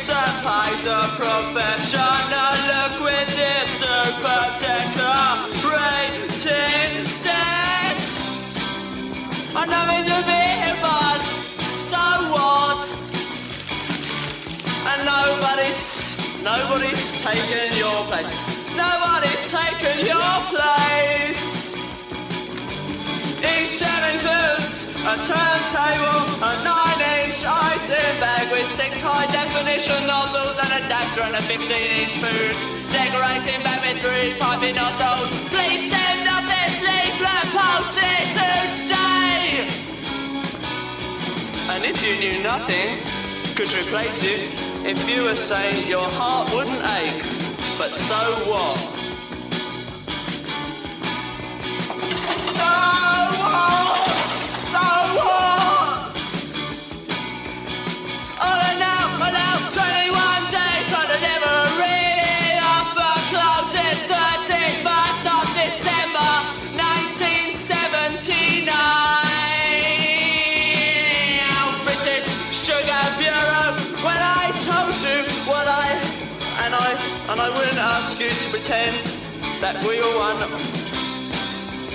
your 0.00 0.08
case 0.08 0.08
a 0.08 0.42
pies 0.42 0.86
a 0.86 1.00
professional 1.16 2.56
look 2.70 2.94
with 3.04 3.28
this 3.36 3.68
super 3.80 4.42
decorating 4.58 5.26
set. 7.06 8.00
I 9.54 9.66
know 9.66 9.86
it's 9.98 10.08
a 10.08 10.22
bit, 10.24 10.80
but 10.80 11.20
so 11.60 12.04
what? 12.32 12.84
And 14.88 15.00
nobody's, 15.04 16.42
nobody's 16.42 17.22
taken 17.22 17.76
your 17.76 18.04
place. 18.08 18.30
Nobody's 18.74 19.52
taken 19.52 20.06
your 20.06 20.40
place. 20.48 21.76
Each 23.42 23.68
seventh 23.68 24.24
is 24.58 24.89
a 25.00 25.16
turntable, 25.16 26.24
a 26.44 26.52
nine-inch 26.60 27.40
icing 27.44 28.16
bag 28.20 28.44
with 28.52 28.68
six 28.68 29.00
high-definition 29.00 29.96
nozzles, 30.04 30.60
an 30.60 30.84
adapter 30.84 31.22
and 31.24 31.34
a 31.34 31.40
15-inch 31.40 32.12
food 32.20 32.52
decorating 32.92 33.60
with 33.64 33.96
three 34.04 34.36
piping 34.38 34.76
nozzles. 34.76 35.48
Please 35.48 35.88
send 35.88 36.28
up 36.28 36.44
this 36.44 36.84
leaflet 36.84 37.48
posted 37.48 38.24
today. 38.36 39.64
And 41.72 41.80
if 41.84 41.96
you 42.04 42.20
knew 42.20 42.42
nothing 42.42 43.00
could 43.56 43.72
replace 43.72 44.22
it, 44.22 44.52
if 44.84 45.08
you 45.08 45.24
were 45.24 45.36
saying 45.36 45.88
your 45.88 46.08
heart 46.08 46.50
wouldn't 46.52 46.84
ache, 47.00 47.22
but 47.80 47.88
so 47.88 48.20
what? 48.50 48.99
That 79.72 79.84
we 79.86 80.00
were 80.02 80.18
one 80.18 80.34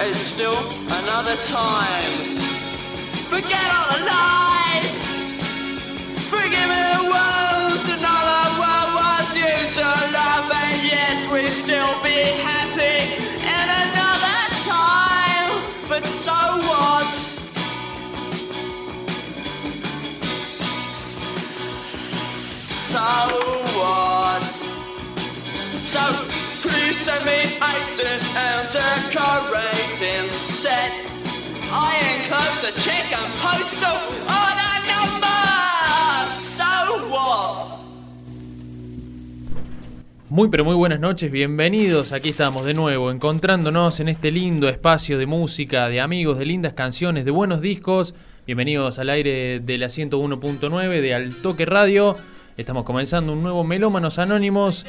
it's 0.08 0.20
still 0.20 0.56
another 1.02 1.36
time. 1.44 2.12
Forget 3.28 3.68
all 3.76 3.88
the 3.96 4.02
lies. 4.08 4.96
Forgive 6.30 6.68
me 6.72 6.80
the 6.96 7.04
words 7.12 7.84
another 8.00 8.44
world 8.60 8.92
was 8.96 9.28
used 9.36 9.76
to 9.80 9.88
love, 10.16 10.52
and 10.52 10.80
yes, 10.88 11.28
we 11.34 11.48
still 11.48 11.96
be 12.04 12.20
happy 12.44 13.20
in 13.44 13.68
another 13.84 14.42
time. 14.72 15.52
But 15.90 16.06
so 16.06 16.32
what? 16.70 17.12
So 22.96 23.04
what? 23.80 24.44
So 25.84 26.55
please 26.66 27.06
me 27.26 27.40
icing 27.62 28.22
and 28.36 28.66
decorating 28.74 30.30
sets. 30.30 31.30
Iron 31.70 32.20
clothes, 32.28 32.64
a 32.66 32.72
chicken 32.82 33.26
postal 33.42 33.98
on 34.26 34.58
a 34.58 34.74
number. 34.90 35.46
So 36.34 36.66
what? 37.12 37.80
Muy 40.30 40.50
pero 40.50 40.66
muy 40.66 40.76
buenas 40.76 41.00
noches, 41.00 41.32
bienvenidos. 41.32 42.12
Aquí 42.12 42.30
estamos 42.30 42.66
de 42.66 42.74
nuevo, 42.74 43.12
encontrándonos 43.12 44.00
en 44.00 44.10
este 44.10 44.32
lindo 44.32 44.68
espacio 44.68 45.18
de 45.20 45.28
música, 45.28 45.88
de 45.88 46.02
amigos, 46.02 46.40
de 46.40 46.46
lindas 46.46 46.74
canciones, 46.74 47.26
de 47.26 47.32
buenos 47.32 47.62
discos. 47.62 48.16
Bienvenidos 48.48 48.98
al 48.98 49.12
aire 49.12 49.60
de 49.60 49.78
la 49.78 49.88
101.9 49.88 51.02
de 51.02 51.14
Altoque 51.14 51.66
Radio. 51.66 52.18
Estamos 52.58 52.84
comenzando 52.86 53.34
un 53.34 53.44
nuevo 53.44 53.64
Melómanos 53.64 54.18
Anónimos. 54.18 54.86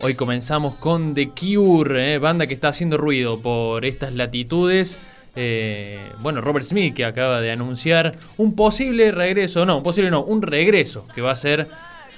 Hoy 0.00 0.14
comenzamos 0.14 0.74
con 0.74 1.14
The 1.14 1.30
Cure, 1.30 2.14
eh, 2.14 2.18
banda 2.18 2.46
que 2.46 2.54
está 2.54 2.68
haciendo 2.68 2.98
ruido 2.98 3.40
por 3.40 3.84
estas 3.84 4.14
latitudes. 4.14 4.98
Eh, 5.34 6.10
bueno, 6.20 6.40
Robert 6.40 6.66
Smith 6.66 6.94
que 6.94 7.04
acaba 7.04 7.40
de 7.40 7.50
anunciar 7.50 8.14
un 8.36 8.54
posible 8.54 9.10
regreso, 9.10 9.64
no, 9.64 9.78
un 9.78 9.82
posible 9.82 10.10
no, 10.10 10.22
un 10.22 10.42
regreso 10.42 11.06
que 11.14 11.22
va 11.22 11.32
a 11.32 11.36
ser 11.36 11.68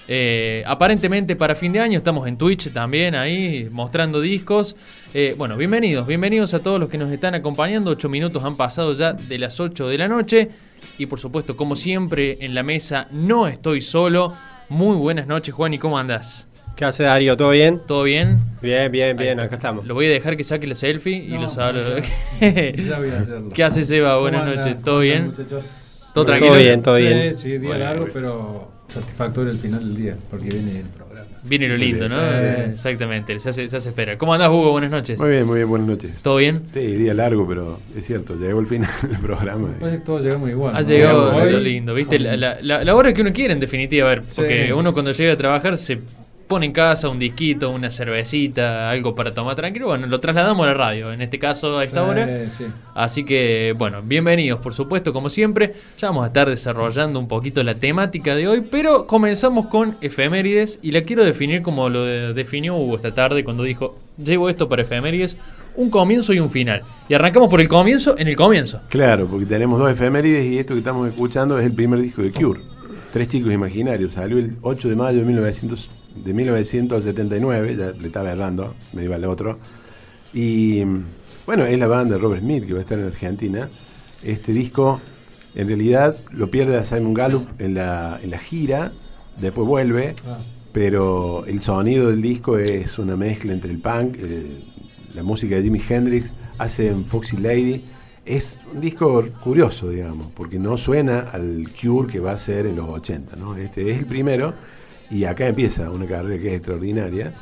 eh, 0.09 0.65
aparentemente 0.67 1.37
para 1.37 1.55
fin 1.55 1.73
de 1.73 1.81
año. 1.81 1.99
Estamos 1.99 2.27
en 2.27 2.37
Twitch 2.37 2.73
también 2.73 3.15
ahí 3.15 3.69
mostrando 3.71 4.21
discos. 4.21 4.75
Bueno, 5.37 5.57
bienvenidos, 5.57 6.07
bienvenidos 6.07 6.55
a 6.55 6.63
todos 6.63 6.81
los 6.81 6.89
que 6.89 6.99
nos 6.99 7.13
están 7.13 7.35
acompañando. 7.37 7.93
Ocho 7.93 8.09
minutos 8.09 8.43
han 8.45 8.57
pasado 8.57 8.93
ya 8.93 9.13
de 9.13 9.39
las 9.39 9.61
8 9.61 9.89
de 9.89 9.99
la 9.99 10.09
noche. 10.09 10.51
Y 10.99 11.07
por 11.07 11.21
supuesto, 11.21 11.57
como 11.57 11.77
siempre, 11.77 12.39
en 12.41 12.55
la 12.55 12.65
mesa 12.65 13.07
no 13.13 13.47
estoy 13.47 13.83
solo. 13.83 14.35
Muy 14.69 14.97
buenas 14.97 15.29
noches, 15.29 15.55
Juan, 15.55 15.75
¿y 15.75 15.79
cómo 15.79 15.99
andás? 15.99 16.48
¿Qué 16.79 16.85
hace 16.85 17.03
Darío? 17.03 17.37
¿Todo 17.37 17.51
bien? 17.51 17.81
¿Todo 17.85 18.05
bien? 18.05 18.39
Bien, 18.63 18.93
bien, 18.93 19.17
bien, 19.17 19.41
acá 19.41 19.57
estamos. 19.57 19.85
Lo 19.89 19.95
voy 19.95 20.07
a 20.07 20.11
dejar 20.11 20.37
que 20.37 20.45
saque 20.45 20.65
la 20.69 20.77
selfie 20.77 21.17
y 21.17 21.33
No. 21.33 21.43
lo 21.43 21.49
saludo. 21.49 21.97
Ya 22.41 22.99
voy 23.01 23.11
a 23.11 23.19
hacerlo. 23.21 23.51
¿Qué 23.53 23.65
hace 23.65 23.83
Seba? 23.83 24.11
¿Cómo 24.11 24.21
Buenas 24.21 24.47
noches, 24.47 24.75
¿Cómo 24.75 24.85
¿todo 24.85 25.01
bien? 25.01 25.25
muchachos? 25.27 25.49
¿Todo 25.51 26.13
Todo 26.15 26.25
tranquilo? 26.27 26.55
bien, 26.55 26.81
todo 26.81 26.95
bien. 26.95 27.37
Sí, 27.37 27.43
sí, 27.43 27.49
día 27.59 27.69
Bueno, 27.71 27.85
largo, 27.85 28.07
pero 28.13 28.69
satisfactorio 28.87 29.51
el 29.51 29.59
final 29.59 29.81
del 29.81 29.97
día, 29.97 30.17
porque 30.31 30.51
viene 30.51 30.79
el 30.79 30.87
programa. 30.87 31.27
Viene 31.43 31.69
lo 31.69 31.77
lindo, 31.77 32.09
¿no? 32.09 32.17
Sí. 32.17 32.43
Exactamente, 32.75 33.41
se 33.41 33.49
hace, 33.49 33.69
se 33.69 33.77
hace 33.77 33.89
espera. 33.89 34.17
¿Cómo 34.17 34.33
andás, 34.35 34.49
Hugo? 34.49 34.71
Buenas 34.71 34.93
noches. 34.93 35.19
Muy 35.19 35.31
bien, 35.31 35.47
muy 35.49 35.57
bien, 35.57 35.69
buenas 35.69 35.89
noches. 35.89 36.23
¿Todo 36.23 36.37
bien? 36.37 36.63
Sí, 36.73 36.81
día 36.81 37.13
largo, 37.13 37.45
pero 37.49 37.81
es 37.97 38.07
cierto, 38.07 38.37
llegó 38.37 38.61
el 38.61 38.69
final 38.69 38.89
del 39.03 39.19
programa. 39.19 39.69
Parece 39.81 39.99
que 39.99 40.05
todos 40.05 40.23
llegamos 40.23 40.49
igual. 40.49 40.77
Ha 40.77 40.81
¿no? 40.81 40.87
llegado 40.87 41.35
hoy 41.37 41.51
lo 41.53 41.59
lindo, 41.59 41.93
¿viste? 41.93 42.21
La, 42.21 42.37
la- 42.37 42.59
la- 42.63 42.85
la 42.85 42.95
hora 42.95 43.13
que 43.13 43.21
uno 43.23 43.33
quiere, 43.33 43.53
en 43.53 43.59
definitiva, 43.61 44.07
a 44.07 44.11
ver, 44.11 44.23
porque 44.37 44.67
Sí. 44.67 44.73
uno 44.73 44.93
cuando 44.93 45.11
llega 45.11 45.33
a 45.33 45.37
trabajar 45.37 45.77
se 45.77 45.99
pone 46.49 46.67
en 46.67 46.73
casa 46.73 47.09
un 47.09 47.19
disquito, 47.19 47.71
una 47.71 47.91
cervecita, 47.91 48.91
algo 48.91 49.15
para 49.15 49.35
tomar 49.35 49.55
tranquilo. 49.55 49.87
Bueno, 49.87 50.07
lo 50.07 50.19
trasladamos 50.19 50.65
a 50.65 50.69
la 50.71 50.75
radio, 50.75 51.13
en 51.13 51.21
este 51.23 51.39
caso 51.39 51.79
a 51.79 51.85
esta 51.85 52.03
Sí, 52.05 52.11
hora. 52.11 52.27
sí. 52.57 52.65
Así 52.95 53.25
que, 53.25 53.75
bueno, 53.77 54.03
bienvenidos, 54.03 54.59
por 54.61 54.75
supuesto, 54.75 55.13
como 55.13 55.29
siempre. 55.29 55.75
Ya 55.99 56.09
vamos 56.09 56.25
a 56.25 56.29
estar 56.29 56.49
desarrollando 56.49 57.19
un 57.19 57.29
poquito 57.29 57.63
la 57.63 57.75
temática 57.75 58.35
de 58.35 58.49
hoy, 58.49 58.63
pero 58.69 59.07
comenzamos 59.07 59.67
con 59.67 59.97
efemérides 60.01 60.79
y 60.83 60.93
la 60.93 61.03
quiero 61.03 61.25
definir 61.25 61.63
como 61.63 61.89
lo 61.91 62.05
de- 62.05 62.33
definió 62.35 62.75
Hugo 62.77 62.97
esta 62.97 63.13
tarde 63.13 63.45
cuando 63.45 63.63
dijo, 63.63 63.95
llevo 64.17 64.49
esto 64.49 64.69
para 64.69 64.83
efemérides, 64.83 65.37
un 65.77 65.91
comienzo 65.91 66.33
y 66.33 66.41
un 66.41 66.51
final. 66.51 66.83
Y 67.09 67.15
arrancamos 67.15 67.49
por 67.51 67.61
el 67.61 67.69
comienzo 67.69 68.15
en 68.19 68.27
el 68.27 68.37
comienzo. 68.37 68.81
Claro, 68.89 69.27
porque 69.29 69.47
tenemos 69.47 69.79
dos 69.79 69.91
efemérides 69.93 70.45
y 70.47 70.59
esto 70.59 70.73
que 70.75 70.79
estamos 70.79 71.07
escuchando 71.09 71.59
es 71.59 71.67
el 71.67 71.73
primer 71.73 72.01
disco 72.01 72.23
de 72.23 72.33
Cure. 72.33 72.61
Tres 73.13 73.29
chicos 73.29 73.53
imaginarios. 73.53 74.13
Salió 74.13 74.39
el 74.39 74.57
8 74.61 74.89
de 74.89 74.97
mayo 74.97 75.19
de, 75.21 75.25
1900, 75.25 75.89
de 76.25 76.35
1979, 76.35 77.77
ya 77.77 77.91
le 77.91 78.07
estaba 78.07 78.31
errando, 78.31 78.75
me 78.93 79.05
iba 79.05 79.17
al 79.17 79.25
otro. 79.25 79.59
Y 80.33 80.83
bueno, 81.47 81.65
es 81.65 81.79
la 81.79 81.87
banda 81.87 82.15
de 82.15 82.21
Robert 82.21 82.43
Smith 82.43 82.67
que 82.67 82.73
va 82.73 82.81
a 82.81 82.83
estar 82.83 82.99
en 82.99 83.07
Argentina. 83.07 83.69
Este 84.23 84.53
disco 84.53 85.01
en 85.55 85.67
realidad 85.67 86.17
lo 86.33 86.51
pierde 86.51 86.77
a 86.77 86.85
Simon 86.85 87.15
Gallup 87.15 87.49
en 87.61 87.75
la, 87.75 88.21
en 88.23 88.31
la 88.31 88.39
gira, 88.39 88.93
después 89.41 89.67
vuelve, 89.67 90.15
Ah, 90.27 90.39
pero 90.73 91.45
el 91.47 91.63
sonido 91.63 92.11
del 92.11 92.23
disco 92.23 92.59
es 92.59 92.99
una 92.99 93.17
mezcla 93.17 93.53
entre 93.53 93.73
el 93.73 93.81
punk, 93.81 94.17
eh, 94.21 94.63
la 95.15 95.23
música 95.23 95.57
de 95.57 95.63
Jimi 95.63 95.81
Hendrix, 95.89 96.31
hacen 96.59 97.05
Foxy 97.05 97.37
Lady. 97.39 97.85
Es 98.25 98.59
un 98.75 98.81
disco 98.81 99.25
curioso, 99.43 99.89
digamos, 99.89 100.31
porque 100.33 100.59
no 100.59 100.77
suena 100.77 101.31
al 101.33 101.67
Cure 101.81 102.13
que 102.13 102.21
va 102.21 102.33
a 102.33 102.39
ser 102.39 102.67
en 102.67 102.77
los 102.77 102.89
80, 102.89 103.37
¿no? 103.37 103.57
Este 103.57 103.91
es 103.91 103.99
el 103.99 104.07
primero 104.07 104.53
y 105.11 105.25
acá 105.25 105.47
empieza 105.47 105.91
una 105.91 106.07
carrera 106.07 106.41
que 106.41 106.49
es 106.49 106.55
extraordinaria 106.55 107.33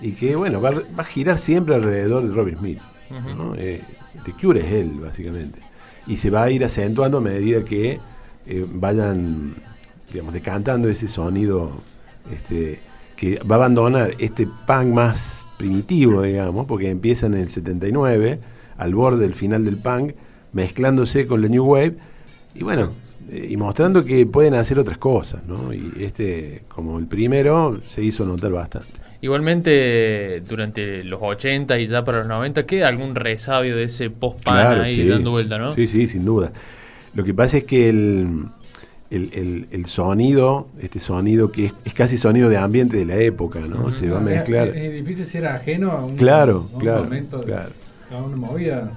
y 0.00 0.12
que, 0.12 0.36
bueno, 0.36 0.60
va, 0.60 0.70
va 0.70 1.02
a 1.02 1.04
girar 1.04 1.38
siempre 1.38 1.74
alrededor 1.74 2.22
de 2.22 2.34
Robert 2.34 2.58
Smith. 2.58 2.80
¿no? 3.10 3.54
Eh, 3.56 3.82
The 4.24 4.32
Cure 4.32 4.60
es 4.60 4.72
él, 4.72 4.98
básicamente. 5.00 5.60
Y 6.06 6.16
se 6.16 6.30
va 6.30 6.44
a 6.44 6.50
ir 6.50 6.64
acentuando 6.64 7.18
a 7.18 7.20
medida 7.20 7.62
que 7.62 7.98
eh, 8.46 8.66
vayan 8.72 9.54
digamos, 10.12 10.34
decantando 10.34 10.88
ese 10.88 11.08
sonido 11.08 11.70
este, 12.32 12.80
que 13.16 13.38
va 13.40 13.56
a 13.56 13.58
abandonar 13.58 14.12
este 14.18 14.46
punk 14.66 14.86
más 14.94 15.46
primitivo, 15.56 16.22
digamos, 16.22 16.66
porque 16.66 16.90
empieza 16.90 17.26
en 17.26 17.34
el 17.34 17.48
79, 17.48 18.38
al 18.76 18.94
borde 18.94 19.22
del 19.22 19.34
final 19.34 19.64
del 19.64 19.78
punk, 19.78 20.12
mezclándose 20.52 21.26
con 21.26 21.42
la 21.42 21.48
New 21.48 21.64
Wave, 21.64 21.96
y 22.54 22.62
bueno, 22.62 22.92
eh, 23.30 23.48
y 23.50 23.56
mostrando 23.56 24.04
que 24.04 24.26
pueden 24.26 24.54
hacer 24.54 24.78
otras 24.78 24.98
cosas, 24.98 25.42
¿no? 25.46 25.72
Y 25.72 25.92
este, 26.00 26.62
como 26.68 26.98
el 26.98 27.06
primero, 27.06 27.78
se 27.86 28.02
hizo 28.02 28.24
notar 28.24 28.52
bastante. 28.52 28.88
Igualmente, 29.22 30.42
durante 30.46 31.02
los 31.04 31.20
80 31.22 31.78
y 31.78 31.86
ya 31.86 32.04
para 32.04 32.18
los 32.18 32.28
90, 32.28 32.66
queda 32.66 32.88
algún 32.88 33.14
resabio 33.14 33.76
de 33.76 33.84
ese 33.84 34.10
post-pan 34.10 34.54
Claro, 34.54 34.82
ahí 34.82 34.94
sí. 34.96 35.08
dando 35.08 35.30
vuelta, 35.30 35.58
¿no? 35.58 35.74
Sí, 35.74 35.88
sí, 35.88 36.06
sin 36.06 36.24
duda. 36.24 36.52
Lo 37.14 37.24
que 37.24 37.32
pasa 37.32 37.56
es 37.58 37.64
que 37.64 37.88
el, 37.88 38.44
el, 39.10 39.30
el- 39.32 39.66
el 39.70 39.86
sonido, 39.86 40.68
este 40.80 41.00
sonido 41.00 41.50
que 41.50 41.66
es, 41.66 41.72
es 41.84 41.94
casi 41.94 42.18
sonido 42.18 42.48
de 42.50 42.58
ambiente 42.58 42.96
de 42.98 43.06
la 43.06 43.16
época, 43.16 43.60
¿no? 43.60 43.90
Se 43.92 44.10
va 44.10 44.18
a 44.18 44.20
Es- 44.20 44.24
mezclar. 44.26 44.68
Es, 44.68 44.76
es 44.76 44.92
difícil 44.92 45.24
ser 45.26 45.46
ajeno 45.46 45.92
a 45.92 46.04
un, 46.04 46.16
Claro, 46.16 46.68
a 46.72 46.74
un 46.76 46.80
claro, 46.80 47.04
momento, 47.04 47.40
claro. 47.42 47.70
a 48.10 48.16
una 48.18 48.36
movida. 48.36 48.92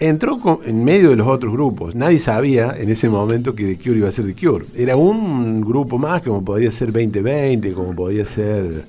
Entró 0.00 0.38
con- 0.38 0.58
en 0.66 0.82
medio 0.84 1.10
de 1.10 1.16
los 1.16 1.26
otros 1.28 1.52
grupos. 1.52 1.94
Nadie 1.94 2.18
sabía 2.18 2.74
en 2.76 2.90
ese 2.90 3.08
momento 3.08 3.54
que 3.54 3.64
The 3.64 3.78
Cure 3.78 3.98
iba 3.98 4.08
a 4.08 4.10
ser 4.10 4.26
The 4.26 4.34
Cure. 4.34 4.64
Era 4.76 4.96
un 4.96 5.60
grupo 5.60 5.98
más, 5.98 6.20
como 6.22 6.44
podía 6.44 6.70
ser 6.72 6.88
2020, 6.92 7.72
como 7.72 7.94
podía 7.94 8.24
ser 8.24 8.86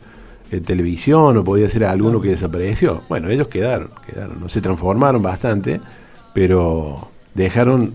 eh, 0.51 0.59
televisión, 0.61 1.37
o 1.37 1.43
podía 1.43 1.69
ser 1.69 1.85
alguno 1.85 2.19
que 2.21 2.29
desapareció. 2.29 3.01
Bueno, 3.09 3.29
ellos 3.29 3.47
quedaron, 3.47 3.89
quedaron, 4.07 4.39
¿no? 4.41 4.49
se 4.49 4.61
transformaron 4.61 5.21
bastante, 5.21 5.79
pero 6.33 7.09
dejaron 7.33 7.93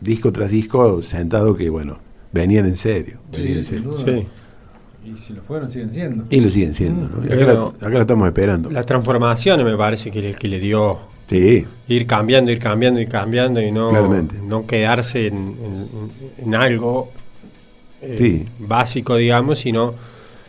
disco 0.00 0.32
tras 0.32 0.50
disco 0.50 1.02
sentado 1.02 1.54
que, 1.56 1.70
bueno, 1.70 1.98
venían 2.32 2.66
en 2.66 2.76
serio. 2.76 3.18
venían 3.32 3.52
Sí, 3.52 3.58
en 3.58 3.64
sin 3.64 3.74
serio. 3.74 3.90
duda. 3.90 4.04
Sí. 4.04 4.26
Y 5.12 5.16
si 5.16 5.32
lo 5.32 5.42
fueron, 5.42 5.68
siguen 5.70 5.90
siendo. 5.90 6.24
Y 6.28 6.40
lo 6.40 6.50
siguen 6.50 6.74
siendo. 6.74 7.06
acá, 7.24 7.36
la- 7.36 7.86
acá 7.86 7.88
lo 7.94 8.00
estamos 8.00 8.28
esperando. 8.28 8.70
Las 8.70 8.84
transformaciones 8.86 9.64
me 9.64 9.76
parece 9.76 10.10
que 10.10 10.20
le, 10.22 10.34
que 10.34 10.48
le 10.48 10.58
dio 10.58 10.98
Sí, 11.28 11.66
ir 11.88 12.06
cambiando, 12.06 12.50
ir 12.50 12.58
cambiando, 12.58 13.00
ir 13.00 13.08
cambiando 13.08 13.60
y 13.60 13.70
no, 13.70 13.90
Claramente. 13.90 14.36
no 14.42 14.66
quedarse 14.66 15.26
en, 15.26 15.36
en- 15.36 15.88
en 16.38 16.54
algo 16.54 17.10
eh, 18.00 18.14
Sí. 18.18 18.46
básico, 18.58 19.16
digamos, 19.16 19.58
sino 19.58 19.94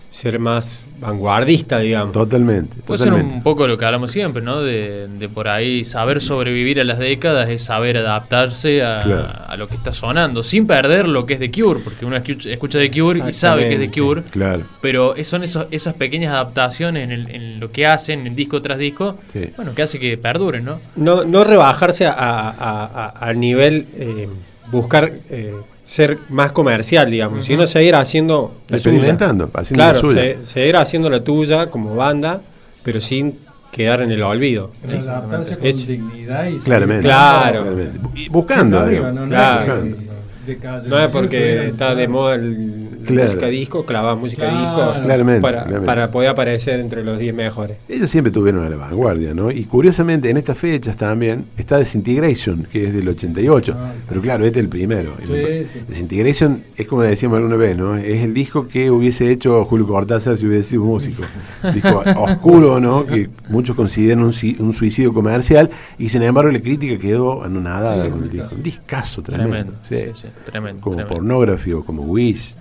ser 0.09 0.39
más 0.39 0.81
vanguardista, 0.99 1.79
digamos. 1.79 2.13
totalmente. 2.13 2.75
Puede 2.85 3.03
ser 3.03 3.13
un 3.13 3.41
poco 3.41 3.67
lo 3.67 3.77
que 3.77 3.85
hablamos 3.85 4.11
siempre, 4.11 4.41
¿no? 4.41 4.61
De, 4.61 5.07
de 5.07 5.29
por 5.29 5.47
ahí 5.47 5.83
saber 5.83 6.21
sobrevivir 6.21 6.79
a 6.79 6.83
las 6.83 6.99
décadas 6.99 7.49
es 7.49 7.63
saber 7.63 7.97
adaptarse 7.97 8.83
a, 8.83 9.01
Claro. 9.03 9.27
a 9.47 9.57
lo 9.57 9.67
que 9.67 9.75
está 9.75 9.93
sonando, 9.93 10.43
sin 10.43 10.67
perder 10.67 11.07
lo 11.07 11.25
que 11.25 11.33
es 11.35 11.39
The 11.39 11.51
Cure, 11.51 11.79
porque 11.83 12.05
uno 12.05 12.15
escucha, 12.17 12.49
escucha 12.49 12.79
The 12.79 12.91
Cure 12.91 13.21
y 13.27 13.33
sabe 13.33 13.67
que 13.69 13.75
es 13.75 13.91
The. 13.91 13.99
Cure, 14.01 14.23
Claro. 14.23 14.63
pero 14.81 15.15
es- 15.15 15.27
son 15.27 15.43
esos- 15.43 15.67
esas 15.71 15.93
pequeñas 15.93 16.31
adaptaciones 16.33 17.03
en, 17.03 17.11
el- 17.11 17.29
en 17.31 17.59
lo 17.59 17.71
que 17.71 17.85
hacen, 17.85 18.25
en 18.27 18.35
disco 18.35 18.61
tras 18.61 18.77
disco, 18.77 19.17
Sí. 19.31 19.51
bueno, 19.55 19.73
que 19.75 19.81
hace 19.83 19.99
que 19.99 20.17
perduren, 20.17 20.65
¿no? 20.65 20.79
No, 20.95 21.23
no 21.23 21.43
rebajarse 21.43 22.05
a- 22.05 22.13
a- 22.17 23.13
a- 23.19 23.33
nivel, 23.33 23.85
eh, 23.97 24.27
buscar 24.71 25.11
eh, 25.29 25.53
ser 25.83 26.17
más 26.29 26.51
comercial, 26.51 27.09
digamos, 27.09 27.45
sino 27.45 27.65
seguir 27.67 27.95
haciendo 27.95 28.53
la 28.67 28.77
tuya. 28.77 28.91
Experimentando, 28.91 29.49
haciendo 29.53 29.83
Claro, 29.83 29.95
la 29.95 30.01
suya. 30.01 30.21
se- 30.21 30.45
seguir 30.45 30.75
haciendo 30.77 31.09
la 31.09 31.23
tuya 31.23 31.67
como 31.69 31.95
banda, 31.95 32.41
pero 32.83 33.01
sin 33.01 33.35
quedar 33.71 34.01
en 34.01 34.11
el 34.11 34.21
olvido. 34.23 34.71
Pero 34.85 34.97
adaptarse 34.99 35.57
con 35.57 35.67
Es- 35.67 35.87
dignidad 35.87 36.47
y 36.47 36.57
Claramente. 36.57 37.03
Claro. 37.03 37.61
Claramente. 37.63 37.99
Buscando. 38.29 38.79
Arriba, 38.79 39.11
no, 39.11 39.21
no 39.21 39.27
Claro. 39.27 39.75
es 39.83 39.95
que- 39.95 40.09
de 40.51 40.57
calle, 40.57 40.89
No 40.89 40.99
es 40.99 41.11
porque 41.11 41.67
está 41.67 41.93
de 41.95 42.07
moda 42.07 42.35
el, 42.35 42.88
Claro. 43.13 43.27
música 43.29 43.47
disco, 43.47 43.85
clavar 43.85 44.15
música 44.17 44.43
Claro. 44.49 44.59
disco 44.77 45.01
Claramente, 45.03 45.41
para, 45.41 45.57
claramente. 45.63 45.85
para 45.85 46.11
poder 46.11 46.29
aparecer 46.29 46.79
entre 46.79 47.03
los 47.03 47.19
10 47.19 47.33
mejores. 47.35 47.77
Ellos 47.87 48.09
siempre 48.09 48.31
tuvieron 48.31 48.65
a 48.65 48.69
la 48.69 48.75
vanguardia, 48.75 49.33
¿no? 49.33 49.51
Y 49.51 49.63
curiosamente 49.65 50.29
en 50.29 50.37
estas 50.37 50.57
fechas 50.57 50.97
también 50.97 51.45
está 51.57 51.77
Disintegration, 51.77 52.63
que 52.71 52.85
es 52.87 52.93
del 52.93 53.07
88. 53.09 53.75
Ah, 53.77 53.91
Pero 54.07 54.21
claro, 54.21 54.45
este 54.45 54.59
es 54.59 54.63
el 54.65 54.69
primero. 54.69 55.13
Sí, 55.25 55.33
sí. 55.71 55.79
Disintegration 55.87 56.63
es 56.77 56.87
como 56.87 57.01
decíamos 57.03 57.37
alguna 57.37 57.55
vez, 57.55 57.77
¿no? 57.77 57.95
Es 57.97 58.23
el 58.23 58.33
disco 58.33 58.67
que 58.67 58.89
hubiese 58.91 59.29
hecho 59.31 59.63
Julio 59.65 59.87
Cortázar 59.87 60.37
si 60.37 60.45
hubiese 60.47 60.69
sido 60.71 60.83
músico. 60.83 61.23
disco 61.73 62.03
oscuro, 62.17 62.79
¿no? 62.79 63.05
Que 63.05 63.29
muchos 63.49 63.75
consideran 63.75 64.23
un, 64.23 64.33
si- 64.33 64.55
un 64.59 64.73
suicidio 64.73 65.13
comercial 65.13 65.69
y 65.97 66.09
sin 66.09 66.21
embargo 66.23 66.51
la 66.51 66.59
crítica 66.59 66.97
quedó 66.97 67.43
anonadada 67.43 68.03
Sí, 68.05 68.09
con 68.09 68.19
el 68.19 68.25
un 68.25 68.31
disco. 68.31 68.55
Un 68.55 68.63
discazo 68.63 69.21
tremendo. 69.21 69.49
Tremendo, 69.49 69.73
sí. 69.87 69.95
sí, 70.21 70.21
sí, 70.21 70.27
tremendo, 70.45 70.81
Como 70.81 70.95
tremendo. 70.97 71.15
pornografía 71.15 71.77
o 71.77 71.83
como 71.85 72.03
Wish. 72.03 72.55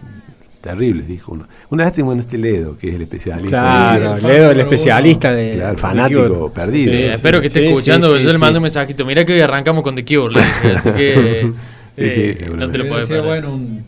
Terrible, 0.71 1.03
dijo 1.03 1.33
uno. 1.33 1.47
Una 1.71 1.85
lástima 1.85 2.13
en 2.13 2.21
este 2.21 2.37
Ledo, 2.39 2.77
que 2.77 2.89
es 2.89 2.95
el 2.95 3.03
especialista. 3.03 3.49
Claro, 3.49 4.17
el 4.17 4.23
Leo, 4.23 4.51
el 4.51 4.61
especialista 4.61 5.33
de. 5.33 5.55
Claro, 5.55 5.71
de 5.77 5.77
fanático, 5.79 6.29
Cure. 6.51 6.55
perdido. 6.55 6.91
Sí, 6.93 6.97
Sí, 6.99 7.03
espero 7.05 7.41
que 7.41 7.47
esté 7.47 7.61
sí, 7.61 7.67
escuchando, 7.67 8.07
sí, 8.07 8.13
porque 8.13 8.25
yo 8.25 8.29
sí, 8.31 8.33
le 8.35 8.39
mando 8.39 8.59
un 8.59 8.63
mensajito. 8.65 9.05
Mira 9.07 9.25
que 9.25 9.33
hoy 9.35 9.41
arrancamos 9.41 9.83
con 9.83 9.95
The 9.95 10.05
Cure, 10.05 10.35
le 10.35 10.41
dije, 10.41 10.77
así 10.77 10.91
que 10.93 11.41
Sí, 11.99 12.05
eh, 12.05 12.37
sí, 12.39 12.45
no 12.55 12.71
te 12.71 12.79
lo 12.79 12.87
puedes 12.89 13.07
perder. 13.07 13.25
bueno 13.25 13.53
un, 13.55 13.85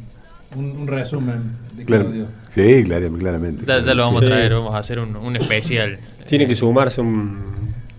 un, 0.57 0.65
un 0.81 0.87
resumen 0.89 1.43
de 1.77 1.85
Claro. 1.85 2.05
Claudio. 2.07 2.27
Sí, 2.55 2.83
claro, 2.85 3.13
claramente. 3.13 3.65
Ya, 3.67 3.79
ya 3.81 3.95
lo 3.95 4.03
vamos 4.05 4.21
Sí. 4.21 4.27
a 4.27 4.29
traer, 4.31 4.53
vamos 4.55 4.75
a 4.75 4.79
hacer 4.79 4.99
un, 4.99 5.15
un 5.17 5.37
especial. 5.37 5.99
Tiene 6.27 6.47
que 6.49 6.55
sumarse 6.57 7.01
un, 7.01 7.39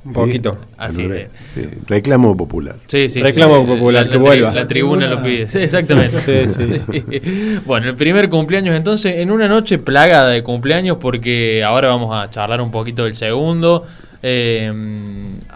un 0.03 0.13
poquito. 0.13 0.57
Así 0.77 1.03
de- 1.07 1.29
sí, 1.53 1.67
Reclamo 1.87 2.35
popular. 2.35 2.75
Sí, 2.87 3.07
sí, 3.09 3.21
Reclamo 3.21 3.61
sí. 3.61 3.67
popular, 3.67 4.05
La- 4.05 4.11
que 4.11 4.17
la, 4.17 4.23
vuelva. 4.23 4.53
La 4.53 4.67
tribuna 4.67 5.07
lo 5.07 5.21
pide. 5.21 5.47
Sí, 5.47 5.59
exactamente. 5.59 6.47
Sí, 6.47 6.47
sí, 6.47 7.59
Bueno, 7.65 7.89
el 7.89 7.95
primer 7.95 8.27
cumpleaños 8.29 8.75
entonces, 8.75 9.17
en 9.17 9.29
una 9.31 9.47
noche 9.47 9.77
plagada 9.77 10.29
de 10.29 10.41
cumpleaños, 10.43 10.97
porque 10.99 11.63
ahora 11.63 11.89
vamos 11.89 12.15
a 12.15 12.29
charlar 12.31 12.61
un 12.61 12.71
poquito 12.71 13.03
del 13.03 13.13
segundo. 13.15 13.85
Eh, 14.23 14.71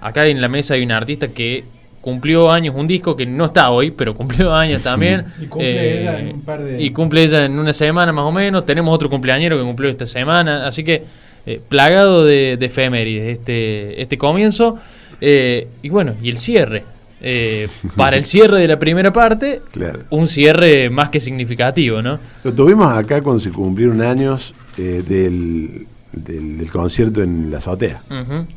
acá 0.02 0.28
en 0.28 0.42
la 0.42 0.48
mesa 0.48 0.74
hay 0.76 0.84
un 0.84 0.92
artista 0.92 1.28
que 1.30 1.64
cumplió 2.02 2.52
años, 2.52 2.76
un 2.76 2.88
disco 2.88 3.16
que 3.16 3.26
no 3.26 3.46
está 3.46 3.72
hoy, 3.72 3.90
pero 3.90 4.14
cumplió 4.16 4.54
años 4.54 4.84
también. 4.84 5.26
Eh, 5.42 5.42
Y 5.42 5.48
cumple 5.48 6.02
ella 6.02 6.20
en 6.20 6.36
un 6.36 6.42
par 6.42 6.64
de- 6.64 6.84
Y 6.84 6.92
cumple 6.92 7.24
ella 7.24 7.46
en 7.46 7.58
una 7.58 7.74
semana 7.74 8.12
más 8.12 8.26
o 8.26 8.32
menos. 8.32 8.64
Tenemos 8.66 8.94
otro 8.94 9.10
cumpleañero 9.10 9.58
que 9.58 9.64
cumplió 9.64 9.90
esta 9.90 10.06
semana. 10.06 10.68
Así 10.68 10.84
que 10.84 11.04
eh, 11.46 11.62
plagado 11.68 12.26
de, 12.26 12.58
de 12.58 12.66
efemérides 12.66 13.38
este, 13.40 14.02
este 14.02 14.18
comienzo. 14.18 14.78
Eh, 15.22 15.68
y 15.82 15.90
bueno, 15.90 16.16
y 16.22 16.30
el 16.30 16.38
cierre. 16.38 16.84
Eh, 17.22 17.68
para 17.96 18.18
el 18.18 18.26
cierre 18.26 18.60
de 18.60 18.68
la 18.68 18.78
primera 18.78 19.12
parte, 19.14 19.62
Claro. 19.72 20.02
un 20.10 20.28
cierre 20.28 20.90
más 20.90 21.10
que 21.10 21.20
significativo, 21.20 22.02
¿no? 22.02 22.20
Lo 22.44 22.54
tuvimos 22.54 22.92
acá 22.96 23.22
cuando 23.22 23.40
se 23.40 23.52
cumplieron 23.52 24.02
años 24.02 24.54
del, 24.78 25.88
del, 26.12 26.58
del 26.58 26.72
concierto 26.72 27.24
en 27.24 27.50
la 27.50 27.58
azotea. 27.58 28.02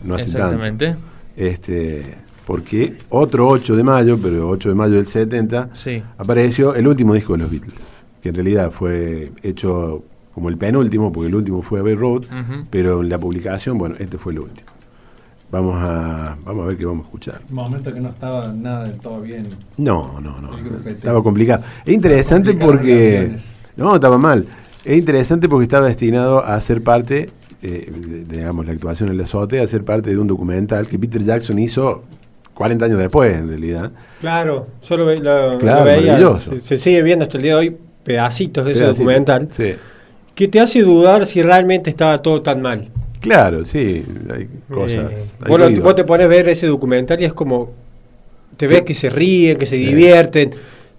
No 0.04 0.14
hace 0.16 0.25
Exactamente. 0.26 0.87
tanto. 0.88 1.00
Este, 1.37 2.02
porque 2.45 2.95
otro 3.11 3.47
8 3.49 3.76
de 3.76 3.83
mayo, 3.85 4.18
pero 4.21 4.49
8 4.49 4.71
de 4.71 4.75
mayo 4.75 4.95
del 4.97 5.07
70, 5.07 5.71
Sí. 5.75 6.02
apareció 6.18 6.75
el 6.75 6.88
último 6.88 7.14
disco 7.14 7.35
de 7.35 7.38
los 7.40 7.50
Beatles, 7.50 7.75
que 8.23 8.30
en 8.30 8.35
realidad 8.35 8.71
fue 8.73 9.30
hecho 9.42 10.02
como 10.38 10.49
el 10.49 10.57
penúltimo, 10.57 11.12
porque 11.12 11.28
el 11.28 11.35
último 11.35 11.62
fue 11.62 11.80
Abbey 11.80 11.95
Road, 11.95 12.23
pero 12.71 13.02
en 13.02 13.09
la 13.09 13.18
publicación, 13.18 13.76
bueno, 13.78 13.95
este 13.99 14.18
fue 14.18 14.33
el 14.33 14.38
último. 14.40 14.66
Vamos 15.50 15.76
a, 15.83 16.37
vamos 16.45 16.64
a 16.64 16.68
ver 16.68 16.76
qué 16.76 16.85
vamos 16.85 17.00
a 17.00 17.09
escuchar. 17.09 17.40
Un 17.49 17.54
momento 17.57 17.92
que 17.92 18.00
no 18.00 18.11
estaba 18.11 18.52
nada 18.52 18.85
del 18.85 18.99
todo 19.00 19.21
bien. 19.23 19.47
No, 19.78 20.21
no, 20.21 20.40
no. 20.42 20.50
El. 20.57 20.87
Estaba 20.92 21.23
complicado. 21.23 21.64
Es 21.87 21.95
interesante 21.95 22.52
porque. 22.54 23.35
No, 23.76 23.95
estaba 23.95 24.18
mal. 24.18 24.47
Es 24.85 24.99
interesante 24.99 25.49
porque 25.49 25.62
estaba 25.64 25.87
destinado 25.87 26.45
a 26.45 26.61
ser 26.61 26.83
parte, 26.83 27.26
eh, 27.62 27.90
de- 27.90 28.25
digamos, 28.25 28.66
la 28.66 28.73
actuación 28.73 29.09
en 29.09 29.16
la 29.16 29.25
azote, 29.25 29.61
a 29.61 29.66
ser 29.66 29.85
parte 29.85 30.11
de 30.11 30.18
un 30.18 30.26
documental 30.26 30.87
que 30.87 30.99
Peter 30.99 31.23
Jackson 31.25 31.59
hizo 31.59 32.02
40 32.54 32.85
años 32.85 32.99
después, 32.99 33.35
en 33.37 33.49
realidad. 33.49 33.90
Claro, 34.21 34.66
yo 34.87 34.97
lo, 34.99 35.07
ve- 35.07 35.16
lo- 35.21 35.59
Claro, 35.59 35.78
lo 35.80 35.85
veía. 35.85 36.35
Se, 36.35 36.61
se 36.61 36.76
sigue 36.76 37.02
viendo 37.02 37.23
hasta 37.25 37.38
el 37.38 37.42
día 37.42 37.52
de 37.54 37.59
hoy 37.59 37.76
pedacitos 38.04 38.64
de 38.66 38.73
ese 38.73 38.85
documental 38.85 39.49
Sí. 39.57 39.75
Que 40.38 40.47
te 40.47 40.61
hace 40.61 40.83
dudar 40.83 41.26
si 41.26 41.42
realmente 41.42 41.90
estaba 41.90 42.23
todo 42.23 42.42
tan 42.42 42.62
mal. 42.62 42.88
Claro, 43.18 43.64
sí. 43.64 44.04
Hay 44.33 44.49
cosas. 44.73 45.11
Eh, 45.11 45.16
hay 45.45 45.57
ruido. 45.57 45.83
vos 45.83 45.97
te 45.97 46.04
pones 46.04 46.26
a 46.26 46.28
ver 46.28 46.49
ese 46.49 46.68
documental 46.68 47.21
y 47.21 47.25
es 47.25 47.33
como. 47.33 47.73
Te 48.57 48.68
ves 48.68 48.83
que 48.83 48.95
se 48.95 49.11
ríen, 49.11 49.59
que 49.59 49.66
se 49.66 49.75
divierten. 49.75 50.52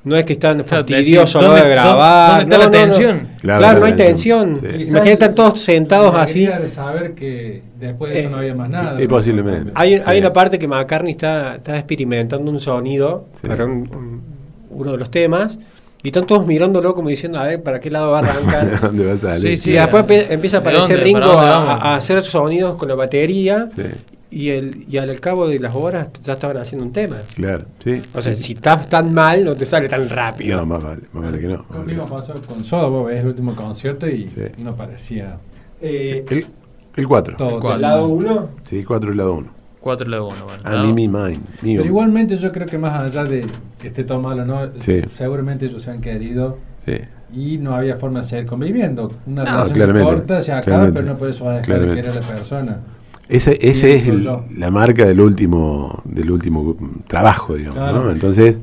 No 0.04 0.18
es 0.18 0.26
que 0.26 0.34
están 0.34 0.58
Claro, 0.64 0.68
fastidiosos 0.86 1.36
hora 1.42 1.54
de 1.54 1.60
¿dónde- 1.60 1.70
grabar. 1.72 2.40
dónde 2.42 2.44
está 2.56 2.58
No, 2.58 2.64
la 2.64 2.70
no, 2.70 2.86
no. 2.86 2.92
tensión? 2.94 3.28
Claro, 3.42 3.60
Claro, 3.60 3.80
no 3.80 3.86
hay 3.86 3.94
tensión. 3.94 4.56
Sí. 4.58 4.68
Imagínate, 4.68 5.12
están 5.12 5.36
todos 5.36 5.60
sentados 5.62 6.14
La 6.14 6.22
así. 6.24 6.46
de 6.46 6.68
saber 6.70 7.14
que 7.16 7.62
después 7.80 8.12
de 8.12 8.20
eso 8.20 8.28
Eh, 8.28 8.32
no 8.32 8.38
había 8.40 8.56
más 8.56 8.70
nada. 8.70 9.02
y 9.02 9.08
posiblemente. 9.08 9.72
Hay, 9.76 9.94
hay 10.06 10.18
Sí. 10.18 10.20
una 10.20 10.34
parte 10.34 10.60
que 10.60 10.68
McCartney 10.68 11.12
está, 11.12 11.56
está 11.56 11.78
experimentando 11.78 12.52
un 12.52 12.60
sonido 12.60 13.28
Sí. 13.42 13.48
para 13.48 13.64
un- 13.66 13.72
un- 13.96 14.22
uno 14.72 14.92
de 14.92 14.98
los 14.98 15.10
temas 15.12 15.58
y 16.04 16.08
están 16.08 16.26
todos 16.26 16.46
mirándolo 16.48 16.94
como 16.96 17.10
diciendo, 17.10 17.40
a 17.40 17.44
ver, 17.44 17.62
¿para 17.62 17.80
qué 17.80 17.90
lado 17.92 18.12
va 18.12 18.20
a 18.20 18.22
arrancar? 18.22 18.80
¿Dónde 18.82 19.06
va 19.06 19.14
a 19.14 19.18
salir? 19.18 19.58
Sí, 19.58 19.58
sí. 19.58 19.70
y 19.72 19.74
después 19.74 20.06
empieza 20.30 20.58
a 20.58 20.62
¿De 20.62 20.70
aparecer 20.70 20.98
dónde? 20.98 21.04
Ringo 21.04 21.20
¿Para 21.20 21.54
dónde 21.54 21.72
a, 21.72 21.74
a 21.76 21.96
hacer 21.96 22.22
sonidos 22.24 22.78
con 22.78 22.88
la 22.90 22.96
batería 22.96 23.68
Sí. 23.76 23.84
y, 24.32 24.50
el, 24.50 24.86
y 24.88 24.98
al 24.98 25.20
cabo 25.20 25.48
de 25.48 25.60
las 25.60 25.76
horas 25.76 26.08
ya 26.24 26.34
estaban 26.34 26.58
haciendo 26.58 26.86
un 26.86 26.94
tema. 26.94 27.18
Claro, 27.36 27.66
sí. 27.84 28.02
O 28.14 28.22
sea, 28.22 28.34
si 28.36 28.54
estás 28.54 28.88
tan 28.88 29.14
mal, 29.14 29.44
no 29.44 29.56
te 29.56 29.66
sale 29.66 29.90
tan 29.90 30.08
rápido. 30.08 30.58
No, 30.58 30.66
más 30.66 30.84
vale, 30.84 31.02
más 31.12 31.24
vale 31.26 31.40
que 31.40 31.48
no. 31.48 31.66
Lo 31.74 31.84
mismo 31.84 32.06
pasó 32.06 32.34
con 32.48 32.64
Soda, 32.64 32.88
vos 32.88 33.06
ves 33.08 33.20
el 33.22 33.28
último 33.28 33.54
concierto 33.56 34.08
y 34.08 34.28
Sí. 34.28 34.44
no 34.64 34.76
parecía 34.76 35.38
Eh, 35.82 36.24
El, 36.30 36.46
el 36.96 37.08
4. 37.08 37.36
todo. 37.38 37.50
El 37.56 37.60
cuatro. 37.60 37.76
¿El 37.76 37.82
lado 37.82 38.08
1? 38.10 38.50
Sí, 38.66 38.84
4 38.84 39.12
el 39.12 39.18
lado 39.18 39.34
1. 39.34 39.59
4 39.80 40.10
de 40.10 40.20
1. 40.20 40.28
Bueno, 40.30 40.80
A 40.80 40.84
mí, 40.84 40.94
mi 40.94 41.08
mind. 41.08 41.38
mío. 41.62 41.80
Pero 41.82 41.86
igualmente 41.86 42.36
yo 42.38 42.52
creo 42.52 42.68
que 42.68 42.78
más 42.78 43.02
allá 43.02 43.24
de 43.24 43.46
que 43.80 43.88
esté 43.88 44.04
todo 44.04 44.22
malo, 44.22 44.46
¿no? 44.46 44.60
Sí. 44.80 45.02
seguramente 45.12 45.66
ellos 45.68 45.82
se 45.82 45.92
han 45.92 46.02
querido 46.02 46.58
Sí. 46.86 46.94
y 47.34 47.58
no 47.60 47.74
había 47.74 47.96
forma 47.96 48.20
de 48.20 48.26
seguir 48.26 48.46
conviviendo. 48.46 49.10
Una 49.26 49.44
No, 49.44 49.52
relación 49.52 49.76
claramente, 49.76 50.10
corta 50.14 50.42
se 50.42 50.52
acaba, 50.52 50.64
claramente, 50.66 51.00
pero 51.00 51.14
no 51.14 51.18
por 51.20 51.30
eso 51.30 51.46
va 51.46 51.54
a 51.54 51.56
dejar 51.58 51.80
de 51.82 51.88
querer 51.96 52.10
a 52.10 52.16
la 52.16 52.22
persona. 52.22 52.78
Ese, 53.30 53.58
ese 53.62 53.96
es 53.96 54.08
el- 54.08 54.28
la 54.58 54.72
marca 54.72 55.06
del 55.06 55.22
último, 55.22 56.02
del 56.04 56.32
último 56.32 56.76
trabajo, 57.08 57.54
digamos. 57.56 57.78
Claro. 57.78 58.04
¿no? 58.06 58.12
Entonces, 58.12 58.58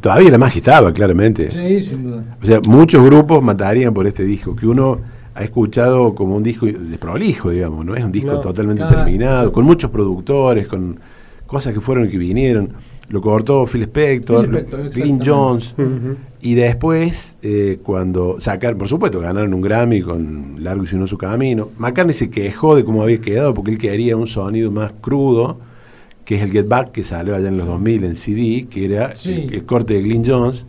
todavía 0.00 0.30
la 0.30 0.38
magia 0.38 0.58
estaba, 0.58 0.92
claramente. 0.92 1.50
Sí, 1.50 1.80
sin 1.82 2.04
duda. 2.04 2.36
O 2.40 2.46
sea, 2.46 2.60
muchos 2.68 3.04
grupos 3.04 3.42
matarían 3.42 3.92
por 3.92 4.06
este 4.06 4.22
disco, 4.22 4.54
que 4.54 4.66
uno 4.66 5.00
ha 5.38 5.44
escuchado 5.44 6.14
como 6.14 6.34
un 6.36 6.42
disco 6.42 6.66
desprolijo, 6.66 7.50
digamos, 7.50 7.84
no 7.86 7.94
es 7.94 8.04
un 8.04 8.10
disco 8.10 8.32
No. 8.32 8.40
totalmente 8.40 8.82
terminado, 8.84 9.52
con 9.52 9.64
muchos 9.64 9.88
productores, 9.90 10.66
con 10.66 10.98
cosas 11.46 11.72
que 11.72 11.80
fueron 11.80 12.06
y 12.06 12.08
que 12.08 12.18
vinieron. 12.18 12.70
Lo 13.08 13.20
cortó 13.20 13.64
Phil 13.66 13.82
Spector, 13.84 14.42
Phil 14.44 14.50
lo- 14.52 14.58
Spector, 14.58 14.90
Glyn. 14.90 15.20
Jones. 15.24 15.74
Y 16.42 16.54
después, 16.54 17.36
eh, 17.42 17.78
cuando 17.82 18.40
sacaron, 18.40 18.78
por 18.78 18.88
supuesto, 18.88 19.20
ganaron 19.20 19.54
un 19.54 19.60
Grammy 19.60 20.02
con 20.02 20.56
Largo 20.62 20.84
y 20.84 20.86
Sino 20.88 21.06
su 21.06 21.16
camino. 21.16 21.68
McCartney 21.78 22.14
se 22.14 22.30
quejó 22.30 22.74
de 22.76 22.84
cómo 22.84 23.02
había 23.02 23.20
quedado 23.20 23.54
porque 23.54 23.70
él 23.70 23.78
quería 23.78 24.16
un 24.16 24.26
sonido 24.26 24.70
más 24.72 24.92
crudo, 25.00 25.58
que 26.24 26.34
es 26.36 26.42
el 26.42 26.50
Get 26.50 26.68
Back 26.68 26.90
que 26.92 27.04
salió 27.04 27.34
allá 27.36 27.48
en 27.48 27.56
los 27.58 27.66
2000 27.66 28.04
en 28.04 28.16
CD, 28.16 28.66
que 28.68 28.84
era 28.86 29.16
Sí. 29.16 29.32
el, 29.32 29.54
el 29.54 29.64
corte 29.64 29.94
de 29.94 30.02
Glyn 30.02 30.24
Jones. 30.26 30.66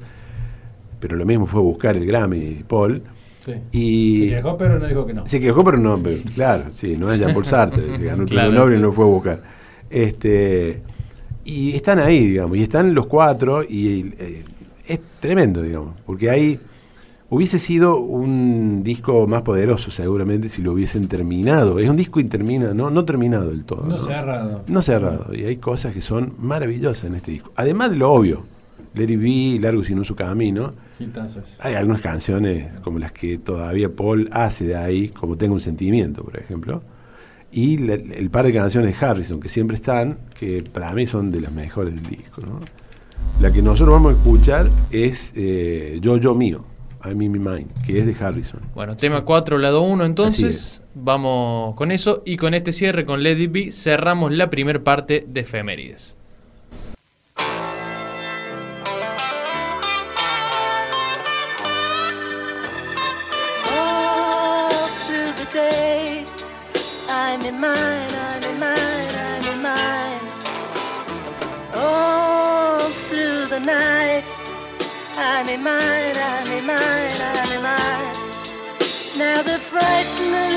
Pero 0.99 1.15
lo 1.17 1.25
mismo 1.25 1.45
fue 1.47 1.59
buscar 1.61 1.97
el 1.97 2.05
Grammy, 2.05 2.63
Paul. 2.67 3.01
Sí. 3.71 3.77
Y 3.77 4.19
Se 4.29 4.35
quejó, 4.35 4.57
pero 4.57 4.79
no 4.79 4.87
dijo 4.87 5.05
que 5.05 5.13
no. 5.13 5.27
se 5.27 5.39
quejó, 5.39 5.63
pero 5.63 5.77
no, 5.77 5.97
pero, 5.97 6.17
claro, 6.35 6.63
sí, 6.71 6.95
no 6.97 7.07
es 7.07 7.47
Sartre, 7.47 7.83
que 7.97 8.05
ganó 8.05 8.23
el 8.23 8.29
Claro, 8.29 8.49
premio 8.49 8.59
Nobel 8.59 8.73
sí. 8.73 8.79
y 8.79 8.81
no 8.81 8.91
fue 8.91 9.05
a 9.05 9.07
buscar. 9.07 9.43
Este, 9.89 10.81
y 11.45 11.71
están 11.75 11.99
ahí, 11.99 12.27
digamos, 12.27 12.57
y 12.57 12.63
están 12.63 12.93
los 12.93 13.07
cuatro, 13.07 13.63
y 13.63 14.13
eh, 14.19 14.43
es 14.87 14.99
tremendo, 15.19 15.61
digamos, 15.61 15.95
porque 16.05 16.29
ahí 16.29 16.59
hubiese 17.31 17.59
sido 17.59 17.97
un 17.99 18.83
disco 18.83 19.27
más 19.27 19.43
poderoso, 19.43 19.91
seguramente, 19.91 20.49
si 20.49 20.61
lo 20.61 20.73
hubiesen 20.73 21.07
terminado. 21.07 21.79
Es 21.79 21.89
un 21.89 21.95
disco 21.95 22.19
interminado, 22.19 22.73
no, 22.73 22.89
no 22.89 23.05
terminado 23.05 23.49
del 23.49 23.65
todo. 23.65 23.85
No 23.85 23.97
cerrado. 23.97 24.63
No 24.67 24.81
cerrado, 24.81 25.33
y 25.33 25.43
hay 25.45 25.57
cosas 25.57 25.93
que 25.93 26.01
son 26.01 26.33
maravillosas 26.39 27.05
en 27.05 27.15
este 27.15 27.31
disco. 27.31 27.51
Además 27.55 27.91
de 27.91 27.97
lo 27.97 28.11
obvio, 28.11 28.43
It 28.95 29.19
Be, 29.19 29.59
Largo 29.59 29.83
Sino 29.83 30.03
Su 30.03 30.15
Camino, 30.15 30.71
Hitazos. 30.99 31.57
hay 31.59 31.75
algunas 31.75 32.01
canciones 32.01 32.77
como 32.79 32.99
las 32.99 33.11
que 33.11 33.37
todavía 33.37 33.89
Paul 33.89 34.29
hace 34.31 34.65
de 34.65 34.75
ahí, 34.75 35.09
como 35.09 35.37
Tengo 35.37 35.53
un 35.53 35.61
sentimiento, 35.61 36.23
por 36.23 36.37
ejemplo. 36.37 36.81
Y 37.51 37.89
el 37.89 38.29
par 38.29 38.45
de 38.45 38.53
canciones 38.53 38.99
de 38.99 39.05
Harrison 39.05 39.39
que 39.39 39.49
siempre 39.49 39.75
están, 39.75 40.19
que 40.37 40.63
para 40.63 40.93
mí 40.93 41.07
son 41.07 41.31
de 41.31 41.41
las 41.41 41.51
mejores 41.51 41.95
del 41.95 42.03
disco. 42.05 42.41
¿no? 42.41 42.59
La 43.41 43.51
que 43.51 43.61
nosotros 43.61 43.93
vamos 43.93 44.13
a 44.13 44.17
escuchar 44.17 44.69
es 44.91 45.33
eh, 45.35 45.97
Yo, 46.01 46.17
Yo 46.17 46.35
Mío, 46.35 46.65
I 47.03 47.15
Me, 47.15 47.27
Me 47.29 47.39
Mine, 47.39 47.67
que 47.87 47.99
es 47.99 48.05
de 48.05 48.15
Harrison. 48.23 48.59
Bueno, 48.75 48.95
tema 48.97 49.25
4, 49.25 49.57
lado 49.57 49.81
1, 49.81 50.03
Así 50.03 50.09
entonces 50.09 50.83
vamos 50.93 51.73
con 51.75 51.91
eso 51.91 52.21
y 52.25 52.37
con 52.37 52.53
este 52.53 52.71
cierre 52.71 53.05
con 53.05 53.25
It 53.25 53.51
Be 53.51 53.71
cerramos 53.71 54.31
la 54.31 54.49
primera 54.49 54.83
parte 54.83 55.25
de 55.27 55.41
Efemérides. 55.41 56.18
I'm 75.39 75.47
in 75.47 75.63
mine, 75.63 76.17
I'm 76.17 76.51
in 76.51 76.65
mine, 76.65 76.77
I'm 76.77 77.51
in 77.55 77.63
mine. 77.63 78.13
Now 79.17 79.41
the 79.41 79.57
frightened 79.71 80.35
are 80.35 80.51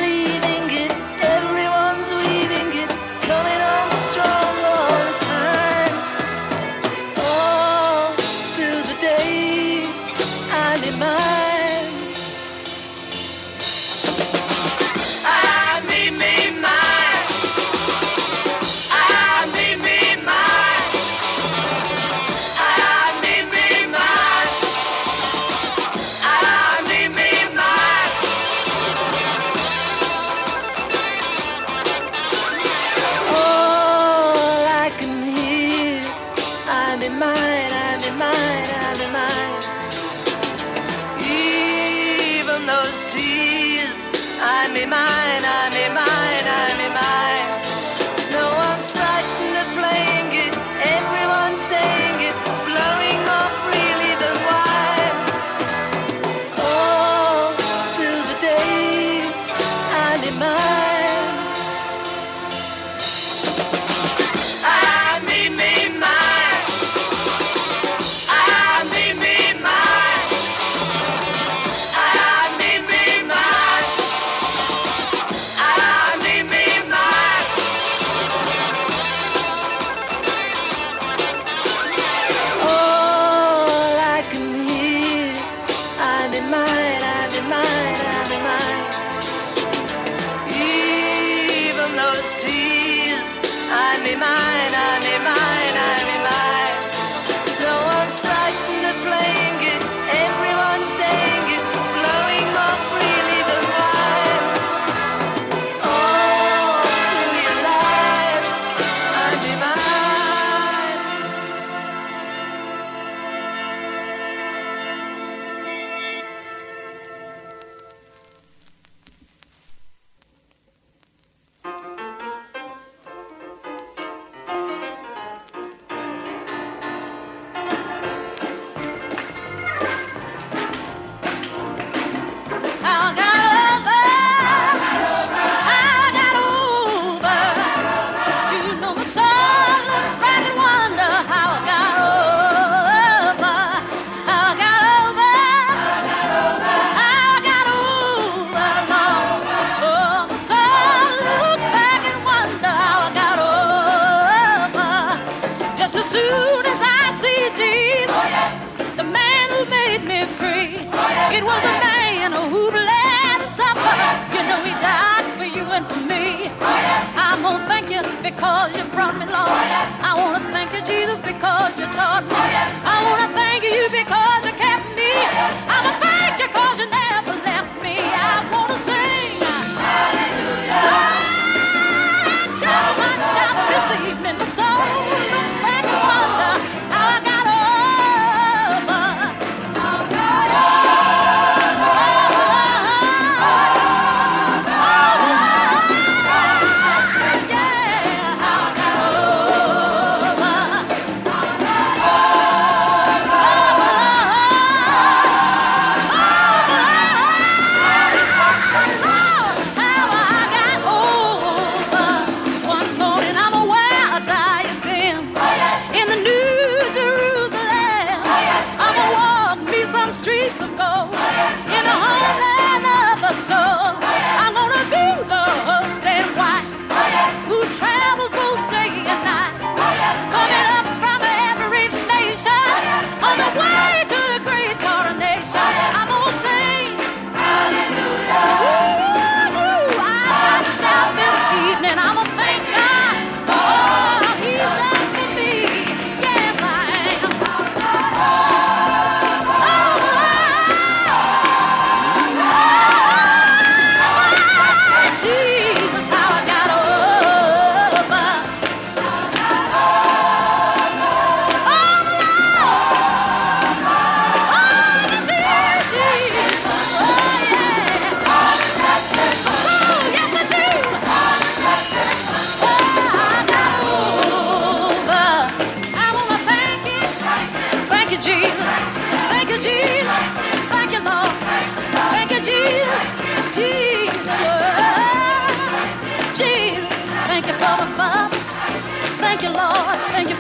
Thank 289.20 289.42
you, 289.42 289.51
Lord. 289.51 289.96
Thank 290.12 290.31
you. 290.31 290.32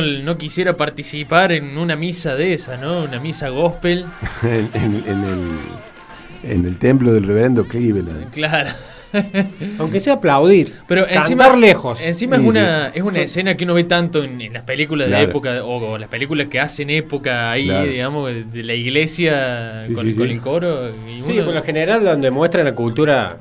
No, 0.00 0.22
no 0.22 0.38
quisiera 0.38 0.76
participar 0.76 1.52
en 1.52 1.76
una 1.78 1.96
misa 1.96 2.34
de 2.34 2.54
esa, 2.54 2.76
no? 2.76 3.02
Una 3.04 3.20
misa 3.20 3.48
gospel. 3.48 4.04
en, 4.42 4.68
en- 4.74 5.04
en 5.06 5.24
el, 5.24 6.50
en 6.52 6.66
el 6.66 6.76
templo 6.78 7.12
del 7.12 7.24
reverendo 7.26 7.66
Cleveland. 7.66 8.30
Claro. 8.30 8.70
Aunque 9.78 10.00
sea 10.00 10.14
aplaudir. 10.14 10.74
Pero 10.86 11.02
cantar 11.04 11.22
encima, 11.22 11.56
lejos. 11.56 12.00
Encima 12.02 12.36
Sí, 12.36 12.42
es 12.42 12.48
una, 12.48 12.86
sí. 12.90 12.92
es 12.98 13.02
una 13.02 13.20
escena 13.20 13.56
que 13.56 13.64
uno 13.64 13.74
ve 13.74 13.84
tanto 13.84 14.22
en, 14.24 14.40
en 14.40 14.52
las 14.52 14.62
películas 14.64 15.08
de 15.08 15.22
época 15.22 15.64
o, 15.64 15.92
o 15.92 15.98
las 15.98 16.08
películas 16.08 16.48
que 16.48 16.60
hacen 16.60 16.90
época 16.90 17.50
ahí, 17.50 17.66
Claro. 17.66 17.86
digamos, 17.90 18.30
de 18.52 18.62
la 18.62 18.74
iglesia 18.74 19.84
Sí, 19.86 19.94
con, 19.94 20.06
sí, 20.06 20.14
con 20.14 20.26
sí. 20.26 20.32
el 20.34 20.40
coro. 20.40 20.90
Y 21.08 21.20
Sí, 21.22 21.32
uno- 21.32 21.46
por 21.46 21.54
lo 21.54 21.62
general 21.62 22.04
donde 22.04 22.30
muestran 22.30 22.64
la 22.66 22.74
cultura, 22.74 23.38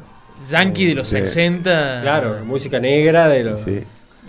yankee 0.49 0.85
de 0.85 0.95
los 0.95 1.07
Sí. 1.09 1.17
60. 1.17 1.99
claro, 2.03 2.37
música 2.45 2.79
negra, 2.79 3.27
de 3.27 3.43
los 3.43 3.61
Sí, 3.61 3.71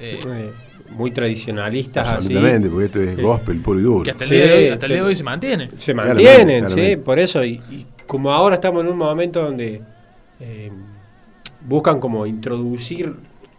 eh, 0.01 0.19
eh, 0.27 0.51
muy 0.97 1.11
tradicionalistas 1.13 2.07
así. 2.09 2.17
absolutamente, 2.17 2.69
porque 2.69 2.85
esto 2.87 3.01
es 3.03 3.17
gospel 3.21 3.59
puro 3.61 3.79
y 3.79 3.83
duro. 3.83 4.03
que 4.05 4.11
hasta 4.11 4.25
el, 4.25 4.29
Sí, 4.29 4.35
día 4.37 4.47
de 4.47 4.53
hoy, 4.53 4.65
hasta 4.69 4.75
el 4.75 4.91
te- 4.91 4.95
día 4.95 5.03
de 5.03 5.09
hoy 5.09 5.15
se 5.15 5.25
mantiene. 5.25 5.69
Se 5.79 5.93
Claramente, 5.93 6.25
mantienen, 6.25 6.69
sí, 6.69 6.75
claramente. 6.75 6.97
por 7.05 7.19
eso. 7.19 7.45
Y, 7.45 7.51
y 7.71 7.87
como 8.07 8.33
ahora 8.33 8.55
estamos 8.57 8.83
en 8.85 8.89
un 8.91 8.97
momento 8.99 9.43
donde 9.43 9.83
eh, 10.41 10.71
buscan 11.67 12.01
como 12.01 12.27
introducir 12.27 13.15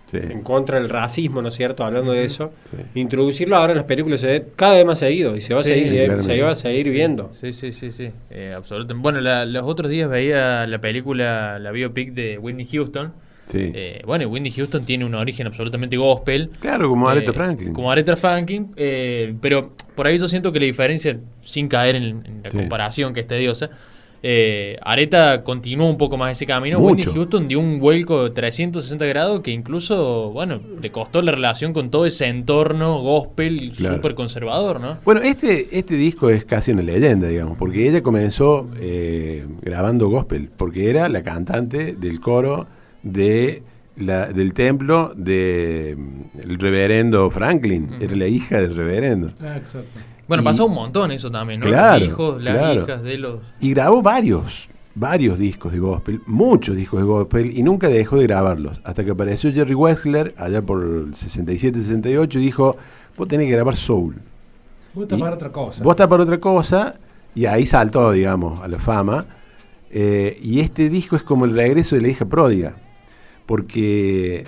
Sí. 0.09 0.19
en 0.21 0.41
contra 0.41 0.79
del 0.79 0.87
racismo, 0.87 1.41
¿no 1.41 1.49
es 1.49 1.55
cierto? 1.55 1.83
Hablando 1.83 2.13
de 2.13 2.23
eso, 2.23 2.53
Sí. 2.71 2.77
introducirlo 3.01 3.57
ahora 3.57 3.73
en 3.73 3.77
las 3.77 3.85
películas 3.85 4.21
se 4.21 4.27
ve 4.27 4.45
cada 4.55 4.75
vez 4.75 4.85
más 4.85 4.99
seguido 4.99 5.35
y 5.35 5.41
se 5.41 5.53
va 5.53 5.59
a 5.59 5.63
Sí, 5.63 5.69
seguir, 5.71 5.87
se- 5.87 5.95
claramente. 5.97 6.23
se 6.35 6.41
va 6.41 6.51
a 6.51 6.55
seguir 6.55 6.89
viendo. 6.91 7.29
Sí, 7.33 7.51
sí, 7.51 7.73
sí, 7.73 7.91
sí. 7.91 8.11
Eh, 8.31 8.53
absolutamente. 8.55 9.03
Bueno, 9.03 9.19
la- 9.19 9.45
los 9.45 9.63
otros 9.65 9.91
días 9.91 10.09
veía 10.09 10.65
la 10.65 10.79
película, 10.79 11.59
la 11.59 11.71
biopic 11.71 12.13
de 12.13 12.37
Whitney 12.37 12.65
Houston. 12.71 13.11
Sí. 13.47 13.71
Eh, 13.73 14.01
bueno, 14.05 14.23
y 14.25 14.27
Whitney 14.27 14.51
Houston 14.51 14.83
tiene 14.85 15.05
un 15.05 15.15
origen 15.15 15.47
absolutamente 15.47 15.97
gospel. 15.97 16.49
claro, 16.59 16.89
como 16.89 17.07
Aretha 17.09 17.31
Eh, 17.31 17.33
Franklin. 17.33 17.73
Como 17.73 17.89
Aretha 17.91 18.15
Franklin, 18.15 18.67
eh, 18.75 19.33
pero 19.41 19.71
por 19.95 20.05
ahí 20.05 20.19
yo 20.19 20.27
siento 20.27 20.51
que 20.51 20.59
la 20.59 20.65
diferencia, 20.65 21.17
sin 21.41 21.67
caer 21.67 21.95
en, 21.95 22.03
en 22.25 22.41
la 22.43 22.51
Sí. 22.51 22.57
comparación 22.57 23.13
que 23.13 23.21
es 23.21 23.27
tediosa, 23.27 23.69
Aretha 24.81 25.43
continuó 25.43 25.89
un 25.89 25.97
poco 25.97 26.17
más 26.17 26.31
ese 26.33 26.45
camino. 26.45 26.79
Mucho. 26.79 26.95
Whitney 26.95 27.13
Houston 27.13 27.47
dio 27.47 27.59
un 27.59 27.79
vuelco 27.79 28.25
de 28.25 28.29
360 28.31 29.05
grados 29.05 29.39
que 29.41 29.51
incluso, 29.51 30.31
bueno, 30.31 30.59
le 30.81 30.91
costó 30.91 31.21
la 31.21 31.31
relación 31.31 31.71
con 31.73 31.89
todo 31.89 32.05
ese 32.05 32.27
entorno 32.27 32.99
gospel 33.01 33.71
Claro. 33.77 33.95
súper 33.95 34.15
conservador, 34.15 34.79
¿no? 34.81 34.97
Bueno, 35.05 35.21
este, 35.21 35.67
este 35.77 35.95
disco 35.95 36.29
es 36.29 36.45
casi 36.45 36.71
una 36.71 36.81
leyenda, 36.81 37.27
digamos, 37.27 37.57
porque 37.57 37.87
ella 37.87 38.01
comenzó 38.01 38.69
eh, 38.79 39.45
grabando 39.61 40.09
gospel, 40.09 40.49
porque 40.55 40.89
era 40.89 41.07
la 41.09 41.23
cantante 41.23 41.95
del 41.95 42.19
coro 42.19 42.67
de 43.03 43.63
la- 43.97 44.27
del 44.27 44.53
templo 44.53 45.11
del 45.15 45.97
reverendo 46.59 47.29
Franklin, 47.31 47.89
era 47.99 48.15
la 48.15 48.27
hija 48.27 48.59
del 48.61 48.75
reverendo. 48.75 49.31
Ah, 49.41 49.57
exacto. 49.57 49.99
Bueno, 50.27 50.41
Y- 50.41 50.45
pasó 50.45 50.65
un 50.65 50.73
montón 50.73 51.11
eso 51.11 51.31
también, 51.31 51.59
¿no? 51.61 51.67
Claro, 51.67 51.99
Los 51.99 52.07
hijos, 52.09 52.43
las 52.43 52.57
claro. 52.57 52.83
hijas 52.83 53.01
de 53.03 53.17
los... 53.17 53.39
Y 53.61 53.69
grabó 53.71 54.01
varios, 54.01 54.67
varios 54.93 55.39
discos 55.39 55.71
de 55.71 55.79
gospel, 55.79 56.21
muchos 56.27 56.75
discos 56.75 56.99
de 56.99 57.05
gospel, 57.05 57.57
y 57.57 57.63
nunca 57.63 57.87
dejó 57.87 58.17
de 58.17 58.23
grabarlos, 58.23 58.81
hasta 58.83 59.05
que 59.05 59.11
apareció 59.11 59.51
Jerry 59.53 59.73
Wexler 59.73 60.33
allá 60.37 60.61
por 60.61 60.83
el 60.83 61.13
67-68 61.13 62.35
y 62.35 62.39
dijo, 62.39 62.75
vos 63.17 63.27
tenés 63.27 63.47
que 63.47 63.53
grabar 63.53 63.75
soul. 63.77 64.15
Vos 64.93 65.03
estás 65.03 65.19
para 65.19 65.35
otra 65.35 65.49
cosa. 65.49 65.83
Vos 65.83 65.91
estás 65.91 66.07
para 66.07 66.23
otra 66.23 66.39
cosa 66.39 66.95
y 67.33 67.45
ahí 67.45 67.65
saltó, 67.65 68.11
digamos, 68.11 68.59
a 68.61 68.67
la 68.67 68.79
fama. 68.79 69.25
Eh, 69.89 70.37
y 70.41 70.59
este 70.59 70.89
disco 70.89 71.15
es 71.15 71.23
como 71.23 71.45
el 71.45 71.53
regreso 71.55 71.95
de 71.95 72.01
la 72.01 72.09
hija 72.09 72.25
pródiga, 72.25 72.73
porque 73.47 74.43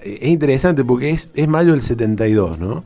eh, 0.00 0.18
es 0.22 0.28
interesante 0.28 0.84
porque 0.84 1.10
es, 1.10 1.28
es 1.34 1.48
mayo 1.48 1.72
del 1.72 1.82
72, 1.82 2.60
¿no? 2.60 2.84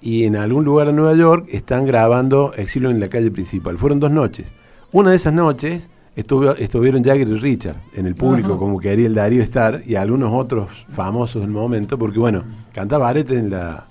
Y 0.00 0.24
en 0.24 0.36
algún 0.36 0.64
lugar 0.64 0.86
de 0.86 0.92
Nueva 0.92 1.14
York 1.14 1.48
están 1.50 1.84
grabando 1.86 2.52
Exilio 2.54 2.90
en 2.90 3.00
la 3.00 3.08
calle 3.08 3.30
principal. 3.32 3.76
Fueron 3.78 3.98
dos 3.98 4.12
noches. 4.12 4.46
Una 4.92 5.10
de 5.10 5.16
esas 5.16 5.32
noches 5.34 5.88
estuvo- 6.14 6.54
estuvieron 6.54 7.02
Jagger 7.02 7.26
y 7.28 7.38
Richard 7.38 7.76
en 7.94 8.06
el 8.06 8.14
público, 8.14 8.50
Ajá. 8.50 8.58
como 8.58 8.78
quería 8.78 9.06
el 9.06 9.14
Darío 9.14 9.42
estar, 9.42 9.82
y 9.84 9.96
algunos 9.96 10.30
otros 10.32 10.68
famosos 10.90 11.42
del 11.42 11.50
momento, 11.50 11.98
porque 11.98 12.18
bueno, 12.20 12.44
cantaba 12.72 13.08
Arete 13.08 13.36
en, 13.36 13.50
la, 13.50 13.86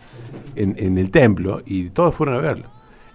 en, 0.56 0.76
en 0.78 0.98
el 0.98 1.10
templo 1.12 1.62
y 1.66 1.90
todos 1.90 2.16
fueron 2.16 2.36
a 2.38 2.40
verlo. 2.40 2.66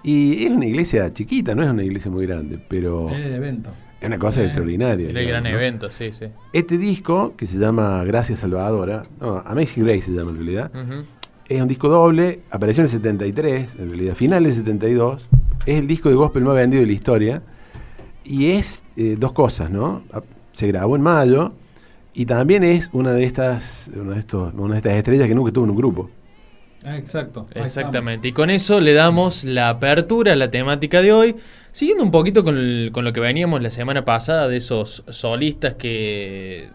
Y 0.03 0.45
es 0.45 0.51
una 0.51 0.67
iglesia 0.67 1.13
chiquita, 1.13 1.55
no 1.55 1.63
es 1.63 1.71
una 1.71 1.83
iglesia 1.85 2.11
muy 2.11 2.27
grande, 2.27 2.59
pero 2.69 3.09
Es 3.09 3.17
de 3.31 3.37
evento. 3.37 3.71
Es 4.01 4.07
una 4.07 4.19
cosa 4.19 4.41
Eh, 4.41 4.45
extraordinaria. 4.47 5.11
El 5.11 5.27
gran 5.27 5.43
¿no? 5.45 5.51
evento, 5.51 5.91
sí, 5.91 6.13
sí. 6.13 6.27
Este 6.53 6.79
disco, 6.79 7.35
que 7.37 7.47
se 7.47 7.59
llama 7.59 8.03
Gracias 8.05 8.41
Salvadora, 8.41 9.03
no, 9.21 9.43
Amazing 9.45 9.85
Grace 9.85 10.03
se 10.07 10.13
llama 10.13 10.31
en 10.31 10.37
realidad, 10.37 10.71
es 11.49 11.61
un 11.61 11.69
disco 11.69 11.89
doble, 11.89 12.41
apareció 12.51 12.83
en 12.83 12.87
el 12.87 12.91
73, 12.93 13.69
en 13.79 13.89
realidad, 13.89 14.15
final 14.15 14.45
del 14.45 14.55
72, 14.55 15.23
es 15.67 15.79
el 15.79 15.87
disco 15.87 16.09
de 16.09 16.15
gospel 16.15 16.45
más 16.45 16.55
vendido 16.55 16.81
de 16.81 16.87
la 16.87 16.93
historia, 16.93 17.43
y 18.25 18.53
es 18.53 18.83
eh, 18.97 19.17
dos 19.19 19.33
cosas, 19.33 19.71
¿no? 19.71 20.03
Se 20.53 20.67
grabó 20.69 20.97
en 20.97 21.03
mayo, 21.03 21.53
y 22.15 22.25
también 22.27 22.65
es 22.65 22.89
una 22.93 23.13
de 23.13 23.25
estas, 23.25 23.91
una 23.95 24.15
de 24.15 24.21
estos, 24.21 24.55
una 24.55 24.75
de 24.75 24.79
estas 24.79 24.95
estrellas 24.95 25.29
que 25.29 25.35
nunca 25.35 25.53
tuvo 25.53 25.65
en 25.65 25.71
un 25.71 25.77
grupo. 25.77 26.11
Ah, 26.85 26.97
exacto. 26.97 27.47
Exactamente. 27.55 28.29
Y 28.29 28.33
con 28.33 28.49
eso 28.51 28.81
le 28.81 28.95
damos 28.95 29.45
la 29.45 29.69
apertura 29.69 30.33
a 30.33 30.37
la 30.37 30.51
temática 30.51 31.03
de 31.03 31.13
hoy. 31.13 31.37
Siguiendo 31.73 32.03
un 32.03 32.11
poquito 32.11 32.43
con, 32.43 32.57
el- 32.57 32.91
con 32.93 33.05
lo 33.05 33.13
que 33.13 33.21
veníamos 33.21 33.63
la 33.63 33.71
semana 33.71 34.05
pasada 34.05 34.49
de 34.49 34.57
esos 34.57 35.05
solistas 35.09 35.75
que 35.75 36.69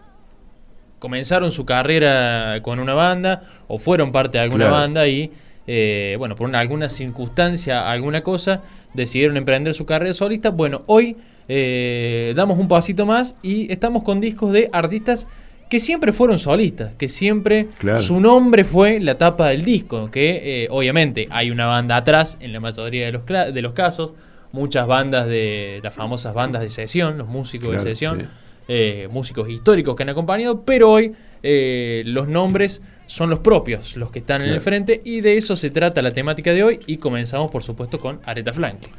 comenzaron 0.98 1.52
su 1.52 1.66
carrera 1.66 2.60
con 2.62 2.78
una 2.78 2.94
banda 2.94 3.42
o 3.68 3.78
fueron 3.78 4.12
parte 4.12 4.38
de 4.38 4.44
alguna 4.44 4.66
Claro. 4.66 4.80
banda 4.80 5.06
y, 5.08 5.30
eh, 5.66 6.14
bueno, 6.18 6.34
por 6.36 6.48
una- 6.48 6.60
alguna 6.60 6.88
circunstancia, 6.88 7.90
alguna 7.90 8.22
cosa, 8.22 8.62
decidieron 8.94 9.36
emprender 9.36 9.74
su 9.74 9.84
carrera 9.86 10.14
solista. 10.14 10.50
Bueno, 10.50 10.82
hoy 10.86 11.16
eh, 11.48 12.32
damos 12.34 12.58
un 12.58 12.66
pasito 12.68 13.06
más 13.06 13.36
y 13.42 13.70
estamos 13.72 14.02
con 14.02 14.20
discos 14.20 14.52
de 14.52 14.68
artistas 14.72 15.28
que 15.68 15.80
siempre 15.80 16.12
fueron 16.12 16.38
solistas, 16.38 16.92
que 16.96 17.08
siempre 17.08 17.66
Claro. 17.78 18.00
su 18.00 18.20
nombre 18.20 18.64
fue 18.64 19.00
la 19.00 19.16
tapa 19.18 19.48
del 19.48 19.64
disco, 19.64 20.10
que 20.10 20.64
eh, 20.64 20.68
obviamente 20.70 21.26
hay 21.30 21.50
una 21.50 21.66
banda 21.66 21.96
atrás 21.96 22.38
en 22.40 22.52
la 22.52 22.60
mayoría 22.60 23.06
de 23.06 23.12
los, 23.12 23.24
de 23.26 23.62
los 23.62 23.72
casos, 23.72 24.12
muchas 24.52 24.86
bandas 24.86 25.26
de 25.26 25.80
las 25.82 25.92
famosas 25.94 26.34
bandas 26.34 26.62
de 26.62 26.70
sesión, 26.70 27.18
los 27.18 27.26
músicos 27.28 27.70
Claro, 27.70 27.82
de 27.84 27.90
sesión, 27.90 28.20
sí. 28.20 28.26
eh, 28.68 29.08
músicos 29.10 29.48
históricos 29.50 29.96
que 29.96 30.04
han 30.04 30.08
acompañado, 30.10 30.62
pero 30.62 30.90
hoy 30.92 31.12
eh, 31.42 32.02
los 32.06 32.28
nombres 32.28 32.80
son 33.08 33.30
los 33.30 33.40
propios, 33.40 33.96
los 33.96 34.10
que 34.10 34.20
están 34.20 34.42
en 34.42 34.48
el 34.50 34.60
frente, 34.60 35.00
y 35.04 35.20
de 35.20 35.36
eso 35.36 35.56
se 35.56 35.70
trata 35.70 36.00
la 36.02 36.12
temática 36.12 36.52
de 36.52 36.62
hoy, 36.64 36.80
y 36.86 36.96
comenzamos 36.96 37.50
por 37.50 37.62
supuesto 37.62 37.98
con 37.98 38.20
Aretha 38.24 38.52
Franklin. 38.52 38.90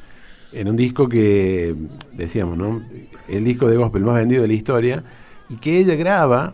En 0.53 0.67
un 0.69 0.75
disco 0.77 1.09
que, 1.09 1.73
decíamos, 2.13 2.57
¿no? 2.57 2.81
El 3.27 3.43
disco 3.43 3.67
de 3.67 3.75
gospel 3.75 4.03
más 4.03 4.15
vendido 4.15 4.41
de 4.43 4.47
la 4.47 4.53
historia, 4.53 5.03
y 5.49 5.55
que 5.55 5.77
ella 5.77 5.95
graba 5.95 6.53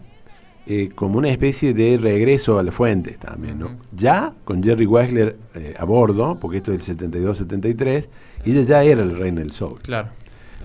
eh, 0.66 0.90
como 0.96 1.18
una 1.18 1.30
especie 1.30 1.74
de 1.74 1.98
regreso 1.98 2.58
a 2.60 2.64
la 2.64 2.72
fuente 2.72 3.12
también, 3.20 3.60
¿no? 3.60 3.70
Ya 3.92 4.34
con 4.46 4.64
Jerry 4.64 4.86
Wexler 4.86 5.36
eh, 5.56 5.76
a 5.78 5.84
bordo, 5.86 6.38
porque 6.40 6.58
esto 6.58 6.72
es 6.72 6.86
del 6.86 6.98
72-73, 7.12 8.06
y 8.46 8.52
ella 8.52 8.62
ya 8.62 8.84
era 8.84 9.04
la 9.04 9.14
reina 9.14 9.42
del 9.42 9.52
soul. 9.52 9.80
Claro. 9.82 10.10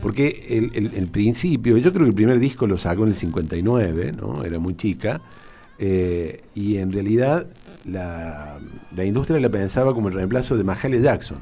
Porque 0.03 0.47
el, 0.51 0.71
el- 0.75 0.95
el 0.95 1.07
principio, 1.09 1.77
yo 1.79 1.91
creo 1.93 2.05
que 2.05 2.11
el 2.11 2.15
primer 2.15 2.39
disco 2.39 2.67
lo 2.69 2.79
sacó 2.79 3.03
en 3.03 3.09
el 3.11 3.17
59, 3.17 4.13
¿no? 4.17 4.45
Era 4.45 4.59
muy 4.61 4.77
chica. 4.77 5.21
eh, 5.81 6.43
y 6.55 6.79
en 6.79 6.91
realidad 6.93 7.47
la, 7.85 8.59
la 8.97 9.05
industria 9.05 9.39
la 9.41 9.49
pensaba 9.49 9.95
como 9.95 10.09
el 10.09 10.15
reemplazo 10.15 10.57
de 10.57 10.65
Mahalia 10.65 11.01
Jackson, 11.01 11.39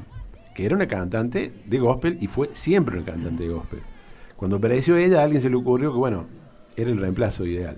que 0.55 0.65
era 0.65 0.75
una 0.75 0.87
cantante 0.87 1.51
de 1.65 1.77
gospel 1.79 2.17
y 2.21 2.27
fue 2.27 2.49
siempre 2.53 2.97
una 2.97 3.05
cantante 3.05 3.43
de 3.43 3.49
gospel. 3.49 3.79
Cuando 4.35 4.57
apareció 4.57 4.95
ella, 4.97 5.21
a 5.21 5.23
alguien 5.23 5.41
se 5.41 5.49
le 5.49 5.55
ocurrió 5.55 5.91
que, 5.91 5.97
bueno, 5.99 6.25
era 6.77 6.91
el 6.91 6.97
reemplazo 6.97 7.45
ideal. 7.45 7.77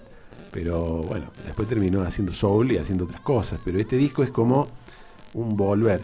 Pero 0.52 1.04
bueno, 1.04 1.28
después 1.46 1.68
terminó 1.68 2.02
haciendo 2.02 2.34
soul 2.34 2.72
y 2.72 2.78
haciendo 2.78 3.06
otras 3.06 3.22
cosas. 3.22 3.60
Pero 3.64 3.80
este 3.80 3.98
disco 3.98 4.24
es 4.24 4.30
como 4.30 4.68
un 5.34 5.56
volver. 5.56 6.02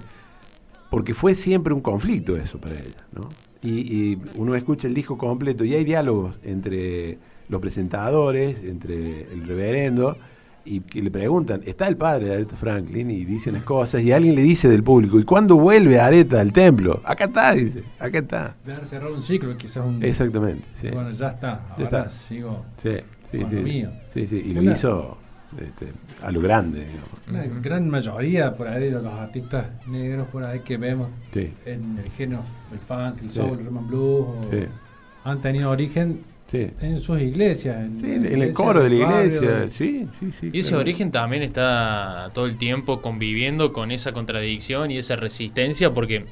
Porque 0.89 1.13
fue 1.13 1.36
siempre 1.36 1.73
un 1.73 1.81
conflicto 1.81 2.36
eso 2.36 2.60
para 2.60 2.75
ella, 2.75 3.05
¿no? 3.12 3.27
Y, 3.62 4.12
y 4.12 4.21
uno 4.36 4.55
escucha 4.55 4.88
el 4.88 4.93
disco 4.93 5.17
completo 5.17 5.65
y 5.65 5.73
hay 5.73 5.84
diálogos 5.84 6.36
entre 6.43 7.17
los 7.49 7.60
presentadores, 7.60 8.63
entre 8.63 9.31
el 9.34 9.45
reverendo, 9.45 10.17
y 10.65 10.80
que 10.82 11.01
le 11.01 11.12
preguntan, 11.12 11.62
¿está 11.65 11.88
el 11.88 11.95
padre 11.95 12.25
de 12.25 12.34
Aretha 12.34 12.56
Franklin? 12.58 13.12
Y 13.12 13.23
dice 13.23 13.49
unas 13.51 13.63
cosas, 13.63 14.01
y 14.01 14.12
alguien 14.12 14.36
le 14.36 14.41
dice 14.41 14.67
del 14.67 14.84
público, 14.84 15.19
¿y 15.19 15.23
cuándo 15.23 15.56
vuelve 15.58 15.99
Aretha 15.99 16.41
al 16.41 16.51
templo? 16.51 17.01
Acá 17.06 17.25
está, 17.25 17.54
dice, 17.54 17.84
acá 17.99 18.17
está. 18.17 18.56
De 18.65 18.73
haber 18.73 18.86
cerrado 18.86 19.13
un 19.13 19.21
ciclo, 19.23 19.56
quizás 19.58 19.86
un. 19.86 20.04
Exactamente, 20.04 20.63
sí. 20.82 20.89
Bueno, 20.89 21.12
ya 21.12 21.30
está. 21.30 21.63
Ya 21.78 21.86
Ahora 21.86 21.99
está. 21.99 22.10
sigo. 22.10 22.65
Sí, 22.82 22.89
sí, 23.32 23.38
Con 23.39 23.49
sí. 23.49 23.56
lo 23.56 23.62
mío. 23.62 23.89
Sí, 24.13 24.28
sí, 24.28 24.43
y 24.45 24.54
lo 24.54 24.62
Una- 24.62 24.73
hizo 24.73 25.17
este, 25.60 25.88
a 26.23 26.32
lo 26.32 26.41
grande, 26.41 26.80
digamos. 26.86 27.10
La 27.54 27.60
gran 27.62 27.88
mayoría 27.89 28.51
por 28.54 28.67
ahí 28.67 28.86
de 28.86 28.91
los 28.91 29.06
artistas 29.06 29.67
negros 29.88 30.28
por 30.30 30.43
ahí 30.43 30.60
que 30.62 30.78
vemos 30.78 31.08
Sí, 31.32 31.54
en 31.65 31.97
el 32.04 32.10
género, 32.12 32.41
el 32.73 32.80
funk, 32.80 33.21
el 33.21 33.32
soul, 33.32 33.60
el 33.60 33.67
and 33.67 33.88
blues, 33.88 34.25
o- 34.28 35.30
han 35.30 35.41
tenido 35.41 35.69
origen 35.71 36.19
sí. 36.51 36.67
en 36.81 36.99
sus 37.01 37.21
iglesias. 37.21 37.77
En, 37.77 37.99
Sí, 37.99 38.05
en, 38.34 38.41
el 38.41 38.53
coro 38.53 38.84
de 38.84 38.89
la 38.89 39.05
barrio, 39.05 39.25
iglesia, 39.41 39.69
sí, 39.69 40.08
sí, 40.19 40.31
sí. 40.39 40.49
Y 40.53 40.60
ese 40.60 40.69
claro. 40.69 40.81
origen 40.81 41.12
también 41.12 41.43
está 41.43 42.29
todo 42.34 42.45
el 42.45 42.58
tiempo 42.58 43.01
conviviendo 43.01 43.73
con 43.73 43.91
esa 43.91 44.12
contradicción 44.12 44.91
y 44.91 44.97
esa 44.97 45.15
resistencia, 45.15 45.91
porque 45.93 46.25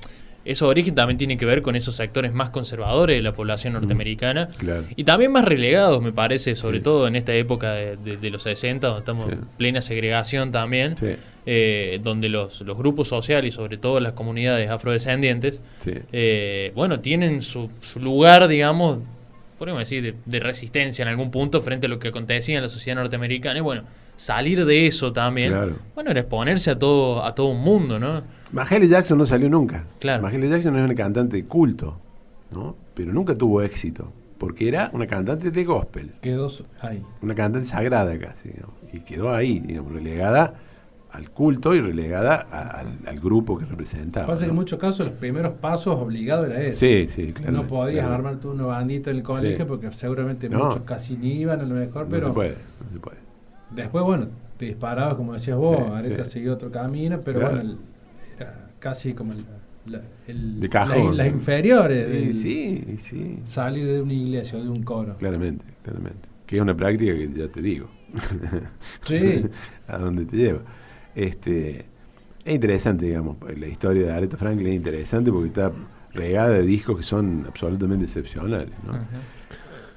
ese 0.45 0.65
origen 0.65 0.93
también 0.93 1.17
tiene 1.17 1.38
que 1.38 1.45
ver 1.45 1.62
con 1.62 1.78
esos 1.78 1.95
sectores 1.95 2.34
más 2.34 2.49
conservadores 2.49 3.15
de 3.15 3.21
la 3.21 3.34
población 3.34 3.73
norteamericana 3.73 4.49
Claro. 4.58 4.84
y 4.93 5.06
también 5.06 5.32
más 5.32 5.45
relegados, 5.45 6.02
me 6.02 6.12
parece, 6.12 6.56
sobre 6.56 6.80
Sí. 6.80 6.84
todo 6.84 7.08
en 7.08 7.15
esta 7.15 7.34
época 7.34 7.71
de, 7.73 7.95
de- 7.95 8.17
de 8.17 8.30
los 8.30 8.43
60, 8.43 8.88
donde 8.88 8.99
estamos 8.99 9.26
Sí. 9.28 9.32
en 9.32 9.39
plena 9.58 9.82
segregación 9.82 10.52
también, 10.52 10.97
Sí, 10.97 11.15
eh, 11.45 11.99
donde 12.04 12.28
los, 12.28 12.60
los 12.60 12.78
grupos 12.78 13.08
sociales 13.08 13.54
y 13.54 13.56
sobre 13.56 13.78
todo 13.78 14.02
las 14.02 14.12
comunidades 14.13 14.69
afrodescendientes, 14.69 15.62
sí. 15.82 15.93
eh, 16.12 16.73
bueno, 16.76 16.99
tienen 16.99 17.41
su, 17.41 17.69
su 17.80 18.02
lugar, 18.02 18.49
digamos, 18.49 18.99
podríamos 19.63 19.82
decir, 19.89 20.04
de, 20.04 20.15
de 20.26 20.39
resistencia 20.39 21.04
en 21.04 21.10
algún 21.10 21.32
punto 21.32 21.62
frente 21.62 21.88
a 21.88 21.89
lo 21.89 21.97
que 21.99 22.10
acontecía 22.10 22.58
en 22.58 22.63
la 22.63 22.69
sociedad 22.69 22.97
norteamericana. 22.99 23.58
Y 23.60 23.62
bueno, 23.62 23.84
salir 24.15 24.65
de 24.65 24.88
eso 24.88 25.13
también, 25.13 25.52
Claro. 25.54 25.76
bueno, 25.95 26.12
era 26.12 26.19
exponerse 26.19 26.71
a 26.71 26.78
todo, 26.78 27.23
a 27.23 27.34
todo 27.34 27.47
un 27.47 27.62
mundo, 27.62 27.97
¿no? 27.99 28.23
Mahalia 28.52 28.88
Jackson 28.88 29.17
no 29.17 29.26
salió 29.26 29.49
nunca. 29.49 29.86
Claro. 29.99 30.21
Mahalia 30.21 30.49
Jackson 30.49 30.76
es 30.78 30.84
una 30.86 30.95
cantante 30.95 31.38
de 31.38 31.45
culto, 31.45 31.97
¿no? 32.52 32.76
Pero 32.93 33.12
nunca 33.13 33.36
tuvo 33.36 33.62
éxito, 33.62 34.12
porque 34.38 34.67
era 34.67 34.89
una 34.93 35.08
cantante 35.08 35.49
de 35.49 35.63
gospel, 35.63 36.12
Quedó 36.21 36.52
ahí. 36.82 37.02
una 37.21 37.34
cantante 37.34 37.67
sagrada 37.67 38.17
casi, 38.19 38.49
y 38.91 38.99
quedó 38.99 39.34
ahí, 39.34 39.60
digamos, 39.60 39.93
relegada 39.93 40.54
al 41.13 41.30
culto 41.30 41.73
y 41.76 41.80
relegada 41.82 42.47
a- 42.52 42.80
al, 42.80 42.97
al 43.06 43.19
grupo 43.19 43.58
que 43.58 43.65
representaba. 43.65 44.28
Pasa 44.28 44.41
que 44.41 44.49
en 44.49 44.56
¿no? 44.56 44.62
muchos 44.62 44.80
casos 44.80 45.08
los 45.08 45.15
primeros 45.15 45.54
pasos 45.54 45.95
obligados 45.95 46.47
era 46.49 46.62
eso. 46.62 46.80
Sí, 46.80 47.08
sí, 47.10 47.32
claro. 47.34 47.52
no 47.54 47.63
podías 47.67 47.99
claro. 48.06 48.15
armar 48.15 48.36
tú 48.38 48.52
una 48.52 48.65
bandita 48.65 49.12
en 49.12 49.17
el 49.17 49.23
colegio 49.23 49.60
Sí. 49.60 49.65
porque 49.67 49.91
seguramente 49.91 50.49
No. 50.49 50.65
muchos 50.65 50.82
casi 50.84 51.15
ni 51.15 51.34
iban 51.41 51.60
a 51.62 51.63
lo 51.63 51.76
mejor, 51.76 52.06
No 52.06 52.10
pero 52.10 52.28
se 52.30 52.34
puede, 52.34 52.49
no 52.84 52.91
se 52.93 52.99
puede. 52.99 53.17
después, 53.76 54.04
bueno, 54.04 54.28
te 54.58 54.65
disparabas 54.65 55.15
como 55.15 55.34
decías 55.34 55.58
vos, 55.58 55.78
Sí, 55.78 55.91
Areta 55.93 56.23
sí. 56.26 56.32
siguió 56.32 56.54
otro 56.54 56.71
camino, 56.71 57.21
pero 57.23 57.39
Claro. 57.39 57.56
bueno, 57.58 57.69
el- 57.71 57.78
era 58.39 58.69
casi 58.80 59.13
como 59.13 59.34
el, 59.34 59.45
la- 59.86 60.02
el- 60.28 60.60
De 60.62 60.69
cajón. 60.69 61.15
la- 61.17 61.23
las 61.26 61.34
inferiores 61.34 62.08
Sí, 62.38 62.76
del 62.80 62.99
sí, 62.99 63.10
sí. 63.10 63.39
salir 63.45 63.86
de 63.86 64.02
una 64.02 64.13
iglesia 64.13 64.58
o 64.58 64.63
de 64.63 64.69
un 64.69 64.82
coro. 64.84 65.15
Claramente, 65.17 65.63
claramente. 65.84 66.28
Que 66.47 66.56
es 66.58 66.62
una 66.62 66.76
práctica 66.76 67.13
que 67.13 67.30
ya 67.34 67.47
te 67.49 67.62
digo. 67.62 67.88
Sí. 69.04 69.43
a 69.88 69.97
dónde 69.97 70.26
te 70.26 70.38
lleva. 70.38 70.60
Este, 71.15 71.86
es 72.45 72.54
interesante, 72.56 73.06
digamos, 73.06 73.38
la 73.58 73.67
historia 73.67 74.08
de 74.08 74.12
Aretha 74.13 74.38
Franklin 74.38 74.67
es 74.67 74.76
interesante 74.76 75.32
porque 75.32 75.47
está 75.47 75.71
regada 76.13 76.49
de 76.49 76.63
discos 76.63 76.97
que 76.97 77.04
son 77.04 77.45
absolutamente 77.47 78.06
excepcionales. 78.06 78.69
¿no? 78.86 78.93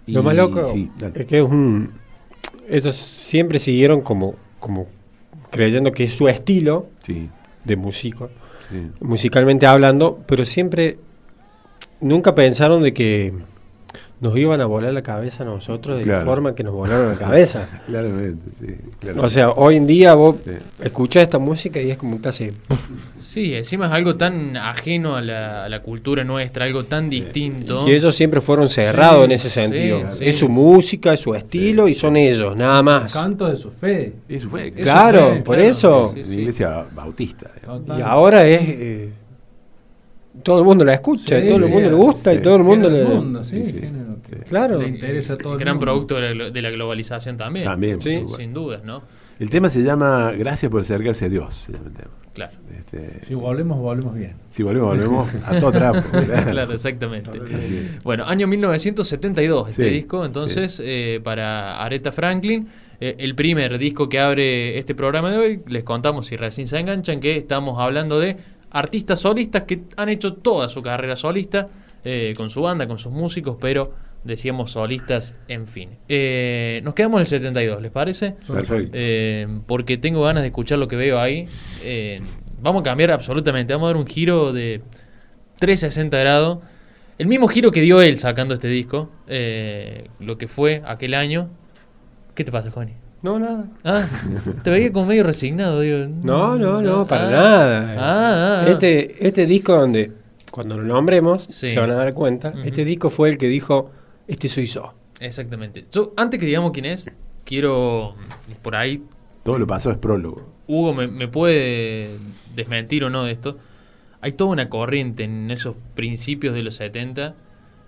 Y- 0.07 0.13
Lo 0.13 0.23
más 0.23 0.35
loco 0.37 0.71
sí, 0.73 0.91
es 1.15 1.27
que 1.27 1.39
es 1.39 1.45
un. 1.45 1.91
Ellos 2.69 2.95
siempre 2.97 3.59
siguieron 3.59 4.01
como, 4.01 4.35
como 4.59 4.87
creyendo 5.51 5.93
que 5.93 6.05
es 6.05 6.15
su 6.15 6.29
estilo 6.29 6.87
Sí, 7.03 7.29
de 7.65 7.77
músico, 7.77 8.29
sí. 8.71 8.91
musicalmente 9.01 9.67
hablando, 9.67 10.23
pero 10.27 10.45
siempre 10.45 10.99
nunca 12.01 12.35
pensaron 12.35 12.83
de 12.83 12.93
que 12.93 13.33
nos 14.19 14.35
iban 14.39 14.63
a 14.63 14.65
volar 14.67 14.95
la 14.95 15.03
cabeza 15.03 15.43
a 15.43 15.47
nosotros 15.47 15.99
de 15.99 16.05
Claro. 16.05 16.21
la 16.21 16.25
forma 16.25 16.55
que 16.55 16.63
nos 16.65 16.73
volaron 16.73 17.11
la 17.11 17.17
cabeza. 17.17 17.69
Claramente, 17.87 18.41
sí. 18.59 18.67
claramente. 18.99 19.27
O 19.27 19.29
sea, 19.29 19.51
hoy 19.51 19.77
en 19.77 19.87
día 19.87 20.15
vos 20.15 20.37
Sí. 20.43 20.53
escuchás 20.83 21.25
esta 21.25 21.39
música 21.39 21.83
y 21.83 21.91
es 21.91 21.99
como 21.99 22.19
que 22.23 22.29
hace. 22.31 22.55
Sí, 23.21 23.55
encima 23.55 23.87
es 23.87 23.93
algo 23.93 24.17
tan 24.17 24.57
ajeno 24.57 25.17
a 25.17 25.21
la, 25.21 25.65
a 25.65 25.69
la 25.69 25.83
cultura 25.83 26.25
nuestra, 26.25 26.65
algo 26.65 26.85
tan 26.87 27.11
distinto. 27.11 27.87
Y 27.87 27.93
ellos 27.93 28.15
siempre 28.17 28.41
furon 28.41 28.71
cerrados 28.71 29.19
Sí, 29.19 29.25
en 29.27 29.33
ese 29.33 29.51
sentido. 29.51 30.09
sí. 30.09 30.25
Es 30.25 30.39
su 30.39 30.49
música, 30.49 31.13
es 31.13 31.21
su 31.21 31.35
estilo 31.35 31.87
y 31.87 31.95
son 31.95 32.17
ellos, 32.17 32.57
nada 32.57 32.83
más. 32.83 33.13
Canto 33.13 33.47
de 33.51 33.57
su 33.57 33.71
fe. 33.71 34.15
Eso 34.29 34.49
fue. 34.49 34.69
Eso 34.69 34.77
Claro, 34.83 35.29
por 35.45 35.57
claro, 35.57 35.71
eso. 35.71 36.15
sí. 36.25 36.39
iglesia 36.41 36.87
bautista. 36.95 37.51
digamos. 37.61 37.99
Y 37.99 38.01
ahora 38.03 38.47
es. 38.47 38.61
eh, 38.63 39.13
todo 40.43 40.59
el 40.61 40.65
mundo 40.65 40.85
la 40.85 40.95
escucha, 40.95 41.39
Sí, 41.39 41.45
y 41.45 41.49
todo 41.49 41.57
el 41.59 41.65
sí, 41.65 41.71
mundo 41.71 41.91
le 41.91 41.97
gusta 41.97 42.31
sí. 42.33 42.39
y 42.39 42.43
todo 42.43 42.57
el 42.57 42.63
mundo 42.63 42.89
le. 42.91 43.05
Que 44.29 44.37
Claro. 44.45 44.79
le 44.81 44.89
interesa 44.89 45.35
a 45.35 45.39
todo 45.39 45.55
el 45.55 45.59
gran 45.59 45.77
mundo. 45.77 45.85
producto 45.87 46.17
de 46.17 46.35
la, 46.35 46.51
de 46.51 46.63
la 46.63 46.71
globalización 46.71 47.37
también. 47.37 47.65
También, 47.67 48.01
Sí. 48.01 48.23
Sin 48.37 48.53
dudas, 48.53 48.83
¿no? 48.85 49.03
El 49.39 49.51
tema 49.51 49.69
se 49.69 49.83
llama 49.83 50.33
Gracias 50.33 50.71
por 50.71 50.81
acercarse 50.81 51.27
a 51.27 51.29
Dios. 51.29 51.65
Se 51.67 51.73
llama 51.73 51.87
el 51.89 51.93
tema. 51.95 52.11
Claro, 52.33 52.53
Este, 52.79 53.25
Si 53.25 53.35
volvemos, 53.35 53.79
volvemos 53.79 54.15
bien. 54.15 54.35
si 54.51 54.63
volvemos, 54.63 54.89
volvemos 54.91 55.29
a 55.47 55.59
todo 55.59 55.73
trapo. 55.73 56.01
claro, 56.51 56.73
exactamente. 56.73 57.31
Bueno, 58.05 58.25
año 58.27 58.47
1972 58.47 59.71
este 59.71 59.85
Sí, 59.85 59.91
disco, 59.91 60.25
entonces, 60.25 60.81
eh, 60.85 61.21
para 61.23 61.83
Aretha 61.83 62.13
Franklin. 62.13 62.69
Eh, 63.01 63.17
el 63.19 63.35
primer 63.35 63.77
disco 63.79 64.09
que 64.09 64.19
abre 64.19 64.79
este 64.79 64.95
programa 64.95 65.31
de 65.31 65.39
hoy, 65.39 65.61
les 65.67 65.85
contamos 65.85 66.27
si 66.27 66.37
recién 66.37 66.67
se 66.67 66.79
enganchan 66.79 67.21
que 67.21 67.37
estamos 67.37 67.79
hablando 67.79 68.19
de 68.21 68.37
artistas 68.71 69.21
solistas 69.21 69.63
que 69.65 69.83
han 69.97 70.09
hecho 70.09 70.35
toda 70.35 70.69
su 70.71 70.81
carrera 70.83 71.15
solista, 71.17 71.69
eh, 72.05 72.35
con 72.37 72.49
su 72.51 72.63
banda, 72.63 72.87
con 72.87 72.99
sus 72.99 73.13
músicos, 73.13 73.57
pero 73.61 73.93
decíamos 74.25 74.73
solistas, 74.73 75.35
en 75.49 75.67
fin. 75.67 75.91
Eh, 76.09 76.81
nos 76.85 76.95
quedamos 76.95 77.17
en 77.19 77.21
el 77.23 77.27
72, 77.27 77.81
¿les 77.83 77.91
parece? 77.91 78.35
Perfecto. 78.47 78.91
Eh, 78.93 79.47
porque 79.67 79.97
tengo 79.99 80.23
ganas 80.23 80.43
de 80.43 80.49
escuchar 80.49 80.79
lo 80.79 80.89
que 80.89 80.97
veo 80.97 81.21
ahí. 81.21 81.47
Eh, 81.85 82.21
vamos 82.61 82.81
a 82.81 82.85
cambiar 82.85 83.13
absolutamente, 83.13 83.73
vamos 83.73 83.87
a 83.87 83.89
dar 83.91 83.97
un 83.97 84.07
giro 84.07 84.53
de 84.53 84.83
360 85.59 86.19
grados. 86.19 86.59
El 87.19 87.29
mismo 87.29 87.49
giro 87.49 87.71
que 87.73 87.81
dio 87.81 88.03
él 88.03 88.19
sacando 88.19 88.53
este 88.55 88.69
disco, 88.69 89.11
eh, 89.27 90.09
lo 90.21 90.37
que 90.37 90.49
fue 90.49 90.83
aquel 90.85 91.15
año. 91.15 91.49
¿Qué 92.35 92.45
te 92.45 92.53
pasa, 92.53 92.71
Juani? 92.71 92.93
No, 93.23 93.39
nada. 93.39 93.65
Ah, 93.83 94.07
te 94.63 94.71
veía 94.71 94.93
como 94.93 95.07
medio 95.07 95.23
resignado, 95.25 95.81
digo. 95.81 96.07
No, 96.23 96.57
no, 96.59 96.83
no, 96.83 97.07
para 97.07 97.29
Ah. 97.29 97.31
nada. 97.31 97.95
Ah, 97.97 97.97
ah, 97.99 98.65
ah. 98.67 98.71
Este, 98.71 99.27
este 99.27 99.47
disco 99.47 99.75
donde, 99.75 100.13
cuando 100.51 100.77
lo 100.77 100.85
nombremos, 100.85 101.45
Sí. 101.49 101.71
se 101.71 101.81
van 101.81 101.91
a 101.91 101.95
dar 101.95 102.13
cuenta, 102.13 102.53
este 102.65 102.85
disco 102.85 103.09
fue 103.09 103.31
el 103.31 103.39
que 103.39 103.49
dijo, 103.49 103.91
este 104.29 104.49
soy 104.49 104.67
yo. 104.67 104.95
Exactamente. 105.21 105.85
Yo, 105.91 106.13
antes 106.17 106.39
que 106.41 106.47
digamos 106.47 106.73
quién 106.73 106.85
es, 106.87 107.11
quiero 107.45 108.15
por 108.63 108.77
ahí 108.77 109.03
Todo 109.45 109.59
lo 109.59 109.67
pasado 109.67 109.93
es 109.95 109.99
prólogo. 109.99 110.53
Hugo 110.67 110.93
me, 110.95 111.07
me 111.07 111.29
puede 111.29 112.09
desmentir 112.55 113.05
o 113.05 113.11
no 113.11 113.25
de 113.25 113.33
esto. 113.33 113.57
Hay 114.21 114.33
toda 114.33 114.51
una 114.51 114.69
corriente 114.69 115.25
en 115.25 115.51
esos 115.51 115.77
principios 115.95 116.55
de 116.55 116.63
los 116.63 116.75
70 116.77 117.35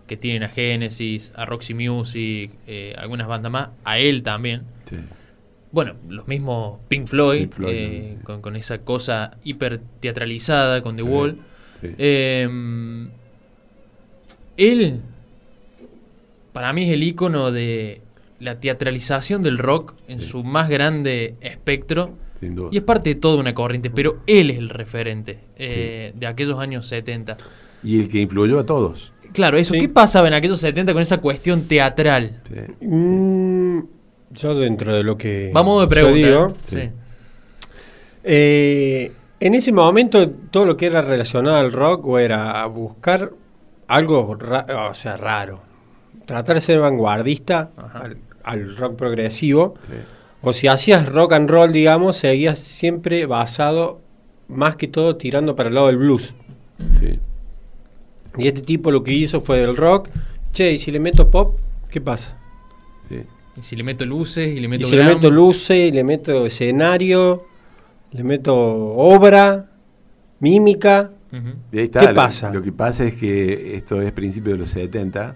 que 0.07 0.17
tienen 0.17 0.43
a 0.45 0.49
Genesis, 0.49 1.33
a 1.37 1.45
Roxy 1.45 1.75
Music, 1.75 2.53
eh, 2.67 2.95
algunas 2.97 3.27
bandas 3.27 3.53
más, 3.53 3.69
a 3.85 3.99
él 3.99 4.23
también. 4.23 4.63
Sí. 4.89 4.97
Bueno, 5.71 5.97
los 6.09 6.27
mismos 6.29 6.79
Pink 6.89 7.07
Floyd, 7.09 7.41
Pink 7.43 7.53
Floyd, 7.55 7.75
eh, 7.75 8.15
sí. 8.17 8.25
con, 8.25 8.41
con 8.41 8.57
esa 8.57 8.79
cosa 8.79 9.37
hiper 9.45 9.81
teatralizada 10.01 10.81
con 10.81 10.97
The 10.97 11.03
Sí, 11.03 11.09
Wall. 11.09 11.37
sí. 11.83 11.89
Eh, 11.99 12.49
él, 14.57 15.01
para 16.53 16.73
mí, 16.73 16.85
es 16.85 16.91
el 16.95 17.03
icono 17.03 17.51
de 17.51 18.01
la 18.41 18.61
teatralización 18.61 19.43
del 19.43 19.59
rock 19.59 19.95
en 20.09 20.21
Sí. 20.21 20.29
su 20.29 20.45
más 20.45 20.69
grande 20.69 21.35
espectro. 21.41 22.11
Sin 22.41 22.55
duda. 22.55 22.69
Y 22.73 22.77
es 22.79 22.83
parte 22.85 23.11
de 23.11 23.15
toda 23.17 23.41
una 23.41 23.53
corriente, 23.55 23.91
pero 23.91 24.19
él 24.27 24.51
es 24.51 24.59
el 24.59 24.69
referente 24.69 25.41
eh, 25.57 26.13
de 26.15 26.27
aquellos 26.27 26.59
años 26.61 26.87
70. 26.87 27.37
Y 27.83 27.99
el 28.01 28.09
que 28.09 28.21
influyó 28.21 28.59
a 28.61 28.65
todos. 28.67 29.13
Claro, 29.33 29.59
eso, 29.59 29.75
Sí. 29.75 29.81
¿qué 29.81 29.89
pasaba 29.89 30.29
en 30.29 30.35
aquellos 30.35 30.61
70 30.61 30.93
con 30.93 31.03
esa 31.03 31.19
cuestión 31.19 31.63
teatral? 31.69 32.41
Sí. 32.49 32.87
Mm, 32.87 33.81
yo 34.31 34.55
dentro 34.55 34.95
de 34.95 35.03
lo 35.03 35.19
que 35.19 35.51
Vamos 35.53 35.81
de 35.83 35.89
pregunta. 35.89 36.29
¿eh? 36.29 36.91
Sí. 36.91 36.91
eh, 38.25 39.13
en 39.41 39.55
ese 39.55 39.73
momento 39.73 40.29
todo 40.31 40.65
lo 40.67 40.77
que 40.77 40.87
era 40.87 41.03
relacionado 41.03 41.57
al 41.57 41.73
rock 41.73 42.07
o 42.07 42.19
era 42.19 42.65
buscar 42.67 43.33
algo 43.87 44.37
o 44.91 44.95
sea, 44.95 45.17
raro. 45.17 45.63
Tratar 46.29 46.57
de 46.57 46.61
ser 46.61 46.79
vanguardista 46.79 47.71
al, 47.95 48.19
al 48.45 48.77
rock 48.77 48.97
progresivo. 48.97 49.75
Sí. 49.87 49.95
O 50.43 50.53
si 50.53 50.69
hacías 50.69 51.09
rock 51.09 51.33
and 51.33 51.51
roll, 51.51 51.73
digamos, 51.73 52.19
seguías 52.19 52.59
siempre 52.59 53.25
basado 53.27 54.01
más 54.47 54.77
que 54.77 54.87
todo 54.89 55.17
tirando 55.17 55.57
para 55.57 55.71
el 55.71 55.75
lado 55.75 55.87
del 55.89 55.97
blues. 55.97 56.35
Sí. 57.01 57.19
Y 58.37 58.47
este 58.47 58.61
tipo 58.61 58.91
lo 58.93 59.03
que 59.03 59.13
hizo 59.13 59.41
fue 59.41 59.59
del 59.59 59.75
rock. 59.77 60.11
Che, 60.53 60.71
y 60.73 60.79
si 60.79 60.91
le 60.91 61.01
meto 61.01 61.31
pop, 61.31 61.59
¿qué 61.91 62.01
pasa? 62.01 62.37
Sí. 63.09 63.23
Y 63.57 63.63
si 63.63 63.75
le 63.75 63.83
meto 63.83 64.05
luces 64.05 64.49
y 64.49 64.61
le 64.61 64.67
Y 64.67 64.69
meto 64.69 64.87
si 64.87 64.97
le 64.97 65.05
meto 65.05 65.31
luces, 65.31 65.89
y 65.89 65.93
le 65.93 66.05
meto 66.05 66.45
escenario, 66.47 67.47
le 68.13 68.23
meto 68.23 68.55
obra, 68.57 69.71
mímica. 70.41 71.11
Y 71.73 71.79
ahí 71.79 71.85
está. 71.87 72.01
¿Qué 72.01 72.07
Lo- 72.09 72.15
pasa? 72.15 72.51
Lo, 72.53 72.63
que 72.63 72.71
pasa 72.73 73.05
es 73.05 73.15
que 73.15 73.77
esto 73.77 74.01
es 74.03 74.13
principio 74.13 74.53
de 74.53 74.59
los 74.59 74.71
70. 74.71 75.35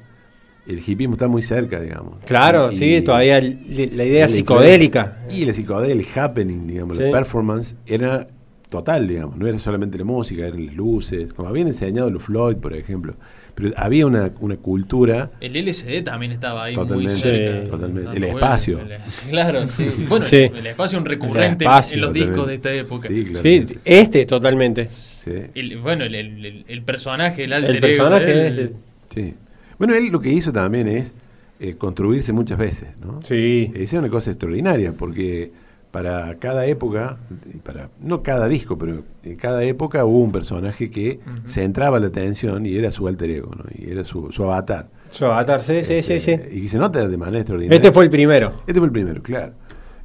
El 0.67 0.79
hipismo 0.79 1.15
está 1.15 1.27
muy 1.29 1.43
cerca, 1.43 1.81
digamos. 1.81 2.15
Claro, 2.25 2.71
Y- 2.71 2.77
sí, 2.77 3.03
todavía 3.03 3.41
la 3.41 4.05
idea 4.05 4.29
psicodélica. 4.29 5.19
Y 5.31 5.45
la 5.45 5.53
psicodélica, 5.53 6.19
el 6.19 6.25
happening, 6.25 6.67
digamos, 6.69 6.97
Sí. 6.97 7.03
la 7.03 7.11
performance 7.11 7.75
era 7.87 8.29
total, 8.71 9.09
digamos. 9.09 9.37
No 9.37 9.47
era 9.49 9.59
solamente 9.59 9.99
la 9.99 10.05
música, 10.05 10.47
eran 10.47 10.65
las 10.67 10.75
luces. 10.77 11.33
Como 11.33 11.49
habían 11.49 11.67
enseñado 11.67 12.11
los 12.11 12.23
Floyd, 12.23 12.57
por 12.57 12.75
ejemplo. 12.75 13.15
Pero 13.55 13.71
había 13.77 14.07
una, 14.07 14.31
una 14.41 14.57
cultura. 14.57 15.31
El 15.41 15.57
LCD 15.57 16.03
también 16.03 16.33
estaba 16.33 16.65
ahí 16.65 16.75
muy 16.75 16.85
Totalmente, 16.87 17.21
cerca. 17.21 17.65
Sí. 17.65 17.71
totalmente. 17.71 18.17
El 18.17 18.25
espacio. 18.25 18.79
el- 18.81 18.97
claro, 19.31 19.69
sí. 19.69 19.87
Bueno, 20.09 20.25
Sí. 20.25 20.37
el 20.37 20.67
espacio 20.69 20.97
es 20.97 21.01
un 21.03 21.05
recurrente 21.07 21.65
espacio, 21.65 21.97
en 21.97 22.01
los 22.01 22.15
discos 22.15 22.47
de 22.47 22.55
esta 22.55 22.73
época. 22.73 23.09
Sí, 23.09 23.25
claro. 23.25 23.41
Sí, 23.43 23.65
este 23.85 24.25
totalmente. 24.25 24.89
Sí, 24.91 25.33
El- 25.55 25.77
bueno, 25.79 26.05
el, 26.05 26.15
el- 26.15 26.47
el- 26.47 26.65
el 26.67 26.83
personaje, 26.83 27.45
el 27.45 27.53
alter 27.53 27.71
El 27.71 27.77
ego 27.77 27.87
personaje 27.89 28.47
es... 28.49 28.71
sí. 29.15 29.35
Bueno, 29.79 29.95
él 29.95 30.09
lo 30.09 30.21
que 30.21 30.31
hizo 30.31 30.53
también 30.53 30.89
es 30.89 31.15
eh, 31.61 31.75
construirse 31.77 32.33
muchas 32.33 32.59
veces, 32.59 32.89
¿no? 33.05 33.21
Sí. 33.23 33.71
Esa 33.75 33.83
es 33.83 33.93
una 33.95 34.09
cosa 34.09 34.31
extraordinaria, 34.31 34.93
porque 34.93 35.53
para 35.91 36.37
cada 36.37 36.65
época, 36.67 37.19
para 37.63 37.91
no 38.01 38.23
cada 38.23 38.49
disco, 38.49 38.79
pero 38.79 39.05
en 39.23 39.37
cada 39.37 39.63
época 39.65 40.05
hubo 40.07 40.21
un 40.21 40.33
personaje 40.33 40.91
que 40.91 41.21
centraba 41.45 42.01
la 42.01 42.07
atención 42.07 42.65
y 42.65 42.75
era 42.77 42.91
su 42.91 43.07
alter 43.07 43.31
ego, 43.31 43.51
¿no? 43.55 43.65
y 43.79 43.91
era 43.91 44.03
su, 44.03 44.33
su 44.33 44.43
avatar. 44.45 44.89
Su 45.11 45.27
avatar, 45.27 45.61
sí, 45.63 45.83
sí, 45.85 46.03
sí, 46.03 46.15
Este, 46.15 46.21
sí. 46.21 46.57
Y 46.59 46.63
que 46.63 46.69
se 46.69 46.79
nota 46.79 47.07
de 47.07 47.17
manera 47.19 47.39
extraordinaria. 47.41 47.77
Este 47.77 47.93
fue 47.93 48.05
el 48.05 48.11
primero. 48.11 48.55
Este 48.67 48.75
fue 48.81 48.87
el 48.87 48.93
primero, 48.93 49.23
claro. 49.23 49.53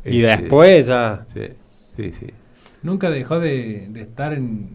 Y 0.03 0.21
Este, 0.23 0.41
después 0.43 0.87
ya... 0.87 1.25
Sí, 1.33 1.41
sí, 1.95 2.11
sí. 2.11 2.27
Nunca 2.83 3.09
dejó 3.09 3.39
de, 3.39 3.87
de 3.89 4.01
estar 4.01 4.33
en, 4.33 4.71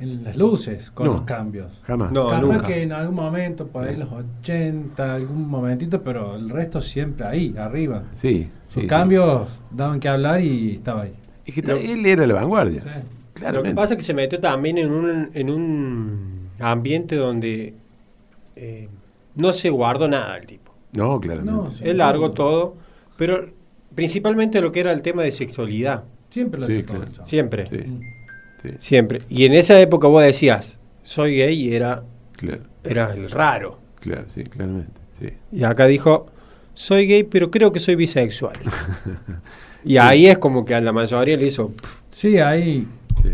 en 0.00 0.24
las 0.24 0.36
luces 0.36 0.90
con 0.90 1.06
No. 1.06 1.12
los 1.14 1.22
cambios. 1.22 1.70
Jamás. 1.82 2.10
No, 2.12 2.28
Capaz 2.28 2.40
nunca. 2.42 2.66
que 2.66 2.82
en 2.82 2.92
algún 2.92 3.14
momento, 3.16 3.66
por 3.66 3.84
ahí 3.84 3.96
los 3.96 4.10
80, 4.10 5.14
algún 5.14 5.48
momentito, 5.48 6.02
pero 6.02 6.36
el 6.36 6.48
resto 6.50 6.80
siempre 6.80 7.26
ahí, 7.26 7.54
arriba. 7.58 8.04
Sí. 8.16 8.48
Sus 8.66 8.82
sí, 8.82 8.88
cambios 8.88 9.60
daban 9.70 10.00
que 10.00 10.08
hablar 10.08 10.40
y 10.40 10.74
estaba 10.76 11.02
ahí. 11.02 11.12
Es 11.44 11.54
que 11.54 11.60
él 11.92 12.06
era 12.06 12.26
la 12.26 12.34
vanguardia. 12.34 12.80
Sí. 12.80 12.88
Claro. 13.34 13.58
Lo 13.58 13.62
que 13.62 13.74
pasa 13.74 13.94
es 13.94 13.98
que 13.98 14.04
se 14.04 14.14
metió 14.14 14.38
también 14.40 14.78
en 14.78 14.90
un, 14.90 15.30
en 15.34 15.50
un 15.50 16.48
ambiente 16.58 17.16
donde 17.16 17.74
eh, 18.56 18.88
no 19.34 19.52
se 19.52 19.70
guardó 19.70 20.08
nada 20.08 20.36
el 20.36 20.46
tipo. 20.46 20.72
No, 20.92 21.20
claramente. 21.20 21.52
No. 21.52 21.70
Él 21.80 21.98
largó 21.98 22.30
todo, 22.32 22.74
pero 23.16 23.48
principalmente 23.94 24.60
lo 24.60 24.72
que 24.72 24.80
era 24.80 24.92
el 24.92 25.02
tema 25.02 25.22
de 25.22 25.32
sexualidad. 25.32 26.04
Siempre 26.28 26.60
lo 26.60 26.66
Sí, 26.66 26.82
claro. 26.84 27.06
Siempre. 27.24 27.66
Sí, 27.66 27.76
Mm. 27.78 28.00
Sí, 28.62 28.68
Siempre. 28.80 29.22
Y 29.28 29.44
en 29.46 29.54
esa 29.54 29.78
época 29.80 30.08
vos 30.08 30.22
decías, 30.22 30.78
soy 31.02 31.36
gay 31.36 31.54
y 31.68 31.74
era, 31.74 32.02
claro, 32.36 32.62
era 32.84 33.12
el 33.12 33.30
raro. 33.30 33.78
claro, 34.00 34.24
sí, 34.34 34.44
claramente. 34.44 34.92
Sí. 35.18 35.28
Y 35.52 35.64
acá 35.64 35.86
dijo, 35.86 36.26
soy 36.74 37.06
gay, 37.06 37.24
pero 37.24 37.50
creo 37.50 37.72
que 37.72 37.80
soy 37.80 37.94
bisexual. 37.96 38.56
y 39.84 39.96
ahí 39.96 40.26
es 40.26 40.38
como 40.38 40.64
que 40.64 40.74
a 40.74 40.80
la 40.80 40.92
mayoría 40.92 41.36
le 41.36 41.46
hizo 41.46 41.68
pf, 41.70 42.00
Sí, 42.08 42.38
ahí. 42.38 42.86
sí. 43.22 43.30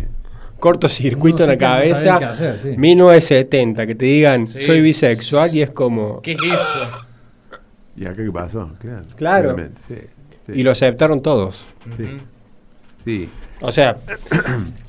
cortocircuito 0.58 1.38
No 1.46 1.52
en 1.52 1.58
la 1.58 1.66
cabeza. 1.68 2.16
hacer, 2.16 2.58
sí. 2.58 2.68
1970, 2.76 3.86
que 3.86 3.94
te 3.94 4.04
digan, 4.06 4.46
Sí. 4.46 4.60
soy 4.60 4.80
bisexual 4.80 5.54
y 5.54 5.62
es 5.62 5.70
como... 5.72 6.20
¿Qué 6.22 6.32
es 6.32 6.38
eso? 6.40 6.90
¿Y 7.96 8.04
acá 8.06 8.16
qué 8.24 8.30
pasó? 8.32 8.70
Claro. 8.80 9.02
Claro. 9.16 9.54
claramente, 9.54 9.80
sí, 9.88 9.94
sí, 10.46 10.52
Y 10.54 10.62
lo 10.62 10.70
aceptaron 10.70 11.22
todos. 11.22 11.64
Sí. 11.96 12.04
Sí, 13.04 13.28
O 13.60 13.70
sea, 13.72 13.98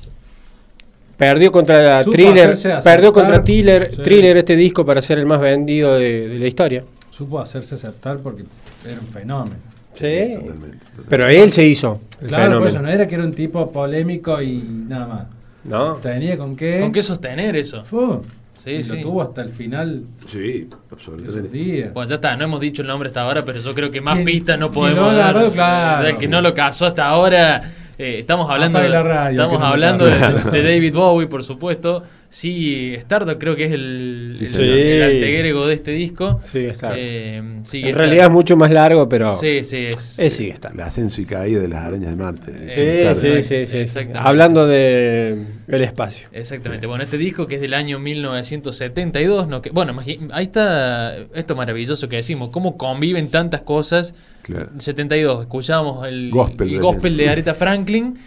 perdió 1.18 1.52
contra 1.52 2.02
Supo 2.02 2.12
Thriller, 2.16 2.50
aceptar. 2.52 2.82
perdió 2.82 3.12
contra 3.12 3.44
Thriller, 3.44 3.90
Sí. 3.94 4.02
Thriller 4.02 4.36
este 4.38 4.56
disco 4.56 4.86
para 4.86 5.02
ser 5.02 5.18
el 5.18 5.26
más 5.26 5.40
vendido 5.40 5.98
de, 5.98 6.28
de 6.28 6.38
la 6.38 6.46
historia. 6.46 6.84
Supo 7.10 7.40
hacerse 7.40 7.74
aceptar 7.74 8.18
porque 8.18 8.44
era 8.86 8.98
un 9.00 9.06
fenómeno. 9.06 9.56
Sí. 9.94 10.34
totalmente. 10.40 10.78
Pero 11.08 11.26
él 11.26 11.50
se 11.52 11.64
hizo 11.66 12.00
el 12.22 12.28
Claro, 12.28 12.42
por 12.44 12.48
fenómeno. 12.52 12.68
eso 12.68 12.82
no 12.82 12.88
era 12.88 13.06
que 13.08 13.14
era 13.16 13.24
un 13.24 13.34
tipo 13.34 13.70
polémico 13.72 14.40
y 14.40 14.62
nada 14.88 15.06
más. 15.06 15.22
¿No? 15.64 15.94
Tenía 15.94 16.36
con 16.38 16.54
qué. 16.56 16.78
¿Con 16.80 16.92
qué 16.92 17.02
sostener 17.02 17.56
eso? 17.56 17.84
Fu, 17.84 18.22
Sí, 18.56 18.70
y 18.70 18.82
sí. 18.82 18.96
lo 18.96 19.02
tuvo 19.02 19.22
hasta 19.22 19.42
el 19.42 19.50
final 19.50 20.02
Sí, 20.32 20.68
absolutamente. 20.90 21.48
días. 21.48 21.92
Bueno, 21.94 22.08
ya 22.08 22.16
está, 22.16 22.36
no 22.36 22.44
hemos 22.44 22.60
dicho 22.60 22.82
el 22.82 22.88
nombre 22.88 23.06
hasta 23.08 23.22
ahora, 23.22 23.44
pero 23.44 23.60
yo 23.60 23.72
creo 23.72 23.88
que 23.90 24.00
más 24.00 24.18
pistas 24.24 24.58
no 24.58 24.70
podemos 24.70 25.12
no 25.12 25.16
dar. 25.16 25.50
claro. 25.52 26.08
El 26.08 26.16
que 26.16 26.26
no 26.28 26.40
lo 26.40 26.54
casó 26.54 26.86
hasta 26.86 27.06
ahora. 27.06 27.60
Eh, 27.98 28.18
estamos 28.20 28.48
hablando, 28.50 28.78
de, 28.78 28.88
la 28.88 29.02
radio, 29.02 29.42
estamos 29.42 29.62
hablando 29.62 30.06
de, 30.06 30.16
de 30.50 30.62
David 30.62 30.94
Bowie, 30.94 31.26
por 31.26 31.42
supuesto. 31.42 32.04
Sí, 32.30 32.92
Stardust 32.98 33.38
creo 33.40 33.56
que 33.56 33.64
es 33.64 33.72
el, 33.72 34.34
Sí, 34.38 34.44
el, 34.44 34.50
el 34.60 35.12
Sí. 35.12 35.66
de 35.66 35.72
este 35.74 35.90
disco. 35.92 36.38
Sí, 36.42 36.58
está. 36.58 36.92
Eh, 36.94 37.42
sí, 37.64 37.80
en 37.80 37.86
está- 37.86 37.98
realidad 38.00 38.26
es 38.26 38.30
mucho 38.32 38.54
más 38.56 38.70
largo, 38.70 39.08
pero 39.08 39.34
Sí, 39.38 39.64
sí, 39.64 39.86
es. 39.86 40.18
es 40.18 40.32
sigue 40.34 40.50
estando. 40.50 40.82
El 40.82 40.86
ascenso 40.88 41.22
y 41.22 41.24
caída 41.24 41.60
de 41.60 41.68
las 41.68 41.84
arañas 41.86 42.10
de 42.10 42.16
Marte. 42.16 42.52
Sí, 42.74 42.80
Exacto, 42.82 43.20
sí, 43.20 43.42
sí, 43.42 43.66
sí. 43.66 43.76
exactamente. 43.78 44.28
Hablando 44.28 44.66
de 44.66 45.38
el 45.68 45.82
espacio. 45.82 46.28
Exactamente. 46.32 46.86
Bueno, 46.86 47.02
este 47.02 47.16
disco 47.16 47.46
que 47.46 47.54
es 47.54 47.60
del 47.62 47.72
año 47.72 47.98
1972, 47.98 49.48
¿no? 49.48 49.62
que, 49.62 49.70
bueno, 49.70 49.98
ahí 50.32 50.44
está 50.44 51.16
esto 51.34 51.56
maravilloso 51.56 52.08
que 52.10 52.16
decimos, 52.16 52.50
cómo 52.50 52.76
conviven 52.76 53.30
tantas 53.30 53.62
cosas. 53.62 54.14
Claro. 54.42 54.70
72, 54.78 55.42
escuchábamos 55.42 56.06
el 56.06 56.30
Gospel, 56.30 56.68
el 56.74 56.80
gospel 56.80 57.16
de 57.16 57.28
Aretha 57.30 57.54
Franklin. 57.54 58.18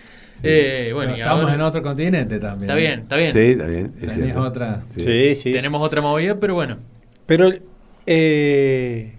Eh, 0.44 0.92
bueno, 0.94 1.16
y 1.16 1.20
estamos 1.22 1.42
ahora- 1.44 1.56
en 1.56 1.62
otro 1.62 1.82
continente 1.82 2.40
también. 2.40 2.64
Está 2.64 2.76
bien, 2.76 3.00
está 3.02 3.16
bien. 3.18 3.34
Sí, 3.34 3.40
está 3.40 3.68
bien. 3.68 3.94
Es 4.02 4.14
cierto. 4.14 4.42
otra. 4.42 4.82
Sí. 4.96 5.02
Sí, 5.02 5.36
sí. 5.36 5.54
Tenemos 5.54 5.82
otra 5.82 6.02
movida, 6.02 6.40
pero 6.40 6.54
bueno. 6.56 6.78
Pero 7.26 7.50
eh, 8.06 9.14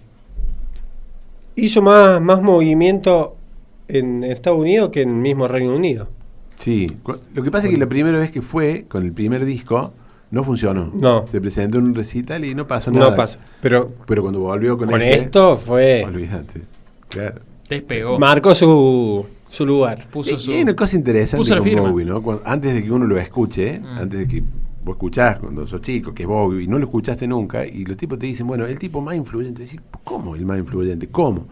hizo 1.55 1.81
más, 1.81 2.21
más 2.21 2.41
movimiento 2.41 3.35
en 3.87 4.23
Estados 4.23 4.59
Unidos 4.59 4.89
que 4.89 5.01
en 5.01 5.09
el 5.09 5.15
mismo 5.15 5.47
Reino 5.47 5.75
Unido. 5.75 6.09
Sí, 6.57 6.87
lo 7.33 7.43
que 7.43 7.51
pasa 7.51 7.67
es 7.67 7.73
que 7.73 7.79
la 7.79 7.87
primera 7.87 8.17
vez 8.19 8.31
que 8.31 8.41
fue 8.41 8.85
con 8.87 9.03
el 9.03 9.11
primer 9.11 9.43
disco 9.45 9.93
no 10.31 10.43
funcionó. 10.43 10.91
No. 10.93 11.27
Se 11.27 11.39
presentó 11.41 11.79
en 11.79 11.85
un 11.85 11.93
recital 11.95 12.43
y 12.45 12.55
no 12.55 12.65
pasó 12.67 12.89
nada. 12.91 13.11
No 13.11 13.15
pasa. 13.15 13.37
Pero 13.61 13.91
Pero 14.07 14.21
cuando 14.21 14.39
volvió 14.39 14.77
con, 14.77 14.87
con 14.87 15.01
este, 15.01 15.25
esto 15.25 15.57
fue. 15.57 16.03
Olvídate. 16.05 16.61
Claro. 17.09 17.41
Despegó. 17.69 18.17
Marcó 18.19 18.55
su, 18.55 19.25
su 19.53 19.65
lugar. 19.65 20.07
Puso 20.09 20.37
su. 20.39 20.51
una 20.51 20.75
cosa 20.75 20.95
interesante 20.95 21.37
puso 21.37 21.55
la 21.55 21.61
con. 21.61 21.91
Bowie, 21.91 22.05
¿no? 22.05 22.21
Cuando- 22.21 22.41
antes 22.45 22.73
de 22.73 22.83
que 22.83 22.91
uno 22.91 23.05
lo 23.05 23.17
escuche, 23.17 23.79
Mm. 23.79 23.85
antes 23.85 24.19
de 24.19 24.27
que 24.27 24.43
vos 24.83 24.95
escuchás 24.95 25.39
cuando 25.39 25.67
sos 25.67 25.81
chico, 25.81 26.13
que 26.13 26.23
es 26.23 26.27
Bowie, 26.27 26.63
y 26.63 26.67
no 26.67 26.77
lo 26.79 26.85
escuchaste 26.85 27.27
nunca, 27.27 27.65
y 27.65 27.85
los 27.85 27.95
tipos 27.97 28.17
te 28.19 28.25
dicen, 28.25 28.47
bueno, 28.47 28.65
el 28.65 28.79
tipo 28.79 28.99
más 29.01 29.15
influyente. 29.15 29.63
Decís, 29.63 29.79
¿cómo 30.03 30.35
el 30.35 30.45
más 30.45 30.57
influyente? 30.57 31.07
¿Cómo? 31.07 31.45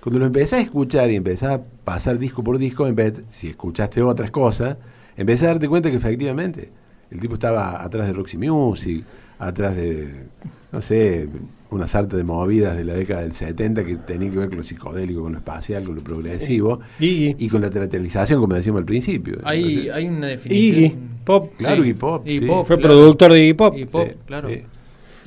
Cuando 0.00 0.20
lo 0.20 0.26
empezás 0.26 0.60
a 0.60 0.62
escuchar 0.62 1.10
y 1.10 1.16
empezás 1.16 1.58
a 1.58 1.62
pasar 1.84 2.18
disco 2.18 2.42
por 2.44 2.56
disco, 2.58 2.86
en 2.86 2.94
vez, 2.94 3.24
si 3.30 3.48
escuchaste 3.48 4.00
otras 4.02 4.30
cosas, 4.30 4.76
empezás 5.16 5.42
a 5.44 5.46
darte 5.48 5.68
cuenta 5.68 5.90
que 5.90 5.96
efectivamente 5.96 6.70
el 7.10 7.18
tipo 7.20 7.34
estaba 7.34 7.82
atrás 7.82 8.06
de 8.06 8.12
Roxy 8.12 8.38
Music, 8.38 9.04
atrás 9.38 9.76
de, 9.76 10.26
no 10.72 10.80
sé, 10.82 11.28
una 11.70 11.86
sarta 11.86 12.16
de 12.16 12.24
movidas 12.24 12.76
de 12.76 12.84
la 12.84 12.94
década 12.94 13.22
del 13.22 13.32
70 13.32 13.84
que 13.84 13.96
tenían 13.96 14.32
que 14.32 14.38
ver 14.38 14.48
con 14.48 14.58
lo 14.58 14.64
psicodélico, 14.64 15.22
con 15.22 15.32
lo 15.32 15.38
espacial, 15.38 15.84
con 15.84 15.94
lo 15.96 16.02
progresivo 16.02 16.80
y 16.98 17.48
con 17.48 17.60
la 17.60 17.70
teatralización, 17.70 18.40
como 18.40 18.54
decíamos 18.54 18.80
al 18.80 18.86
principio. 18.86 19.38
Hay, 19.44 19.88
hay 19.88 20.06
una 20.06 20.28
definición. 20.28 20.84
Iggy 20.84 20.96
Pop. 21.24 21.52
Claro, 21.58 21.82
Sí, 21.82 21.88
Iggy 21.90 21.98
Pop, 21.98 22.22
sí. 22.26 22.40
Pop, 22.40 22.66
Fue 22.66 22.78
claro. 22.78 22.94
productor 22.94 23.32
de 23.32 23.40
Iggy 23.44 23.54
Pop. 23.54 23.74
Iggy 23.74 23.84
Pop, 23.86 24.08
Sí, 24.08 24.14
claro. 24.26 24.48
sí. 24.48 24.62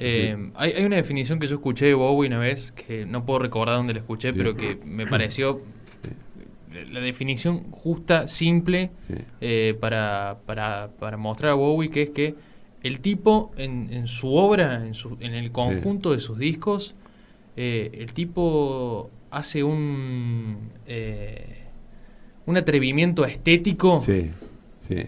Eh, 0.03 0.49
hay, 0.55 0.71
hay 0.71 0.83
una 0.85 0.95
definición 0.95 1.39
que 1.39 1.45
yo 1.45 1.55
escuché 1.55 1.85
de 1.85 1.93
Bowie 1.93 2.27
una 2.27 2.39
vez, 2.39 2.71
que 2.71 3.05
no 3.05 3.23
puedo 3.23 3.37
recordar 3.37 3.75
dónde 3.75 3.93
la 3.93 3.99
escuché, 3.99 4.33
Sí. 4.33 4.37
pero 4.39 4.55
que 4.55 4.79
me 4.83 5.05
pareció 5.05 5.61
la 6.91 7.01
definición 7.01 7.69
justa, 7.71 8.27
simple, 8.27 8.89
Sí. 9.07 9.13
eh, 9.41 9.77
para, 9.79 10.39
para, 10.45 10.89
para 10.99 11.17
mostrar 11.17 11.51
a 11.51 11.55
Bowie, 11.55 11.89
que 11.89 12.01
es 12.03 12.09
que 12.09 12.33
el 12.83 12.99
tipo 13.01 13.51
en, 13.57 13.89
en 13.91 14.07
su 14.07 14.33
obra, 14.33 14.85
en, 14.85 14.93
su, 14.93 15.17
en 15.19 15.33
el 15.35 15.51
conjunto 15.51 16.11
de 16.11 16.19
sus 16.19 16.37
discos, 16.39 16.95
eh, 17.57 17.91
el 17.99 18.13
tipo 18.13 19.09
hace 19.29 19.63
un, 19.63 20.57
eh, 20.87 21.63
un 22.45 22.57
atrevimiento 22.57 23.25
estético 23.25 23.99
Sí, 23.99 24.29
sí. 24.87 25.07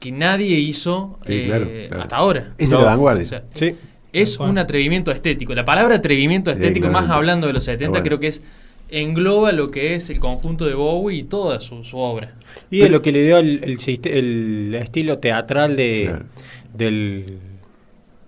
que 0.00 0.12
nadie 0.12 0.58
hizo 0.58 1.18
Sí, 1.26 1.32
eh, 1.34 1.44
claro, 1.46 1.68
claro. 1.88 2.02
hasta 2.02 2.16
ahora. 2.16 2.54
Es 2.58 2.70
No. 2.70 2.78
la 2.80 2.84
vanguardia. 2.86 3.24
O 3.24 3.28
sea, 3.28 3.44
Sí. 3.54 3.74
es 4.12 4.38
un 4.40 4.58
atrevimiento 4.58 5.10
estético. 5.10 5.54
La 5.54 5.64
palabra 5.64 5.96
atrevimiento 5.96 6.50
Sí, 6.50 6.56
estético, 6.58 6.88
más 6.88 7.08
hablando 7.10 7.46
de 7.46 7.52
los 7.52 7.64
70, 7.64 7.90
bueno. 7.90 8.04
creo 8.04 8.20
que 8.20 8.28
es 8.28 8.42
engloba 8.90 9.52
lo 9.52 9.70
que 9.70 9.94
es 9.94 10.10
el 10.10 10.18
conjunto 10.18 10.66
de 10.66 10.74
Bowie 10.74 11.18
y 11.20 11.22
toda 11.22 11.60
su, 11.60 11.82
su 11.82 11.96
obra. 11.96 12.34
Y 12.70 12.82
es 12.82 12.90
lo 12.90 13.00
que 13.00 13.10
le 13.10 13.24
dio 13.24 13.38
el, 13.38 13.64
el, 13.64 13.78
el 14.04 14.74
estilo 14.74 15.18
teatral 15.18 15.76
de, 15.76 16.04
Claro. 16.08 16.24
Del 16.74 17.38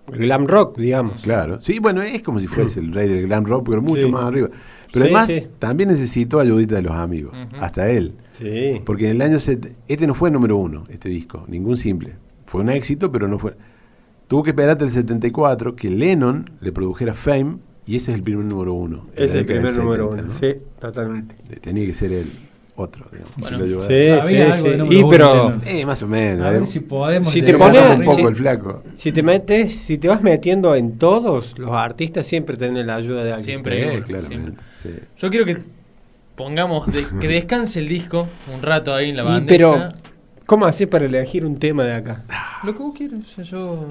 glam 0.09 0.47
rock, 0.47 0.79
digamos. 0.79 1.23
Claro. 1.23 1.61
Sí, 1.61 1.79
bueno, 1.79 2.03
es 2.03 2.23
como 2.23 2.41
si 2.41 2.47
fuese 2.47 2.81
el 2.81 2.93
rey 2.93 3.09
del 3.09 3.27
glam 3.27 3.45
rock, 3.45 3.67
pero 3.71 3.83
mucho 3.83 4.03
Sí. 4.07 4.13
más 4.13 4.25
arriba. 4.25 4.49
Pero 4.93 5.07
Sí, 5.07 5.13
además, 5.15 5.27
sí. 5.29 5.47
también 5.59 5.89
necesitó 5.89 6.39
ayudita 6.39 6.77
de 6.77 6.83
los 6.83 6.93
amigos, 6.93 7.35
hasta 7.61 7.91
él. 7.91 8.15
Sí. 8.31 8.81
Porque 8.85 9.07
en 9.07 9.13
el 9.13 9.23
año... 9.23 9.39
set- 9.41 9.73
Este 9.89 10.07
no 10.07 10.15
fue 10.15 10.31
número 10.31 10.57
uno, 10.57 10.85
este 10.89 11.09
disco, 11.09 11.45
ningún 11.49 11.77
simple. 11.77 12.13
Fue 12.47 12.61
un 12.61 12.69
éxito, 12.71 13.11
pero 13.11 13.27
no 13.27 13.39
fue... 13.39 13.57
Tuvo 14.29 14.43
que 14.43 14.51
esperar 14.51 14.71
hasta 14.73 14.85
el 14.85 14.91
74 14.91 15.75
que 15.75 15.91
Lennon 15.91 16.51
le 16.61 16.71
produjera 16.73 17.13
Fame 17.15 17.57
y 17.87 17.97
ese 17.97 18.13
es 18.13 18.17
el 18.19 18.23
primer 18.23 18.45
número 18.45 18.73
uno. 18.73 19.07
Es 19.17 19.35
el 19.35 19.45
primer 19.45 19.75
número 19.77 20.11
70, 20.13 20.23
uno. 20.23 20.23
¿no? 20.23 20.33
Sí, 20.33 20.55
totalmente. 20.79 21.35
Tenía 21.61 21.85
que 21.87 21.93
ser 21.93 22.13
el 22.13 22.27
otro, 22.77 23.07
digamos. 23.13 23.33
Bueno. 23.37 23.59
Sí, 23.59 24.05
sí, 24.29 24.53
sí. 24.53 24.97
Y 24.99 25.05
pero. 25.09 25.55
Eh, 25.65 25.87
más 25.87 26.03
o 26.03 26.09
menos. 26.09 26.47
A 26.47 26.51
ver 26.51 26.67
si 26.67 26.81
podemos. 26.81 27.29
Si 27.31 27.41
te 27.43 27.55
pones- 27.57 27.99
un 27.99 28.05
poco 28.05 28.17
sí. 28.19 28.23
el 28.25 28.35
flaco. 28.37 28.83
si 28.97 29.13
te 29.13 29.23
metes, 29.23 29.75
si 29.75 29.99
te 29.99 30.09
vas 30.09 30.23
metiendo 30.23 30.75
en 30.75 30.99
todos, 30.99 31.59
los 31.59 31.71
artistas 31.73 32.27
siempre 32.27 32.57
tienen 32.57 32.87
la 32.87 32.97
ayuda 32.97 33.23
de 33.25 33.33
alguien. 33.33 33.45
Siempre. 33.45 33.95
Eh, 33.99 34.05
sí. 34.83 34.91
Yo 35.19 35.31
quiero 35.31 35.47
que 35.47 35.59
pongamos, 36.35 36.93
de- 36.93 37.07
que 37.21 37.29
descanse 37.29 37.79
el 37.81 37.89
disco 37.89 38.27
un 38.53 38.61
rato 38.63 38.93
ahí 38.95 39.11
en 39.11 39.17
la 39.17 39.23
Y, 39.23 39.27
banda. 39.27 39.47
pero, 39.49 39.79
¿cómo 40.47 40.67
haces 40.67 40.89
para 40.89 41.05
elegir 41.05 41.45
un 41.47 41.57
tema 41.57 41.85
de 41.85 41.95
acá? 41.95 42.25
Lo 42.65 42.73
que 42.75 42.83
vos 42.83 42.95
quieras, 42.97 43.21
o 43.25 43.35
sea, 43.35 43.45
yo... 43.45 43.87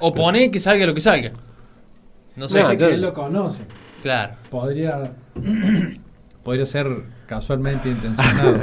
O 0.00 0.12
poné 0.12 0.50
que 0.50 0.58
salga 0.58 0.84
lo 0.84 0.94
que 0.94 1.00
salga. 1.00 1.30
No 2.34 2.48
sé. 2.48 2.60
No, 2.60 2.76
que 2.76 2.84
él 2.86 3.00
lo 3.02 3.14
conoce. 3.14 3.62
Claro. 4.02 4.34
Podría. 4.50 5.12
podría 6.42 6.66
ser 6.66 6.88
casualmente 7.36 7.88
intencionado. 7.88 8.58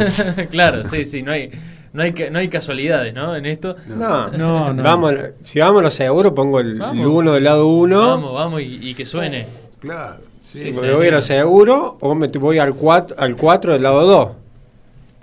claro, 0.50 0.84
sí, 0.84 1.04
sí, 1.04 1.22
no 1.22 1.32
hay, 1.32 1.50
no 1.92 2.02
hay, 2.02 2.14
no 2.30 2.38
hay 2.38 2.48
casualidades, 2.48 3.12
¿no? 3.12 3.36
En 3.36 3.44
esto. 3.44 3.76
No, 3.86 4.30
No, 4.30 4.72
no. 4.72 4.82
Vamos, 4.82 5.12
si 5.42 5.60
vamos 5.60 5.80
a 5.80 5.82
lo 5.84 5.90
seguro, 5.90 6.34
pongo 6.34 6.58
el, 6.60 6.78
Vamos. 6.78 7.06
1 7.06 7.32
del 7.32 7.44
lado 7.44 7.66
1. 7.68 7.98
Vamos, 7.98 8.32
vamos 8.34 8.62
y, 8.62 8.78
y 8.90 8.94
que 8.94 9.04
suene. 9.04 9.46
Claro. 9.80 10.16
Sí, 10.42 10.72
Sí, 10.72 10.80
me 10.80 10.94
voy 10.94 11.08
a 11.08 11.10
lo 11.10 11.20
seguro 11.20 11.98
o 12.00 12.14
me 12.14 12.28
voy 12.28 12.58
al 12.58 12.74
4 12.74 13.16
al 13.18 13.36
4 13.36 13.72
del 13.74 13.82
lado 13.82 14.06
2. 14.06 14.28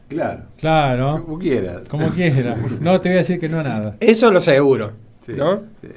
claro. 0.10 0.42
Claro. 0.60 1.24
Como 1.26 1.40
quieras. 1.40 1.82
Como 1.90 2.10
quiera. 2.10 2.56
No 2.82 3.00
te 3.02 3.10
voy 3.10 3.16
a 3.16 3.22
decir 3.22 3.40
que 3.40 3.50
no 3.50 3.60
a 3.62 3.64
nada. 3.64 3.96
Eso 4.00 4.32
lo 4.32 4.40
seguro, 4.40 4.92
Sí, 5.26 5.32
¿no? 5.34 5.62
sí. 5.82 5.88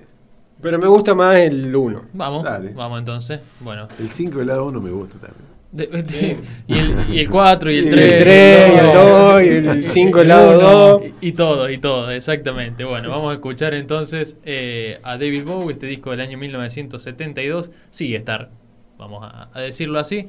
Pero 0.63 0.79
me 0.79 0.87
gusta 0.89 1.15
más 1.15 1.37
el 1.37 1.75
1. 1.77 2.03
Vamos, 2.15 2.43
Dale. 2.45 2.73
vamos 2.73 2.99
entonces. 3.01 3.41
Bueno. 3.61 3.87
El 4.01 4.09
5 4.11 4.39
del 4.39 4.47
lado 4.47 4.65
1 4.67 4.81
me 4.81 4.91
gusta 4.91 5.19
también. 5.19 5.54
De- 5.75 5.87
de- 5.89 6.37
y, 6.69 6.79
el, 6.79 6.95
y 7.13 7.19
el 7.19 7.29
4 7.29 7.71
y 7.73 7.79
el 7.79 7.87
Y 7.87 7.91
3. 7.91 8.13
El 8.13 8.19
3, 8.23 8.75
y 8.75 8.79
el 8.79 8.87
2, 8.93 9.43
y 9.43 9.49
el 9.49 9.87
5 9.89 10.19
del 10.21 10.29
lado 10.29 10.99
2. 11.01 11.03
Y, 11.21 11.29
y 11.29 11.33
todo, 11.33 11.69
y 11.69 11.79
todo, 11.79 12.11
exactamente. 12.13 12.85
Bueno, 12.85 13.11
vamos 13.11 13.31
a 13.33 13.35
escuchar 13.35 13.75
entonces 13.75 14.37
eh, 14.45 15.01
a 15.03 15.19
David 15.19 15.45
Bowie, 15.45 15.73
este 15.73 15.87
disco 15.87 16.13
del 16.13 16.21
año 16.21 16.39
1972. 16.39 17.71
Sigue 17.91 18.17
estar, 18.17 18.51
vamos 18.99 19.25
a, 19.25 19.51
a 19.53 19.61
decirlo 19.61 19.99
así. 19.99 20.29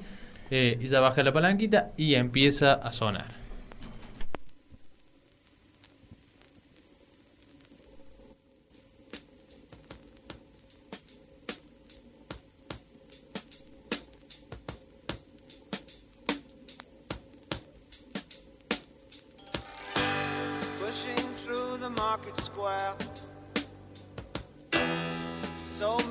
Eh, 0.52 0.78
y 0.82 0.88
ya 0.88 1.00
baja 1.00 1.24
la 1.24 1.32
palanquita 1.32 1.92
y 1.98 2.16
empieza 2.16 2.74
a 2.74 2.92
sonar. 2.92 3.45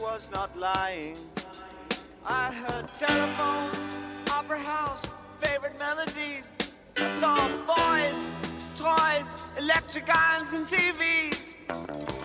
was 0.00 0.30
not 0.32 0.56
lying. 0.56 1.16
I 2.26 2.52
heard 2.52 2.88
telephones, 2.94 4.30
opera 4.32 4.58
house, 4.58 5.06
favorite 5.40 5.78
melodies. 5.78 6.50
I 6.96 7.08
saw 7.20 7.36
boys, 7.66 8.18
toys, 8.74 9.48
electric 9.58 10.08
irons, 10.14 10.54
and 10.54 10.66
TVs. 10.66 11.54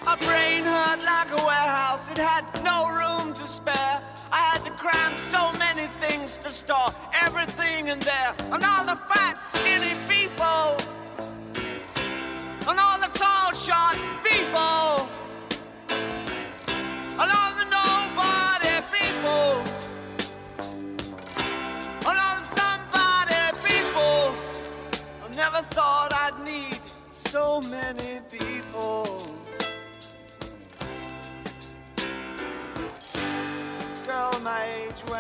My 0.05 0.15
brain 0.17 0.63
hurt 0.63 1.03
like 1.05 1.31
a 1.31 1.45
warehouse, 1.45 2.09
it 2.11 2.17
had 2.17 2.45
no 2.63 2.87
room 2.89 3.33
to 3.33 3.47
spare. 3.47 4.01
I 4.31 4.41
had 4.51 4.63
to 4.63 4.71
cram 4.71 5.13
so 5.17 5.51
many 5.59 5.87
things 6.03 6.37
to 6.39 6.49
store 6.49 6.91
everything 7.23 7.87
in 7.87 7.99
there. 7.99 8.33
And 8.51 8.63
all 8.63 8.85
the 8.85 8.95
fat, 8.95 9.37
skinny 9.47 9.95
people, 10.09 10.77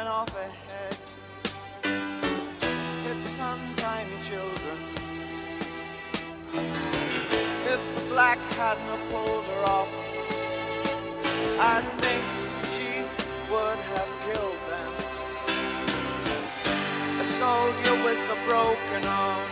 age 0.01 0.07
off 0.07 0.35
ahead. 0.35 0.97
Hit 3.03 3.27
some 3.27 3.59
tiny 3.75 4.17
children. 4.29 4.77
If 7.73 7.81
the 7.95 8.03
black 8.13 8.39
hadn't 8.57 9.01
pulled 9.11 9.45
her 9.45 9.63
off, 9.65 9.89
I 11.59 11.81
think 12.01 12.23
she 12.73 12.89
would 13.51 13.79
have 13.93 14.11
killed 14.25 14.61
them. 14.71 14.91
A 17.19 17.23
soldier 17.23 17.95
with 18.03 18.21
a 18.31 18.39
broken 18.47 19.03
arm 19.07 19.45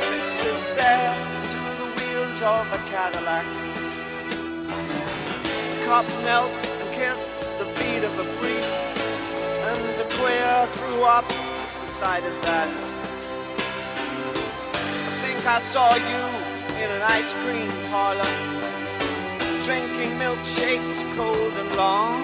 fixed 0.00 0.40
his 0.46 0.58
stare 0.72 1.16
to 1.54 1.60
the 1.80 1.88
wheels 1.96 2.42
of 2.42 2.64
a 2.72 2.80
Cadillac. 2.90 3.46
Cop 5.86 6.06
knelt 6.24 6.52
and 6.80 6.94
kissed 6.94 7.30
the 7.58 7.66
feet 7.76 8.04
of 8.04 8.18
a 8.18 8.24
priest, 8.38 8.93
a 10.04 10.08
queer 10.18 10.66
threw 10.76 11.02
up 11.04 11.26
the 11.28 11.88
sight 12.00 12.24
of 12.24 12.36
that. 12.42 12.68
I 15.08 15.14
think 15.24 15.40
I 15.46 15.58
saw 15.60 15.88
you 16.10 16.22
in 16.82 16.88
an 16.96 17.02
ice 17.18 17.32
cream 17.42 17.70
parlor, 17.90 18.34
drinking 19.64 20.12
milkshakes 20.18 21.00
cold 21.16 21.54
and 21.62 21.70
long, 21.76 22.20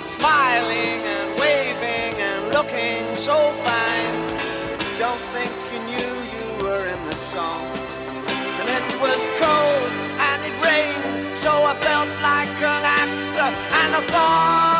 smiling 0.00 1.00
and 1.16 1.28
waving 1.40 2.14
and 2.28 2.42
looking 2.56 3.02
so 3.16 3.36
fine. 3.64 4.18
Don't 4.98 5.24
think 5.34 5.52
you 5.72 5.80
knew 5.90 6.12
you 6.36 6.46
were 6.64 6.84
in 6.94 7.00
the 7.08 7.16
song. 7.16 7.64
And 8.60 8.68
it 8.68 8.86
was 9.00 9.20
cold 9.40 9.90
and 10.28 10.38
it 10.48 10.56
rained, 10.66 11.36
so 11.36 11.50
I 11.50 11.74
felt 11.86 12.10
like 12.20 12.54
an 12.74 12.84
actor. 13.00 13.48
And 13.80 13.90
I 13.96 14.00
thought 14.12 14.79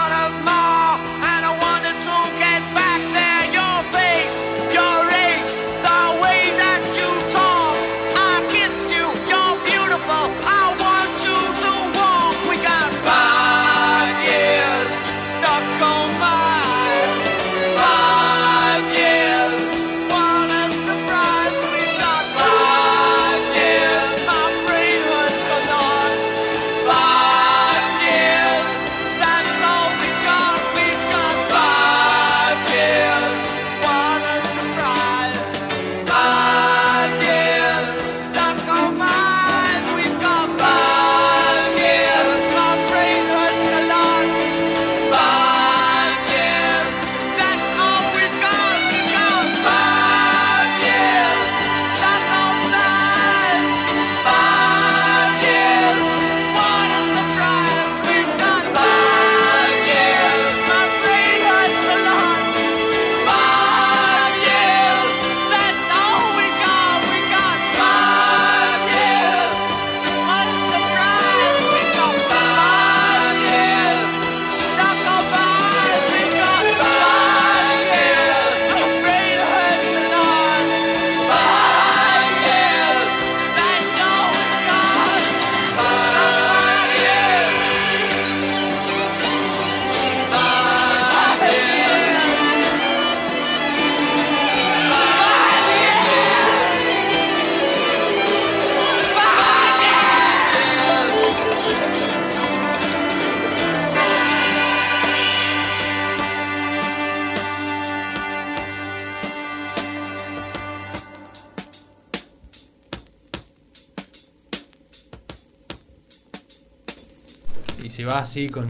va 118.20 118.24
así 118.24 118.48
con, 118.48 118.66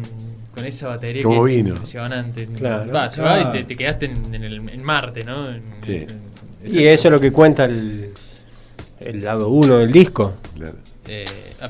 con 0.55 0.65
esa 0.67 0.89
batería 0.89 1.23
Como 1.23 1.45
que 1.45 1.51
es 1.51 1.57
vino. 1.59 1.69
impresionante. 1.75 2.47
Claro. 2.47 2.93
Va, 2.93 3.11
se 3.11 3.21
Claro. 3.21 3.45
va 3.45 3.49
y 3.51 3.53
te, 3.59 3.65
te 3.65 3.77
quedaste 3.77 4.07
en, 4.07 4.35
en 4.35 4.45
el, 4.45 4.69
en 4.69 4.83
Marte, 4.83 5.25
¿no? 5.25 5.51
En- 5.51 5.63
Sí. 5.85 5.95
en- 5.95 6.31
Y 6.81 6.85
eso 6.87 7.09
es 7.09 7.13
lo 7.13 7.21
que 7.21 7.33
cuenta 7.33 7.65
el, 7.65 8.11
el 9.01 9.25
lado 9.25 9.49
1 9.49 9.79
del 9.79 9.93
disco. 9.93 10.35
Claro. 10.55 10.77
Eh, 11.09 11.25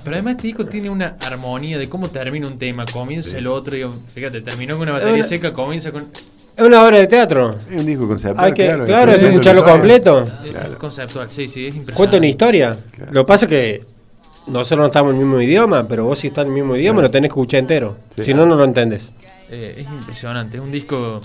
pero 0.04 0.16
además 0.16 0.34
este 0.34 0.48
disco 0.48 0.66
tiene 0.66 0.90
una 0.90 1.16
armonía 1.26 1.78
de 1.78 1.88
cómo 1.88 2.08
termina 2.08 2.46
un 2.46 2.58
tema, 2.58 2.84
comienza 2.92 3.30
Sí. 3.30 3.36
el 3.36 3.46
otro, 3.46 3.76
y, 3.76 3.84
fíjate, 4.12 4.40
terminó 4.42 4.74
con 4.74 4.82
una 4.82 4.92
batería 4.92 5.14
Una- 5.14 5.24
seca, 5.24 5.52
comienza 5.52 5.92
con... 5.92 6.08
Es 6.56 6.64
una 6.66 6.84
obra 6.84 6.98
de 6.98 7.06
teatro. 7.06 7.56
Es 7.72 7.80
un 7.80 7.86
disco 7.86 8.06
conceptual. 8.06 8.44
Hay 8.46 8.52
que, 8.52 8.66
claro, 8.66 8.84
claro, 8.84 9.12
hay 9.12 9.18
que 9.18 9.28
escucharlo 9.28 9.64
completo. 9.64 10.24
es 10.44 10.76
conceptual, 10.76 11.28
sí, 11.30 11.48
sí, 11.48 11.66
es 11.66 11.74
impresionante. 11.74 11.94
Cuenta 11.94 12.16
una 12.18 12.26
historia. 12.26 12.76
Claro. 12.90 13.12
Lo 13.12 13.22
que 13.24 13.28
pasa 13.28 13.44
es 13.46 13.48
que 13.48 13.84
nosotros 14.46 14.78
no 14.80 14.86
estamos 14.86 15.10
en 15.14 15.20
el 15.20 15.26
mismo 15.26 15.40
idioma, 15.40 15.86
pero 15.86 16.04
vos 16.04 16.18
si 16.18 16.28
estás 16.28 16.42
en 16.42 16.48
el 16.48 16.54
mismo 16.54 16.76
idioma 16.76 17.02
lo 17.02 17.10
tenés 17.10 17.28
que 17.28 17.32
escuchar 17.32 17.60
entero. 17.60 17.96
Sí. 18.16 18.24
Si 18.24 18.34
no, 18.34 18.46
no 18.46 18.56
lo 18.56 18.64
entendés. 18.64 19.10
Eh, 19.50 19.74
es 19.78 19.86
impresionante, 19.86 20.56
es 20.56 20.62
un 20.62 20.70
disco 20.72 21.20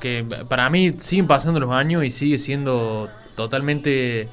que 0.00 0.24
para 0.48 0.68
mí 0.70 0.92
siguen 0.98 1.26
pasando 1.26 1.60
los 1.60 1.70
años 1.72 2.04
y 2.04 2.10
sigue 2.10 2.38
siendo 2.38 3.08
totalmente, 3.34 4.28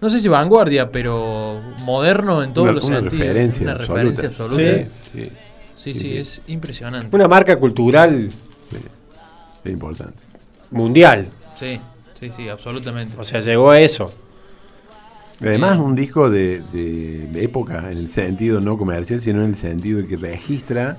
no 0.00 0.08
sé 0.08 0.20
si 0.20 0.28
vanguardia, 0.28 0.90
pero 0.90 1.60
moderno 1.84 2.42
en 2.42 2.52
todos 2.54 2.64
Una, 2.66 2.72
los 2.74 2.84
una 2.84 3.00
sentidos. 3.00 3.20
referencia 3.20 3.62
una 3.62 3.72
absoluta. 3.72 3.94
referencia 4.02 4.28
absoluta. 4.28 4.62
Sí. 4.62 4.90
Sí, 5.12 5.24
sí, 5.24 5.30
Sí, 5.76 5.94
sí, 5.94 6.16
es 6.18 6.42
impresionante. 6.48 7.14
Una 7.16 7.26
marca 7.26 7.56
cultural 7.56 8.28
sí. 8.30 8.76
Es 9.64 9.72
importante. 9.72 10.18
mundial. 10.70 11.26
Sí, 11.54 11.80
sí, 12.14 12.30
sí, 12.30 12.48
absolutamente. 12.50 13.16
O 13.18 13.24
sea, 13.24 13.40
llegó 13.40 13.70
a 13.70 13.80
eso. 13.80 14.12
Además, 15.40 15.78
un 15.78 15.94
disco 15.94 16.28
de, 16.30 16.60
de- 16.72 17.26
de 17.32 17.44
época, 17.44 17.90
en 17.90 17.96
el 17.98 18.08
sentido 18.10 18.60
no 18.60 18.76
comercial, 18.76 19.20
sino 19.22 19.42
en 19.42 19.50
el 19.50 19.56
sentido 19.56 20.00
de 20.02 20.06
que 20.06 20.16
registra 20.16 20.98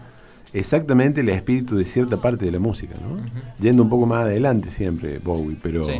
exactamente 0.53 1.21
el 1.21 1.29
espíritu 1.29 1.75
de 1.77 1.85
cierta 1.85 2.17
parte 2.17 2.45
de 2.45 2.51
la 2.51 2.59
música, 2.59 2.95
¿no? 3.01 3.17
Yendo 3.59 3.83
un 3.83 3.89
poco 3.89 4.05
más 4.05 4.25
adelante 4.25 4.71
siempre, 4.71 5.19
Bowie, 5.19 5.57
pero 5.61 5.85
Sí. 5.85 5.93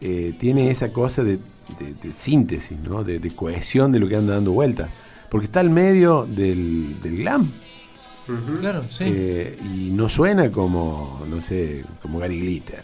eh, 0.00 0.34
tiene 0.38 0.70
esa 0.70 0.92
cosa 0.92 1.22
de, 1.24 1.38
síntesis, 2.14 2.78
¿no? 2.80 3.02
De, 3.04 3.20
cohesión 3.30 3.92
de 3.92 3.98
lo 4.00 4.08
que 4.08 4.16
anda 4.16 4.34
dando 4.34 4.52
vueltas. 4.52 4.90
Porque 5.30 5.46
está 5.46 5.60
al 5.60 5.70
medio 5.70 6.26
del, 6.26 7.00
del 7.02 7.16
glam. 7.18 7.50
Claro, 8.60 8.84
sí. 8.90 9.04
eh, 9.06 9.56
y 9.74 9.90
no 9.90 10.08
suena 10.08 10.50
como, 10.50 11.22
no 11.30 11.40
sé, 11.40 11.84
como 12.02 12.18
Gary 12.18 12.40
Glitter. 12.40 12.82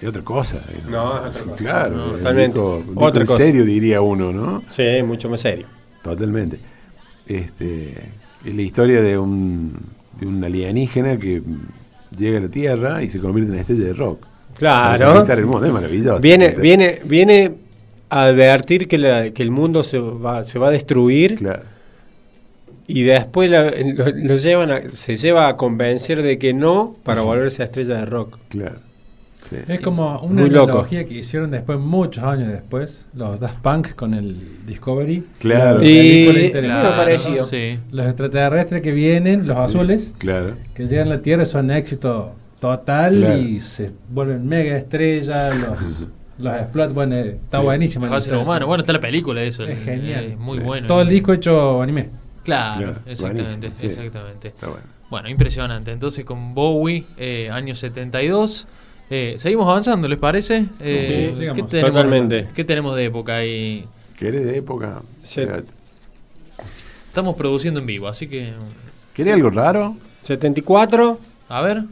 Es 0.00 0.08
otra 0.08 0.22
cosa. 0.22 0.60
No, 0.90 1.16
es 1.24 1.30
otra 1.30 1.42
cosa. 1.42 1.56
Claro, 1.56 1.96
No, 1.96 2.04
totalmente. 2.12 2.60
disco 2.60 2.82
Otra 2.96 3.20
en 3.22 3.26
cosa. 3.26 3.42
serio 3.44 3.64
diría 3.64 4.00
uno, 4.02 4.32
¿no? 4.32 4.62
Sí, 4.70 5.02
mucho 5.04 5.28
más 5.30 5.40
serio. 5.40 5.66
Totalmente. 6.02 6.58
Este, 7.26 7.94
es 8.44 8.54
la 8.54 8.62
historia 8.62 9.00
de 9.02 9.18
un, 9.18 9.74
de 10.20 10.26
un 10.26 10.44
alienígena 10.44 11.18
que 11.18 11.42
llega 12.16 12.38
a 12.38 12.42
la 12.42 12.48
Tierra 12.48 13.02
y 13.02 13.10
se 13.10 13.18
convierte 13.18 13.52
en 13.52 13.58
estrella 13.58 13.84
de 13.86 13.92
rock. 13.94 14.26
Claro. 14.58 15.22
es 15.22 15.72
maravilloso. 15.72 16.20
Viene, 16.20 16.50
viene, 16.50 16.98
viene 17.04 17.52
a 18.08 18.22
advertir 18.24 18.88
que, 18.88 18.98
la- 18.98 19.30
que 19.30 19.42
el 19.42 19.50
mundo 19.50 19.82
se 19.82 19.98
va, 19.98 20.44
se 20.44 20.58
va 20.58 20.68
a 20.68 20.70
destruir 20.70 21.36
Claro. 21.36 21.62
y 22.86 23.02
después 23.02 23.50
la- 23.50 23.70
lo, 23.70 24.04
lo 24.14 24.36
llevan 24.36 24.70
a- 24.70 24.90
se 24.92 25.16
lleva 25.16 25.48
a 25.48 25.56
convencer 25.56 26.22
de 26.22 26.38
que 26.38 26.54
no 26.54 26.94
para 27.02 27.22
volverse 27.22 27.62
a 27.62 27.64
estrella 27.64 27.96
de 27.96 28.06
rock. 28.06 28.38
Claro. 28.48 28.76
Sí. 29.50 29.56
Es 29.68 29.80
como 29.80 30.18
una 30.20 30.40
Muy 30.42 30.50
loco. 30.50 30.84
que 30.88 31.02
hicieron 31.10 31.50
después, 31.50 31.78
muchos 31.78 32.24
años 32.24 32.48
después, 32.48 33.04
los 33.14 33.38
Daft 33.38 33.60
Punk 33.60 33.94
con 33.94 34.14
el 34.14 34.36
Discovery. 34.66 35.24
Claro. 35.38 35.78
La 35.78 35.84
Y-. 35.86 36.50
Claro, 36.52 36.96
parecido. 36.96 37.44
Sí. 37.44 37.78
Los 37.92 38.06
extraterrestres 38.06 38.82
que 38.82 38.92
vienen, 38.92 39.46
los 39.46 39.56
azules, 39.56 40.08
Claro. 40.18 40.54
que 40.74 40.86
llegan 40.88 41.08
a 41.08 41.16
la 41.16 41.22
Tierra 41.22 41.44
son 41.44 41.70
éxito 41.70 42.32
total 42.60 43.16
Claro. 43.18 43.38
y 43.38 43.60
se 43.60 43.92
vuelven 44.08 44.48
mega 44.48 44.76
estrellas, 44.76 45.54
los, 45.56 45.78
los 46.38 46.56
explotan. 46.56 46.94
Bueno, 46.94 47.14
eh, 47.16 47.36
está 47.36 47.58
Sí. 47.58 47.64
buenísimo. 47.64 48.06
Humano. 48.06 48.66
Bueno, 48.66 48.82
está 48.82 48.92
la 48.94 49.00
película 49.00 49.40
de 49.42 49.48
eso. 49.48 49.64
es 49.64 49.78
genial. 49.84 50.24
Es 50.24 50.38
muy 50.38 50.58
Sí. 50.58 50.64
bueno. 50.64 50.86
Todo 50.88 51.02
el 51.02 51.08
disco 51.08 51.32
hecho 51.32 51.80
anime. 51.82 52.08
Claro, 52.44 52.78
Claro, 52.92 52.98
exactamente. 53.06 53.72
exactamente. 53.80 54.48
Está 54.48 54.68
bueno. 54.68 54.84
Bueno, 55.10 55.28
impresionante. 55.28 55.92
Entonces 55.92 56.24
con 56.24 56.54
Bowie, 56.54 57.04
eh, 57.16 57.48
año 57.50 57.74
72. 57.76 58.66
Eh, 59.10 59.36
seguimos 59.38 59.68
avanzando, 59.68 60.08
¿les 60.08 60.18
parece? 60.18 60.66
Eh, 60.80 61.32
Sí. 61.36 61.40
¿qué 61.54 61.62
tenemos, 61.62 61.92
Totalmente. 61.92 62.48
¿Qué 62.54 62.64
tenemos 62.64 62.96
de 62.96 63.04
época 63.04 63.36
ahí? 63.36 63.84
¿Querés 64.18 64.44
de 64.44 64.58
época? 64.58 65.00
Sí. 65.22 65.42
Estamos 67.06 67.36
produciendo 67.36 67.80
en 67.80 67.86
vivo, 67.86 68.08
así 68.08 68.26
que. 68.28 68.52
¿Querés 69.14 69.34
algo 69.34 69.50
raro? 69.50 69.96
74, 70.22 71.18
A 71.48 71.62
ver, 71.62 71.84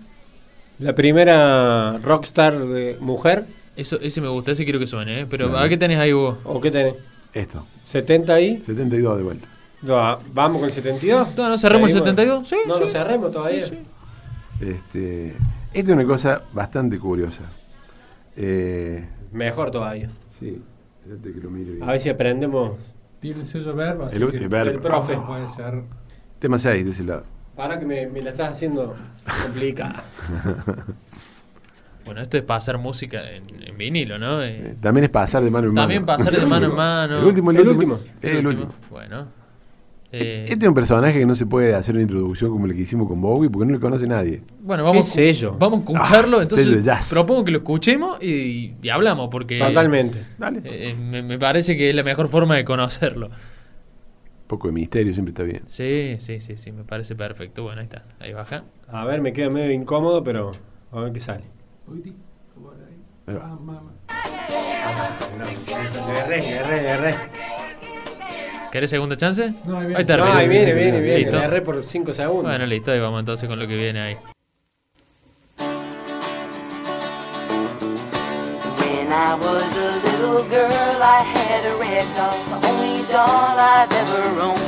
la 0.80 0.94
primera 0.94 1.98
rockstar 1.98 2.66
de 2.66 2.96
mujer. 3.00 3.46
eso, 3.76 3.98
ese 4.00 4.20
me 4.20 4.28
gusta, 4.28 4.52
ese 4.52 4.64
quiero 4.64 4.78
que 4.80 4.86
suene, 4.86 5.20
¿eh? 5.20 5.26
Pero. 5.28 5.56
¿a 5.56 5.68
qué 5.68 5.76
tenés 5.76 5.98
ahí 5.98 6.12
vos? 6.12 6.38
¿O 6.44 6.60
qué 6.60 6.70
tenés? 6.70 6.94
Esto. 7.32 7.64
70 7.84 8.34
ahí. 8.34 8.62
72 8.66 9.16
de 9.18 9.22
vuelta. 9.22 9.48
No, 9.82 10.18
¿Vamos 10.32 10.58
con 10.60 10.68
el 10.68 10.74
72? 10.74 11.28
No, 11.36 11.48
no, 11.48 11.58
cerremos 11.58 11.92
el 11.92 11.98
Seguimos. 11.98 12.16
72. 12.16 12.48
Sí, 12.48 12.56
No, 12.66 12.74
sí. 12.76 12.80
lo 12.84 12.88
cerremos 12.88 13.32
todavía. 13.32 13.64
Sí, 13.66 13.78
sí. 14.60 14.66
Este, 14.66 15.34
esta 15.74 15.90
es 15.90 15.96
una 15.96 16.04
cosa 16.06 16.42
bastante 16.52 16.98
curiosa. 16.98 17.42
Eh, 18.36 19.06
Mejor 19.32 19.70
todavía. 19.70 20.08
sí, 20.40 20.62
espérate 21.02 21.32
que 21.32 21.40
lo 21.40 21.50
mire 21.50 21.72
bien. 21.72 21.82
A 21.82 21.92
ver 21.92 22.00
si 22.00 22.08
aprendemos. 22.08 22.72
Tiene 23.20 23.40
el 23.40 23.46
sello 23.46 23.74
verbo. 23.74 24.04
así 24.04 24.16
El- 24.16 24.30
que 24.30 24.36
el 24.38 24.48
verbo. 24.48 24.70
El 24.70 24.80
profe. 24.80 25.16
Puede 25.16 25.48
ser. 25.48 25.82
Tema 26.38 26.58
6 26.58 26.84
de 26.84 26.90
ese 26.90 27.04
lado. 27.04 27.24
Para 27.56 27.78
que 27.78 27.86
me, 27.86 28.06
me 28.06 28.20
la 28.22 28.30
estás 28.30 28.52
haciendo 28.52 28.94
complicada. 29.44 30.02
Bueno, 32.04 32.20
esto 32.20 32.36
es 32.36 32.42
pasar 32.42 32.76
música 32.76 33.30
en, 33.30 33.44
en 33.66 33.78
vinilo, 33.78 34.18
¿no? 34.18 34.42
Eh, 34.42 34.76
también 34.78 35.04
es 35.04 35.10
pasar 35.10 35.42
de 35.42 35.50
mano 35.50 35.68
en 35.68 35.72
mano. 35.72 35.84
También 35.84 36.04
pasar 36.04 36.34
de 36.38 36.44
mano 36.44 36.66
en 36.66 36.74
mano. 36.76 37.18
El 37.18 37.24
último, 37.24 37.50
el, 37.50 37.56
El 37.56 37.68
último. 37.68 37.94
último. 37.94 38.12
Eh, 38.20 38.38
El 38.40 38.46
último. 38.46 38.74
Bueno. 38.90 39.26
Eh, 40.16 40.44
Este 40.48 40.64
es 40.64 40.68
un 40.68 40.74
personaje 40.74 41.18
que 41.18 41.26
no 41.26 41.34
se 41.34 41.46
puede 41.46 41.74
hacer 41.74 41.94
una 41.94 42.02
introducción 42.02 42.50
como 42.50 42.66
la 42.66 42.74
que 42.74 42.80
hicimos 42.82 43.08
con 43.08 43.20
Bowie 43.20 43.50
porque 43.50 43.66
no 43.66 43.72
le 43.74 43.80
conoce 43.80 44.06
nadie. 44.06 44.42
bueno, 44.60 44.84
vamos, 44.84 45.06
¿Qué 45.06 45.12
sello? 45.34 45.56
vamos 45.58 45.78
a 45.80 45.82
escucharlo. 45.82 46.38
Ah, 46.38 46.42
entonces, 46.42 47.08
propongo 47.10 47.44
que 47.44 47.50
lo 47.52 47.58
escuchemos 47.58 48.22
y, 48.22 48.74
y 48.82 48.88
hablamos, 48.88 49.28
porque. 49.30 49.58
Totalmente. 49.58 50.24
Dale. 50.38 50.60
eh, 50.64 50.94
me, 50.94 51.22
me 51.22 51.38
parece 51.38 51.76
que 51.76 51.90
es 51.90 51.96
la 51.96 52.02
mejor 52.04 52.28
forma 52.28 52.56
de 52.56 52.64
conocerlo. 52.64 53.26
Un 53.28 54.48
poco 54.48 54.68
de 54.68 54.74
misterio 54.74 55.12
siempre 55.14 55.30
está 55.30 55.42
bien. 55.42 55.62
Sí, 55.66 56.16
sí, 56.18 56.38
sí, 56.40 56.56
sí, 56.56 56.70
me 56.70 56.84
parece 56.84 57.14
perfecto. 57.16 57.62
Bueno, 57.62 57.80
ahí 57.80 57.84
está, 57.86 58.04
ahí 58.20 58.32
baja. 58.32 58.64
A 58.88 59.04
ver, 59.06 59.20
me 59.20 59.32
queda 59.32 59.48
medio 59.50 59.72
incómodo, 59.72 60.22
pero 60.22 60.50
a 60.92 61.00
ver 61.00 61.12
qué 61.12 61.18
sale. 61.20 61.44
Ahí 63.26 63.34
va. 63.34 63.58
Erré, 66.24 66.48
erré, 66.58 66.88
erré. 66.88 67.14
¿Querés 68.74 68.90
segunda 68.90 69.16
chance? 69.16 69.54
No, 69.66 69.78
ahí 69.78 69.86
viene. 69.86 69.96
Ahí 69.98 70.00
está, 70.00 70.16
No, 70.16 70.24
ahí 70.24 70.48
viene, 70.48 70.72
viene, 70.72 71.00
viene. 71.00 71.18
Listo. 71.20 71.36
Le 71.36 71.44
erré 71.44 71.62
por 71.62 71.80
5 71.80 72.12
segundos. 72.12 72.50
Bueno, 72.50 72.66
listo, 72.66 72.90
ahí 72.90 72.98
vamos 72.98 73.20
entonces 73.20 73.48
con 73.48 73.56
lo 73.56 73.68
que 73.68 73.76
viene 73.76 74.00
ahí. 74.00 74.16
When 78.80 79.12
I 79.12 79.36
was 79.38 79.76
a 79.76 79.94
little 80.02 80.42
girl, 80.50 81.00
I 81.00 81.22
had 81.22 81.64
a 81.70 81.76
red 81.78 82.04
doll, 82.16 82.34
the 82.50 82.66
only 82.66 83.04
doll 83.12 83.54
I've 83.56 83.92
ever 83.92 84.42
owned. 84.42 84.58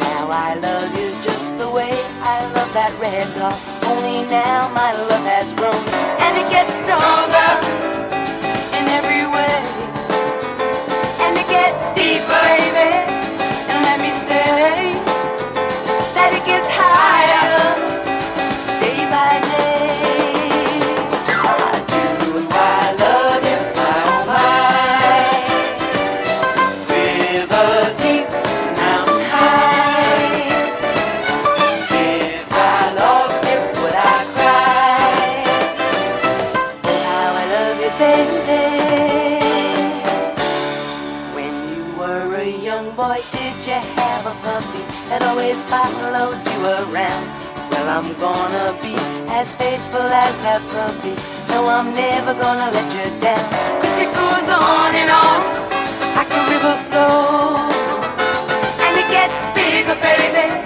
Now 0.00 0.32
I 0.32 0.56
love 0.58 0.90
you 0.98 1.14
just 1.22 1.56
the 1.56 1.70
way 1.70 1.94
I 2.24 2.42
love 2.56 2.72
that 2.74 2.90
red 2.98 3.32
doll. 3.38 3.54
Only 3.86 4.26
now 4.28 4.68
my 4.74 4.90
love 5.06 5.24
has 5.30 5.52
grown, 5.52 5.78
and 6.18 6.36
it 6.42 6.50
gets 6.50 6.82
stronger 6.82 7.50
in 8.74 8.88
every 8.98 9.30
way, 9.30 9.62
and 11.22 11.38
it 11.38 11.46
gets 11.46 11.78
deeper, 11.94 12.34
baby. 12.74 13.13
As 49.44 49.54
faithful 49.56 50.00
as 50.00 50.34
that 50.38 50.62
puppy. 50.72 51.14
No, 51.52 51.68
I'm 51.68 51.92
never 51.92 52.32
gonna 52.32 52.68
let 52.72 52.88
you 52.96 53.06
down. 53.20 53.44
Cause 53.80 53.96
it 54.00 54.10
goes 54.16 54.48
on 54.48 54.90
and 54.96 55.10
on 55.24 55.40
like 56.16 56.32
a 56.32 56.42
river 56.52 56.76
flows. 56.88 58.08
And 58.84 58.92
it 59.02 59.08
gets 59.12 59.36
bigger, 59.52 59.96
baby. 60.00 60.63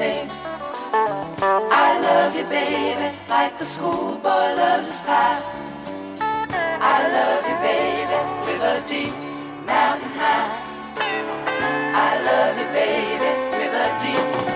I 0.00 1.98
love 2.00 2.36
you, 2.36 2.44
baby, 2.44 3.16
like 3.28 3.60
a 3.60 3.64
schoolboy 3.64 4.54
loves 4.54 4.86
his 4.86 5.00
pie. 5.00 5.42
I 6.20 6.98
love 7.16 7.42
you, 7.50 7.56
baby, 7.66 8.18
river 8.46 8.80
deep, 8.86 9.12
mountain 9.66 10.10
high. 10.10 10.54
I 11.98 12.22
love 12.22 12.58
you, 12.58 12.68
baby, 12.78 13.30
river 13.58 13.88
deep, 13.98 14.47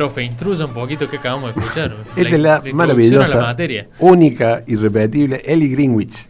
profe, 0.00 0.22
instruya 0.22 0.64
un 0.64 0.72
poquito 0.72 1.10
qué 1.10 1.18
acabamos 1.18 1.54
de 1.54 1.60
escuchar. 1.60 1.94
Esta 2.16 2.34
es 2.34 2.40
la, 2.40 2.54
introducción 2.56 2.76
maravillosa, 2.76 3.36
la 3.36 3.42
materia. 3.42 3.88
única, 3.98 4.62
irrepetible 4.66 5.42
Ellie 5.44 5.68
Greenwich, 5.68 6.26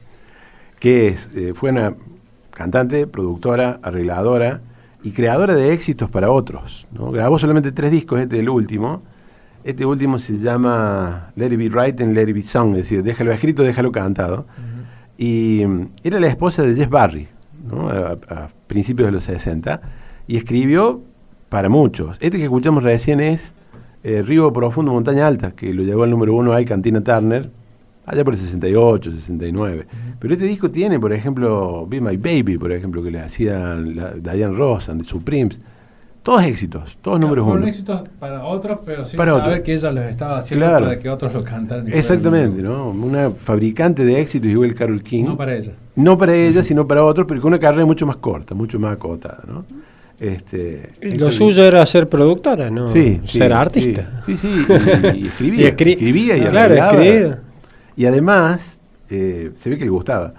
que 0.81 1.07
es, 1.07 1.29
eh, 1.37 1.53
fue 1.55 1.71
una 1.71 1.95
cantante, 2.51 3.07
productora, 3.07 3.79
arregladora 3.81 4.61
y 5.05 5.13
creadora 5.13 5.55
de 5.55 5.73
éxitos 5.73 6.11
para 6.11 6.33
otros. 6.33 6.89
¿no? 6.91 7.13
Grabó 7.13 7.39
solamente 7.39 7.71
tres 7.71 7.93
discos, 7.93 8.19
este 8.19 8.35
es 8.35 8.41
el 8.41 8.49
último. 8.49 9.03
Este 9.63 9.87
último 9.87 10.19
se 10.19 10.39
llama 10.39 11.31
Let 11.37 11.53
It 11.53 11.59
Be 11.59 11.69
Right 11.69 12.01
and 12.01 12.13
Let 12.13 12.29
It 12.29 12.35
Be 12.35 12.43
Sung, 12.43 12.71
es 12.71 12.79
decir, 12.79 13.05
déjalo 13.05 13.31
escrito, 13.31 13.63
déjalo 13.63 13.93
cantado. 13.93 14.47
Y 15.17 15.63
mm, 15.65 15.91
era 16.03 16.19
la 16.19 16.27
esposa 16.27 16.65
de 16.65 16.75
Jeff 16.75 16.91
Barry, 16.91 17.29
¿no? 17.71 17.89
a, 17.89 18.19
a 18.35 18.49
principios 18.67 19.07
de 19.07 19.13
los 19.13 19.23
60, 19.23 19.81
y 20.27 20.39
escribió 20.39 21.03
para 21.49 21.69
muchos. 21.69 22.17
Este 22.21 22.37
que 22.37 22.45
escuchamos 22.45 22.83
recién 22.83 23.21
es 23.21 23.55
eh, 24.03 24.23
Río 24.23 24.53
Profundo, 24.53 24.93
Montaña 24.93 25.27
Alta, 25.27 25.53
que 25.53 25.73
lo 25.75 25.83
llevó 25.83 26.05
al 26.05 26.11
número 26.11 26.35
uno 26.35 26.53
ahí 26.53 26.65
Cantina 26.65 27.03
Turner, 27.03 27.51
allá 28.07 28.25
por 28.25 28.35
el 28.35 28.41
68, 28.41 29.11
69. 29.13 29.87
Pero 30.19 30.35
este 30.35 30.47
disco 30.47 30.71
tiene, 30.71 30.99
por 30.99 31.13
ejemplo, 31.13 31.87
Be 31.87 32.01
My 32.01 32.17
Baby, 32.17 32.59
por 32.59 32.73
ejemplo, 32.73 33.03
que 33.03 33.11
le 33.11 33.21
hacía 33.21 33.75
la- 33.77 34.13
Diane 34.15 34.55
Ross 34.57 34.89
and 34.89 35.03
the 35.03 35.09
Supremes. 35.09 35.61
Todos 36.23 36.43
éxitos, 36.45 36.99
todos 37.01 37.19
números 37.19 37.45
Fueron 37.45 37.63
uno. 37.63 37.71
éxitos 37.71 38.03
para 38.19 38.45
otros, 38.45 38.81
pero 38.85 39.07
sin 39.07 39.17
Para 39.17 39.39
saber 39.39 39.63
que 39.63 39.73
ella 39.73 39.91
los 39.91 40.05
estaba 40.05 40.37
haciendo 40.39 40.67
Claro. 40.67 40.85
para 40.87 40.99
que 40.99 41.09
otros 41.09 41.33
lo 41.33 41.43
cantaran. 41.43 41.91
Exactamente, 41.91 42.61
¿no? 42.63 42.91
Una 42.91 43.31
fabricante 43.31 44.05
de 44.05 44.21
éxitos 44.21 44.51
igual 44.51 44.75
Carol 44.75 45.03
King. 45.03 45.25
No 45.25 45.37
para 45.39 45.57
ella. 45.57 45.73
No 45.97 46.19
para 46.19 46.35
ella, 46.35 46.63
sino 46.63 46.87
para 46.87 47.05
otros, 47.05 47.27
pero 47.27 47.41
con 47.41 47.49
una 47.49 47.59
carrera 47.59 47.87
mucho 47.87 48.07
más 48.07 48.17
corta, 48.17 48.55
mucho 48.55 48.79
más 48.79 48.93
acotada, 48.93 49.45
¿no? 49.49 49.65
Este, 50.21 50.91
Lo 51.01 51.33
suyo 51.33 51.65
era 51.65 51.85
ser 51.87 52.07
productora, 52.09 52.71
¿no? 52.71 52.89
Sí, 52.89 53.21
sí, 53.25 53.39
ser 53.39 53.53
artista. 53.55 54.23
Sí, 54.27 54.37
sí, 54.37 54.65
sí, 54.67 54.73
y, 55.17 55.25
y 55.25 55.27
escribía. 55.29 55.61
Y 55.69 55.71
escri- 55.73 55.93
escribía 55.93 56.37
y 56.37 56.41
Claro, 56.43 56.75
escribía. 56.75 57.41
Y 57.97 58.05
además, 58.05 58.81
eh, 59.09 59.51
se 59.55 59.71
ve 59.71 59.79
que 59.79 59.85
le 59.85 59.91
gustaba. 59.91 60.35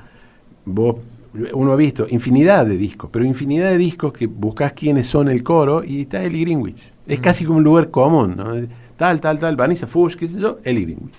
Vos, 0.66 0.98
uno 1.54 1.72
ha 1.72 1.76
visto 1.76 2.06
infinidad 2.10 2.66
de 2.68 2.78
discos, 2.78 3.10
pero 3.12 3.26
infinidad 3.26 3.72
de 3.72 3.78
discos 3.80 4.14
que 4.14 4.28
buscas 4.28 4.74
quiénes 4.74 5.08
son 5.08 5.30
el 5.30 5.42
coro 5.44 5.84
y 5.84 6.02
está 6.02 6.24
Ellie 6.24 6.42
Greenwich. 6.42 6.92
Es 7.08 7.20
Mm. 7.20 7.22
casi 7.24 7.46
como 7.46 7.58
un 7.58 7.64
lugar 7.64 7.90
común, 7.90 8.36
¿no? 8.38 8.54
Tal, 8.98 9.20
tal, 9.20 9.40
tal, 9.40 9.56
Vanessa 9.56 9.88
Fuchs, 9.88 10.16
qué 10.16 10.28
sé 10.28 10.40
yo, 10.40 10.58
Ellie 10.64 10.84
Greenwich. 10.84 11.14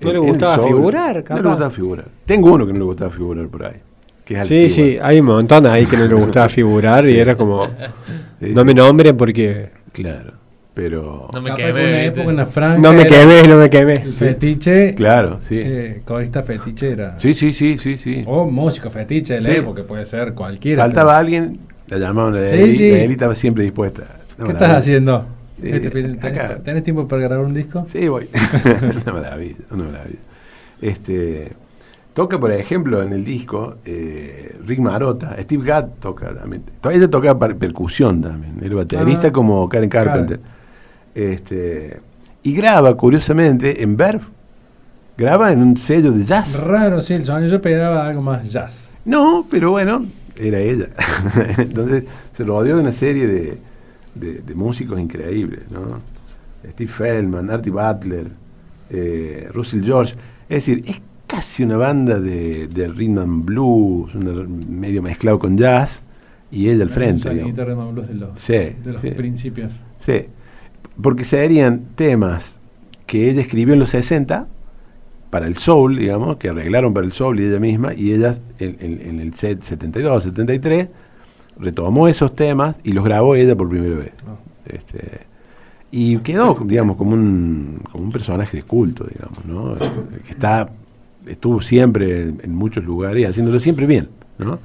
¿No 0.00 0.12
le 0.12 0.18
El- 0.18 0.24
gustaba 0.24 0.64
figurar, 0.64 1.14
No 1.14 1.18
le 1.18 1.24
capaz? 1.24 1.42
gustaba 1.42 1.70
figurar. 1.70 2.08
Tengo 2.26 2.52
uno 2.52 2.64
que 2.66 2.72
no 2.72 2.78
le 2.78 2.84
gustaba 2.84 3.10
figurar 3.10 3.48
por 3.48 3.64
ahí. 3.64 3.76
Que 4.24 4.40
es 4.40 4.48
Sí, 4.48 4.62
altivo. 4.62 4.74
sí, 4.74 4.98
hay 5.02 5.20
un 5.20 5.26
montón 5.26 5.66
ahí 5.66 5.84
que 5.86 5.96
no 5.96 6.06
le 6.06 6.14
gustaba 6.14 6.48
figurar 6.48 7.06
y 7.06 7.18
era 7.18 7.34
como, 7.36 7.68
no 8.40 8.64
me 8.64 8.72
nombren 8.74 9.16
porque 9.16 9.70
Claro, 9.92 10.32
pero... 10.72 11.28
No 11.32 11.42
me 11.42 11.54
quemé. 11.54 12.10
no 12.78 12.92
me 12.92 13.06
quemé, 13.06 13.48
no 13.48 13.56
me 13.56 13.70
quemé. 13.70 13.92
El 13.94 14.12
fetiche. 14.12 14.94
Claro, 14.94 15.38
sí. 15.40 15.60
eh, 15.62 16.00
corista 16.04 16.42
fetiche 16.42 16.90
era. 16.92 17.18
Sí, 17.18 17.34
sí, 17.34 17.52
sí, 17.52 17.76
sí, 17.78 17.96
sí. 17.98 18.24
O 18.26 18.46
músico 18.50 18.90
fetiche 18.90 19.34
de 19.34 19.40
la 19.42 19.50
Sí. 19.50 19.56
época, 19.58 19.84
puede 19.84 20.04
ser 20.06 20.32
cualquiera. 20.34 20.82
Faltaba 20.82 21.18
alguien, 21.18 21.58
la 21.88 21.98
llamaban 21.98 22.34
a 22.36 22.44
Sí, 22.46 22.54
Eli, 22.54 22.76
sí. 22.76 22.90
la 22.90 22.98
Eli 23.02 23.12
estaba 23.12 23.34
siempre 23.34 23.62
dispuesta. 23.64 24.04
¿Qué 24.42 24.50
estás 24.52 24.70
haciendo? 24.78 25.26
Sí, 25.60 25.68
Este 25.70 25.88
acá. 25.88 26.48
¿tenés, 26.48 26.64
tenés 26.64 26.82
tiempo 26.82 27.06
para 27.06 27.22
grabar 27.22 27.44
un 27.44 27.54
disco? 27.54 27.84
Sí, 27.86 28.08
voy. 28.08 28.28
una 29.04 29.12
maravilla, 29.12 29.56
una 29.70 29.84
maravilla. 29.84 30.18
Este, 30.82 31.52
toca, 32.14 32.38
por 32.40 32.50
ejemplo, 32.52 33.02
en 33.02 33.12
el 33.12 33.24
disco 33.24 33.76
eh, 33.84 34.56
Rick 34.64 34.78
Marota, 34.80 35.36
Steve 35.42 35.64
Gadd 35.64 35.88
toca 36.00 36.32
también. 36.34 36.62
Ella 36.90 37.10
toca 37.10 37.38
per- 37.38 37.56
percusión 37.58 38.22
también, 38.22 38.58
el 38.62 38.74
baterista 38.74 39.28
Ah, 39.28 39.32
como 39.32 39.68
Karen 39.68 39.90
Carpenter. 39.90 40.40
Este, 41.14 42.00
y 42.42 42.52
graba, 42.54 42.94
curiosamente, 42.96 43.82
en 43.82 43.96
Verve. 43.96 44.24
Graba 45.16 45.52
en 45.52 45.62
un 45.62 45.76
sello 45.76 46.10
de 46.10 46.24
jazz. 46.24 46.60
Raro, 46.60 47.00
sí, 47.00 47.14
el 47.14 47.24
sonido. 47.24 47.48
Yo 47.50 47.56
esperaba 47.56 48.08
algo 48.08 48.20
más 48.20 48.50
jazz. 48.50 48.94
No, 49.04 49.46
pero 49.50 49.70
bueno, 49.70 50.04
era 50.36 50.58
ella. 50.58 50.88
Entonces 51.58 52.04
se 52.36 52.44
rodeó 52.44 52.76
de 52.76 52.82
una 52.82 52.92
serie 52.92 53.26
de, 53.28 53.58
de- 54.14 54.38
de 54.40 54.54
músicos 54.54 54.98
increíbles, 54.98 55.70
¿no? 55.70 56.00
Steve 56.72 56.90
Feldman, 56.90 57.48
Artie 57.50 57.70
Butler, 57.70 58.26
eh, 58.90 59.48
Russell 59.52 59.84
George. 59.84 60.14
Es 60.48 60.66
decir, 60.66 60.82
es 60.86 61.00
casi 61.34 61.64
una 61.64 61.76
banda 61.76 62.20
de, 62.20 62.68
de 62.68 62.88
rhythm 62.88 63.18
and 63.18 63.44
blues, 63.44 64.14
una- 64.14 64.46
medio 64.68 65.02
mezclado 65.02 65.38
con 65.38 65.56
jazz, 65.56 66.02
y 66.50 66.68
ella 66.68 66.84
al 66.84 66.90
frente. 66.90 67.28
Blues 67.30 68.08
de 68.08 68.14
los, 68.14 68.30
Sí, 68.40 68.52
de 68.52 68.92
los 68.92 69.00
sí. 69.00 69.10
principios. 69.10 69.72
Sí, 69.98 70.26
porque 71.00 71.24
serían 71.24 71.82
temas 71.96 72.58
que 73.06 73.28
ella 73.30 73.40
escribió 73.40 73.74
en 73.74 73.80
los 73.80 73.90
60 73.90 74.46
para 75.30 75.46
el 75.48 75.56
soul, 75.56 75.96
digamos, 75.96 76.36
que 76.36 76.50
arreglaron 76.50 76.94
para 76.94 77.04
el 77.06 77.12
soul 77.12 77.40
y 77.40 77.44
ella 77.44 77.58
misma, 77.58 77.92
y 77.94 78.12
ella 78.12 78.38
en, 78.60 78.76
en- 78.80 79.00
en 79.08 79.20
el 79.20 79.34
set 79.34 79.62
72, 79.62 80.22
73, 80.24 80.88
retomó 81.58 82.06
esos 82.06 82.34
temas 82.36 82.76
y 82.84 82.92
los 82.92 83.04
grabó 83.04 83.34
ella 83.34 83.56
por 83.56 83.68
primera 83.68 83.96
vez. 83.96 84.12
Ah. 84.26 84.36
Este, 84.66 85.22
y 85.90 86.18
quedó, 86.18 86.56
digamos, 86.64 86.96
como 86.96 87.12
un, 87.14 87.80
como 87.90 88.04
un 88.04 88.12
personaje 88.12 88.58
de 88.58 88.62
culto, 88.62 89.04
digamos, 89.04 89.44
¿no? 89.44 89.76
Que 90.24 90.32
está, 90.32 90.68
estuvo 91.26 91.60
siempre 91.60 92.22
en, 92.22 92.40
en 92.42 92.54
muchos 92.54 92.84
lugares 92.84 93.22
y 93.22 93.24
haciéndolo 93.26 93.60
siempre 93.60 93.86
bien, 93.86 94.08
¿no? 94.38 94.58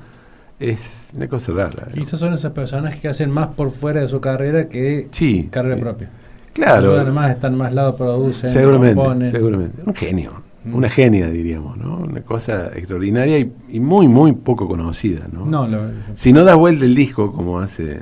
Es 0.60 1.10
una 1.16 1.28
cosa 1.28 1.52
rara. 1.54 1.88
¿no? 1.90 1.94
Quizás 1.94 2.20
son 2.20 2.34
esas 2.34 2.52
personas 2.52 2.96
que 2.98 3.08
hacen 3.08 3.32
más 3.32 3.48
por 3.48 3.72
fuera 3.72 4.02
de 4.02 4.08
su 4.10 4.20
carrera 4.20 4.68
que 4.68 5.08
Sí. 5.12 5.48
carrera 5.52 5.78
eh, 5.78 5.80
propia. 5.80 6.10
Claro. 6.54 6.92
Ayudan 6.92 7.14
más, 7.14 7.32
están 7.32 7.56
más 7.58 7.74
lado, 7.74 7.96
producen, 7.96 8.50
Seguramente, 8.50 8.96
componen. 8.96 9.32
seguramente. 9.32 9.82
Un 9.86 9.96
genio, 9.96 10.34
Mm. 10.66 10.76
una 10.76 10.90
genia 10.90 11.30
diríamos, 11.30 11.78
¿no? 11.78 12.00
Una 12.00 12.20
cosa 12.22 12.68
extraordinaria 12.76 13.40
y, 13.40 13.50
y 13.72 13.80
muy, 13.80 14.10
muy 14.10 14.34
poco 14.34 14.68
conocida, 14.68 15.28
¿no? 15.32 15.46
No, 15.46 15.66
lo- 15.66 15.80
Si 16.16 16.34
no 16.34 16.44
das 16.44 16.58
vuelta 16.58 16.84
el 16.84 16.96
disco 16.96 17.32
como 17.32 17.60
hace, 17.62 18.02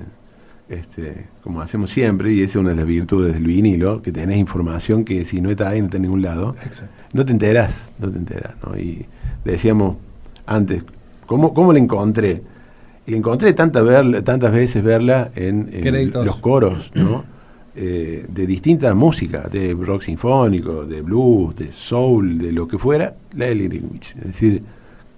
este, 0.69 1.27
como 1.43 1.61
hacemos 1.61 1.91
siempre, 1.91 2.33
y 2.33 2.41
esa 2.41 2.51
es 2.51 2.55
una 2.57 2.69
de 2.71 2.75
las 2.75 2.85
virtudes 2.85 3.33
del 3.33 3.45
vinilo, 3.45 4.01
que 4.01 4.11
tenés 4.11 4.37
información 4.37 5.05
que 5.05 5.23
si 5.25 5.39
no 5.41 5.49
está 5.49 5.69
ahí 5.69 5.79
no 5.79 5.85
está 5.85 5.97
en 5.97 6.03
ningún 6.03 6.21
lado, 6.21 6.55
Exacto. 6.63 7.03
no 7.13 7.25
te 7.25 7.31
enteras, 7.31 7.93
no 7.99 8.09
te 8.11 8.17
enteras, 8.17 8.55
¿no? 8.65 8.77
Y 8.77 9.05
decíamos 9.45 9.95
antes, 10.45 10.83
¿cómo, 11.25 11.53
cómo 11.53 11.71
la 11.73 11.79
encontré? 11.79 12.41
Y 13.05 13.11
la 13.11 13.17
encontré 13.17 13.53
tantas, 13.53 13.83
verla- 13.83 14.21
tantas 14.23 14.51
veces 14.51 14.83
verla 14.83 15.31
en, 15.35 15.69
los 16.25 16.37
coros, 16.37 16.91
¿no? 16.95 17.23
Eh, 17.79 18.25
de 18.27 18.47
distintas 18.47 18.95
músicas, 18.95 19.51
de 19.51 19.73
rock 19.73 20.01
sinfónico, 20.01 20.83
de 20.83 21.01
blues, 21.01 21.55
de 21.55 21.71
soul, 21.71 22.39
de 22.39 22.51
lo 22.51 22.67
que 22.67 22.77
fuera, 22.77 23.15
la 23.35 23.45
Ellie 23.47 23.67
Greenwich. 23.67 24.15
Es 24.17 24.23
decir, 24.25 24.63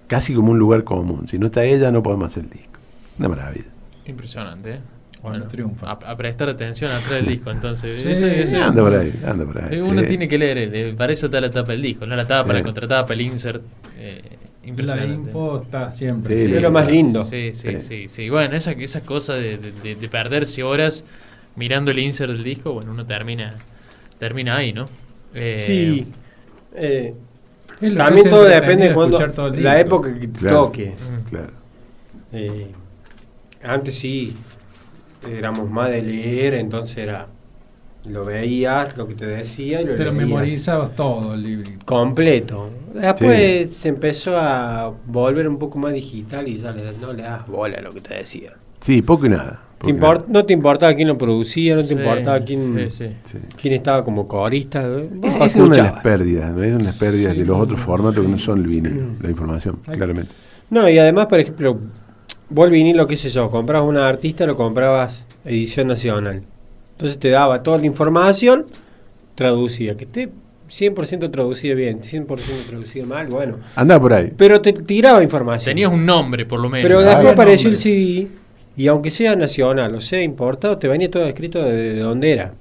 casi 0.06 0.34
como 0.34 0.52
un 0.52 0.58
lugar 0.58 0.84
común. 0.84 1.26
Si 1.26 1.38
no 1.38 1.46
está 1.46 1.64
ella, 1.64 1.90
no 1.90 2.02
podemos 2.02 2.26
hacer 2.26 2.44
el 2.44 2.50
disco. 2.50 2.78
Una 3.18 3.28
maravilla. 3.30 3.64
Impresionante, 4.06 4.74
¿eh? 4.74 4.80
Bueno, 5.22 5.46
triunfa. 5.48 5.90
A, 5.90 5.92
a 5.92 6.16
prestar 6.16 6.48
atención 6.48 6.90
atrás 6.90 7.10
del 7.10 7.26
disco, 7.26 7.50
entonces. 7.50 8.00
Sí, 8.02 8.08
Ese- 8.08 8.42
ese- 8.42 8.56
anda 8.62 8.82
por 8.82 8.94
ahí, 8.94 9.12
anda 9.26 9.44
por 9.44 9.62
ahí. 9.62 9.78
Uno 9.80 10.00
sí. 10.00 10.06
tiene 10.08 10.26
que 10.28 10.38
leer, 10.38 10.58
eh, 10.74 10.94
para 10.96 11.12
eso 11.12 11.26
está 11.26 11.40
la 11.42 11.50
tapa 11.50 11.72
del 11.72 11.82
disco, 11.82 12.06
no 12.06 12.16
la 12.16 12.26
tapa, 12.26 12.52
Sí. 12.52 12.58
la 12.58 12.62
contratapa, 12.64 13.12
el 13.12 13.20
insert. 13.20 13.62
eh, 13.98 14.22
La 14.76 15.04
info 15.04 15.58
está 15.60 15.90
siempre. 15.92 16.34
Sí, 16.44 16.52
Es 16.54 16.62
lo 16.62 16.70
más 16.70 16.90
lindo. 16.90 17.24
Sí, 17.24 17.50
sí, 17.54 17.80
Sí. 17.80 18.08
sí. 18.08 18.28
Bueno, 18.30 18.54
esa, 18.56 18.72
esa 18.72 19.00
cosa 19.02 19.34
de, 19.34 19.58
de- 19.58 19.72
de- 19.72 19.94
de 19.96 20.08
perderse 20.08 20.62
horas 20.62 21.04
mirando 21.56 21.90
el 21.90 21.98
insert 21.98 22.32
del 22.32 22.44
disco, 22.44 22.72
bueno, 22.74 22.92
uno 22.92 23.04
termina 23.04 23.54
termina 24.18 24.56
ahí, 24.56 24.72
¿no? 24.72 24.88
Eh, 25.34 25.56
Sí. 25.58 26.06
Eh, 26.74 27.14
también 27.96 28.28
todo 28.30 28.44
depende 28.44 28.88
de 28.88 28.94
cuando 28.94 29.18
todo 29.30 29.50
la 29.50 29.80
época 29.80 30.12
que 30.14 30.28
te 30.28 30.38
Claro. 30.40 30.56
toque. 30.66 30.90
mm, 30.94 31.28
Claro. 31.28 31.52
Eh, 32.32 32.66
antes 33.62 33.98
sí 33.98 34.34
éramos 35.28 35.70
más 35.70 35.90
de 35.90 36.02
leer, 36.02 36.54
entonces 36.54 36.98
era 36.98 37.28
lo 38.06 38.24
veías, 38.24 38.96
lo 38.96 39.06
que 39.06 39.14
te 39.14 39.26
decía 39.26 39.82
y 39.82 39.84
lo 39.84 39.94
leías 39.94 40.14
memorizabas 40.14 40.94
todo 40.96 41.34
el 41.34 41.42
libro. 41.42 41.70
completo. 41.84 42.70
Después 42.94 43.74
se 43.74 43.88
empezó 43.88 44.36
a 44.38 44.92
volver 45.06 45.46
un 45.48 45.58
poco 45.58 45.78
más 45.78 45.92
digital 45.92 46.48
y 46.48 46.56
ya 46.56 46.72
le, 46.72 46.92
no 47.00 47.12
le 47.12 47.22
das 47.22 47.46
bola 47.46 47.78
a 47.78 47.82
lo 47.82 47.92
que 47.92 48.00
te 48.00 48.14
decía. 48.14 48.52
Sí, 48.80 49.02
poco 49.02 49.26
y 49.26 49.28
nada. 49.28 49.60
Poco 49.78 50.24
no 50.28 50.44
te 50.44 50.52
importaba 50.52 50.92
quién 50.94 51.08
lo 51.08 51.16
producía, 51.16 51.74
no 51.74 51.82
te 51.82 51.88
sí, 51.88 51.94
importaba 51.94 52.40
quién, 52.44 52.90
Sí, 52.90 53.08
quién 53.56 53.74
estaba 53.74 54.04
como 54.04 54.28
corista. 54.28 54.86
Es, 55.22 55.36
es 55.36 55.56
una 55.56 55.76
de 55.76 55.82
las 55.82 56.02
pérdidas, 56.02 56.54
¿no? 56.54 56.62
es 56.62 56.70
una 56.70 56.78
de 56.78 56.84
las 56.84 56.98
pérdidas 56.98 57.34
de 57.34 57.44
los 57.46 57.58
otros 57.58 57.80
formatos 57.80 58.24
que 58.24 58.30
no 58.30 58.38
son 58.38 58.58
el 58.60 58.66
vinilo, 58.66 59.02
la 59.22 59.30
información, 59.30 59.78
Ay. 59.86 59.96
claramente. 59.96 60.32
No, 60.68 60.88
y 60.88 60.98
además, 60.98 61.26
por 61.26 61.40
ejemplo, 61.40 61.78
vos 62.50 62.66
el 62.66 62.72
vinilo, 62.72 63.06
qué 63.06 63.16
sé 63.16 63.30
yo, 63.30 63.50
comprabas 63.50 63.88
una 63.88 64.08
artista, 64.08 64.46
lo 64.46 64.56
comprabas 64.56 65.24
edición 65.44 65.88
nacional. 65.88 66.42
Entonces 66.92 67.18
te 67.18 67.30
daba 67.30 67.62
toda 67.62 67.78
la 67.78 67.86
información 67.86 68.66
traducida, 69.34 69.96
que 69.96 70.04
esté 70.04 70.28
100% 70.68 71.30
traducida 71.30 71.74
bien, 71.74 72.00
100% 72.00 72.38
traducida 72.68 73.06
mal, 73.06 73.28
bueno. 73.28 73.56
Anda 73.74 73.98
por 73.98 74.12
ahí. 74.12 74.32
Pero 74.36 74.60
te 74.60 74.72
tiraba 74.72 75.22
información. 75.22 75.70
Tenías 75.70 75.92
un 75.92 76.04
nombre, 76.04 76.44
por 76.44 76.60
lo 76.60 76.68
menos. 76.68 76.86
Pero 76.86 77.00
después 77.00 77.32
apareció 77.32 77.70
el. 77.70 77.76
CD, 77.76 78.28
y 78.76 78.86
aunque 78.86 79.10
sea 79.10 79.34
nacional 79.36 79.94
o 79.94 80.00
sea 80.00 80.22
importado, 80.22 80.78
te 80.78 80.88
venía 80.88 81.10
todo 81.10 81.24
escrito 81.24 81.62
de, 81.62 81.94
de 81.94 82.00
dónde 82.00 82.32
era. 82.32 82.54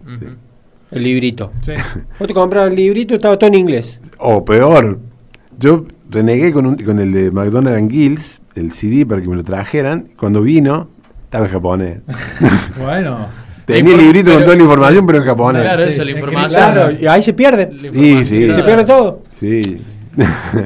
El 0.91 1.03
librito. 1.03 1.51
Sí. 1.61 1.73
Vos 2.17 2.27
te 2.27 2.33
comprabas 2.33 2.71
el 2.71 2.75
librito, 2.75 3.15
estaba 3.15 3.37
todo 3.37 3.47
en 3.47 3.55
inglés. 3.55 3.99
O 4.17 4.43
peor, 4.43 4.99
yo 5.59 5.85
renegué 6.09 6.51
con, 6.51 6.65
un- 6.65 6.75
con 6.77 6.99
el 6.99 7.11
de 7.11 7.31
McDonald's 7.31 7.77
and 7.79 7.91
Gills, 7.91 8.41
el 8.55 8.71
CD 8.71 9.05
para 9.05 9.21
que 9.21 9.27
me 9.27 9.35
lo 9.35 9.43
trajeran. 9.43 10.09
Cuando 10.17 10.41
vino, 10.41 10.89
estaba 11.23 11.45
en 11.45 11.51
japonés. 11.51 11.99
Bueno. 12.79 13.27
Tenía 13.65 13.93
el 13.93 13.99
librito 14.01 14.33
con 14.33 14.43
toda 14.43 14.55
la 14.55 14.61
información, 14.63 15.05
pero 15.05 15.19
en 15.19 15.25
japonés. 15.25 15.61
Claro, 15.61 15.83
Sí, 15.83 15.89
eso, 15.89 16.03
la 16.05 16.11
información. 16.11 16.71
Claro, 16.73 16.91
y 16.99 17.05
ahí 17.05 17.21
se 17.21 17.33
pierde. 17.33 17.69
Sí, 17.93 18.25
sí. 18.25 18.51
Se 18.51 18.63
pierde 18.63 18.83
todo. 18.83 19.21
Sí. 19.31 19.79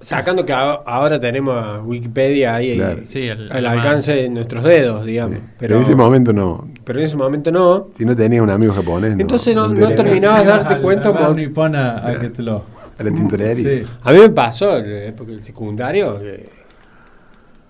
Sacando 0.00 0.44
que 0.44 0.52
a- 0.52 0.80
ahora 0.84 1.18
tenemos 1.18 1.54
a 1.56 1.80
Wikipedia 1.80 2.56
ahí 2.56 2.76
Claro. 2.76 2.98
eh, 2.98 3.06
Sí, 3.06 3.28
al- 3.30 3.50
al 3.50 3.56
al 3.64 3.78
alcance 3.78 4.12
de 4.14 4.28
nuestros 4.28 4.62
dedos, 4.64 5.06
digamos. 5.06 5.38
Pero 5.38 5.52
Pero, 5.58 5.76
en 5.76 5.82
ese 5.82 5.94
momento 5.94 6.32
no. 6.34 6.68
pero 6.84 6.98
en 6.98 7.04
ese 7.06 7.16
momento 7.16 7.50
no. 7.50 7.88
Si 7.96 8.04
no 8.04 8.14
tenías 8.14 8.42
un 8.42 8.50
amigo 8.50 8.74
japonés. 8.74 9.18
Entonces 9.18 9.54
no- 9.54 9.68
no 9.68 9.74
terminaba- 9.74 9.94
Terminabas 9.96 10.40
de 10.44 10.50
darte 10.50 10.74
Al- 10.74 10.82
cuenta 10.82 11.12
por- 11.16 11.34
nipona 11.36 12.06
a 12.06 12.18
que 12.18 12.28
te 12.30 12.42
lo. 12.42 12.64
A 12.98 13.02
la 13.02 13.10
tintorería. 13.12 13.82
Sí. 13.82 13.88
A 14.02 14.12
mí 14.12 14.18
me 14.18 14.30
pasó 14.30 14.78
en 14.78 14.90
la 14.90 15.04
época 15.04 15.30
del 15.30 15.42
secundario. 15.44 16.20
que 16.20 16.64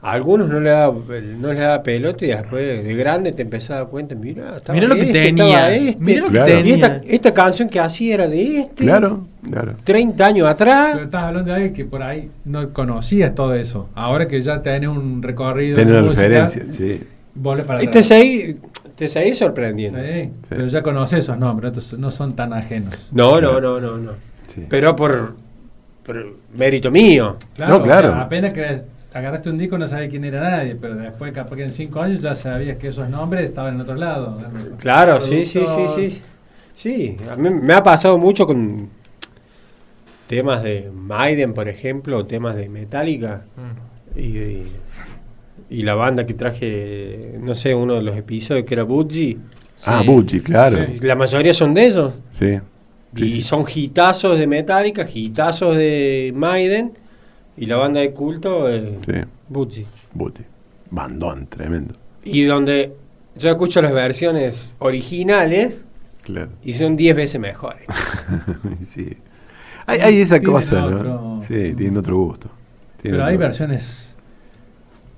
a 0.04 0.12
algunos 0.12 0.50
no 0.50 0.60
le 0.60 0.68
daba, 0.68 0.94
no 1.38 1.50
les 1.50 1.62
daba 1.62 1.82
pelota 1.82 2.26
y 2.26 2.28
después 2.28 2.84
de 2.84 2.94
grande 2.94 3.32
te 3.32 3.40
empezás 3.40 3.70
a 3.70 3.74
dar 3.76 3.88
cuenta, 3.88 4.14
mira, 4.14 4.58
estaba 4.58 4.74
Mirá 4.74 4.86
lo 4.86 4.96
que 4.96 5.00
este, 5.00 5.12
tenía, 5.22 5.46
estaba 5.46 5.72
este. 5.72 6.04
mirá 6.04 6.20
lo 6.20 6.26
que 6.26 6.32
Claro. 6.32 6.50
Y 6.50 6.62
tenía. 6.62 6.74
esta, 6.74 7.00
esta 7.08 7.32
canción 7.32 7.70
que 7.70 7.80
hacía 7.80 8.14
era 8.14 8.28
de 8.28 8.58
este. 8.60 8.84
Claro, 8.84 9.26
claro. 9.50 9.72
30 9.82 10.26
años 10.26 10.46
atrás. 10.46 10.90
Pero 10.92 11.04
estás 11.06 11.22
hablando 11.22 11.48
de 11.48 11.54
alguien 11.54 11.72
que 11.72 11.86
por 11.86 12.02
ahí 12.02 12.30
no 12.44 12.70
conocías 12.74 13.34
todo 13.34 13.54
eso. 13.54 13.88
Ahora 13.94 14.28
que 14.28 14.42
ya 14.42 14.60
tenés 14.60 14.90
un 14.90 15.22
recorrido. 15.22 15.78
De 15.78 15.84
una 15.84 16.02
música, 16.02 16.28
referencia, 16.28 16.64
sí. 16.68 17.00
para 17.66 17.82
Y 17.82 17.86
te 17.86 18.02
seguís, 18.02 18.56
te 18.96 19.08
seguís 19.08 19.38
sorprendiendo. 19.38 20.00
Sí, 20.00 20.28
pero 20.50 20.66
ya 20.66 20.82
conoces 20.82 21.20
esos 21.20 21.38
nombres, 21.38 21.70
entonces 21.70 21.98
no 21.98 22.10
son 22.10 22.36
tan 22.36 22.52
ajenos. 22.52 23.08
No, 23.10 23.40
no, 23.40 23.58
no, 23.58 23.80
no, 23.80 23.96
no. 23.96 24.33
Sí. 24.54 24.66
Pero 24.68 24.94
por, 24.96 25.34
por 26.04 26.36
mérito 26.56 26.90
mío. 26.90 27.36
Claro, 27.54 27.78
No, 27.78 27.82
claro. 27.84 28.08
o 28.10 28.12
sea, 28.12 28.20
apenas 28.22 28.52
que 28.52 28.82
agarraste 29.12 29.50
un 29.50 29.58
disco 29.58 29.78
no 29.78 29.86
sabías 29.86 30.10
quién 30.10 30.24
era 30.24 30.40
nadie, 30.40 30.74
pero 30.74 30.94
después 30.96 31.32
capaz 31.32 31.56
que 31.56 31.62
en 31.64 31.70
cinco 31.70 32.00
años 32.00 32.20
ya 32.22 32.34
sabías 32.34 32.78
que 32.78 32.88
esos 32.88 33.08
nombres 33.08 33.44
estaban 33.44 33.74
en 33.74 33.80
otro 33.80 33.94
lado. 33.94 34.40
Claro, 34.78 35.20
sí, 35.20 35.44
sí, 35.44 35.64
sí, 35.66 35.88
sí. 35.88 36.22
Sí, 36.74 37.16
a 37.30 37.36
mí 37.36 37.50
me 37.50 37.72
ha 37.74 37.82
pasado 37.84 38.18
mucho 38.18 38.46
con 38.46 38.88
temas 40.26 40.62
de 40.62 40.90
Maiden, 40.92 41.54
por 41.54 41.68
ejemplo, 41.68 42.18
o 42.18 42.26
temas 42.26 42.56
de 42.56 42.68
Metallica. 42.68 43.42
Mm. 43.56 44.18
Y, 44.18 44.32
de- 44.32 44.66
y 45.70 45.82
la 45.82 45.94
banda 45.94 46.26
que 46.26 46.34
traje, 46.34 47.34
no 47.40 47.54
sé, 47.54 47.74
uno 47.74 47.94
de 47.94 48.02
los 48.02 48.16
episodios 48.16 48.64
que 48.64 48.74
era 48.74 48.82
Budgie. 48.84 49.38
Ah. 49.86 50.02
Bucci, 50.06 50.40
claro. 50.40 50.78
Sí. 50.86 50.98
La 51.00 51.14
mayoría 51.16 51.52
son 51.52 51.74
de 51.74 51.86
esos. 51.86 52.14
Sí. 52.30 52.58
Y 53.16 53.30
sí. 53.32 53.42
son 53.42 53.64
hitazos 53.72 54.38
de 54.38 54.46
Metallica, 54.46 55.06
hitazos 55.12 55.76
de 55.76 56.32
Maiden. 56.34 56.92
Y 57.56 57.66
la 57.66 57.76
banda 57.76 58.00
de 58.00 58.12
culto 58.12 58.68
es 58.68 58.82
Sí. 59.06 59.12
Budgie. 59.48 59.86
Bucci. 60.12 60.42
Bandón, 60.90 61.46
tremendo. 61.46 61.94
Y 62.24 62.42
donde 62.44 62.94
yo 63.36 63.50
escucho 63.50 63.80
las 63.82 63.92
versiones 63.92 64.74
originales 64.78 65.84
Claro. 66.22 66.50
y 66.64 66.72
son 66.72 66.96
10 66.96 67.14
veces 67.16 67.40
mejores. 67.40 67.82
sí. 68.88 69.16
Hay, 69.86 70.00
hay 70.00 70.20
esa 70.20 70.38
Tienen 70.38 70.52
cosa, 70.54 70.80
¿no? 70.80 71.40
Sí, 71.42 71.74
tienen 71.74 71.96
otro 71.98 72.16
gusto. 72.16 72.48
Tienen 73.00 73.18
Pero 73.18 73.28
hay 73.28 73.34
otro- 73.34 73.46
versiones, 73.46 74.16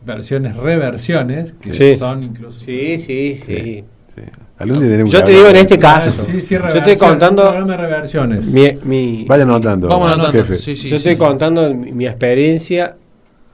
versiones, 0.04 0.56
reversiones, 0.56 1.52
que 1.60 1.72
Sí. 1.72 1.96
son 1.96 2.22
incluso... 2.22 2.58
Sí, 2.60 2.98
sí, 2.98 3.34
sí. 3.36 3.44
Sí. 3.56 3.84
Sí. 4.16 4.22
Algún 4.58 4.80
día 4.80 4.88
tenemos 4.90 5.12
Yo 5.12 5.22
te 5.22 5.30
digo 5.32 5.46
en 5.48 5.56
este 5.56 5.78
caso. 5.78 6.24
Sí, 6.24 6.40
sí, 6.40 6.54
Yo 6.56 6.66
estoy 6.68 6.96
contando- 6.96 7.52
reversiones. 7.76 8.46
Mi, 8.46 8.70
mi- 8.84 9.24
Vaya 9.28 9.42
anotando. 9.44 9.86
Vamos 9.88 10.10
anotando. 10.12 10.32
jefe. 10.32 10.54
Sí, 10.56 10.74
sí, 10.74 10.88
yo 10.88 10.96
sí. 10.96 11.08
estoy 11.08 11.16
contando 11.16 11.72
mi, 11.74 11.92
mi 11.92 12.06
experiencia 12.06 12.96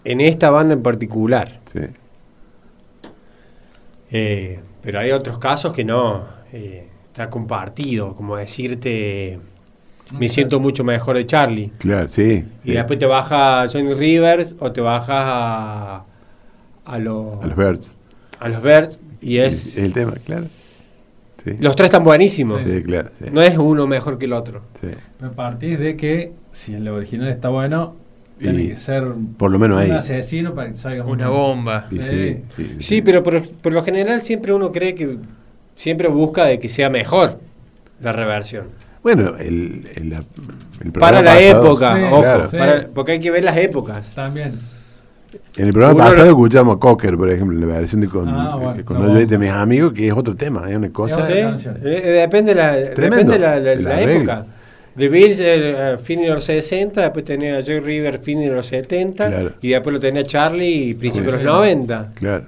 en 0.04 0.20
esta 0.20 0.50
banda 0.50 0.74
en 0.74 0.82
particular. 0.82 1.60
Sí. 1.72 1.80
Eh, 4.10 4.60
pero 4.82 4.98
hay 5.00 5.10
otros 5.12 5.38
casos 5.38 5.72
que 5.72 5.84
no. 5.84 6.24
eh, 6.52 6.88
está 7.08 7.28
compartido, 7.28 8.14
como 8.14 8.36
decirte, 8.36 9.38
me 10.18 10.28
siento 10.30 10.60
mucho 10.60 10.82
mejor 10.84 11.16
de 11.16 11.26
Charlie. 11.26 11.70
Claro, 11.78 12.08
sí. 12.08 12.44
Y 12.64 12.68
sí. 12.68 12.72
después 12.74 12.98
te 12.98 13.06
baja 13.06 13.66
Johnny 13.70 13.92
Rivers 13.94 14.54
o 14.58 14.72
te 14.72 14.80
bajas 14.80 15.10
a, 15.10 16.04
a, 16.86 16.98
los, 16.98 17.42
A 17.42 17.46
los 17.48 17.56
Birds. 17.56 17.94
a 18.40 18.48
los 18.48 18.62
Birds 18.62 18.98
y 19.22 19.38
Es 19.38 19.66
es... 19.68 19.78
el 19.78 19.92
tema, 19.92 20.12
claro. 20.24 20.46
Sí. 21.44 21.52
Los 21.60 21.74
tres 21.74 21.86
están 21.86 22.04
buenísimos. 22.04 22.62
Sí, 22.62 22.82
claro. 22.82 23.10
Sí. 23.18 23.26
No 23.32 23.42
es 23.42 23.56
uno 23.58 23.86
mejor 23.86 24.18
que 24.18 24.26
el 24.26 24.32
otro. 24.32 24.62
Sí. 24.80 24.88
A 25.24 25.30
partir 25.30 25.78
de 25.78 25.96
que, 25.96 26.32
si 26.52 26.74
el 26.74 26.86
original 26.88 27.28
está 27.28 27.48
bueno, 27.48 27.96
tiene 28.38 28.62
Y 28.64 28.68
que 28.68 28.76
ser 28.76 29.04
por 29.38 29.50
lo 29.50 29.58
menos 29.58 29.78
un 29.78 29.82
ahí. 29.84 29.90
asesino 29.90 30.54
para 30.54 30.68
que 30.70 30.76
salga 30.76 31.04
Una 31.04 31.30
un- 31.30 31.36
bomba. 31.36 31.86
Sí, 31.90 31.98
Sí. 32.00 32.06
sí, 32.08 32.42
sí, 32.56 32.76
Sí, 32.78 33.02
pero 33.02 33.22
por, 33.22 33.40
por 33.56 33.72
lo 33.72 33.82
general 33.82 34.22
siempre 34.22 34.52
uno 34.52 34.70
cree 34.70 34.94
que 34.94 35.18
siempre 35.74 36.08
busca 36.08 36.44
de 36.46 36.58
que 36.60 36.68
sea 36.68 36.90
mejor 36.90 37.40
la 38.00 38.12
reversión. 38.12 38.66
Bueno, 39.02 39.36
el, 39.36 39.88
el, 39.96 40.12
el 40.84 40.92
Para 40.92 41.22
la 41.22 41.34
pasado- 41.34 41.64
época, 41.66 41.96
Sí, 41.96 42.02
ojo, 42.08 42.20
claro. 42.22 42.48
sí. 42.48 42.56
para- 42.56 42.88
porque 42.88 43.12
hay 43.12 43.20
que 43.20 43.30
ver 43.32 43.42
las 43.42 43.56
épocas. 43.56 44.12
También. 44.14 44.60
En 45.56 45.66
el 45.66 45.72
programa 45.72 45.94
Uno 45.94 46.04
pasado 46.04 46.24
lo- 46.24 46.30
escuchamos 46.30 46.76
a 46.76 46.78
Cocker, 46.80 47.16
por 47.16 47.30
ejemplo, 47.30 47.58
la 47.66 47.78
versión 47.78 48.00
de 48.00 48.08
con, 48.08 48.28
Ah, 48.28 48.56
bueno, 48.56 48.80
eh, 48.80 48.84
con 48.84 48.98
no, 48.98 49.04
No 49.06 49.10
olvides 49.12 49.28
de 49.28 49.36
bueno. 49.36 49.52
mis 49.52 49.62
amigos, 49.62 49.92
que 49.92 50.06
es 50.08 50.12
otro 50.12 50.34
tema, 50.36 50.70
es 50.70 50.76
una 50.76 50.90
cosa. 50.90 51.26
Sí, 51.26 51.32
canción. 51.40 51.76
eh, 51.82 52.00
depende 52.20 52.54
la, 52.54 52.72
depende 52.76 53.38
la, 53.38 53.58
la- 53.60 53.74
la 53.76 53.90
arreglo. 53.96 54.12
época. 54.12 54.46
The 54.96 55.08
Beatles, 55.08 55.38
eh, 55.40 55.96
fin 56.02 56.20
de 56.20 56.28
los 56.28 56.44
60, 56.44 57.00
después 57.00 57.24
tenía 57.24 57.56
a 57.58 57.62
Joe 57.62 57.80
River, 57.80 58.18
fin 58.18 58.40
de 58.40 58.48
los 58.48 58.66
70, 58.66 59.28
Claro. 59.28 59.52
y 59.62 59.70
después 59.70 59.92
lo 59.94 60.00
tenía 60.00 60.22
Charlie, 60.24 60.88
y 60.90 60.94
principios 60.94 61.32
de 61.32 61.38
Sí. 61.38 61.44
los 61.44 61.54
90. 61.54 62.10
Claro. 62.14 62.44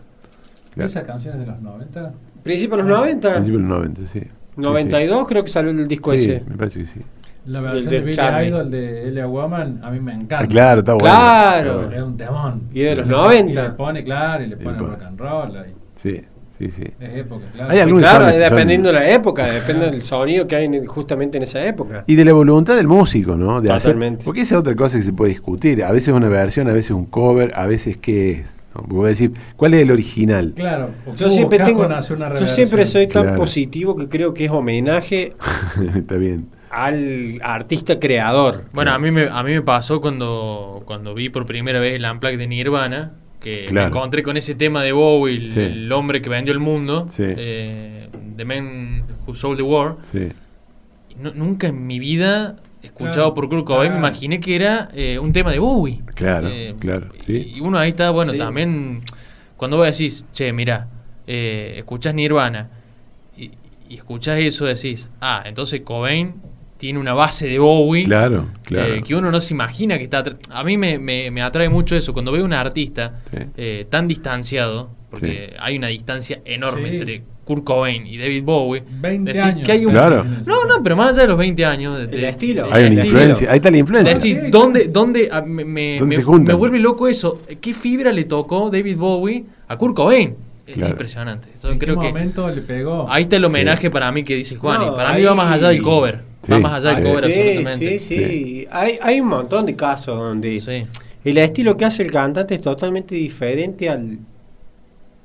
claro. 0.74 0.91
¿Esas 0.91 1.05
canciones 1.05 1.41
de 1.41 1.47
los 1.47 1.61
90? 1.62 2.12
Principios 2.43 2.76
de 2.82 2.89
los 2.89 2.99
90, 2.99 3.30
Principio 3.37 3.59
de 3.61 3.66
los 3.66 3.78
90, 3.78 4.01
sí. 4.12 4.20
Sí, 4.20 4.26
92 4.57 5.26
creo 5.26 5.43
que 5.43 5.49
salió 5.51 5.70
el 5.70 5.89
disco 5.89 6.11
Sí, 6.12 6.16
ese. 6.30 6.43
me 6.47 6.57
parece 6.57 6.80
que 6.80 6.87
sí. 6.87 7.01
La 7.47 7.61
versión 7.61 7.90
de 7.90 7.97
de 7.99 8.05
Billy 8.05 8.16
Charlie. 8.16 8.49
Idol 8.49 8.70
de 8.70 9.09
Elia 9.09 9.26
Woman 9.26 9.80
a 9.82 9.90
mí 9.90 10.01
me 10.01 10.12
encanta. 10.12 10.47
Claro, 10.47 10.78
está 10.80 10.95
bueno. 10.95 11.05
Claro. 11.07 11.92
Es 11.92 12.03
un 12.03 12.16
temón. 12.16 12.62
Y 12.72 12.80
de 12.80 12.97
los 12.97 13.07
Y 13.07 13.11
90. 13.11 13.62
le 13.62 13.70
pone, 13.70 14.03
claro, 14.05 14.45
y 14.45 14.47
le 14.47 14.55
Y 14.55 14.59
pone 14.59 14.78
rock 14.78 15.03
and 15.03 15.18
roll. 15.20 15.57
ahí. 15.59 15.72
Sí, 15.97 16.22
sí, 16.59 16.70
sí. 16.70 16.84
Es 16.99 17.14
época, 17.16 17.45
claro. 17.53 17.70
Hay 17.70 17.76
Y 17.76 17.80
algunos 17.80 18.03
claro, 18.03 18.24
son- 18.24 18.32
son- 18.32 18.40
dependiendo 18.40 18.88
de 18.88 18.92
la 18.95 19.11
época, 19.11 19.45
depende 19.47 19.90
del 19.90 20.03
sonido 20.03 20.47
que 20.47 20.57
hay 20.57 20.64
en- 20.64 20.86
justamente 20.86 21.36
en 21.36 21.42
esa 21.42 21.64
época. 21.66 22.05
Y 22.07 22.14
de 22.14 22.24
la 22.24 22.32
voluntad 22.32 22.76
del 22.76 22.86
músico, 22.86 23.36
¿no? 23.36 23.61
De 23.61 23.70
hacer- 23.70 23.92
Totalmente. 23.92 24.24
porque 24.24 24.40
esa 24.40 24.55
es 24.55 24.61
otra 24.61 24.74
cosa 24.74 24.97
que 24.99 25.05
se 25.05 25.12
puede 25.12 25.30
discutir. 25.30 25.84
A 25.84 25.92
veces 25.92 26.14
una 26.14 26.28
versión, 26.30 26.68
a 26.68 26.72
veces 26.72 26.92
un 26.92 27.05
cover, 27.07 27.53
a 27.55 27.66
veces 27.66 27.97
qué 27.99 28.30
es. 28.40 28.61
voy 28.88 29.05
a 29.05 29.09
decir, 29.11 29.30
¿cuál 29.57 29.72
es 29.74 29.82
el 29.82 29.92
original? 29.92 30.53
Claro, 30.57 30.90
Yo 31.14 31.28
siempre 31.30 31.59
tengo, 31.61 31.84
hacer 31.84 32.18
yo 32.18 32.45
siempre 32.47 32.84
soy 32.86 33.07
tan 33.07 33.22
Claro. 33.22 33.36
positivo 33.38 33.95
que 33.95 34.09
creo 34.09 34.34
que 34.34 34.47
es 34.47 34.51
homenaje 34.51 35.34
Está 35.95 36.16
bien. 36.16 36.49
Al 36.74 37.40
artista 37.42 37.98
creador. 38.00 38.64
Bueno, 38.72 38.92
a 38.92 38.98
mí 38.98 39.10
me, 39.10 39.28
a 39.28 39.42
mí 39.42 39.52
me 39.52 39.62
pasó 39.62 40.00
cuando, 40.00 40.82
cuando 40.86 41.14
vi 41.14 41.28
por 41.28 41.46
primera 41.46 41.78
vez 41.78 41.94
el 41.94 42.04
Unplugged 42.04 42.38
de 42.38 42.46
Nirvana, 42.46 43.12
que 43.40 43.66
Claro. 43.66 43.90
me 43.90 43.96
encontré 43.96 44.22
con 44.22 44.36
ese 44.36 44.54
tema 44.54 44.82
de 44.82 44.92
Bowie, 44.92 45.36
el, 45.36 45.50
Sí. 45.50 45.60
el 45.60 45.92
hombre 45.92 46.20
que 46.22 46.28
vendió 46.28 46.52
el 46.52 46.60
mundo, 46.60 47.06
Sí. 47.08 47.22
eh, 47.26 48.08
The 48.36 48.44
Man 48.44 49.04
Who 49.26 49.34
Sold 49.34 49.56
the 49.58 49.62
War. 49.62 49.96
Sí. 50.10 50.28
No- 51.20 51.32
nunca 51.34 51.68
en 51.68 51.86
mi 51.86 51.98
vida, 51.98 52.56
escuchado 52.82 53.12
Claro, 53.12 53.34
por 53.34 53.48
Kurt 53.48 53.64
Cobain, 53.64 53.92
me 53.92 53.98
imaginé 53.98 54.40
que 54.40 54.56
era 54.56 54.88
eh, 54.94 55.18
un 55.18 55.32
tema 55.32 55.52
de 55.52 55.58
Bowie. 55.60 56.00
Claro, 56.14 56.48
Eh, 56.50 56.74
claro, 56.80 57.08
sí. 57.24 57.52
Y 57.54 57.60
uno 57.60 57.78
ahí 57.78 57.90
está, 57.90 58.10
bueno, 58.10 58.32
Sí. 58.32 58.38
también, 58.38 59.02
cuando 59.56 59.76
vos 59.76 59.86
decís, 59.86 60.26
che, 60.32 60.52
mira, 60.52 60.88
eh, 61.26 61.74
escuchás 61.78 62.14
Nirvana 62.14 62.70
y, 63.36 63.50
y 63.88 63.94
escuchás 63.96 64.40
eso, 64.40 64.64
decís, 64.66 65.08
ah, 65.20 65.42
entonces 65.46 65.82
Cobain 65.82 66.34
tiene 66.76 66.98
una 66.98 67.14
base 67.14 67.46
de 67.48 67.58
Bowie. 67.58 68.04
Claro, 68.04 68.46
claro. 68.62 68.94
eh, 68.94 69.02
que 69.02 69.14
uno 69.14 69.30
no 69.30 69.40
se 69.40 69.54
imagina 69.54 69.96
que 69.98 70.04
está. 70.04 70.22
A 70.50 70.64
mí 70.64 70.76
me, 70.76 70.98
me- 70.98 71.30
me 71.30 71.42
atrae 71.42 71.68
mucho 71.68 71.96
eso. 71.96 72.12
Cuando 72.12 72.32
veo 72.32 72.44
un 72.44 72.52
artista 72.52 73.20
Sí. 73.30 73.38
eh, 73.56 73.86
tan 73.88 74.08
distanciado, 74.08 74.90
porque 75.10 75.54
hay 75.60 75.76
una 75.76 75.86
distancia 75.88 76.40
enorme 76.44 76.90
Sí. 76.90 76.96
entre 76.96 77.22
Kurt 77.44 77.62
Cobain 77.62 78.06
y 78.06 78.18
David 78.18 78.42
Bowie. 78.42 78.82
20 79.00 79.32
decir 79.32 79.46
años. 79.46 79.64
que 79.66 79.72
hay 79.72 79.86
un- 79.86 79.92
Claro. 79.92 80.24
No, 80.46 80.64
no, 80.64 80.82
pero 80.82 80.96
más 80.96 81.10
allá 81.10 81.22
de 81.22 81.28
los 81.28 81.38
20 81.38 81.64
años. 81.64 82.10
de- 82.10 82.16
El 82.16 82.24
estilo. 82.24 82.66
de- 82.66 82.72
Hay 82.72 82.80
una 82.84 82.88
estilo. 82.88 83.04
influencia, 83.06 83.50
ahí 83.50 83.56
está 83.56 83.70
la 83.70 83.76
influencia. 83.78 84.12
Es 84.12 84.18
decir, 84.22 84.50
¿dónde, 84.50 84.88
dónde, 84.88 85.30
me, 85.46 85.64
me- 85.64 85.98
¿Dónde 85.98 86.04
me- 86.06 86.16
se 86.16 86.22
juntan? 86.22 86.54
me 86.54 86.58
vuelve 86.58 86.78
loco 86.80 87.06
eso? 87.06 87.40
¿Qué 87.60 87.72
fibra 87.72 88.12
le 88.12 88.24
tocó 88.24 88.70
David 88.70 88.96
Bowie 88.96 89.44
a 89.68 89.76
Kurt 89.76 89.94
Cobain? 89.94 90.34
Es 90.66 90.74
Claro. 90.74 90.92
impresionante. 90.92 91.48
Yo 91.62 91.70
¿En 91.70 91.78
creo 91.78 91.96
qué 91.96 92.06
que 92.06 92.08
momento 92.08 92.50
le 92.50 92.62
pegó? 92.62 93.06
ahí 93.10 93.24
está 93.24 93.36
el 93.36 93.44
homenaje 93.44 93.90
para 93.90 94.10
mí 94.10 94.24
que 94.24 94.34
dice 94.34 94.56
Juan. 94.56 94.80
No, 94.80 94.96
para 94.96 95.10
mí 95.10 95.18
ahí- 95.18 95.24
va 95.24 95.34
más 95.34 95.52
allá 95.52 95.68
del 95.68 95.82
cover. 95.82 96.22
Va 96.51 96.57
Sí. 96.57 96.62
más 96.62 96.84
allá 96.84 96.95
del 97.01 97.05
cover 97.09 97.32
sí, 97.32 97.40
absolutamente. 97.40 97.99
sí, 97.99 98.16
sí. 98.16 98.66
Hay, 98.70 98.99
hay 99.03 99.20
un 99.20 99.28
montón 99.28 99.66
de 99.66 99.76
casos 99.76 100.16
donde 100.18 100.61
Sí. 100.61 100.84
el 101.24 101.38
estilo 101.38 101.76
que 101.76 101.84
hace 101.84 102.03
el 102.03 102.11
cantante 102.11 102.55
es 102.55 102.61
totalmente 102.61 103.14
diferente 103.14 103.88
al, 103.88 104.18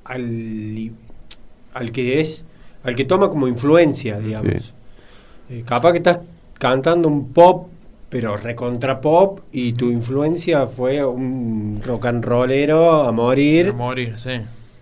al, 0.05 0.91
al 1.73 1.91
que 1.91 2.19
es 2.21 2.45
al 2.83 2.95
que 2.95 3.03
toma 3.05 3.29
como 3.29 3.47
influencia, 3.47 4.19
digamos. 4.19 4.63
Sí. 4.63 4.71
Eh, 5.49 5.63
capaz 5.65 5.91
que 5.91 5.97
estás 5.97 6.19
cantando 6.57 7.09
un 7.09 7.33
pop, 7.33 7.67
pero 8.09 8.37
recontra 8.37 9.01
pop, 9.01 9.41
y 9.51 9.73
tu 9.73 9.89
influencia 9.91 10.65
fue 10.67 11.03
un 11.05 11.81
rock 11.85 12.05
and 12.05 12.23
rollero 12.23 13.03
a 13.03 13.11
morir. 13.11 13.69
A 13.69 13.73
morir, 13.73 14.17
sí. 14.17 14.31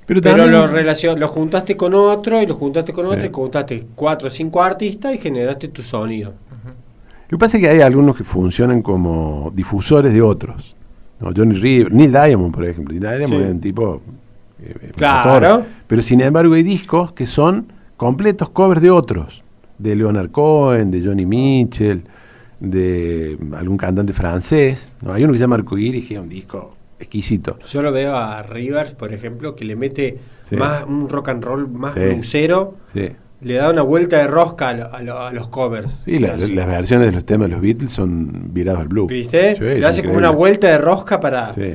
Pero, 0.07 0.21
Pero 0.21 0.37
también- 0.37 0.51
lo, 0.51 0.67
relacion- 0.67 1.19
lo 1.19 1.27
juntaste 1.27 1.77
con 1.77 1.93
otro, 1.93 2.41
y 2.41 2.47
lo 2.47 2.55
juntaste 2.55 2.93
con 2.93 3.05
Sí. 3.05 3.11
otro, 3.11 3.25
y 3.25 3.29
juntaste 3.31 3.87
cuatro 3.93 4.29
o 4.29 4.31
cinco 4.31 4.63
artistas 4.63 5.13
y 5.13 5.17
generaste 5.19 5.67
tu 5.67 5.83
sonido. 5.83 6.33
Lo 7.29 7.37
que 7.37 7.39
pasa 7.39 7.57
es 7.57 7.63
que 7.63 7.69
hay 7.69 7.81
algunos 7.81 8.15
que 8.15 8.23
funcionan 8.23 8.81
como 8.81 9.51
difusores 9.53 10.13
de 10.13 10.21
otros. 10.21 10.73
¿no? 11.19 11.31
Johnny 11.35 11.55
River, 11.55 11.91
Neil 11.93 12.11
Diamond, 12.11 12.53
por 12.53 12.63
ejemplo. 12.65 12.93
Neil 12.97 13.01
Diamond 13.17 13.27
Sí. 13.43 13.47
es 13.47 13.51
un 13.51 13.59
tipo. 13.59 14.01
eh, 14.63 14.91
Claro. 14.95 15.29
motor. 15.57 15.65
Pero 15.87 16.01
sin 16.01 16.21
embargo, 16.21 16.53
hay 16.55 16.63
discos 16.63 17.11
que 17.11 17.25
son 17.27 17.71
completos 17.97 18.49
covers 18.49 18.81
de 18.81 18.89
otros. 18.91 19.43
De 19.77 19.95
Leonard 19.95 20.31
Cohen, 20.31 20.89
de 20.89 21.03
Johnny 21.03 21.25
Mitchell, 21.25 22.01
de 22.59 23.37
algún 23.55 23.77
cantante 23.77 24.13
francés. 24.13 24.93
¿no? 25.01 25.11
Hay 25.13 25.23
uno 25.23 25.33
que 25.33 25.37
se 25.37 25.43
llama 25.43 25.55
Arcoiris, 25.57 26.07
que 26.07 26.15
es 26.15 26.19
un 26.19 26.29
disco 26.29 26.73
exquisito. 26.99 27.57
Yo 27.67 27.81
lo 27.81 27.91
veo 27.91 28.15
a 28.15 28.41
Rivers, 28.43 28.93
por 28.93 29.13
ejemplo, 29.13 29.55
que 29.55 29.65
le 29.65 29.75
mete 29.75 30.17
Sí. 30.43 30.55
más 30.55 30.83
un 30.85 31.07
rock 31.09 31.29
and 31.29 31.43
roll 31.43 31.67
más 31.69 31.93
Sí. 32.93 33.09
le 33.41 33.53
da 33.53 33.69
una 33.69 33.83
vuelta 33.83 34.17
de 34.17 34.27
rosca 34.27 34.69
a, 34.69 34.73
lo- 34.73 34.93
a 34.93 35.01
lo- 35.01 35.19
a 35.19 35.31
los 35.31 35.47
covers. 35.49 36.01
Sí, 36.05 36.17
la- 36.19 36.35
las 36.37 36.67
versiones 36.67 37.07
de 37.07 37.11
los 37.13 37.23
temas 37.25 37.47
de 37.49 37.53
los 37.53 37.61
Beatles 37.61 37.91
son 37.91 38.51
virados 38.53 38.81
al 38.81 38.87
blues. 38.87 39.07
¿Viste? 39.09 39.55
Sí, 39.55 39.61
le 39.63 39.85
hace 39.85 40.01
como 40.03 40.17
una 40.17 40.31
vuelta 40.31 40.67
de 40.67 40.77
rosca 40.79 41.19
para, 41.19 41.53
Sí, 41.53 41.73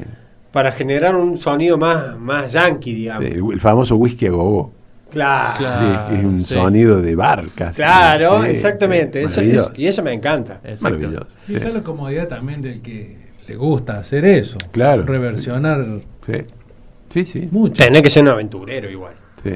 para 0.51 0.73
generar 0.73 1.15
un 1.15 1.39
sonido 1.39 1.79
más, 1.79 2.19
más 2.19 2.53
yankee, 2.53 2.93
digamos. 2.95 3.25
sí, 3.27 3.33
el, 3.53 3.61
famoso 3.61 3.95
whisky 3.97 4.27
a 4.27 4.31
gogo. 4.33 4.73
Claro. 5.11 6.07
Es 6.17 6.25
un 6.25 6.39
sí. 6.41 6.55
sonido 6.55 7.01
de 7.03 7.15
bar 7.15 7.45
casi. 7.55 7.77
Claro, 7.77 8.43
Sí, 8.45 8.49
exactamente. 8.51 9.29
sí, 9.29 9.51
Eso- 9.51 9.71
y 9.77 9.87
eso 9.87 10.03
me 10.03 10.13
encanta. 10.15 10.61
Exacto. 10.65 10.97
Maravilloso. 10.99 11.27
Y 11.47 11.51
sí. 11.51 11.55
está 11.57 11.69
la 11.69 11.83
comodidad 11.83 12.29
también 12.29 12.63
del 12.63 12.81
que 12.83 13.19
gusta 13.57 13.99
hacer 13.99 14.25
eso. 14.25 14.59
Claro. 14.71 15.05
Reversionar 15.05 15.85
Sí, 16.27 16.33
sí, 17.11 17.25
sí. 17.25 17.49
mucho. 17.51 17.75
Tenés 17.85 18.03
que 18.03 18.11
ser 18.11 18.23
un 18.23 18.31
aventurero 18.31 18.91
igual. 18.91 19.15
Sí, 19.43 19.55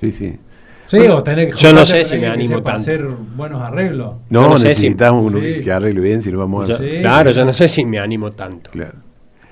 sí. 0.00 0.12
sí. 0.12 0.38
Sí, 0.86 0.96
Bueno, 0.98 1.18
o 1.18 1.22
tener 1.22 1.50
que 1.52 1.56
yo 1.56 1.72
no 1.72 1.84
sé 1.84 1.98
con 1.98 2.04
si 2.04 2.16
me 2.18 2.26
animo 2.26 2.54
tanto. 2.62 2.70
hacer 2.72 3.06
buenos 3.36 3.62
arreglos. 3.62 4.14
No, 4.28 4.58
sé 4.58 4.74
si- 4.74 4.88
necesitamos 4.88 5.32
Sí. 5.32 5.60
que 5.62 5.70
arregle 5.70 6.00
bien 6.00 6.20
si 6.20 6.32
no 6.32 6.38
vamos 6.38 6.68
a... 6.68 6.78
Sí. 6.78 6.84
Claro, 6.98 7.30
yo 7.30 7.44
no 7.44 7.52
sé 7.52 7.68
si 7.68 7.84
me 7.84 8.00
animo 8.00 8.32
tanto. 8.32 8.70
Claro. 8.72 8.98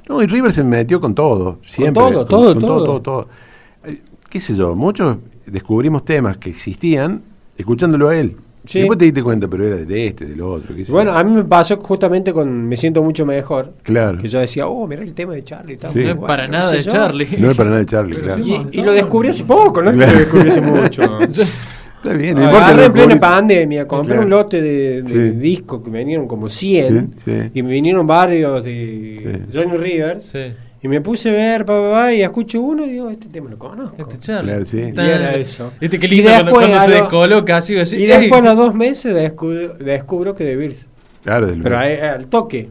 No, 0.09 0.21
y 0.21 0.27
River 0.27 0.53
se 0.53 0.65
metió 0.65 1.01
con 1.01 1.15
todo, 1.15 1.61
siempre. 1.65 2.03
todo, 2.03 2.27
todo, 2.27 2.55
todo. 2.59 2.85
todo, 2.85 3.03
todo. 3.03 3.29
Eh, 3.85 4.01
¿Qué 4.29 4.41
sé 4.41 4.57
yo? 4.57 4.75
Muchos 4.75 5.19
descubrimos 5.47 6.05
temas 6.05 6.39
que 6.39 6.51
existían 6.51 7.23
escuchándolo 7.57 8.09
a 8.09 8.17
él. 8.17 8.35
Sí. 8.69 8.81
Después 8.81 8.99
te 8.99 9.07
diste 9.07 9.23
cuenta, 9.23 9.49
pero 9.49 9.67
era 9.67 9.77
de 9.79 10.07
este, 10.09 10.27
del 10.27 10.43
otro. 10.43 10.77
qué 10.77 10.85
sé 10.85 10.93
Bueno, 10.93 11.11
yo. 11.13 11.17
a 11.19 11.25
mí 11.25 11.33
me 11.33 11.45
pasó 11.45 11.79
justamente 11.79 12.35
con 12.35 12.69
Me 12.69 12.77
siento 12.77 13.03
mucho 13.03 13.25
mejor. 13.25 13.73
claro. 13.83 14.19
Que 14.19 14.29
yo 14.29 14.39
decía, 14.41 14.67
oh, 14.69 14.87
mira 14.87 15.03
el 15.03 15.15
tema 15.15 15.33
de 15.33 15.43
Charlie. 15.43 15.73
Está 15.75 15.89
Sí. 15.91 16.01
muy 16.01 16.05
No 16.09 16.11
es 16.13 16.19
para 16.27 16.47
nada 16.49 16.69
sé 16.69 16.77
de 16.77 16.83
yo. 16.83 16.91
Charlie. 16.93 17.29
No 17.39 17.51
es 17.51 17.57
para 17.57 17.71
nada 17.71 17.81
de 17.81 17.87
Charlie, 17.87 18.13
Pero 18.15 18.25
claro. 18.27 18.45
sí, 18.45 18.57
Y, 18.73 18.81
y 18.81 18.83
lo 18.83 18.93
descubrí 18.93 19.29
hace 19.31 19.45
poco, 19.45 19.81
no 19.81 19.89
es 19.91 19.97
que 19.97 19.99
Claro. 20.05 20.13
lo 20.13 20.19
descubrí 20.21 20.49
hace 20.51 20.61
mucho. 20.61 21.19
Está 21.99 22.13
bien, 22.13 22.37
no 22.37 22.47
Agarré 22.47 22.85
en 22.85 22.93
plena 22.93 23.19
pandemia, 23.19 23.89
compré 23.89 24.13
Claro. 24.15 24.23
un 24.25 24.31
lote 24.31 24.63
de, 24.63 25.03
de 25.03 25.09
Sí. 25.33 25.37
discos 25.39 25.81
que 25.83 25.91
me 25.91 25.99
vinieron 26.01 26.29
como 26.29 26.49
100 26.49 27.15
Sí, 27.25 27.31
sí. 27.33 27.51
y 27.55 27.63
me 27.63 27.71
vinieron 27.71 28.07
varios 28.07 28.63
de 28.63 29.47
Sí. 29.51 29.57
Johnny 29.59 29.77
Rivers 29.79 30.25
Sí. 30.27 30.39
Y 30.83 30.89
me 30.89 31.01
puse 31.01 31.31
a 31.31 31.33
ver, 31.33 31.65
pa, 31.65 31.73
pa, 31.81 31.91
pa, 31.91 32.13
y 32.15 32.23
escucho 32.23 32.61
uno 32.61 32.85
y 32.87 32.91
digo, 32.91 33.11
este 33.11 33.29
tema 33.29 33.51
lo 33.51 33.59
conozco. 33.59 33.97
Este 34.03 34.19
Charlie. 34.19 34.51
Claro, 34.51 34.65
sí. 34.67 34.93
Tan- 34.93 35.07
Y 35.07 35.11
era 35.11 35.35
eso. 35.35 35.73
Este 35.81 35.99
qué 35.99 36.07
Y 36.07 36.11
lindo 36.11 36.31
cuando, 36.31 36.45
después 36.45 36.67
cuando 36.69 36.85
te 36.85 36.89
lo- 36.91 36.95
descoloca 36.97 37.57
así, 37.57 37.79
así. 37.79 37.97
y 37.97 38.07
después 38.07 38.41
a 38.41 38.45
los 38.45 38.57
dos 38.57 38.75
meses 38.75 39.15
descubro, 39.15 39.75
descubro 39.75 40.35
que 40.35 40.45
de 40.45 40.57
Beatles. 40.57 40.87
Claro, 41.25 41.47
del 41.49 41.61
Pero 41.63 41.79
al 41.79 42.27
toque. 42.27 42.69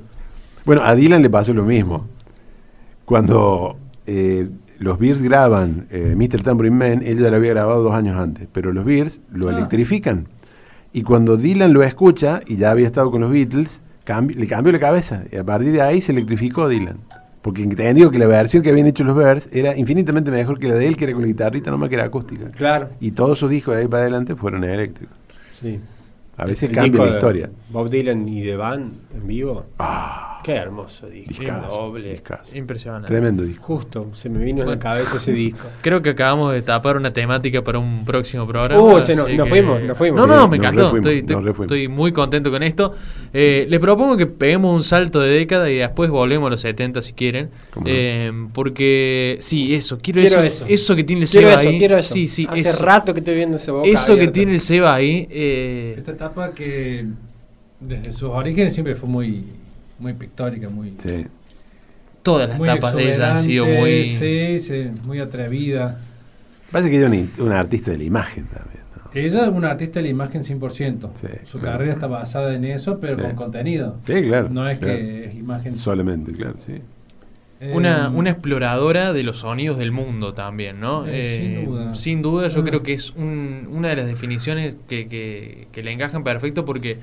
Bueno, 0.66 0.82
a 0.84 0.95
Dylan 0.95 1.22
le 1.22 1.30
pasó 1.30 1.53
lo 1.53 1.64
mismo. 1.64 2.05
Cuando 3.05 3.78
eh, 4.05 4.47
los 4.80 4.99
Bears 4.99 5.22
graban 5.22 5.88
eh, 5.91 6.14
Mr. 6.18 6.43
Tambourine 6.43 6.76
Man, 6.76 7.03
él 7.05 7.20
ya 7.20 7.30
lo 7.30 7.38
había 7.38 7.51
grabado 7.51 7.84
dos 7.84 7.93
años 7.93 8.18
antes, 8.18 8.47
pero 8.51 8.72
los 8.74 8.86
Bears 8.86 9.20
lo 9.32 9.49
Ah. 9.49 9.53
electrifican. 9.53 10.28
Y 10.93 11.03
cuando 11.03 11.38
Dylan 11.38 11.74
lo 11.74 11.84
escucha, 11.84 12.41
y 12.47 12.58
ya 12.58 12.72
había 12.72 12.86
estado 12.88 13.12
con 13.12 13.22
los 13.22 13.32
Beatles, 13.32 13.82
cambi- 14.05 14.36
le 14.36 14.47
cambió 14.47 14.72
la 14.74 14.80
cabeza. 14.80 15.24
Y 15.32 15.38
a 15.38 15.43
partir 15.43 15.72
de 15.72 15.82
ahí 15.82 16.01
se 16.01 16.12
electrificó 16.12 16.68
Dylan. 16.68 16.97
Porque 17.47 17.63
entendió 17.63 18.11
que 18.11 18.19
la 18.19 18.27
versión 18.27 18.61
que 18.61 18.71
habían 18.71 18.87
hecho 18.87 19.05
los 19.05 19.15
Bears 19.15 19.47
era 19.53 19.73
infinitamente 19.73 20.29
mejor 20.29 20.59
que 20.59 20.67
la 20.67 20.75
de 20.75 20.85
él, 20.85 20.97
que 20.97 21.05
era 21.05 21.13
con 21.13 21.21
la 21.21 21.29
guitarrita, 21.29 21.71
nomás 21.71 21.87
que 21.87 21.95
era 21.95 22.03
acústica. 22.03 22.51
Claro. 22.51 22.89
Y 22.99 23.11
todos 23.11 23.39
sus 23.39 23.49
discos 23.49 23.73
de 23.73 23.83
ahí 23.83 23.87
para 23.87 24.01
adelante 24.01 24.35
fueron 24.35 24.65
eléctricos. 24.65 25.15
Sí. 25.57 25.79
A 26.35 26.45
veces 26.45 26.67
El 26.67 26.75
cambia 26.75 27.05
la 27.05 27.11
historia. 27.11 27.49
Bob 27.69 27.89
Dylan 27.89 28.27
y 28.27 28.41
The 28.43 28.57
Band 28.57 28.93
en 29.15 29.27
vivo. 29.27 29.65
Ah, 29.79 30.36
Qué 30.47 30.53
hermoso 30.55 31.07
disco. 31.07 31.29
discazo, 31.37 31.67
doble. 31.67 32.09
discazo. 32.11 32.55
Impresionante. 32.55 33.07
Tremendo 33.07 33.43
disco. 33.43 33.63
Justo, 33.65 34.07
se 34.13 34.29
me 34.29 34.43
vino 34.43 34.63
en 34.63 34.69
la 34.69 34.79
cabeza 34.79 35.17
ese 35.17 35.33
disco. 35.33 35.67
Creo 35.81 36.01
que 36.01 36.11
acabamos 36.11 36.53
de 36.53 36.61
tapar 36.61 36.95
una 36.95 37.11
temática 37.11 37.61
para 37.63 37.79
un 37.79 38.05
próximo 38.05 38.47
programa. 38.47 38.81
Uh, 38.81 39.01
se 39.01 39.13
nos- 39.15 39.25
así 39.27 39.35
nos 39.35 39.43
que- 39.45 39.49
fuimos, 39.49 39.81
nos 39.81 39.97
fuimos. 39.97 40.19
No, 40.21 40.25
no, 40.25 40.43
Sí, 40.43 40.49
me 40.49 40.55
encantó. 40.57 40.83
refuimos, 40.95 41.61
estoy, 41.61 41.87
muy 41.89 42.11
contento 42.13 42.49
con 42.49 42.63
esto. 42.63 42.93
Eh, 43.33 43.65
les 43.69 43.79
propongo 43.81 44.15
que 44.15 44.25
peguemos 44.25 44.73
un 44.73 44.83
salto 44.83 45.19
de 45.19 45.29
década 45.31 45.69
y 45.69 45.75
después 45.75 46.09
volvemos 46.09 46.47
a 46.47 46.51
los 46.51 46.61
70 46.61 47.01
si 47.01 47.11
quieren. 47.11 47.49
¿Cómo 47.73 47.85
no? 47.85 47.91
Eh, 47.93 48.31
porque, 48.53 49.37
sí, 49.41 49.75
eso. 49.75 49.99
Quiero, 50.01 50.21
Quiero 50.21 50.41
eso, 50.43 50.63
eso. 50.63 50.65
eso 50.69 50.95
que 50.95 51.03
tiene 51.03 51.23
el 51.23 51.27
Quiero 51.29 51.49
Seba 51.49 51.59
eso, 51.59 51.69
ahí. 51.69 51.77
quiero 51.77 51.97
eso. 51.97 52.13
Sí, 52.13 52.27
sí, 52.29 52.47
Hace 52.49 52.61
eso. 52.61 52.85
rato 52.85 53.13
que 53.13 53.19
estoy 53.19 53.35
viendo 53.35 53.57
ese 53.57 53.71
boca 53.71 53.87
Eso 53.89 54.15
que 54.15 54.29
tiene 54.29 54.53
el 54.53 54.61
Seba 54.61 54.95
ahí. 54.95 55.27
eh, 55.29 55.95
Esta 55.97 56.11
etapa 56.11 56.51
que 56.51 57.05
desde 57.79 58.11
sus 58.11 58.29
orígenes 58.31 58.73
siempre 58.73 58.95
fue 58.95 59.07
muy, 59.09 59.43
muy 59.99 60.13
pictórica, 60.13 60.69
muy, 60.69 60.93
Sí. 61.03 61.25
todas 62.23 62.49
las 62.49 62.57
muy 62.57 62.67
tapas 62.67 62.95
de 62.95 63.11
ella 63.11 63.31
han 63.33 63.43
sido 63.43 63.65
muy. 63.65 64.05
Sí, 64.05 64.59
sí, 64.59 64.87
muy 65.05 65.19
atrevida. 65.19 65.99
Parece 66.71 66.89
que 66.91 66.97
ella 66.97 67.07
es 67.13 67.29
un, 67.39 67.45
un 67.47 67.51
artista 67.53 67.91
de 67.91 67.97
la 67.99 68.03
imagen 68.03 68.45
también. 68.45 68.81
¿no? 68.95 69.09
Ella 69.13 69.43
es 69.45 69.49
una 69.49 69.71
artista 69.71 69.99
de 69.99 70.03
la 70.03 70.09
imagen 70.09 70.43
100%. 70.43 71.09
Sí, 71.19 71.27
Su 71.45 71.59
claro. 71.59 71.77
carrera 71.77 71.93
está 71.93 72.07
basada 72.07 72.53
en 72.53 72.65
eso, 72.65 72.99
pero 72.99 73.15
Sí. 73.15 73.21
con 73.21 73.35
contenido. 73.35 73.97
Sí, 74.01 74.13
claro. 74.23 74.49
No 74.49 74.67
es 74.69 74.77
claro. 74.79 74.93
que 74.97 75.25
es 75.25 75.35
imagen. 75.35 75.77
Solamente, 75.79 76.31
claro, 76.33 76.55
sí. 76.65 76.73
Eh, 77.59 77.71
Una, 77.73 78.09
una 78.09 78.29
exploradora 78.29 79.13
de 79.13 79.23
los 79.23 79.37
sonidos 79.37 79.79
del 79.79 79.91
mundo 79.91 80.33
también, 80.35 80.79
¿no? 80.79 81.05
Eh, 81.07 81.55
sin 81.55 81.65
duda. 81.65 81.93
sin 81.95 82.21
duda, 82.21 82.47
yo 82.49 82.61
Ah. 82.61 82.63
creo 82.63 82.83
que 82.83 82.93
es 82.93 83.11
un- 83.15 83.67
una 83.71 83.87
de 83.87 83.95
las 83.95 84.05
definiciones 84.05 84.75
que, 84.87 85.07
que- 85.07 85.67
que 85.71 85.81
le 85.81 85.91
encajan 85.91 86.23
perfecto 86.23 86.65
porque 86.65 86.97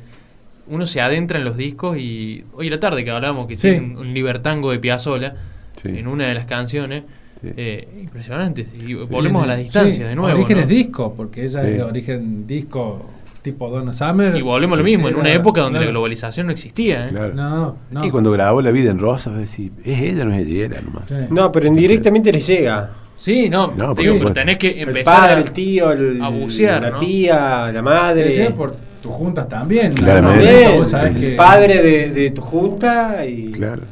uno 0.68 0.86
se 0.86 1.00
adentra 1.00 1.38
en 1.38 1.44
los 1.44 1.56
discos 1.56 1.96
y 1.98 2.44
hoy 2.54 2.68
a 2.68 2.70
la 2.70 2.80
tarde 2.80 3.04
que 3.04 3.10
hablábamos 3.10 3.46
que 3.46 3.56
Sí. 3.56 3.70
tiene 3.70 3.96
un, 3.98 4.14
libertango 4.14 4.70
de 4.70 4.78
Piazzolla 4.78 5.34
Sí. 5.80 5.88
en 5.88 6.06
una 6.06 6.26
de 6.28 6.34
las 6.34 6.46
canciones, 6.46 7.02
Sí. 7.40 7.48
eh, 7.56 7.88
impresionante. 8.00 8.66
Y 8.86 8.94
volvemos 8.94 9.42
a 9.44 9.46
la 9.46 9.56
Sí, 9.56 9.64
distancia 9.64 10.06
de 10.08 10.14
nuevo. 10.16 10.34
Orígenes 10.36 10.64
¿no? 10.64 10.70
disco, 10.70 11.14
porque 11.16 11.44
ella 11.44 11.60
Sí. 11.62 11.66
es 11.68 11.76
de 11.76 11.82
origen 11.82 12.46
disco 12.46 13.10
tipo 13.42 13.68
Donna 13.68 13.92
Summer. 13.92 14.34
Y 14.34 14.40
volvemos 14.40 14.74
a 14.76 14.78
lo 14.78 14.84
mismo, 14.84 15.06
en 15.08 15.16
una 15.16 15.30
época 15.30 15.60
donde 15.60 15.78
la 15.80 15.84
globalización 15.86 16.46
no 16.46 16.52
existía. 16.52 17.06
¿eh? 17.06 17.10
Claro. 17.10 17.34
No, 17.34 17.76
no. 17.90 18.04
Y 18.06 18.10
cuando 18.10 18.30
grabó 18.30 18.62
La 18.62 18.70
vida 18.70 18.90
en 18.90 18.98
rosa, 18.98 19.30
decir, 19.32 19.70
¿es 19.84 20.00
ella 20.00 20.24
no 20.24 20.32
es 20.32 20.46
ella? 20.46 20.64
Era 20.64 20.80
nomás. 20.80 21.08
Sí. 21.08 21.14
No, 21.28 21.52
pero 21.52 21.66
indirectamente 21.66 22.32
le 22.32 22.40
llega. 22.40 22.90
Sí, 23.16 23.48
no, 23.50 23.68
digo, 23.96 24.14
pero 24.18 24.32
tenés 24.32 24.56
que 24.56 24.70
El 24.70 24.88
empezar 24.88 25.16
padre, 25.20 25.34
a- 25.34 25.38
el 25.38 25.50
tío, 25.52 25.92
el- 25.92 26.22
a 26.22 26.28
bucear, 26.30 26.82
la 26.82 26.90
¿no? 26.92 26.98
tía, 26.98 27.70
la 27.72 27.82
madre. 27.82 28.50
por 28.50 28.74
tus 29.04 29.12
juntas 29.12 29.46
también. 29.48 29.92
Claramente. 29.94 30.44
También, 30.46 30.78
Vos 30.78 30.88
sabés 30.90 31.16
que- 31.16 31.30
el 31.32 31.36
padre 31.36 31.82
de, 31.82 32.10
de 32.10 32.30
tu 32.30 32.40
junta 32.40 33.26
y 33.26 33.52
Claro. 33.52 33.82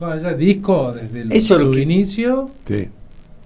Bueno, 0.00 0.14
ella 0.16 0.34
disco 0.34 0.92
desde 0.92 1.20
el- 1.22 1.32
Eso 1.32 1.58
su 1.60 1.70
que- 1.70 1.80
inicio, 1.80 2.50
Sí. 2.66 2.88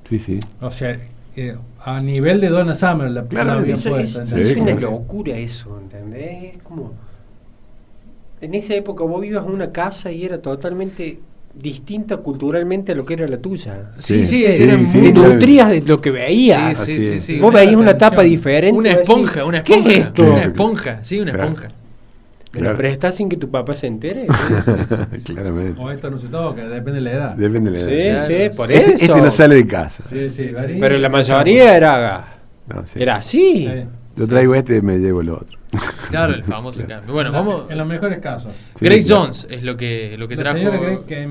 Sí, 0.09 0.19
sí. 0.19 0.41
o 0.61 0.71
sea, 0.71 0.99
eh, 1.37 1.57
a 1.85 2.01
nivel 2.01 2.41
de 2.41 2.49
Donna 2.49 2.75
Summer, 2.75 3.11
la 3.11 3.25
Claro, 3.25 3.55
la 3.57 3.61
bien 3.61 3.77
eso 3.77 3.97
es, 3.99 4.15
puesta, 4.17 4.39
es 4.41 4.57
una 4.57 4.73
claro. 4.77 4.81
locura 4.93 5.37
eso, 5.37 5.79
¿entendés? 5.81 6.57
Es 6.57 6.63
como 6.63 6.93
en 8.41 8.55
esa 8.55 8.75
época 8.75 9.05
vos 9.05 9.21
vivas 9.21 9.45
en 9.47 9.53
una 9.53 9.71
casa 9.71 10.11
y 10.11 10.25
era 10.25 10.41
totalmente 10.43 11.21
distinta 11.55 12.17
culturalmente 12.19 12.93
a 12.93 12.95
lo 12.95 13.05
que 13.05 13.15
era 13.15 13.29
la 13.29 13.39
tuya. 13.39 13.91
Sí, 13.99 14.25
sí, 14.25 14.39
Sí, 14.39 14.45
era 14.63 14.77
sí, 14.87 14.99
muy- 14.99 15.07
Te 15.09 15.13
claro. 15.13 15.35
nutrías 15.35 15.69
de 15.71 15.81
lo 15.83 16.01
que 16.01 16.11
veías. 16.11 16.79
Sí, 16.79 16.99
sí, 17.01 17.21
sí. 17.21 17.39
Vos 17.39 17.51
Una- 17.51 17.61
veías 17.61 17.75
una 17.77 17.97
tapa 17.99 18.23
diferente. 18.23 18.79
Una 18.79 18.89
decís, 18.91 19.03
esponja, 19.03 19.45
una 19.45 19.63
¿Qué 19.63 19.75
esponja. 19.75 19.93
es 19.99 20.07
esto? 20.07 20.23
Una 20.23 20.33
Claro. 20.35 20.49
esponja, 20.51 20.99
sí, 21.05 21.21
una 21.21 21.33
Claro. 21.33 21.49
esponja. 21.51 21.69
¿Me 22.55 22.61
la 22.61 22.65
Claro. 22.67 22.79
prestás 22.79 23.15
sin 23.17 23.29
que 23.31 23.37
tu 23.39 23.51
papá 23.51 23.73
se 23.75 23.87
entere? 23.87 24.27
Claramente. 25.25 25.81
O 25.81 25.91
esto 25.91 26.11
no 26.11 26.19
se 26.19 26.29
toca, 26.29 26.63
depende 26.69 26.93
de 26.93 27.01
la 27.01 27.13
edad. 27.13 27.35
Depende 27.35 27.71
de 27.71 27.79
la 27.79 27.85
sí, 27.85 27.93
edad. 27.95 28.27
sí, 28.51 28.57
por 28.57 28.71
Este, 28.73 28.95
eso. 28.95 29.05
este 29.13 29.21
no 29.23 29.31
sale 29.31 29.55
de 29.55 29.67
casa. 29.67 30.03
Sí, 30.09 30.29
sí, 30.29 30.49
varía. 30.49 30.77
Pero 30.81 30.99
la 30.99 31.09
mayoría 31.09 31.77
era, 31.77 32.25
No, 32.69 32.85
sí. 32.87 32.99
era 33.03 33.17
así. 33.17 33.69
Yo 34.17 34.29
traigo 34.29 34.55
este 34.55 34.77
y 34.77 34.83
me 34.83 34.99
llevo 34.99 35.21
el 35.23 35.31
otro. 35.31 35.59
Claro, 36.11 36.35
el 36.35 36.45
famoso 36.45 36.81
cambio. 36.87 37.13
Bueno, 37.15 37.31
En 37.31 37.35
vamos. 37.35 37.71
En 37.71 37.79
los 37.79 37.87
mejores 37.87 38.19
casos. 38.19 38.53
Sí, 38.79 38.85
Grace 38.85 39.07
claro. 39.07 39.23
Jones 39.23 39.47
es 39.51 39.63
lo 39.63 39.77
que, 39.77 40.17
lo 40.19 40.29
que 40.29 40.37
la 40.37 40.43
trajo. 40.43 40.59
señora 40.59 41.01
que 41.07 41.23
en 41.23 41.31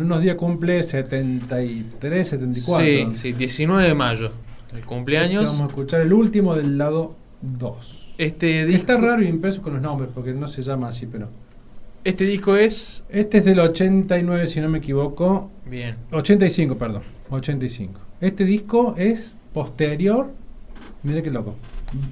unos 0.00 0.20
días 0.22 0.34
cumple 0.36 0.82
73, 0.82 2.28
74. 2.28 2.84
Sí, 2.84 3.06
sí, 3.16 3.32
19 3.32 3.88
de 3.88 3.94
mayo. 3.94 4.30
El 4.74 4.82
cumpleaños. 4.84 5.44
Vamos 5.46 5.60
a 5.62 5.66
escuchar 5.66 6.00
el 6.02 6.12
último 6.12 6.54
del 6.54 6.76
lado 6.78 7.16
2. 7.42 8.14
Este 8.18 8.64
disco, 8.66 8.80
Está 8.92 8.96
raro 8.96 9.22
y 9.22 9.26
impreso 9.28 9.62
con 9.62 9.74
los 9.74 9.82
nombres 9.82 10.10
porque 10.14 10.32
no 10.32 10.48
se 10.48 10.62
llama 10.62 10.88
así, 10.88 11.06
pero. 11.06 11.28
este 12.02 12.24
disco 12.24 12.56
es. 12.56 13.04
Este 13.08 13.38
es 13.38 13.44
del 13.44 13.60
89, 13.60 14.46
si 14.46 14.60
no 14.60 14.68
me 14.68 14.78
equivoco. 14.78 15.50
Bien. 15.64 15.94
85, 16.10 16.76
perdón. 16.76 17.02
85. 17.30 18.00
Este 18.20 18.44
disco 18.44 18.94
es 18.96 19.36
posterior. 19.52 20.30
Mira 21.02 21.22
qué 21.22 21.30
loco. 21.30 21.54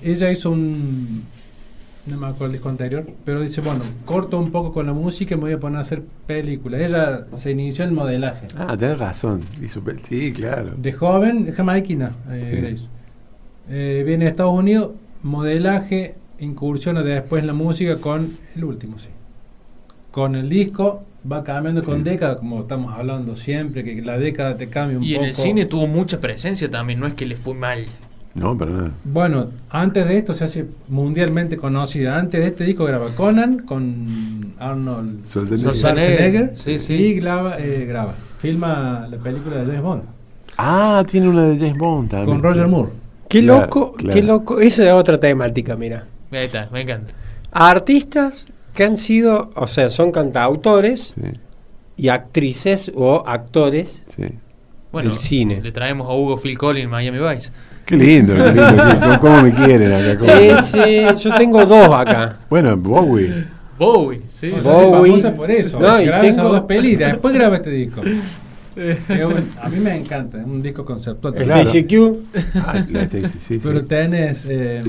Ella 0.02 0.30
hizo 0.30 0.50
un. 0.50 1.24
No 2.06 2.18
me 2.18 2.26
acuerdo 2.26 2.46
el 2.46 2.52
disco 2.52 2.68
anterior. 2.68 3.06
Pero 3.24 3.40
dice: 3.40 3.60
Bueno, 3.60 3.80
corto 4.04 4.38
un 4.38 4.50
poco 4.50 4.72
con 4.72 4.86
la 4.86 4.92
música 4.92 5.34
y 5.34 5.36
me 5.38 5.44
voy 5.44 5.52
a 5.52 5.58
poner 5.60 5.78
a 5.78 5.80
hacer 5.80 6.02
películas. 6.26 6.80
Ella 6.82 7.26
se 7.38 7.50
inició 7.52 7.84
en 7.84 7.94
modelaje. 7.94 8.48
Ah, 8.56 8.76
tenés 8.76 8.98
razón. 8.98 9.40
Hizo 9.62 9.82
Sí, 10.08 10.32
claro. 10.32 10.72
De 10.76 10.92
joven, 10.92 11.52
jamaiquina, 11.52 12.12
eh, 12.30 12.50
Sí. 12.50 12.60
Grace. 12.60 12.82
Eh, 13.70 14.02
viene 14.06 14.24
de 14.26 14.30
Estados 14.30 14.52
Unidos, 14.52 14.90
modelaje, 15.22 16.14
incursiona 16.38 17.02
después 17.02 17.40
en 17.40 17.46
la 17.46 17.54
música 17.54 17.96
con 17.96 18.28
el 18.54 18.64
último, 18.64 18.98
sí. 18.98 19.08
Con 20.10 20.34
el 20.36 20.50
disco, 20.50 21.02
va 21.30 21.42
cambiando 21.42 21.82
con 21.82 21.98
Sí. 21.98 22.02
década, 22.04 22.36
como 22.36 22.60
estamos 22.60 22.92
hablando 22.94 23.34
siempre, 23.34 23.82
que 23.82 24.02
la 24.02 24.18
década 24.18 24.56
te 24.58 24.68
cambia 24.68 24.98
un 24.98 25.04
Y 25.04 25.12
poco. 25.14 25.22
en 25.22 25.28
el 25.30 25.34
cine 25.34 25.64
tuvo 25.64 25.86
mucha 25.86 26.20
presencia 26.20 26.70
también, 26.70 27.00
no 27.00 27.06
es 27.06 27.14
que 27.14 27.24
le 27.24 27.36
fue 27.36 27.54
mal. 27.54 27.86
No, 28.34 28.58
pero 28.58 28.72
nada. 28.72 28.90
Bueno, 29.04 29.48
antes 29.70 30.06
de 30.08 30.18
esto 30.18 30.34
se 30.34 30.44
hace 30.44 30.66
mundialmente 30.88 31.56
conocida. 31.56 32.18
Antes 32.18 32.40
de 32.40 32.48
este 32.48 32.64
disco 32.64 32.84
graba 32.84 33.06
Conan 33.16 33.58
con 33.60 34.54
Arnold 34.58 35.24
Schwarzenegger. 35.28 35.74
Schwarzenegger. 35.74 36.52
Sí, 36.56 36.78
sí. 36.80 36.94
Y 36.94 37.14
graba, 37.14 37.56
eh, 37.60 37.84
graba. 37.86 38.12
Filma 38.38 39.06
la 39.08 39.16
película 39.18 39.56
de 39.58 39.66
James 39.66 39.82
Bond 39.82 40.02
Ah, 40.58 41.04
tiene 41.08 41.28
una 41.28 41.44
de 41.44 41.58
James 41.58 41.78
Bond 41.78 42.10
también. 42.10 42.40
con 42.40 42.42
Roger 42.42 42.66
Moore. 42.68 42.90
Qué 43.28 43.42
Claro, 43.42 43.62
loco, 43.62 43.92
claro. 43.92 44.14
qué 44.14 44.22
loco. 44.22 44.60
Esa 44.60 44.84
es 44.86 44.92
otra 44.92 45.18
temática, 45.18 45.76
mira. 45.76 46.04
Ahí 46.32 46.44
está, 46.46 46.68
me 46.72 46.80
encanta. 46.82 47.14
Artistas 47.52 48.46
que 48.74 48.84
han 48.84 48.96
sido, 48.96 49.50
o 49.54 49.66
sea, 49.68 49.88
son 49.88 50.10
cantautores 50.12 51.14
Sí, 51.16 51.22
y 51.96 52.08
actrices 52.08 52.90
o 52.94 53.22
actores 53.26 54.02
sí. 54.16 54.24
Bueno, 54.92 55.10
del 55.10 55.18
cine. 55.18 55.60
le 55.62 55.72
traemos 55.72 56.08
a 56.08 56.14
Hugo 56.14 56.36
Phil 56.38 56.58
Collins 56.58 56.90
Miami 56.90 57.18
Vice. 57.18 57.50
Qué 57.86 57.96
lindo, 57.96 58.34
qué 58.34 58.42
lindo. 58.52 58.68
sí. 59.12 59.18
¿Cómo, 59.20 59.42
me 59.42 59.52
quieren 59.52 59.92
acá? 59.92 60.18
¿Cómo? 60.18 60.32
Ese, 60.32 61.06
yo 61.18 61.34
tengo 61.36 61.64
dos 61.66 61.88
acá. 61.92 62.38
Bueno, 62.48 62.76
Bowie. 62.76 63.44
Bowie, 63.78 64.22
sí. 64.28 64.52
O 64.58 64.62
sea, 64.62 64.72
famosa 64.90 65.34
por 65.34 65.50
eso. 65.50 65.78
No, 65.80 66.00
y 66.00 66.04
esas 66.04 66.20
tengo- 66.36 66.48
dos 66.48 66.60
pelis 66.62 66.92
y 66.92 66.96
después 66.96 67.34
graba 67.34 67.56
este 67.56 67.70
disco. 67.70 68.00
Un- 68.00 69.50
a 69.62 69.68
mí 69.68 69.78
me 69.80 69.96
encanta, 69.96 70.38
es 70.40 70.46
un 70.46 70.60
disco 70.62 70.84
conceptual. 70.84 71.34
El 71.36 71.44
Claro. 71.44 71.64
TCQ. 71.70 72.16
Ah, 72.56 72.84
la 72.90 73.00
sí, 73.08 73.38
sí. 73.38 73.60
Pero 73.62 73.84
tenés 73.84 74.46
eh, 74.48 74.80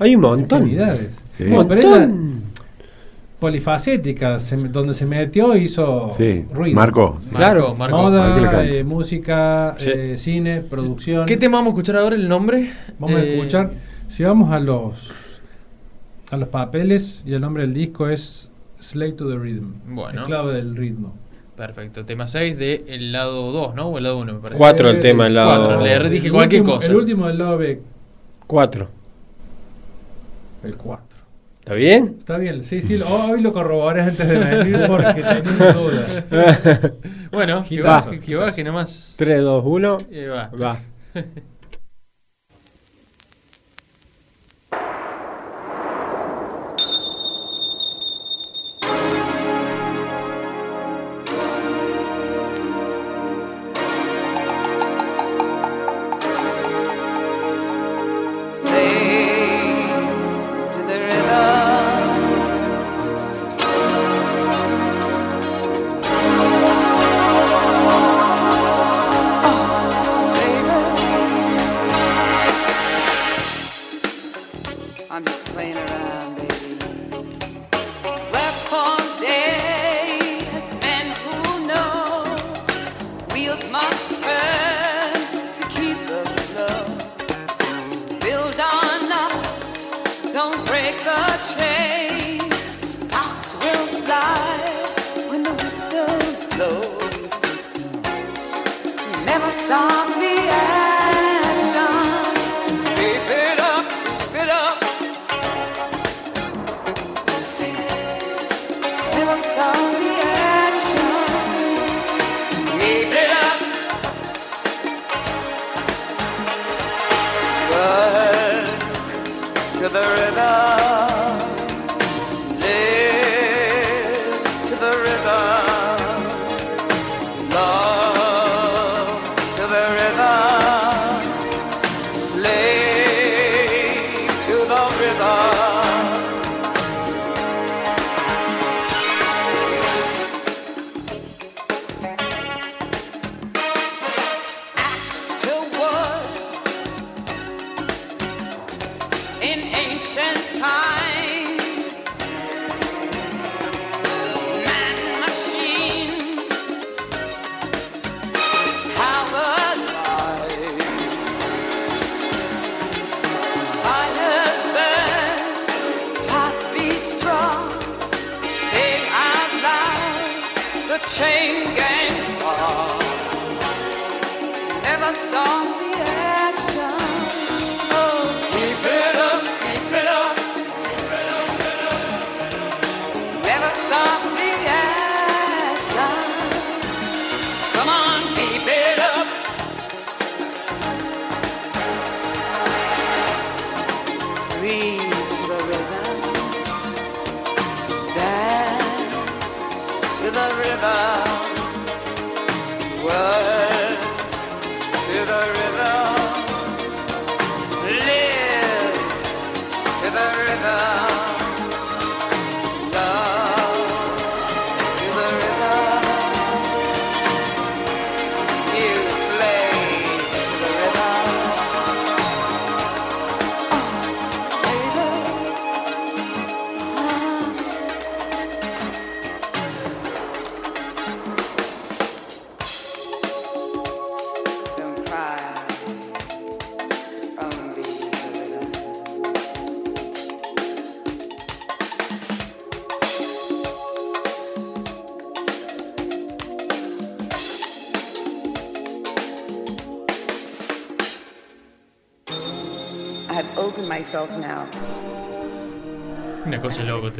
Hay 0.00 0.16
un 0.16 0.22
montón. 0.22 0.68
Sí. 1.38 1.44
Un 1.44 1.50
montón. 1.50 2.42
Polifacética, 3.42 4.38
se 4.38 4.56
donde 4.68 4.94
se 4.94 5.04
metió 5.04 5.56
hizo 5.56 6.08
Sí, 6.16 6.44
ruido. 6.52 6.76
marcó. 6.76 7.18
Marco, 7.32 7.36
Claro. 7.36 7.76
Le 7.76 7.88
Moda, 7.88 8.64
eh, 8.64 8.84
música, 8.84 9.74
Sí. 9.76 9.90
eh, 9.92 10.16
cine, 10.16 10.60
producción. 10.60 11.26
¿Qué 11.26 11.36
tema 11.36 11.58
vamos 11.58 11.70
a 11.70 11.74
escuchar 11.74 11.96
ahora? 11.96 12.14
¿El 12.14 12.28
nombre? 12.28 12.70
Vamos 13.00 13.16
a 13.16 13.22
Eh, 13.24 13.34
escuchar. 13.34 13.72
Si 14.06 14.22
vamos 14.22 14.52
a 14.52 14.60
los 14.60 15.10
a 16.30 16.36
los 16.36 16.48
papeles 16.48 17.20
y 17.26 17.34
el 17.34 17.40
nombre 17.40 17.64
del 17.64 17.74
disco 17.74 18.08
es 18.08 18.48
Slave 18.78 19.12
to 19.12 19.28
the 19.28 19.36
Rhythm. 19.36 19.72
Bueno. 19.88 20.20
Esclave 20.22 20.54
del 20.54 20.76
ritmo. 20.76 21.12
Perfecto. 21.56 22.04
Tema 22.04 22.28
6 22.28 22.56
del 22.56 23.10
lado 23.12 23.50
2, 23.50 23.74
¿no? 23.74 23.88
O 23.88 23.98
el 23.98 24.04
lado 24.04 24.18
1, 24.18 24.34
me 24.34 24.38
parece. 24.38 24.56
Cuatro 24.56 24.88
el 24.88 25.00
tema, 25.00 25.26
el 25.26 25.34
lado. 25.34 25.66
Cuatro, 25.66 25.84
le 25.84 26.10
dije 26.10 26.28
El 26.28 26.32
cualquier 26.32 26.62
último- 26.62 26.76
cosa. 26.76 26.90
El 26.90 26.96
último 26.96 27.26
del 27.26 27.38
lado 27.38 27.58
B, 27.58 27.82
Cuatro. 28.46 28.88
el 30.62 30.76
4. 30.76 31.11
¿Está 31.62 31.74
bien? 31.74 32.16
Está 32.18 32.38
bien, 32.38 32.64
sí, 32.64 32.82
sí, 32.82 33.00
hoy 33.00 33.40
lo 33.40 33.52
corroboré 33.52 34.02
antes 34.02 34.28
de 34.28 34.36
venir 34.36 34.80
porque 34.88 35.22
tenía 35.22 35.72
dudas. 35.72 36.24
Bueno, 37.30 37.64
que 37.66 37.80
baje, 37.80 38.18
que 38.18 38.34
baje 38.34 38.64
nomás. 38.64 39.14
3, 39.16 39.42
2, 39.42 39.62
1. 39.64 39.98
Y 40.10 40.24
va. 40.24 40.50
Va. 40.60 40.80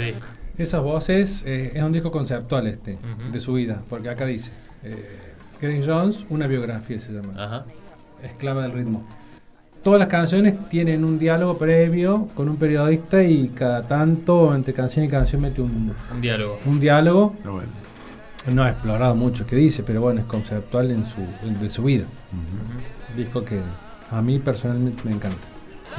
disco. 0.07 0.27
Esas 0.59 0.83
voces, 0.83 1.43
eh, 1.47 1.73
es 1.75 1.83
un 1.83 1.93
disco 1.93 2.11
conceptual 2.13 2.67
este, 2.67 2.99
de 3.33 3.41
su 3.41 3.55
vida, 3.55 3.83
porque 3.89 4.11
acá 4.11 4.27
dice, 4.27 4.51
eh, 4.85 5.05
Grace 5.61 5.83
Jones, 5.87 6.25
una 6.29 6.47
biografía 6.47 6.99
se 6.99 7.13
llama, 7.13 7.33
Ajá. 7.43 7.65
esclava 8.23 8.63
del 8.65 8.73
ritmo. 8.73 9.03
Todas 9.83 9.99
las 9.99 10.09
canciones 10.09 10.55
tienen 10.69 11.05
un 11.05 11.19
diálogo 11.19 11.57
previo 11.59 12.29
con 12.37 12.49
un 12.49 12.57
periodista 12.57 13.23
y 13.25 13.49
cada 13.49 13.83
tanto, 13.83 14.55
entre 14.55 14.73
canción 14.75 15.05
y 15.05 15.09
canción, 15.09 15.41
mete 15.43 15.61
un, 15.63 15.93
Un 16.15 16.21
diálogo. 16.21 16.59
un 16.67 16.79
diálogo. 16.79 17.35
No, 17.45 17.53
bueno. 17.55 17.69
No 18.53 18.63
ha 18.65 18.71
explorado 18.71 19.15
mucho 19.17 19.47
qué 19.47 19.57
dice, 19.57 19.83
pero 19.83 20.01
bueno, 20.01 20.21
es 20.21 20.27
conceptual 20.27 20.91
en 20.91 21.05
su, 21.07 21.21
en- 21.47 21.61
de 21.61 21.71
su 21.71 21.83
vida. 21.85 22.05
Disco 23.17 23.45
que 23.45 23.61
a 24.11 24.23
mí 24.23 24.39
personalmente 24.39 25.03
me 25.05 25.13
encanta. 25.13 25.39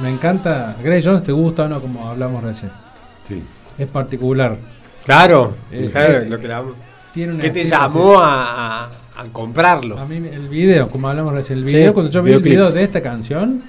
Me 0.00 0.10
encanta. 0.10 0.76
Grace 0.82 1.02
Jones, 1.08 1.22
¿te 1.22 1.32
gusta 1.32 1.64
o 1.64 1.68
no? 1.68 1.80
Como 1.80 2.06
hablamos 2.08 2.42
recién. 2.42 2.70
Sí. 3.28 3.42
Es 3.78 3.86
particular. 3.88 4.56
Claro, 5.04 5.54
Eh, 5.72 5.88
claro, 5.92 6.18
eh, 6.18 6.26
lo 6.28 6.38
que 6.38 6.48
la- 6.48 6.62
¿Qué 7.14 7.50
te 7.50 7.64
llamó 7.64 8.18
a, 8.18 8.84
a- 8.84 8.90
a 9.16 9.24
comprarlo? 9.32 9.98
A 9.98 10.04
mí 10.06 10.16
el 10.16 10.48
video, 10.48 10.88
como 10.88 11.08
hablamos 11.08 11.32
recién, 11.34 11.58
el 11.60 11.64
Sí, 11.66 11.74
video, 11.74 11.94
cuando 11.94 12.10
yo 12.10 12.22
vi 12.22 12.32
el 12.32 12.40
video 12.42 12.72
de 12.72 12.82
esta 12.82 13.00
canción, 13.00 13.62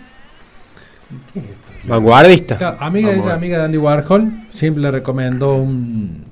Vanguardista. 1.87 2.57
claro, 2.57 2.77
amiga 2.79 3.09
a 3.09 3.13
ella, 3.13 3.33
amiga 3.35 3.57
de 3.59 3.65
Andy 3.65 3.77
Warhol, 3.77 4.31
siempre 4.49 4.81
le 4.81 4.91
recomendó 4.91 5.55
un 5.55 6.23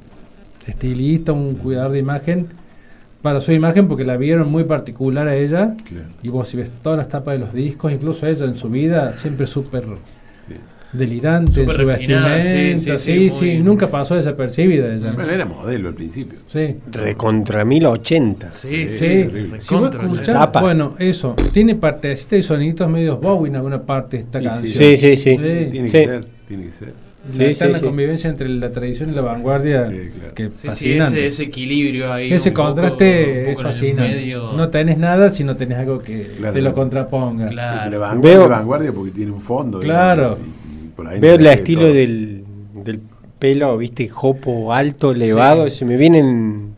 estilista, 0.65 1.31
un 1.33 1.55
cuidador 1.55 1.91
de 1.91 1.99
imagen 1.99 2.47
para 3.21 3.39
su 3.39 3.51
imagen 3.51 3.87
porque 3.87 4.03
la 4.05 4.17
vieron 4.17 4.49
muy 4.49 4.63
particular 4.63 5.27
a 5.27 5.35
ella. 5.35 5.75
Claro. 5.87 6.07
Y 6.23 6.29
vos 6.29 6.47
si 6.49 6.57
ves 6.57 6.69
todas 6.81 6.97
las 6.97 7.09
tapas 7.09 7.33
de 7.33 7.39
los 7.39 7.53
discos, 7.53 7.91
incluso 7.91 8.25
ella 8.25 8.45
en 8.45 8.57
su 8.57 8.69
vida, 8.69 9.13
siempre 9.13 9.45
súper 9.45 9.85
delirante, 10.93 11.61
en 11.61 11.67
Súper 11.67 11.75
su 11.75 11.91
refinada, 11.91 12.35
vestimenta, 12.37 12.77
sí, 12.97 12.97
sí, 12.97 13.29
sí, 13.29 13.29
sí, 13.31 13.59
nunca 13.59 13.87
pasó 13.87 14.15
desapercibida 14.15 14.93
ella. 14.93 15.11
Bueno, 15.13 15.31
era 15.31 15.45
modelo 15.45 15.89
al 15.89 15.95
principio. 15.95 16.39
Sí. 16.47 16.75
Recontra 16.91 17.65
1080. 17.65 18.51
Sí, 18.51 18.87
Sí, 18.87 19.25
si 19.59 19.75
vos 19.75 19.93
escuchás, 19.95 20.49
bueno, 20.61 20.95
eso, 20.99 21.35
tiene 21.51 21.75
partecitas 21.75 22.39
y 22.39 22.43
soniditos 22.43 22.89
medios 22.89 23.19
Bowie 23.19 23.49
en 23.49 23.55
alguna 23.57 23.81
parte 23.81 24.17
esta 24.17 24.39
Sí, 24.39 24.45
sí. 24.45 24.49
canción. 24.49 24.73
Sí, 24.75 24.97
sí, 24.97 25.17
sí. 25.17 25.37
Tiene 25.37 25.87
Sí. 25.87 25.97
que 25.97 26.05
ser, 26.05 26.25
tiene 26.47 26.63
que 26.65 26.71
ser. 26.71 26.93
La 27.25 27.33
Sí, 27.35 27.43
eterna 27.45 27.75
sí, 27.75 27.79
sí. 27.79 27.85
convivencia 27.85 28.29
entre 28.29 28.49
la 28.49 28.69
tradición 28.69 29.09
y 29.09 29.15
la 29.15 29.21
vanguardia, 29.21 29.85
Sí, 29.89 30.09
claro. 30.19 30.33
que 30.35 30.43
Sí, 30.47 30.51
sí, 30.55 30.67
fascinante. 30.67 31.17
ese, 31.19 31.27
ese 31.27 31.43
equilibrio 31.43 32.11
ahí. 32.11 32.33
Ese 32.33 32.51
poco- 32.51 32.65
contraste 32.67 33.43
es 33.43 33.47
poco 33.47 33.61
en 33.61 33.67
el 33.67 33.73
fascinante. 33.73 34.15
medio. 34.15 34.53
No 34.57 34.67
tenés 34.69 34.97
nada 34.97 35.29
si 35.29 35.45
no 35.45 35.55
tenés 35.55 35.77
algo 35.77 35.99
que 35.99 36.23
Claro. 36.37 36.53
te 36.53 36.61
lo 36.61 36.73
contraponga. 36.73 37.47
Claro. 37.47 37.91
La 37.91 37.97
vanguardia, 37.97 38.37
Veo- 38.39 38.49
vanguardia 38.49 38.91
porque 38.91 39.11
tiene 39.11 39.31
un 39.31 39.39
fondo. 39.39 39.79
Claro. 39.79 40.35
digamos, 40.35 40.62
por 40.95 41.07
ahí 41.07 41.19
Veo 41.19 41.35
el 41.35 41.45
estilo 41.47 41.81
todo. 41.81 41.93
del, 41.93 42.43
del 42.83 42.99
pelo, 43.39 43.77
viste, 43.77 44.07
jopo 44.07 44.73
alto, 44.73 45.11
elevado. 45.11 45.69
Se 45.69 45.85
me 45.85 45.97
viene 45.97 46.19
en- 46.19 46.75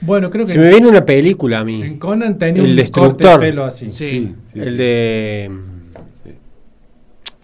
Bueno, 0.00 0.30
creo 0.30 0.46
que 0.46 0.52
se 0.52 0.58
me 0.58 0.68
viene 0.70 0.88
una 0.88 1.04
película 1.04 1.58
a 1.58 1.60
en 1.60 1.66
mí. 1.66 1.96
Conan 1.98 2.38
tenía 2.38 2.62
El 2.62 2.70
un 2.70 2.76
Destructor. 2.76 3.32
corte 3.32 3.46
de 3.46 3.50
pelo 3.50 3.64
así. 3.64 3.90
Sí. 3.90 4.04
Sí, 4.06 4.34
sí, 4.52 4.60
el 4.60 4.70
sí. 4.70 4.76
de. 4.76 5.50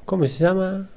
¿Cómo 0.05 0.27
se 0.27 0.45
llama? 0.45 0.89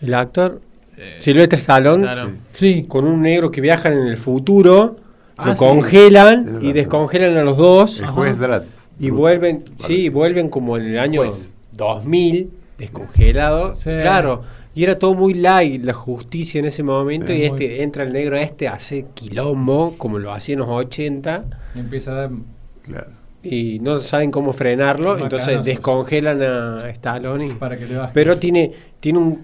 El 0.00 0.14
actor. 0.14 0.60
Eh, 0.96 1.16
Silvestre 1.18 1.58
Stallone. 1.58 2.06
Sí, 2.54 2.84
Con 2.86 3.04
un 3.06 3.22
negro 3.22 3.50
que 3.50 3.60
viajan 3.60 3.92
en 3.94 4.06
el 4.06 4.16
futuro. 4.16 4.96
Ah, 5.36 5.46
lo 5.48 5.52
sí. 5.54 5.58
congelan 5.58 6.58
y 6.62 6.72
descongelan 6.72 7.36
a 7.36 7.42
los 7.42 7.56
dos. 7.56 8.00
El 8.00 8.06
juez 8.06 8.38
Drat. 8.38 8.64
Y 9.00 9.10
vuelven, 9.10 9.64
sí, 9.76 10.08
vuelven 10.08 10.48
como 10.48 10.76
en 10.76 10.84
el 10.84 10.98
año 11.00 11.22
Pues. 11.22 11.54
2000, 11.72 12.50
descongelado. 12.78 13.74
Sí. 13.76 13.90
Claro, 13.90 14.42
y 14.74 14.82
era 14.84 14.98
todo 14.98 15.14
muy 15.14 15.34
light 15.34 15.84
la 15.84 15.92
justicia 15.92 16.58
en 16.58 16.64
ese 16.66 16.82
momento. 16.82 17.32
Y 17.32 17.42
este 17.42 17.82
entra 17.82 18.02
el 18.04 18.12
negro 18.12 18.36
este, 18.36 18.68
hace 18.68 19.06
quilombo, 19.14 19.94
como 19.98 20.18
lo 20.18 20.32
hacía 20.32 20.54
en 20.54 20.60
los 20.60 20.68
80, 20.68 21.44
y 21.74 21.78
empieza 21.78 22.12
a 22.12 22.14
dar. 22.14 22.30
Claro. 22.82 23.06
y 23.42 23.78
no 23.80 23.96
saben 23.98 24.30
cómo 24.30 24.52
frenarlo. 24.52 25.18
Entonces 25.18 25.62
descongelan 25.64 26.42
a 26.42 26.88
Stallone. 26.90 27.46
y- 27.46 27.50
para 27.50 27.76
que 27.76 27.86
le 27.86 27.96
baje. 27.96 28.10
pero 28.14 28.38
tiene, 28.38 28.72
tiene 29.00 29.18
un. 29.18 29.42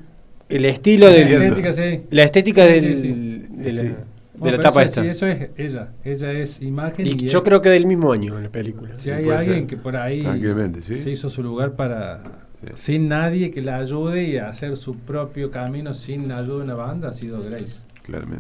El 0.49 0.65
estilo 0.65 1.07
la 1.07 1.13
de. 1.13 1.23
estética, 1.23 1.73
sí. 1.73 2.01
La 2.11 2.23
estética 2.25 2.67
Sí, 2.67 2.73
del- 2.73 2.97
sí, 2.97 3.01
sí. 3.03 3.47
de 3.63 3.73
la, 3.73 3.83
Sí. 3.83 3.89
de 3.89 3.95
Bueno, 4.35 4.57
la 4.57 4.63
tapa 4.63 4.83
eso, 4.83 4.89
esta. 4.89 5.03
sí, 5.03 5.09
eso 5.09 5.27
es 5.29 5.49
ella. 5.57 5.89
Ella 6.03 6.33
es 6.33 6.61
imagen 6.63 7.07
y, 7.07 7.11
y 7.11 7.27
es- 7.27 7.33
yo 7.33 7.45
creo 7.45 7.61
que 7.63 7.69
del 7.69 7.87
mismo 7.87 8.11
año 8.13 8.37
en 8.39 8.45
la 8.45 8.49
película. 8.51 8.97
si 8.97 9.05
Sí, 9.05 9.11
hay 9.11 9.29
alguien 9.31 9.59
ser. 9.59 9.67
que 9.69 9.77
por 9.77 9.97
ahí 9.97 10.27
se 10.81 11.11
hizo 11.11 11.29
su 11.31 11.43
lugar 11.43 11.73
para. 11.77 12.23
Sin 12.75 13.09
nadie 13.09 13.51
que 13.51 13.61
la 13.63 13.77
ayude 13.77 14.25
y 14.25 14.37
a 14.37 14.49
hacer 14.49 14.77
su 14.77 14.97
propio 14.97 15.51
camino 15.51 15.95
sin 15.95 16.31
ayuda 16.33 16.57
de 16.59 16.63
una 16.65 16.75
banda 16.75 17.09
ha 17.09 17.13
sido 17.13 17.43
Grace 17.43 17.73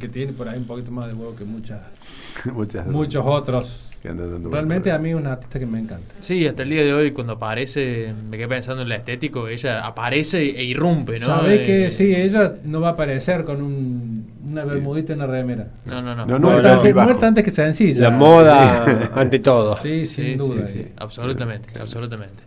que 0.01 0.09
tiene 0.09 0.33
por 0.33 0.49
ahí 0.49 0.59
un 0.59 0.65
poquito 0.65 0.91
más 0.91 1.07
de 1.07 1.15
huevo 1.15 1.35
que 1.37 1.45
muchas 1.45 1.81
Muchas 2.53 2.87
muchos 2.87 3.25
otros. 3.27 3.87
Que 4.03 4.09
andan 4.09 4.31
dando 4.33 4.51
realmente 4.51 4.91
a 4.91 4.99
mí 4.99 5.11
es 5.11 5.15
una 5.17 5.33
artista 5.33 5.59
que 5.59 5.67
me 5.67 5.79
encanta. 5.79 6.15
Sí, 6.23 6.47
hasta 6.47 6.63
el 6.63 6.71
día 6.71 6.83
de 6.83 6.95
hoy, 6.95 7.11
cuando 7.11 7.35
aparece, 7.35 8.15
me 8.31 8.39
quedé 8.39 8.49
pensando 8.49 8.83
en 8.83 8.89
la 8.89 8.97
estético, 8.97 9.47
ella 9.47 9.87
aparece 9.87 10.41
e 10.41 10.65
irrumpe, 10.65 11.19
¿no? 11.19 11.27
sabe 11.27 11.65
que 11.67 11.87
Eh, 11.87 11.91
sí 11.91 12.15
ella 12.17 12.55
no 12.65 12.81
va 12.81 12.89
a 12.89 12.93
aparecer 12.93 13.45
con 13.45 13.61
un, 13.61 14.31
una 14.43 14.65
bermudita 14.65 15.13
en 15.13 15.19
la 15.19 15.27
remera. 15.27 15.69
No, 15.85 16.01
no, 16.01 16.15
no. 16.15 16.25
No, 16.25 16.39
no, 16.39 16.49
muerta, 16.49 16.77
no, 16.77 17.01
antes, 17.03 17.23
antes 17.23 17.45
que 17.45 17.51
sencilla. 17.51 18.01
La 18.05 18.11
moda 18.11 19.11
ante 19.15 19.39
todo. 19.39 19.77
sí 19.77 20.07
sin 20.07 20.25
Sí, 20.25 20.35
duda. 20.37 20.65
sí, 20.65 20.73
sí, 20.79 20.87
absolutamente, 20.97 21.69
absolutamente. 21.79 22.43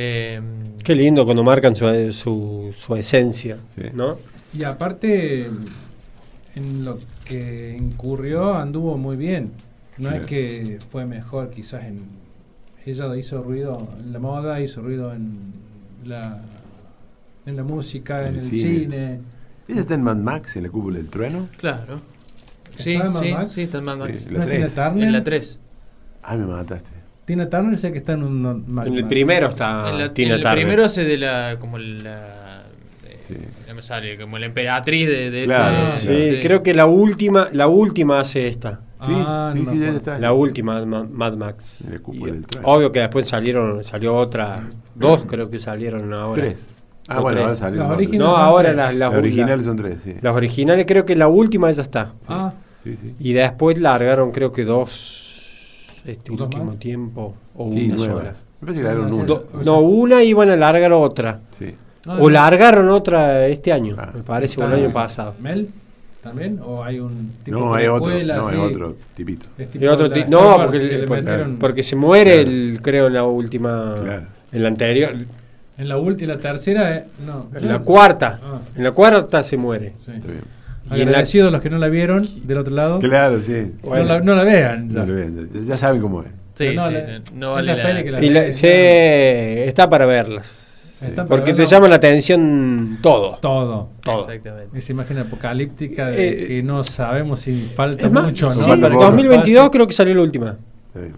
Eh, 0.00 0.40
Qué 0.84 0.94
lindo 0.94 1.24
cuando 1.24 1.42
marcan 1.42 1.74
su, 1.74 2.12
su, 2.12 2.72
su 2.72 2.94
esencia, 2.94 3.56
Sí. 3.74 3.82
¿no? 3.94 4.16
Y 4.54 4.62
aparte, 4.62 5.46
en 6.54 6.84
lo 6.84 6.98
que 7.24 7.76
incurrió 7.76 8.54
anduvo 8.54 8.96
muy 8.96 9.16
bien. 9.16 9.50
No 9.98 10.10
Sí. 10.10 10.16
es 10.16 10.22
que 10.26 10.78
fue 10.90 11.04
mejor 11.04 11.50
quizás 11.50 11.82
en... 11.84 12.04
Ella 12.86 13.14
hizo 13.16 13.42
ruido 13.42 13.88
en 13.98 14.12
la 14.12 14.18
moda, 14.20 14.60
hizo 14.60 14.80
ruido 14.80 15.12
en 15.12 15.52
la, 16.04 16.40
en 17.44 17.56
la 17.56 17.64
música, 17.64 18.22
En 18.22 18.28
en 18.28 18.34
el 18.36 18.42
cine. 18.42 18.60
cine. 18.80 19.20
¿Ella 19.66 19.80
está 19.80 19.94
en 19.94 20.02
Mad 20.04 20.16
Max, 20.16 20.56
en 20.56 20.62
la 20.62 20.70
cúpula 20.70 20.96
del 20.98 21.08
trueno? 21.08 21.48
claro. 21.56 22.00
Sí, 22.76 22.92
¿Está 22.92 23.06
en 23.08 23.12
Mad 23.12 23.22
sí, 23.22 23.32
Max? 23.32 23.50
sí, 23.52 23.62
está 23.62 23.78
en 23.78 23.84
Mad 23.84 23.96
Max. 23.98 24.20
Sí, 24.20 24.28
¿No 24.30 24.38
la 24.38 24.46
Tina 24.46 24.66
3. 24.68 24.74
Turner? 24.76 25.04
En 25.04 25.12
la 25.12 25.24
3. 25.24 25.58
Ay, 26.22 26.38
me 26.38 26.46
mataste. 26.46 26.90
Tina 27.28 27.46
Turner 27.48 27.78
sé 27.78 27.92
que 27.92 27.98
está 27.98 28.14
en 28.14 28.22
un... 28.22 28.64
En 28.86 28.94
el 28.94 29.04
primero 29.04 29.48
está 29.48 29.90
en 29.90 29.98
la, 29.98 30.14
Tina 30.14 30.28
en 30.30 30.34
el 30.36 30.40
Turner. 30.40 30.58
primero 30.58 30.84
hace 30.84 31.04
de 31.04 31.18
la. 31.18 31.56
como 31.60 31.76
la. 31.78 32.62
eh, 33.06 33.18
Sí. 33.28 33.34
no 33.68 33.74
me 33.74 33.82
sale, 33.82 34.16
como 34.18 34.38
la 34.38 34.46
emperatriz 34.46 35.06
de, 35.06 35.30
de 35.30 35.44
Claro, 35.44 35.94
ese. 35.96 36.06
Sí, 36.30 36.36
sí. 36.36 36.40
creo 36.42 36.62
que 36.62 36.72
la 36.72 36.86
última, 36.86 37.48
la 37.52 37.68
última 37.68 38.18
hace 38.20 38.48
esta. 38.48 38.80
Sí, 39.06 39.12
Ah, 39.14 39.52
sí, 39.54 39.60
no 39.62 39.84
está. 39.96 40.18
La 40.18 40.32
última, 40.32 40.82
Ma- 40.86 41.04
Mad 41.08 41.34
Max. 41.34 41.84
Y 42.12 42.22
obvio 42.62 42.90
que 42.90 43.00
después 43.00 43.28
salieron, 43.28 43.84
salió 43.84 44.16
otra, 44.16 44.62
dos 44.94 45.26
creo 45.26 45.50
que 45.50 45.58
salieron 45.60 46.10
ahora. 46.14 46.40
Tres. 46.42 46.58
Ah, 47.08 47.20
bueno, 47.20 47.36
tres. 47.36 47.42
ahora 47.44 47.56
salió. 47.56 47.80
Las 47.82 47.90
No, 48.18 48.30
son 48.34 48.40
ahora 48.40 48.64
tres. 48.70 48.76
las, 48.78 48.94
las, 48.94 49.10
Las 49.12 49.18
originales 49.18 49.64
son 49.66 49.76
tres, 49.76 49.98
sí. 50.02 50.14
las 50.22 50.34
originales 50.34 50.86
creo 50.86 51.04
que 51.04 51.14
la 51.14 51.28
última 51.28 51.70
ya 51.70 51.82
está. 51.82 52.12
Ah, 52.26 52.52
Sí, 52.84 52.96
sí. 53.02 53.14
Y 53.20 53.32
después 53.34 53.78
largaron 53.78 54.30
creo 54.30 54.50
que 54.52 54.64
dos 54.64 55.26
este 56.12 56.30
¿Dos 56.32 56.40
último 56.42 56.64
más? 56.64 56.78
tiempo 56.78 57.34
o 57.56 57.72
Sí, 57.72 57.86
una 57.86 57.96
nuevas. 57.96 58.38
sola. 58.38 58.48
Me 58.60 58.72
una. 59.14 59.24
Do- 59.24 59.46
no, 59.64 59.80
una 59.80 60.22
iban 60.22 60.50
a 60.50 60.56
largar 60.56 60.92
otra. 60.92 61.40
Sí. 61.58 61.74
O 62.06 62.30
largaron 62.30 62.88
otra 62.88 63.46
este 63.46 63.72
año, 63.72 63.96
Ah. 63.98 64.10
me 64.14 64.22
parece, 64.22 64.60
o 64.60 64.64
el 64.64 64.72
¿Está 64.72 64.84
año 64.84 64.92
pasado. 64.92 65.34
¿Mel? 65.40 65.68
¿También? 66.22 66.58
¿O 66.64 66.82
hay 66.82 66.98
un 67.00 67.32
tipo 67.44 67.58
No, 67.58 67.74
de 67.74 67.80
hay 67.82 67.86
otro. 67.88 68.04
precuela, 68.06 68.36
No, 68.36 68.48
hay 68.48 68.56
otro 68.58 68.96
tipito. 69.14 69.46
Tipo 69.70 69.90
otro 69.92 70.10
ti- 70.10 70.24
no, 70.28 70.56
porque, 70.56 71.82
se 71.82 71.96
muere, 71.96 72.42
Claro. 72.42 72.50
el, 72.50 72.78
creo, 72.82 73.06
en 73.06 73.14
la 73.14 73.24
última. 73.24 73.94
Claro. 74.02 74.22
En 74.52 74.62
la 74.62 74.68
anterior. 74.68 75.14
En 75.76 75.88
la 75.88 75.96
última 75.98 76.32
y 76.32 76.34
la 76.34 76.38
tercera, 76.40 76.96
eh, 76.96 77.04
no. 77.24 77.46
En 77.54 77.68
la 77.68 77.78
cuarta. 77.80 78.40
Ah. 78.42 78.58
En 78.74 78.82
la 78.84 78.90
cuarta 78.92 79.42
se 79.44 79.56
muere. 79.56 79.92
Sí. 80.04 80.12
Está 80.12 80.26
bien. 80.28 80.42
Y 80.90 80.94
en 80.94 80.98
la- 80.98 81.04
Agradecidos 81.10 81.52
los 81.52 81.60
que 81.60 81.70
no 81.70 81.78
la 81.78 81.88
vieron 81.88 82.28
del 82.46 82.58
otro 82.58 82.74
lado. 82.74 82.98
Claro, 83.00 83.40
sí. 83.40 83.72
Bueno. 83.82 84.04
no, 84.04 84.08
la, 84.14 84.20
no 84.20 84.34
la 84.34 84.44
vean. 84.44 84.88
No 84.88 85.00
ya. 85.00 85.06
lo 85.06 85.14
ven, 85.14 85.50
ya- 85.54 85.60
ya 85.68 85.74
saben 85.76 86.00
cómo 86.00 86.22
es. 86.22 86.28
Sí, 86.54 86.74
no, 86.74 86.86
sí, 86.88 86.92
la- 86.94 87.20
no 87.34 87.52
vale 87.52 87.76
la- 87.76 88.02
que 88.04 88.10
la- 88.10 88.24
Y 88.24 88.30
la- 88.30 88.52
se- 88.52 89.66
está 89.68 89.88
para 89.88 90.06
verlas. 90.06 90.64
Para 91.14 91.26
Porque 91.26 91.52
te 91.52 91.58
verlo 91.58 91.64
llama 91.70 91.88
la 91.88 91.96
atención 91.96 92.98
todo. 93.00 93.38
todo. 93.40 93.88
todo. 94.02 94.18
Exactamente. 94.20 94.76
Esa 94.76 94.92
imagen 94.92 95.18
apocalíptica 95.18 96.08
de 96.08 96.28
Eh, 96.28 96.46
que 96.48 96.62
no 96.64 96.82
sabemos 96.82 97.38
si 97.40 97.52
falta 97.62 98.04
Es 98.06 98.10
más, 98.12 98.24
mucho 98.24 98.46
o 98.46 98.48
no. 98.48 98.54
sí, 98.56 98.60
falta 98.62 98.76
para 98.82 98.88
que 98.88 98.94
poco. 98.94 99.04
2022 99.06 99.60
pase. 99.66 99.70
creo 99.70 99.86
que 99.86 99.92
salió 99.92 100.14
la 100.16 100.22
última. 100.22 100.56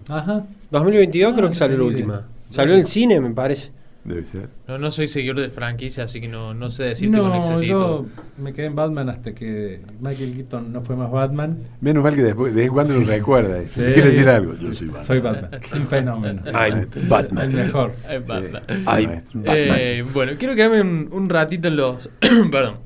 Ajá. 0.09 0.43
2022 0.69 1.31
Ah, 1.31 1.35
creo 1.35 1.49
que 1.49 1.55
salió 1.55 1.77
la 1.77 1.83
última. 1.85 2.27
Salió 2.49 2.73
en 2.75 2.81
el 2.81 2.87
cine, 2.87 3.19
me 3.19 3.31
parece. 3.31 3.71
Debe 4.03 4.25
ser. 4.25 4.49
No, 4.67 4.79
no 4.79 4.89
soy 4.89 5.07
seguidor 5.07 5.39
de 5.39 5.51
franquicia, 5.51 6.05
así 6.05 6.19
que 6.19 6.27
no, 6.27 6.55
no 6.55 6.71
sé 6.71 6.85
decirte 6.85 7.19
con 7.19 7.29
No, 7.29 7.35
exactitud. 7.35 7.67
yo 7.67 8.05
me 8.39 8.51
quedé 8.51 8.65
en 8.65 8.75
Batman 8.75 9.09
hasta 9.09 9.35
que 9.35 9.81
Michael 9.99 10.33
Keaton 10.33 10.73
no 10.73 10.81
fue 10.81 10.95
más 10.95 11.11
Batman. 11.11 11.59
Menos 11.81 12.03
mal 12.03 12.15
que 12.15 12.23
después, 12.23 12.51
de 12.51 12.61
vez 12.61 12.67
en 12.67 12.73
cuando 12.73 12.95
lo 12.95 13.05
recuerda. 13.05 13.61
Sí. 13.69 13.75
Quiere 13.79 14.05
decir 14.05 14.27
algo. 14.27 14.53
Yo 14.59 14.73
soy 14.73 14.87
Batman. 14.87 15.05
Soy 15.05 15.19
Batman. 15.19 15.61
Un 15.75 15.87
fenómeno. 15.87 16.41
I'm 16.51 16.77
El 16.95 17.07
Batman. 17.07 17.53
mejor. 17.53 17.91
Batman. 18.27 18.63
Sí, 18.67 18.83
Ay, 18.87 19.05
maestro. 19.07 19.39
Batman. 19.41 19.77
Eh, 19.79 20.05
bueno, 20.13 20.31
quiero 20.39 20.55
quedarme 20.55 20.81
un, 20.81 21.09
un 21.11 21.29
ratito 21.29 21.67
en 21.67 21.75
los. 21.75 22.09
perdón. 22.51 22.77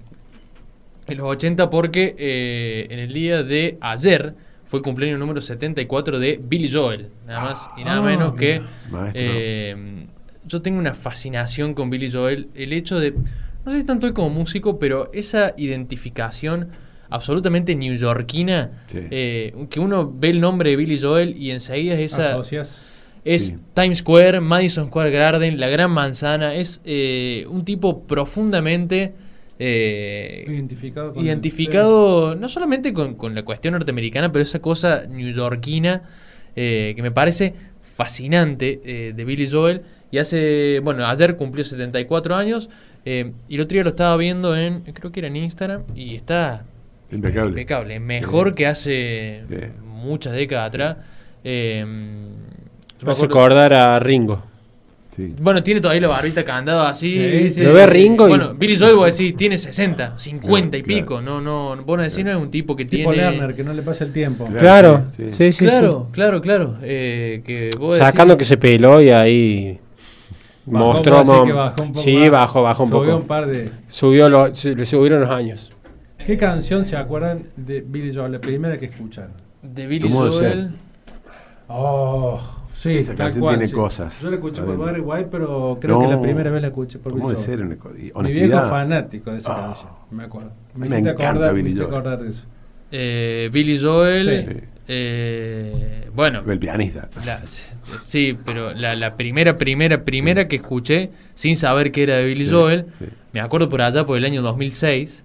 En 1.07 1.17
los 1.17 1.27
80, 1.27 1.69
porque 1.69 2.15
eh, 2.17 2.87
en 2.89 2.99
el 2.99 3.13
día 3.13 3.41
de 3.43 3.77
ayer 3.79 4.33
fue 4.65 4.79
el 4.79 4.83
cumpleaños 4.83 5.19
número 5.19 5.39
74 5.39 6.19
de 6.19 6.41
Billy 6.43 6.69
Joel. 6.69 7.07
Nada 7.25 7.39
más 7.41 7.69
y 7.77 7.83
nada 7.85 7.99
Ah, 7.99 8.05
menos 8.05 8.33
que. 8.33 8.59
Maestro. 8.91 9.11
eh, 9.23 10.07
yo 10.47 10.61
tengo 10.61 10.79
una 10.79 10.93
fascinación 10.93 11.73
con 11.73 11.89
Billy 11.89 12.11
Joel. 12.11 12.49
El 12.55 12.73
hecho 12.73 12.99
de. 12.99 13.13
No 13.65 13.71
sé 13.71 13.79
si 13.79 13.85
tanto 13.85 14.07
él 14.07 14.13
como 14.13 14.29
músico, 14.29 14.79
pero 14.79 15.09
esa 15.13 15.53
identificación 15.57 16.69
absolutamente 17.09 17.75
newyorkina. 17.75 18.71
Sí. 18.87 18.99
eh, 19.09 19.67
que 19.69 19.79
uno 19.79 20.11
ve 20.13 20.29
el 20.29 20.39
nombre 20.39 20.71
de 20.71 20.75
Billy 20.75 20.99
Joel 20.99 21.35
y 21.37 21.51
enseguida 21.51 21.95
es 21.95 22.13
esa. 22.13 22.33
Asocias. 22.33 22.91
Es 23.23 23.47
Sí. 23.47 23.57
Times 23.73 23.99
Square, 23.99 24.39
Madison 24.39 24.87
Square 24.87 25.09
Garden, 25.09 25.59
la 25.59 25.67
Gran 25.67 25.89
Manzana. 25.89 26.53
Es 26.53 26.79
eh, 26.85 27.47
un 27.49 27.65
tipo 27.65 28.03
profundamente 28.03 29.15
eh, 29.57 30.43
Identificado 30.47 31.13
con 31.13 31.23
identificado 31.23 32.35
no 32.35 32.49
solamente 32.49 32.91
con, 32.91 33.15
con 33.15 33.35
la 33.35 33.43
cuestión 33.43 33.73
norteamericana, 33.73 34.31
pero 34.31 34.43
esa 34.43 34.59
cosa 34.59 35.05
newyorkina 35.07 36.03
eh, 36.57 36.93
que 36.95 37.01
me 37.01 37.11
parece 37.11 37.53
fascinante 37.81 38.81
eh, 38.83 39.13
de 39.13 39.25
Billy 39.25 39.49
Joel. 39.49 39.83
Y 40.15 40.17
hace, 40.17 40.79
bueno, 40.81 41.05
ayer 41.05 41.35
cumplió 41.35 41.65
74 41.65 42.37
años 42.37 42.69
eh, 43.03 43.33
y 43.49 43.55
el 43.55 43.61
otro 43.61 43.73
día 43.75 43.83
lo 43.83 43.89
estaba 43.89 44.15
viendo 44.15 44.55
en, 44.55 44.79
creo 44.81 45.11
que 45.11 45.19
era 45.19 45.27
en 45.27 45.35
Instagram, 45.35 45.83
y 45.93 46.15
está 46.15 46.63
Impecable. 47.11 47.49
impecable, 47.49 47.99
mejor 47.99 48.55
que 48.55 48.65
hace 48.65 49.41
Sí. 49.49 49.55
muchas 49.85 50.31
décadas 50.33 50.69
atrás. 50.69 50.97
Eh, 51.43 51.83
me 53.03 53.11
hace 53.11 53.25
acordar 53.25 53.73
a 53.73 53.99
Ringo. 53.99 54.41
Sí. 55.15 55.33
bueno, 55.39 55.63
tiene 55.63 55.79
todavía 55.81 56.01
la 56.01 56.07
barbita 56.09 56.43
candado 56.45 56.81
así. 56.83 57.11
Sí, 57.11 57.53
sí. 57.53 57.61
Lo 57.61 57.73
ve 57.73 57.85
Ringo 57.87 58.25
y- 58.27 58.29
Bueno, 58.29 58.53
Billy 58.53 58.77
Joel, 58.77 58.95
vos 58.95 59.17
decís, 59.17 59.35
tiene 59.37 59.57
60, 59.57 60.17
50 60.17 60.77
y 60.77 60.81
Claro, 60.83 60.99
pico. 61.01 61.21
No, 61.21 61.39
no, 61.41 61.75
vos 61.85 61.97
no 61.97 62.03
decís, 62.03 62.23
no 62.23 62.31
es 62.31 62.37
un 62.37 62.49
tipo 62.51 62.75
que 62.75 62.83
Tipo 62.85 63.11
tiene. 63.11 63.31
Lerner, 63.31 63.53
que 63.55 63.63
no 63.65 63.73
le 63.73 63.81
pasa 63.81 64.03
el 64.05 64.11
tiempo. 64.13 64.45
Claro. 64.45 64.59
Claro, 64.59 65.05
sí, 65.15 65.31
sí, 65.31 65.51
sí. 65.51 65.65
claro, 65.65 66.09
claro, 66.11 66.41
claro. 66.41 66.77
Eh, 66.81 67.41
que 67.45 67.69
sí. 67.73 67.77
vos 67.77 67.97
Sacando 67.97 68.33
decís- 68.33 68.39
que 68.39 68.45
se 68.45 68.57
peló 68.57 69.01
y 69.01 69.09
ahí 69.09 69.79
Bajó, 70.65 70.85
mostró. 70.93 71.43
que 71.45 71.51
bajó 71.53 71.83
un 71.83 71.89
poco 71.89 72.01
sí, 72.01 72.17
más. 72.17 72.31
bajó, 72.31 72.63
bajó 72.63 72.83
un 72.83 72.89
Subió 72.89 73.03
poco. 73.05 73.17
un 73.17 73.27
par 73.27 73.45
de... 73.47 73.71
Subió 73.87 74.29
lo- 74.29 74.47
le 74.47 74.85
subieron 74.85 75.21
los 75.21 75.29
años. 75.29 75.71
¿Qué 76.25 76.37
canción 76.37 76.85
se 76.85 76.97
acuerdan 76.97 77.43
de 77.55 77.81
Billy 77.81 78.13
Joel? 78.15 78.31
La 78.31 78.39
primera 78.41 78.77
que 78.77 78.85
escucharon. 78.85 79.31
De 79.61 79.85
Billy 79.85 80.09
Joel. 80.11 80.71
Oh, 81.67 82.39
sí, 82.73 82.97
Esa 82.99 83.09
tal 83.15 83.17
canción 83.25 83.41
cual, 83.41 83.55
tiene 83.55 83.67
sí. 83.67 83.73
cosas 83.73 84.21
Yo 84.21 84.29
la 84.29 84.35
escuché 84.35 84.61
por. 84.61 84.77
Barry 84.77 85.01
White, 85.01 85.27
pero 85.31 85.77
creo 85.81 85.95
No. 85.99 86.01
que 86.07 86.13
la 86.15 86.21
primera 86.21 86.51
vez 86.51 86.61
la 86.61 86.67
escuché 86.67 86.99
por 86.99 87.11
¿Cómo 87.13 87.27
Billy 87.27 87.37
de 87.39 87.43
ser 87.43 87.57
Joel. 87.57 87.69
Mi 87.69 88.01
viejo 88.01 88.19
honestidad? 88.19 88.69
fanático 88.69 89.31
de 89.31 89.37
esa 89.39 89.51
Ah. 89.53 89.55
canción, 89.67 89.89
me 90.11 90.23
acuerdo. 90.23 90.51
me 90.75 90.81
Me, 90.81 90.87
hiciste 90.87 91.09
encanta 91.11 91.29
acordar, 91.29 91.51
me 91.53 91.57
Billy 91.57 91.69
hiciste 91.69 91.85
Joel. 91.85 91.95
acordar 91.97 92.23
de 92.23 92.29
eso. 92.29 92.45
eh, 92.91 93.49
Billy 93.51 93.79
Joel. 93.79 94.45
Sí. 94.47 94.67
Eh, 94.87 96.09
bueno, 96.13 96.43
El 96.49 96.59
pianista. 96.59 97.09
La- 97.25 97.41
sí, 98.01 98.37
pero 98.45 98.73
la, 98.73 98.95
la 98.95 99.15
primera, 99.15 99.55
primera, 99.57 100.03
primera 100.03 100.47
que 100.47 100.57
escuché, 100.57 101.09
sin 101.33 101.55
saber 101.57 101.91
que 101.91 102.03
era 102.03 102.15
de 102.17 102.25
Billy 102.25 102.45
Sí, 102.45 102.51
Joel, 102.51 102.85
sí. 102.99 103.05
me 103.33 103.41
acuerdo 103.41 103.69
por 103.69 103.81
allá 103.81 104.05
por 104.05 104.17
el 104.17 104.25
año 104.25 104.41
2006, 104.41 105.23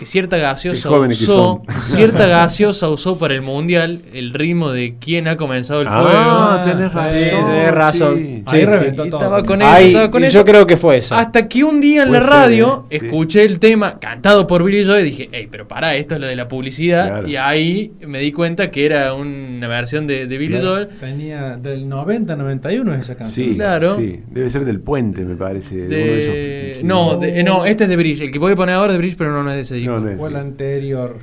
que 0.00 0.06
cierta 0.06 0.38
gaseosa 0.38 0.90
usó, 0.90 1.62
cierta 1.78 2.26
gaseosa 2.26 2.88
usó 2.88 3.18
para 3.18 3.34
el 3.34 3.42
mundial 3.42 4.00
el 4.14 4.32
ritmo 4.32 4.70
de 4.72 4.94
quién 4.98 5.28
ha 5.28 5.36
comenzado 5.36 5.82
el 5.82 5.88
fuego. 5.88 6.08
Ah, 6.10 6.62
tenés 6.64 6.90
Sí, 6.90 6.96
razón. 6.96 7.12
tenés 7.50 7.74
razón. 7.74 8.16
sí. 8.16 8.42
Ahí 8.46 8.60
Sí, 8.60 8.64
reventó 8.66 9.04
todo. 9.04 9.16
estaba 9.18 9.42
con 9.42 9.60
Ay, 9.60 9.68
eso, 9.82 9.86
estaba 9.88 10.10
con 10.10 10.24
eso. 10.24 10.38
yo 10.38 10.44
creo 10.46 10.66
que 10.66 10.78
fue 10.78 10.96
esa. 10.96 11.20
Hasta 11.20 11.46
que 11.48 11.64
un 11.64 11.82
día 11.82 12.04
en 12.04 12.12
la 12.12 12.20
ser, 12.22 12.30
radio 12.30 12.86
¿eh? 12.88 12.98
Sí. 12.98 13.04
escuché 13.06 13.44
el 13.44 13.60
tema 13.60 13.98
cantado 13.98 14.46
por 14.46 14.64
Billy 14.64 14.86
Joel 14.86 15.06
y 15.06 15.10
dije, 15.10 15.28
hey, 15.32 15.48
pero 15.50 15.68
pará, 15.68 15.94
esto 15.96 16.14
es 16.14 16.20
lo 16.22 16.26
de 16.28 16.36
la 16.36 16.48
publicidad. 16.48 17.06
Claro. 17.08 17.28
Y 17.28 17.36
ahí 17.36 17.92
me 18.06 18.20
di 18.20 18.32
cuenta 18.32 18.70
que 18.70 18.86
era 18.86 19.12
una 19.12 19.68
versión 19.68 20.06
de, 20.06 20.26
de 20.26 20.38
Billy 20.38 20.54
Claro. 20.60 20.70
Joel. 20.70 20.88
Tenía 20.98 21.58
del 21.58 21.86
90 21.86 22.36
91 22.36 22.94
es 22.94 23.00
esa 23.02 23.16
canción. 23.16 23.48
Sí, 23.50 23.54
Claro. 23.56 23.98
sí. 23.98 24.20
Debe 24.30 24.48
ser 24.48 24.64
del 24.64 24.80
puente, 24.80 25.20
me 25.26 25.36
parece. 25.36 25.74
de 25.76 25.82
uno 25.84 25.90
de 25.90 25.96
De... 26.04 26.70
esos- 26.72 26.80
sí. 26.80 26.86
No, 26.86 27.18
de- 27.18 27.42
no, 27.42 27.66
este 27.66 27.84
es 27.84 27.90
de 27.90 27.96
Bridge. 27.96 28.22
El 28.22 28.32
que 28.32 28.38
voy 28.38 28.52
a 28.52 28.56
poner 28.56 28.76
ahora 28.76 28.92
es 28.92 28.94
de 28.94 28.98
Bridge, 28.98 29.16
pero 29.18 29.32
no, 29.32 29.42
no 29.42 29.50
es 29.50 29.56
de 29.56 29.62
ese 29.62 29.74
disco. 29.74 29.89
No, 29.90 30.00
no 30.00 30.08
es. 30.10 30.18
Fue 30.18 30.30
la 30.30 30.40
anterior. 30.40 31.18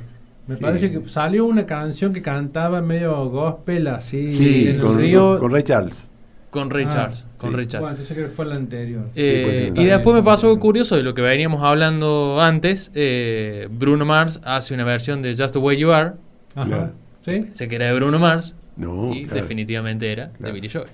Me 0.46 0.54
Sí. 0.56 0.60
parece 0.62 0.90
que 0.90 1.06
salió 1.08 1.44
una 1.44 1.66
canción 1.66 2.12
que 2.14 2.22
cantaba 2.22 2.80
medio 2.80 3.28
gospel 3.28 3.86
así 3.88 4.32
Sí, 4.32 4.68
en 4.68 4.76
el 4.76 4.80
con, 4.80 4.96
río. 4.98 5.38
con 5.38 5.50
Ray 5.52 5.62
Charles. 5.62 6.08
Con 6.50 6.70
Ray 6.70 6.86
Ah, 6.88 6.92
Charles. 6.92 7.26
Con 7.36 7.50
sí. 7.50 7.56
Ray 7.56 7.66
Charles. 7.66 7.80
Bueno, 7.82 7.90
entonces 7.96 8.16
creo 8.16 8.28
que 8.30 8.34
fue 8.34 8.46
la 8.46 8.54
anterior. 8.54 9.10
Eh, 9.14 9.42
puede 9.44 9.68
ser. 9.68 9.78
y 9.78 9.84
después 9.84 10.16
me 10.16 10.22
pasó 10.22 10.46
algo 10.48 10.58
curioso 10.58 10.96
de 10.96 11.02
lo 11.02 11.12
que 11.12 11.20
veníamos 11.22 11.62
hablando 11.62 12.40
antes. 12.40 12.90
eh, 12.94 13.68
Bruno 13.70 14.06
Mars 14.06 14.40
hace 14.44 14.72
una 14.72 14.84
versión 14.84 15.20
de 15.20 15.36
Just 15.36 15.52
the 15.52 15.58
Way 15.58 15.76
You 15.76 15.90
Are. 15.92 16.12
Ajá. 16.54 16.66
Claro. 16.66 16.92
¿Sí? 17.22 17.46
Sé 17.52 17.68
que 17.68 17.76
era 17.76 17.86
de 17.88 17.94
Bruno 17.94 18.18
Mars. 18.18 18.54
No, 18.76 19.12
y 19.12 19.24
claro. 19.26 19.42
definitivamente 19.42 20.10
era 20.10 20.28
de 20.28 20.38
Claro. 20.38 20.54
Billy 20.54 20.68
Joel. 20.70 20.86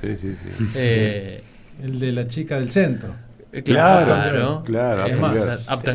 Sí, 0.00 0.16
sí, 0.16 0.34
sí. 0.34 0.64
Eh, 0.76 1.42
El 1.82 1.98
de 2.00 2.12
la 2.12 2.26
chica 2.28 2.58
del 2.58 2.70
centro. 2.70 3.10
Eh, 3.52 3.62
Claro, 3.62 4.06
claro. 4.06 4.62
claro, 4.64 5.04
Es 5.06 5.20
más, 5.20 5.34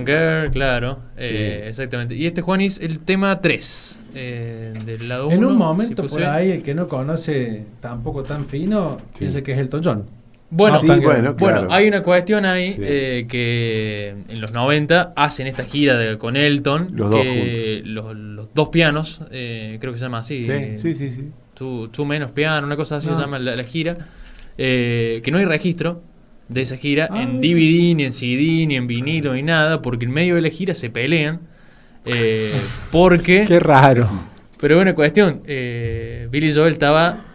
Girl. 0.05 0.51
Claro. 0.51 0.99
eh, 1.17 1.65
exactamente. 1.69 2.15
Y 2.15 2.25
este, 2.27 2.41
Juanis, 2.41 2.79
el 2.79 2.99
tema 2.99 3.41
3 3.41 3.99
eh, 4.15 4.73
del 4.85 5.09
lado 5.09 5.27
1. 5.27 5.35
En 5.35 5.45
un 5.45 5.57
momento 5.57 6.05
por 6.07 6.23
ahí, 6.23 6.51
el 6.51 6.63
que 6.63 6.73
no 6.75 6.87
conoce 6.87 7.65
tampoco 7.79 8.23
tan 8.23 8.45
fino, 8.45 8.97
Sí. 9.13 9.19
piensa 9.19 9.41
que 9.41 9.51
es 9.53 9.57
Elton 9.57 9.81
John. 9.83 10.05
Bueno, 10.49 10.77
Ah, 10.77 10.79
Sí, 10.79 10.87
bueno, 10.87 11.33
Bueno, 11.33 11.67
hay 11.69 11.89
una 11.89 12.01
cuestión 12.01 12.45
ahí 12.45 12.73
Sí. 12.73 12.79
eh, 12.81 13.25
que 13.27 14.15
en 14.29 14.39
los 14.39 14.53
90 14.53 15.11
hacen 15.15 15.45
esta 15.45 15.65
gira 15.65 15.97
de- 15.97 16.17
con 16.17 16.37
Elton. 16.37 16.87
Los 16.93 17.09
dos 17.09 17.21
que 17.21 17.81
los, 17.83 18.15
los 18.15 18.53
dos 18.53 18.69
pianos, 18.69 19.21
eh, 19.31 19.77
creo 19.81 19.91
que 19.91 19.99
se 19.99 20.05
llama 20.05 20.19
así. 20.19 20.45
Sí, 20.45 20.77
sí, 20.77 20.95
sí, 20.95 21.11
sí. 21.11 21.29
Tú, 21.53 21.89
tú 21.89 22.05
menos 22.05 22.31
piano, 22.31 22.65
una 22.65 22.77
cosa 22.77 22.95
así 22.97 23.09
Ah. 23.11 23.15
se 23.15 23.21
llama 23.21 23.39
la, 23.39 23.55
la 23.57 23.63
gira. 23.63 23.97
eh, 24.59 25.21
que 25.23 25.29
no 25.31 25.37
hay 25.37 25.45
registro 25.45 26.01
de 26.49 26.61
esa 26.61 26.77
gira 26.77 27.07
Ah, 27.11 27.21
en. 27.21 27.41
DVD, 27.41 27.95
ni 27.95 28.03
en 28.03 28.11
CD, 28.13 28.65
ni 28.67 28.75
en 28.75 28.87
vinilo, 28.87 29.33
ni 29.33 29.43
nada, 29.43 29.81
porque 29.81 30.05
en 30.05 30.11
medio 30.11 30.35
de 30.35 30.41
la 30.41 30.49
gira 30.49 30.73
se 30.73 30.89
pelean. 30.89 31.41
eh, 32.05 32.51
porque. 32.91 33.45
Qué 33.47 33.59
raro. 33.59 34.09
Pero 34.59 34.79
una 34.81 34.95
cuestión, 34.95 35.41
eh, 35.45 36.27
Billy 36.31 36.51
Joel 36.53 36.71
estaba 36.71 37.25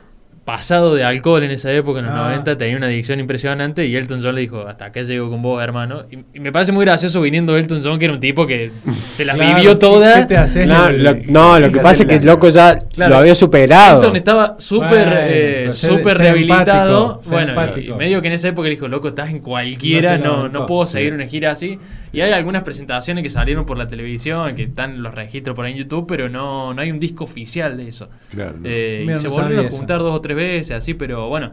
pasado 0.44 0.94
de 0.94 1.05
alcohol 1.05 1.43
en 1.44 1.52
esa 1.52 1.73
época, 1.73 2.01
en 2.01 2.06
los 2.06 2.14
Ah. 2.14 2.24
90, 2.24 2.56
tenía 2.56 2.77
una 2.77 2.86
adicción 2.86 3.20
impresionante 3.20 3.86
y 3.86 3.94
Elton 3.94 4.20
John 4.23 4.35
le 4.35 4.40
dijo, 4.40 4.66
hasta 4.66 4.86
acá 4.86 5.02
llego 5.02 5.31
con 5.31 5.40
vos, 5.40 5.62
hermano. 5.62 6.02
Y, 6.10 6.19
y 6.36 6.40
me 6.40 6.51
parece 6.51 6.73
muy 6.73 6.85
gracioso 6.85 7.20
viniendo 7.20 7.56
Elton 7.56 7.81
John, 7.82 7.98
que 7.98 8.06
era 8.06 8.14
un 8.14 8.20
tipo 8.20 8.47
que 8.47 8.70
se 9.06 9.24
las 9.24 9.36
Claro, 9.36 9.55
vivió 9.56 9.74
¿qué 9.74 9.78
todas. 9.81 10.56
No, 10.66 10.90
lo, 10.90 11.14
no, 11.27 11.60
lo 11.60 11.70
que 11.70 11.78
pasa 11.78 12.02
es 12.02 12.09
que 12.09 12.16
el 12.16 12.27
loco 12.27 12.48
ya 12.48 12.77
Claro. 12.78 13.12
lo 13.12 13.19
había 13.19 13.35
superado. 13.35 14.01
Elton 14.01 14.16
estaba 14.16 14.56
súper 14.59 14.89
Bueno, 14.89 15.12
eh, 15.20 15.69
súper 15.73 16.19
rehabilitado. 16.19 17.20
empático, 17.23 17.31
bueno, 17.31 17.73
y- 17.77 17.98
medio 17.98 18.20
que 18.20 18.28
en 18.28 18.35
esa 18.35 18.48
época 18.48 18.64
le 18.69 18.74
dijo, 18.74 18.89
loco, 18.89 19.09
estás 19.09 19.31
en 19.31 19.39
cualquiera, 19.40 20.19
No 20.19 20.48
no, 20.48 20.66
puedo 20.66 20.86
seguir 20.86 21.10
Sí. 21.10 21.14
una 21.14 21.27
gira 21.27 21.51
así. 21.52 21.78
Y 22.12 22.20
hay 22.20 22.32
algunas 22.32 22.62
presentaciones 22.62 23.22
que 23.24 23.30
salieron 23.30 23.64
por 23.64 23.78
la 23.78 23.89
televisión, 23.89 24.55
que 24.55 24.64
están 24.64 25.02
los 25.02 25.14
registros 25.14 25.56
por 25.56 25.64
ahí 25.64 25.72
en 25.72 25.78
YouTube, 25.78 26.06
pero 26.06 26.28
no, 26.28 26.74
no 26.74 26.80
hay 26.82 26.90
un 26.90 27.01
disco 27.01 27.24
oficial 27.24 27.76
de 27.78 27.89
eso. 27.89 28.09
Claro. 28.30 28.55
no. 28.60 28.68
Eh, 28.68 29.01
y 29.02 29.06
Mira, 29.06 29.18
se 29.18 29.28
no 29.28 29.34
volvieron 29.34 29.66
a 29.66 29.70
juntar 29.70 30.01
dos 30.01 30.14
o 30.14 30.20
tres 30.20 30.36
veces, 30.36 30.76
así, 30.76 30.94
pero 30.94 31.28
bueno. 31.28 31.52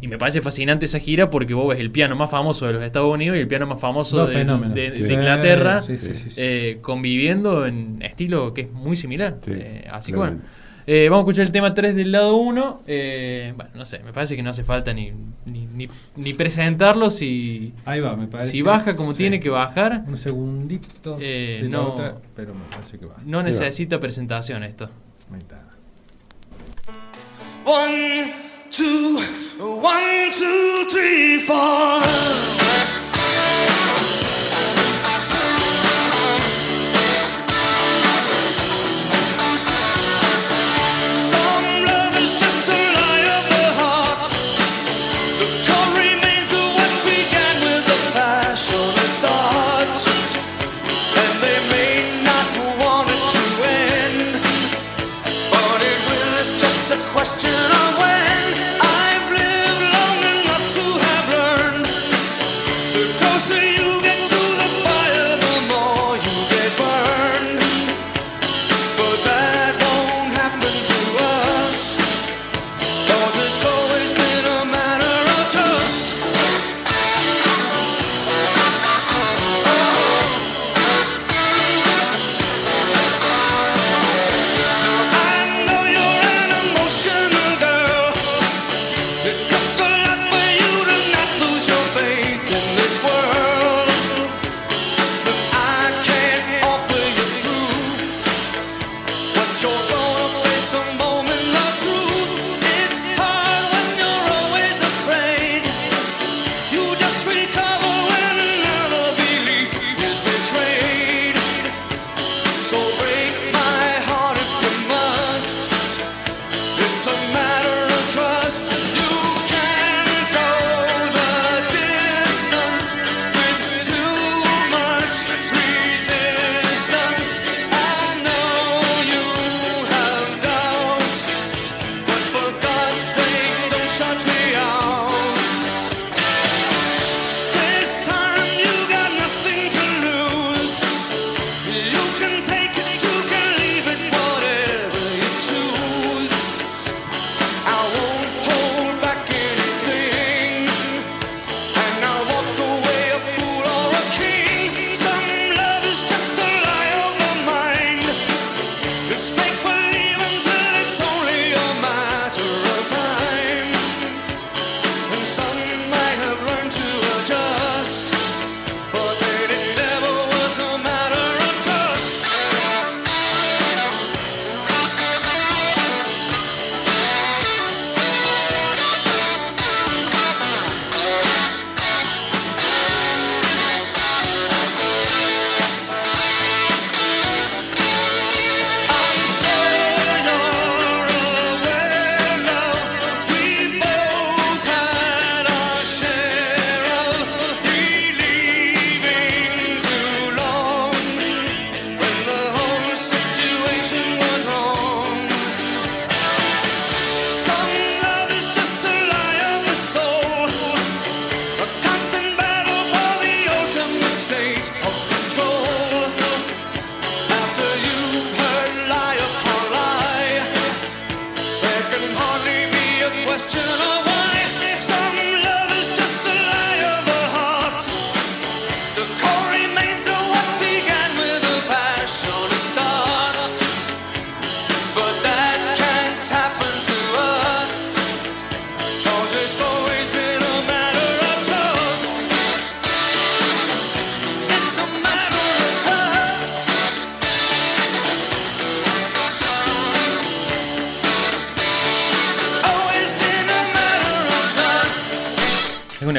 Y 0.00 0.06
me 0.06 0.16
parece 0.16 0.40
fascinante 0.42 0.84
esa 0.86 1.00
gira 1.00 1.28
porque 1.28 1.54
vos 1.54 1.68
ves 1.70 1.80
el 1.80 1.90
piano 1.90 2.14
más 2.14 2.30
famoso 2.30 2.66
de 2.68 2.74
los 2.74 2.82
Estados 2.84 3.12
Unidos 3.12 3.36
y 3.36 3.40
el 3.40 3.48
piano 3.48 3.66
más 3.66 3.80
famoso 3.80 4.26
de, 4.26 4.32
fenómenos. 4.32 4.74
de- 4.74 4.90
de 4.92 5.06
Sí, 5.06 5.12
Inglaterra, 5.12 5.82
sí, 5.82 5.98
sí, 5.98 6.14
sí, 6.14 6.30
sí. 6.30 6.34
eh, 6.36 6.78
conviviendo 6.82 7.66
en 7.66 8.00
estilo 8.02 8.54
que 8.54 8.60
es 8.60 8.70
muy 8.70 8.94
similar. 8.96 9.38
Sí, 9.44 9.52
Eh, 9.54 9.88
así 9.90 10.12
que 10.12 10.18
bueno. 10.18 10.38
Eh, 10.90 11.08
vamos 11.10 11.18
a 11.18 11.24
escuchar 11.28 11.44
el 11.44 11.52
tema 11.52 11.74
3 11.74 11.94
del 11.94 12.12
lado 12.12 12.36
1. 12.36 12.80
bueno, 12.86 13.70
no 13.74 13.84
sé, 13.84 13.98
me 13.98 14.14
parece 14.14 14.36
que 14.36 14.42
no 14.42 14.48
hace 14.48 14.64
falta 14.64 14.94
ni, 14.94 15.12
ni, 15.44 15.66
ni- 15.66 15.88
ni 16.16 16.32
presentarlo 16.32 17.10
si, 17.10 17.74
Ahí 17.84 18.00
va, 18.00 18.16
me 18.16 18.26
parece. 18.26 18.50
si 18.52 18.62
baja 18.62 18.96
como 18.96 19.12
Sí. 19.12 19.18
tiene 19.18 19.38
que 19.38 19.50
bajar. 19.50 20.04
Un 20.06 20.16
segundito. 20.16 21.18
Eh, 21.20 21.66
no. 21.68 21.92
otra, 21.92 22.16
pero 22.34 22.54
me 22.54 22.64
parece 22.70 22.98
que 22.98 23.04
va. 23.04 23.16
No 23.26 23.36
va. 23.38 23.42
necesita 23.42 24.00
presentación 24.00 24.62
esto. 24.64 24.88
Ahí 25.30 25.38
está. 25.40 25.60
One, 27.66 28.32
two, 28.74 29.18
one, 29.60 30.30
two, 30.32 30.90
three, 30.90 31.38
four. 31.40 32.00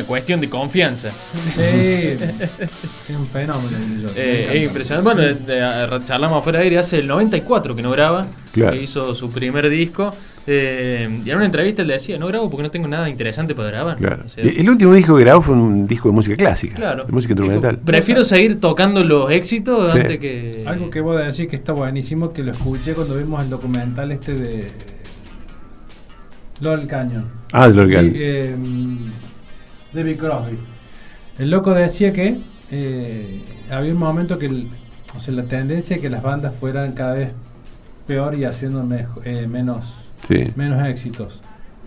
Cuestión 0.06 0.40
de 0.42 0.50
confianza. 0.50 1.10
Sí, 1.56 1.62
es 1.62 3.16
un 3.18 3.28
fenómeno. 3.28 3.78
Eh, 4.16 4.50
es 4.54 4.64
impresionante. 4.68 5.04
Bueno, 5.14 5.22
de- 5.22 5.36
de- 5.36 6.06
charlamos 6.06 6.40
afuera 6.40 6.60
de 6.60 6.66
aire 6.66 6.78
hace 6.80 7.00
el 7.00 7.08
94 7.08 7.76
que 7.76 7.82
no 7.82 7.92
graba, 7.92 8.26
Claro. 8.52 8.74
que 8.74 8.82
hizo 8.84 9.14
su 9.16 9.30
primer 9.32 9.70
disco. 9.70 10.12
Eh, 10.52 11.22
y 11.24 11.30
en 11.30 11.36
una 11.36 11.46
entrevista 11.46 11.84
él 11.84 11.90
decía, 11.90 12.18
no 12.18 12.26
grabo 12.28 12.50
porque 12.50 12.64
no 12.64 12.72
tengo 12.72 12.88
nada 12.88 13.08
interesante 13.08 13.54
para 13.54 13.70
grabar. 13.70 13.98
Claro. 13.98 14.24
O 14.26 14.30
sea, 14.30 14.44
Y 14.44 14.60
el 14.60 14.70
último 14.70 14.94
disco 14.94 15.16
que 15.16 15.24
grabó 15.24 15.42
fue 15.44 15.54
un 15.54 15.86
disco 15.86 16.10
de 16.10 16.16
música 16.16 16.36
clásica. 16.38 16.76
claro. 16.76 17.04
De 17.04 17.12
música 17.12 17.36
Dijo, 17.36 17.46
instrumental. 17.46 17.84
Prefiero 17.86 18.24
seguir 18.24 18.60
tocando 18.60 19.04
los 19.04 19.30
éxitos 19.30 19.92
Sí. 19.92 20.00
antes 20.00 20.18
que... 20.18 20.64
Algo 20.66 20.90
que 20.90 21.02
voy 21.02 21.22
a 21.22 21.26
decir 21.26 21.48
que 21.48 21.56
está 21.56 21.74
buenísimo, 21.74 22.30
que 22.34 22.42
lo 22.42 22.52
escuché 22.52 22.94
cuando 22.94 23.16
vimos 23.16 23.44
el 23.44 23.50
documental 23.52 24.12
este 24.12 24.34
de 24.34 24.72
Lol 26.62 26.88
Caño. 26.88 27.26
Ah, 27.54 27.70
de 27.70 27.88
que 27.88 28.02
Y, 28.04 28.12
eh, 28.16 28.56
David 29.94 30.18
Crosby. 30.18 30.58
El 31.38 31.50
loco 31.52 31.74
decía 31.74 32.14
que 32.14 32.38
eh, 32.72 33.42
había 33.72 33.92
un 33.94 34.00
momento 34.00 34.38
que 34.38 34.46
el- 34.48 34.68
o 35.18 35.20
sea, 35.20 35.34
la 35.34 35.44
tendencia 35.44 35.96
es 35.96 36.02
que 36.02 36.10
las 36.10 36.22
bandas 36.22 36.54
fueran 36.60 36.92
cada 36.92 37.14
vez 37.14 37.32
peor 38.06 38.38
y 38.38 38.44
haciendo 38.46 38.84
mejo- 38.84 39.22
eh, 39.26 39.48
menos, 39.48 39.94
Sí. 40.28 40.52
menos 40.56 40.86
éxitos. 40.88 41.42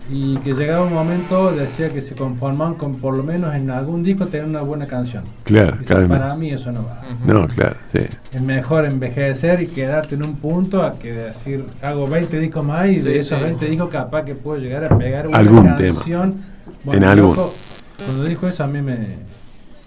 Y 0.09 0.35
que 0.39 0.53
llegaba 0.53 0.85
un 0.85 0.93
momento, 0.93 1.53
decía 1.53 1.87
que 1.93 2.01
se 2.01 2.13
conformaban 2.15 2.73
con 2.73 2.95
por 2.95 3.15
lo 3.15 3.23
menos 3.23 3.55
en 3.55 3.69
algún 3.69 4.03
disco 4.03 4.25
tener 4.25 4.45
una 4.45 4.59
buena 4.59 4.85
canción. 4.85 5.23
Claro, 5.45 5.77
Dice, 5.77 5.85
cada 5.85 5.99
vez 6.01 6.09
para 6.09 6.27
más. 6.27 6.37
mí 6.37 6.49
eso 6.51 6.73
no 6.73 6.83
va. 6.83 7.01
No, 7.25 7.47
claro, 7.47 7.77
sí. 7.93 7.99
Es 8.33 8.41
mejor 8.41 8.83
envejecer 8.85 9.61
y 9.61 9.67
quedarte 9.67 10.15
en 10.15 10.23
un 10.23 10.35
punto 10.35 10.83
a 10.83 10.91
que 10.99 11.13
decir, 11.13 11.63
hago 11.81 12.05
20 12.07 12.37
discos 12.39 12.65
más 12.65 12.89
y 12.89 12.95
Sí, 12.95 13.01
de 13.03 13.17
esos 13.19 13.37
sí. 13.37 13.43
20 13.45 13.65
discos 13.67 13.89
capaz 13.89 14.25
que 14.25 14.35
puedo 14.35 14.59
llegar 14.59 14.83
a 14.83 14.97
pegar 14.97 15.25
una 15.27 15.37
Algún 15.37 15.63
canción. 15.67 16.35
En 16.87 16.93
el 17.03 17.03
algún. 17.09 17.29
loco, 17.37 17.53
Cuando 18.05 18.23
dijo 18.25 18.47
eso 18.47 18.63
a 18.63 18.67
mí 18.67 18.81
me, 18.81 18.97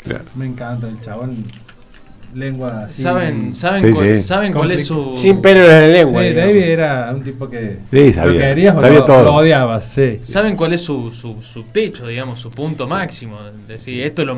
Claro. 0.05 0.25
me 0.37 0.47
encanta 0.47 0.89
el 0.89 1.01
chabón. 1.01 1.45
Lengua 2.35 2.83
así. 2.85 3.01
¿Saben, 3.03 3.55
saben, 3.55 3.81
Sí, 3.81 3.91
cuál, 3.93 4.17
sí. 4.17 4.23
¿saben 4.23 4.53
cuál 4.53 4.71
es 4.73 4.85
su...? 4.85 5.11
Sin 5.11 5.41
pelo 5.41 5.61
en 5.61 5.69
la 5.71 5.87
Sí, 5.87 5.93
lengua. 5.93 6.23
digamos. 6.23 6.47
David 6.53 6.63
era 6.65 7.13
un 7.15 7.23
tipo 7.25 7.49
que 7.49 7.79
Sí, 7.91 8.13
sabía. 8.13 8.33
lo 8.33 8.39
querías 8.39 8.77
o 8.77 8.81
Sabía 8.81 8.99
lo, 8.99 9.05
todo. 9.07 9.23
lo 9.23 9.35
odiabas, 9.37 9.85
sí. 9.87 10.21
¿Saben 10.23 10.55
cuál 10.55 10.75
es 10.75 10.83
su, 10.83 11.13
su, 11.13 11.41
su 11.41 11.63
techo, 11.65 12.07
digamos, 12.07 12.39
su 12.39 12.51
punto 12.51 12.87
máximo? 12.87 13.39
Es 13.63 13.69
decir, 13.69 14.03
esto 14.03 14.23
es 14.23 14.27
lo 14.29 14.37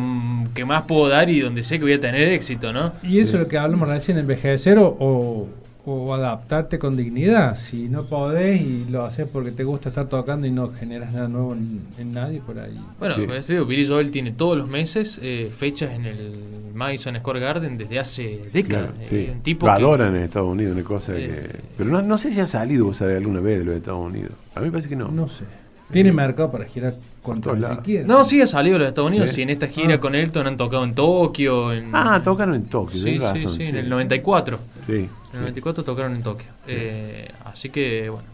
que 0.55 0.65
más 0.65 0.83
puedo 0.83 1.09
dar 1.09 1.29
y 1.29 1.41
donde 1.41 1.65
sé 1.65 1.79
que 1.79 1.85
voy 1.87 1.95
a 1.95 2.01
tener 2.01 2.29
éxito, 2.29 2.73
¿no? 2.73 2.93
Y 3.03 3.19
eso 3.19 3.35
es 3.37 3.43
lo 3.43 3.49
que 3.49 3.59
hablamos 3.59 3.89
recién, 3.89 4.17
envejecer 4.19 4.79
o, 4.79 5.49
o, 5.89 6.15
adaptarte 6.15 6.79
con 6.79 6.97
dignidad. 6.97 7.57
Si 7.57 7.89
no 7.89 8.05
podés 8.05 8.61
y 8.61 8.87
lo 8.91 9.05
haces 9.05 9.27
porque 9.33 9.51
te 9.51 9.65
gusta 9.65 9.89
estar 9.89 10.07
tocando 10.09 10.47
y 10.47 10.51
no 10.51 10.69
generas 10.73 11.13
nada 11.13 11.29
nuevo 11.29 11.55
en, 11.55 11.81
en 11.99 12.13
nadie 12.13 12.41
por 12.41 12.59
ahí. 12.59 12.77
Bueno, 12.99 13.15
Sí. 13.15 13.23
pues, 13.27 13.47
digo, 13.47 13.65
Billy 13.65 13.87
Joel 13.87 14.11
tiene 14.11 14.33
todos 14.33 14.57
los 14.59 14.69
meses 14.69 15.19
eh, 15.23 15.51
fechas 15.57 15.93
en 15.95 16.05
el 16.07 16.17
Madison 16.75 17.17
Square 17.17 17.41
Garden 17.41 17.79
desde 17.79 17.99
hace 17.99 18.43
décadas. 18.53 18.91
Claro, 18.91 19.03
Eh, 19.03 19.07
sí. 19.27 19.33
un 19.33 19.41
tipo 19.41 19.67
Lo 19.67 19.73
que- 19.73 19.79
adoran 19.83 20.15
en 20.17 20.23
Estados 20.23 20.49
Unidos, 20.51 20.75
una 20.75 20.85
cosa 20.85 21.13
Eh. 21.17 21.51
que. 21.53 21.61
Pero 21.77 21.91
no, 21.91 22.03
no 22.03 22.19
sé 22.19 22.33
si 22.33 22.41
ha 22.41 22.47
salido, 22.47 22.93
alguna 23.01 23.41
vez 23.41 23.59
de 23.61 23.65
los 23.65 23.75
Estados 23.75 24.05
Unidos. 24.07 24.33
A 24.55 24.61
mí 24.61 24.67
me 24.67 24.73
parece 24.73 24.89
que 24.89 24.97
no. 24.97 25.09
No 25.09 25.29
sé. 25.29 25.45
Tiene 25.91 26.13
mercado 26.13 26.53
para 26.53 26.67
girar 26.67 26.95
cuanto 27.23 27.55
se 27.57 27.83
quiera. 27.83 28.07
No, 28.07 28.23
sí 28.23 28.43
ha 28.43 28.47
salido 28.47 28.75
de 28.75 28.81
los 28.81 28.89
Estados 28.89 29.09
Unidos. 29.11 29.31
Sí. 29.31 29.37
Sí, 29.37 29.43
en 29.43 29.49
esta 29.51 29.69
gira 29.69 29.95
Ah. 29.95 29.99
con 29.99 30.15
Elton 30.15 30.47
han 30.47 30.59
tocado 30.59 30.85
en 30.85 30.93
Tokio. 30.95 31.73
En... 31.73 31.89
Ah, 31.95 32.21
tocaron 32.23 32.57
en 32.57 32.65
Tokio, 32.67 33.01
sí, 33.03 33.13
sí, 33.13 33.19
razón, 33.19 33.49
sí, 33.57 33.63
en 33.63 33.77
el 33.77 33.89
94. 33.89 34.59
Sí. 34.87 35.09
En 35.31 35.37
el 35.37 35.41
94 35.43 35.85
tocaron 35.85 36.15
en 36.17 36.23
Tokio. 36.23 36.47
Eh, 36.67 37.29
así 37.45 37.69
que, 37.71 38.09
bueno, 38.09 38.27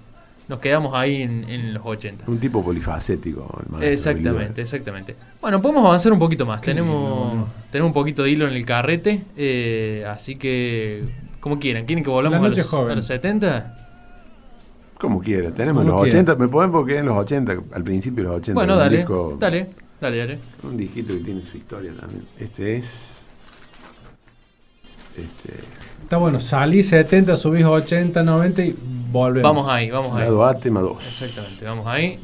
nos 0.48 0.60
quedamos 0.60 0.94
ahí 0.94 1.22
en, 1.22 1.44
en 1.48 1.74
los 1.74 1.84
80. 1.84 2.24
Un 2.28 2.38
tipo 2.38 2.62
polifacético, 2.64 3.42
el 3.64 3.70
maestro 3.72 3.90
Exactamente, 3.92 4.62
exactamente. 4.62 5.16
Bueno, 5.40 5.60
podemos 5.62 5.84
avanzar 5.86 6.12
un 6.12 6.18
poquito 6.18 6.44
más. 6.46 6.60
Tenemos, 6.60 7.46
tenemos 7.72 7.88
un 7.90 7.94
poquito 7.94 8.22
de 8.22 8.30
hilo 8.30 8.46
en 8.46 8.54
el 8.54 8.64
carrete. 8.66 9.22
eh, 9.36 10.04
así 10.08 10.36
que, 10.36 11.02
como 11.40 11.58
quieran. 11.58 11.84
¿Quieren 11.86 12.04
que 12.04 12.10
volvamos 12.10 12.40
a 12.44 12.48
los, 12.48 12.74
a 12.74 12.94
los 12.94 13.06
70? 13.06 13.78
Como 14.98 15.20
quiera, 15.20 15.50
tenemos 15.50 15.82
Como 15.84 15.94
los 15.96 16.02
quiera. 16.04 16.20
80, 16.20 16.36
me 16.36 16.48
pueden 16.48 16.70
porque 16.72 16.98
en 16.98 17.06
los 17.06 17.16
80, 17.16 17.56
al 17.72 17.82
principio 17.82 18.22
de 18.24 18.28
los 18.30 18.36
80. 18.38 18.54
Bueno, 18.54 18.76
dale, 18.76 18.98
disco- 18.98 19.36
dale, 19.38 19.66
dale, 20.00 20.16
dale. 20.18 20.38
Un 20.62 20.76
disquito 20.76 21.12
que 21.14 21.20
tiene 21.20 21.42
su 21.42 21.56
historia 21.56 21.92
también. 21.98 22.22
Este 22.38 22.76
es. 22.76 23.23
Este. 25.16 25.60
Está 26.02 26.18
bueno, 26.18 26.38
salí 26.40 26.82
70, 26.82 27.36
subís 27.36 27.64
80, 27.64 28.22
90 28.22 28.62
y 28.62 28.74
volvemos. 29.10 29.42
Vamos 29.50 29.68
ahí, 29.70 29.90
vamos 29.90 30.12
ahí. 30.16 30.24
Lado 30.24 30.44
A, 30.44 30.54
tema 30.58 30.80
2. 30.80 30.96
Exactamente, 31.06 31.64
vamos 31.64 31.86
ahí. 31.86 32.18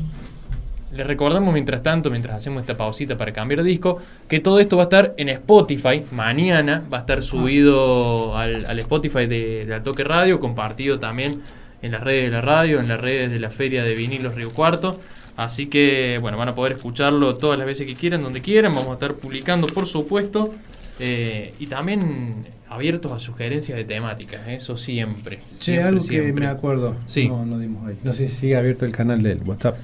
Les 0.92 1.06
recordamos 1.06 1.54
mientras 1.54 1.82
tanto, 1.84 2.10
mientras 2.10 2.36
hacemos 2.36 2.62
esta 2.62 2.76
pausita 2.76 3.16
para 3.16 3.32
cambiar 3.32 3.62
disco, 3.62 3.98
que 4.28 4.40
todo 4.40 4.58
esto 4.58 4.76
va 4.76 4.82
a 4.82 4.84
estar 4.84 5.14
en 5.16 5.28
Spotify. 5.28 6.02
Mañana 6.10 6.82
va 6.92 6.98
a 6.98 7.00
estar 7.02 7.22
subido 7.22 8.36
al, 8.36 8.66
al 8.66 8.78
Spotify 8.80 9.26
de, 9.26 9.66
de 9.66 9.74
Al 9.74 9.82
Toque 9.84 10.02
Radio, 10.02 10.40
compartido 10.40 10.98
también 10.98 11.42
en 11.80 11.92
las 11.92 12.02
redes 12.02 12.24
de 12.24 12.30
la 12.32 12.40
radio, 12.40 12.80
en 12.80 12.88
las 12.88 13.00
redes 13.00 13.30
de 13.30 13.38
la 13.38 13.50
Feria 13.50 13.84
de 13.84 13.94
Vinilos 13.94 14.34
Río 14.34 14.50
Cuarto. 14.50 14.98
Así 15.36 15.68
que, 15.68 16.18
bueno, 16.20 16.36
van 16.36 16.48
a 16.48 16.54
poder 16.54 16.72
escucharlo 16.72 17.36
todas 17.36 17.56
las 17.56 17.66
veces 17.68 17.86
que 17.86 17.94
quieran, 17.94 18.22
donde 18.22 18.42
quieran. 18.42 18.74
Vamos 18.74 18.90
a 18.90 18.94
estar 18.94 19.14
publicando, 19.14 19.68
por 19.68 19.86
supuesto. 19.86 20.52
eh, 20.98 21.54
y 21.60 21.66
también 21.68 22.44
abiertos 22.70 23.12
a 23.12 23.18
sugerencias 23.18 23.76
de 23.76 23.84
temáticas, 23.84 24.40
eso 24.48 24.76
siempre. 24.76 25.38
Che, 25.59 25.64
siempre, 25.64 25.84
algo 25.84 26.01
que 26.01 26.06
siempre. 26.06 26.47
me 26.47 26.51
acuerdo. 26.51 26.94
Sí. 27.06 27.28
No, 27.28 27.44
no 27.44 27.59
dimos 27.59 27.86
ahí. 27.88 27.97
No 28.02 28.12
sé 28.12 28.28
si 28.28 28.34
sigue 28.34 28.56
abierto 28.56 28.84
el 28.84 28.92
canal 28.92 29.22
del 29.22 29.40
WhatsApp. 29.44 29.76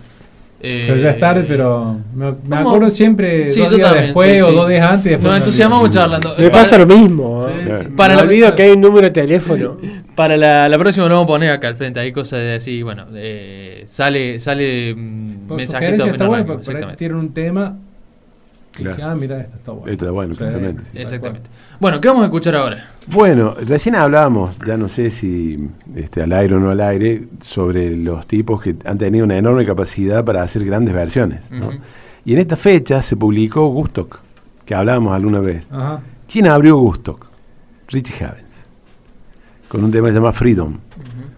Eh, 0.59 0.85
Pero 0.89 0.99
ya 1.01 1.11
es 1.11 1.19
tarde, 1.19 1.45
pero 1.47 1.99
me, 2.15 2.57
acuerdo 2.57 2.89
siempre 2.89 3.51
Sí, 3.53 3.61
dos 3.61 3.71
yo 3.73 3.77
días 3.77 3.89
también, 3.89 4.07
después 4.07 4.33
sí, 4.33 4.41
o 4.41 4.49
sí. 4.49 4.55
dos 4.55 4.69
días 4.71 4.91
antes. 4.91 5.05
después 5.05 5.31
Nos 5.31 5.37
entusiasmamos 5.39 5.91
charlando. 5.91 6.31
Me 6.39 6.45
Para- 6.49 6.51
pasa 6.51 6.79
lo 6.79 6.87
mismo. 6.87 7.47
Sí, 7.47 7.55
¿eh? 7.69 7.79
sí, 7.83 7.89
Para 7.95 8.15
me 8.15 8.21
la- 8.23 8.27
olvido 8.27 8.55
que 8.55 8.63
hay 8.63 8.71
un 8.71 8.81
número 8.81 9.03
de 9.03 9.11
teléfono. 9.11 9.77
Para 10.17 10.37
la, 10.39 10.67
la 10.69 10.79
próxima 10.79 11.09
lo 11.09 11.15
vamos 11.17 11.25
a 11.25 11.35
poner 11.35 11.51
acá 11.51 11.69
al 11.69 11.77
frente. 11.77 12.01
Hay 12.01 12.11
cosas 12.11 12.39
de 12.41 12.55
así, 12.55 12.83
bueno, 12.83 13.05
eh, 13.15 13.83
sale, 13.87 14.41
sale 14.41 14.95
mm, 14.95 15.53
mensajito 15.55 16.05
apenas 16.05 16.27
bueno, 16.27 16.55
exactamente. 16.55 17.13
un 17.13 17.35
tema 17.35 17.77
y 18.79 18.83
Claro. 18.83 18.97
dicen, 18.97 19.11
ah, 19.11 19.15
mira, 19.15 19.41
esto 19.41 19.57
está 19.57 19.73
bueno. 19.73 19.91
Esto 19.91 20.05
está 20.05 20.13
bueno, 20.13 20.35
claramente, 20.35 20.85
sí. 20.85 20.99
Exactamente. 20.99 21.49
Bueno, 21.81 22.01
¿qué 22.01 22.09
vamos 22.09 22.23
a 22.23 22.27
escuchar 22.27 22.57
ahora? 22.57 22.91
Bueno, 23.07 23.55
recién 23.67 23.95
hablábamos, 23.95 24.57
ya 24.67 24.77
no 24.77 24.89
sé 24.89 25.11
si 25.11 25.69
este, 25.95 26.23
al 26.23 26.33
aire 26.33 26.55
o 26.57 26.61
no 26.61 26.71
al 26.71 26.81
aire, 26.81 27.29
sobre 27.43 27.97
los 27.97 28.27
tipos 28.27 28.63
que 28.63 28.77
han 28.85 28.99
tenido 28.99 29.25
una 29.25 29.37
enorme 29.37 29.65
capacidad 29.67 30.25
para 30.25 30.43
hacer 30.43 30.65
grandes 30.65 30.95
versiones. 30.95 31.51
¿no? 31.51 31.71
Y 32.25 32.33
en 32.33 32.39
esta 32.41 32.57
fecha 32.57 33.03
se 33.03 33.17
publicó 33.17 33.67
Gustock, 33.69 34.19
que 34.65 34.75
hablábamos 34.75 35.15
alguna 35.15 35.41
vez. 35.41 35.67
Ajá. 35.71 36.01
¿Quién 36.31 36.49
abrió 36.49 36.77
Gustock? 36.79 37.27
Richie 37.89 38.25
Havens, 38.25 38.67
con 39.69 39.85
un 39.85 39.91
tema 39.93 40.09
que 40.09 40.13
se 40.15 40.19
llama 40.19 40.33
Freedom. 40.33 40.77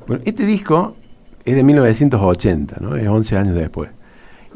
Bueno, 0.06 0.23
este 0.24 0.47
disco 0.47 0.97
es 1.44 1.55
de 1.55 1.62
1980, 1.62 2.77
¿no? 2.81 2.97
es 2.97 3.06
11 3.06 3.36
años 3.36 3.55
después. 3.55 3.90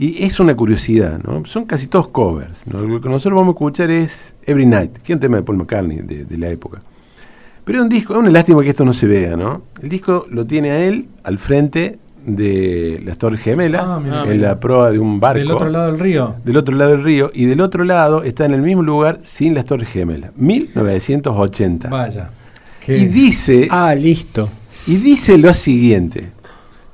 Y 0.02 0.24
es 0.24 0.40
una 0.40 0.54
curiosidad, 0.56 1.20
¿no? 1.22 1.44
son 1.46 1.64
casi 1.64 1.86
todos 1.86 2.08
covers. 2.08 2.62
¿no? 2.66 2.80
Lo 2.82 3.00
que 3.00 3.08
nosotros 3.08 3.38
vamos 3.38 3.54
a 3.54 3.56
escuchar 3.56 3.90
es 3.90 4.32
Every 4.44 4.66
Night, 4.66 4.94
que 4.98 5.12
es 5.12 5.16
un 5.16 5.20
tema 5.20 5.36
de 5.36 5.42
Paul 5.44 5.58
McCartney 5.58 5.98
de, 5.98 6.24
de 6.24 6.38
la 6.38 6.48
época. 6.48 6.82
Pero 7.64 7.78
es 7.78 7.82
un 7.84 7.88
disco, 7.88 8.12
es 8.14 8.18
una 8.18 8.30
lástima 8.30 8.62
que 8.62 8.70
esto 8.70 8.84
no 8.84 8.92
se 8.92 9.06
vea, 9.06 9.36
¿no? 9.36 9.62
El 9.80 9.88
disco 9.88 10.26
lo 10.30 10.44
tiene 10.44 10.70
a 10.72 10.80
él 10.84 11.06
al 11.22 11.38
frente 11.38 11.98
de 12.26 13.00
las 13.04 13.16
Torres 13.18 13.40
Gemelas, 13.42 13.84
Ah, 13.86 14.00
mira. 14.02 14.24
en 14.24 14.40
la 14.42 14.58
proa 14.58 14.90
de 14.90 14.98
un 14.98 15.20
barco 15.20 15.38
Del 15.38 15.50
otro 15.52 15.68
lado 15.68 15.86
del 15.92 16.00
río. 16.00 16.34
del 16.44 16.56
otro 16.56 16.74
lado 16.76 16.90
del 16.92 17.04
río, 17.04 17.30
y 17.34 17.44
del 17.46 17.60
otro 17.60 17.84
lado 17.84 18.22
está 18.24 18.44
en 18.44 18.54
el 18.54 18.62
mismo 18.62 18.82
lugar 18.82 19.20
sin 19.22 19.54
las 19.54 19.64
Torres 19.64 19.88
Gemelas, 19.88 20.32
1980. 20.36 21.88
Vaya. 21.88 22.30
Qué- 22.84 22.98
Y 22.98 23.06
dice, 23.06 23.68
Ah, 23.70 23.94
listo. 23.94 24.48
y 24.86 24.96
dice 24.96 25.38
lo 25.38 25.52
siguiente. 25.54 26.30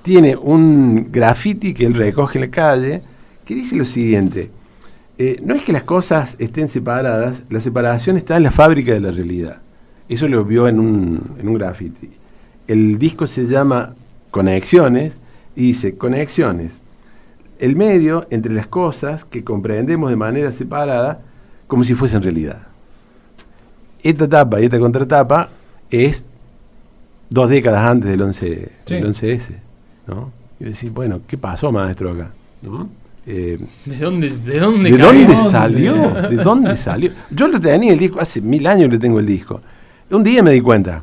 Tiene 0.08 0.36
un 0.36 1.08
graffiti 1.12 1.74
que 1.74 1.84
él 1.84 1.92
recoge 1.92 2.38
en 2.38 2.46
la 2.46 2.50
calle, 2.50 3.02
que 3.44 3.54
dice 3.54 3.76
lo 3.76 3.84
siguiente. 3.84 4.50
eh, 5.18 5.38
no 5.44 5.54
es 5.54 5.62
que 5.64 5.72
las 5.74 5.82
cosas 5.82 6.34
estén 6.38 6.68
separadas, 6.68 7.42
la 7.50 7.60
separación 7.60 8.16
está 8.16 8.38
en 8.38 8.44
la 8.44 8.50
fábrica 8.50 8.94
de 8.94 9.00
la 9.00 9.10
realidad. 9.10 9.58
Eso 10.08 10.26
lo 10.28 10.46
vio 10.46 10.66
en 10.66 10.80
un, 10.80 11.20
en 11.38 11.46
un 11.46 11.54
graffiti. 11.58 12.08
El 12.66 12.98
disco 12.98 13.26
se 13.26 13.46
llama 13.46 13.94
Conexiones 14.30 15.18
y 15.54 15.62
dice, 15.62 15.98
Conexiones, 15.98 16.72
el 17.58 17.76
medio 17.76 18.26
entre 18.30 18.54
las 18.54 18.66
cosas 18.66 19.26
que 19.26 19.44
comprendemos 19.44 20.08
de 20.08 20.16
manera 20.16 20.50
separada 20.52 21.20
como 21.66 21.84
si 21.84 21.92
fuesen 21.94 22.22
realidad. 22.22 22.62
Esta 24.02 24.26
tapa 24.26 24.58
y 24.58 24.64
esta 24.64 24.78
contratapa 24.78 25.50
es 25.90 26.24
dos 27.28 27.50
décadas 27.50 27.84
antes 27.84 28.08
del 28.08 28.22
11, 28.22 28.70
Sí. 28.86 28.94
del 28.94 29.04
11S. 29.04 29.67
¿No? 30.08 30.32
Y 30.58 30.64
yo 30.64 30.70
decía, 30.70 30.90
bueno, 30.92 31.20
¿qué 31.26 31.36
pasó, 31.38 31.70
maestro, 31.70 32.10
acá? 32.12 32.30
¿No? 32.62 32.88
Eh, 33.26 33.58
¿De 33.84 33.96
dónde, 33.96 34.30
de 34.30 34.58
dónde 34.58 34.90
¿De 34.90 34.96
dónde 34.96 35.36
salió? 35.36 35.94
¿De 36.28 36.36
dónde 36.36 36.76
salió? 36.76 37.10
Yo 37.30 37.46
lo 37.46 37.60
tenía 37.60 37.92
el 37.92 37.98
disco, 37.98 38.18
hace 38.20 38.40
mil 38.40 38.66
años 38.66 38.90
que 38.90 38.98
tengo 38.98 39.20
el 39.20 39.26
disco. 39.26 39.60
Un 40.10 40.24
día 40.24 40.42
me 40.42 40.50
di 40.52 40.62
cuenta. 40.62 41.02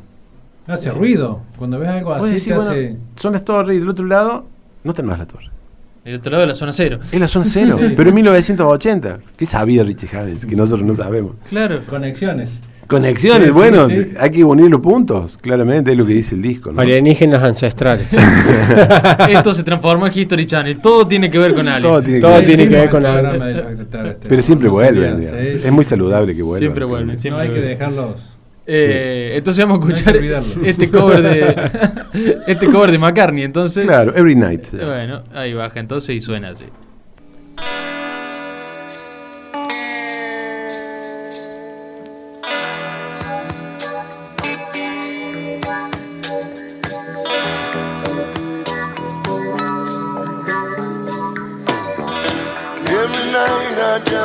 Hace 0.66 0.90
ruido. 0.90 1.42
Cuando 1.56 1.78
ves 1.78 1.88
algo 1.88 2.12
así, 2.12 2.30
decís, 2.30 2.44
te 2.46 2.54
bueno, 2.54 2.70
hace. 2.72 2.96
son 3.14 3.32
las 3.32 3.44
torres 3.44 3.76
y 3.76 3.78
del 3.78 3.88
otro 3.88 4.04
lado 4.04 4.44
no 4.82 4.90
están 4.90 5.06
más 5.06 5.18
las 5.18 5.28
torres. 5.28 5.50
El 6.04 6.16
otro 6.16 6.32
lado 6.32 6.40
de 6.42 6.48
la 6.48 6.54
zona 6.54 6.72
cero. 6.72 6.98
Es 7.10 7.20
la 7.20 7.28
zona 7.28 7.44
cero, 7.46 7.78
pero 7.96 8.08
en 8.08 8.14
1980. 8.16 9.18
¿Qué 9.36 9.46
sabía 9.46 9.84
Richie 9.84 10.08
Havens? 10.16 10.46
Que 10.46 10.56
nosotros 10.56 10.86
no 10.86 10.94
sabemos. 10.94 11.34
Claro. 11.48 11.82
Conexiones. 11.88 12.60
Conexiones, 12.86 13.46
Sí, 13.46 13.50
bueno, 13.52 13.88
sí. 13.88 14.12
hay 14.18 14.30
que 14.30 14.44
unir 14.44 14.70
los 14.70 14.80
puntos, 14.80 15.36
claramente 15.38 15.90
es 15.92 15.98
lo 15.98 16.06
que 16.06 16.12
dice 16.14 16.34
el 16.36 16.42
disco. 16.42 16.70
¿no? 16.72 16.80
Alienígenas 16.80 17.42
ancestrales. 17.42 18.06
Esto 19.28 19.52
se 19.52 19.64
transformó 19.64 20.06
en 20.06 20.12
History 20.16 20.46
Channel. 20.46 20.78
Todo 20.80 21.06
tiene 21.06 21.30
que 21.30 21.38
ver 21.38 21.54
con 21.54 21.66
alien. 21.66 21.82
Todo 21.82 22.00
tiene 22.02 22.16
que 22.18 22.20
Todo 22.20 22.34
ver. 22.36 22.44
tiene 22.44 22.68
que 22.68 22.74
ver 22.76 22.90
con 22.90 23.04
algo. 23.06 23.44
Pero 24.28 24.42
siempre 24.42 24.68
vuelven. 24.68 25.20
es 25.22 25.70
muy 25.72 25.84
sí. 25.84 25.90
saludable 25.90 26.34
que 26.34 26.42
vuelvan. 26.42 26.60
Siempre 26.60 26.84
vuelven, 26.84 27.18
siempre 27.18 27.44
No 27.46 27.50
hay 27.52 27.54
que 27.60 27.66
dejarlos. 27.66 28.32
Eh, 28.68 29.32
entonces 29.36 29.64
vamos 29.64 29.78
a 29.84 29.86
que 29.86 29.92
escuchar 29.92 30.16
este 30.66 30.90
cover 30.90 31.22
de 31.22 31.54
este 32.48 32.66
cover 32.68 32.90
de 32.90 32.98
McCartney. 32.98 33.44
Entonces, 33.44 33.84
Claro, 33.86 34.12
Every 34.16 34.34
Night. 34.34 34.64
bueno, 34.84 35.22
ahí 35.34 35.54
baja 35.54 35.78
entonces 35.78 36.16
y 36.16 36.20
suena 36.20 36.50
así. 36.50 36.64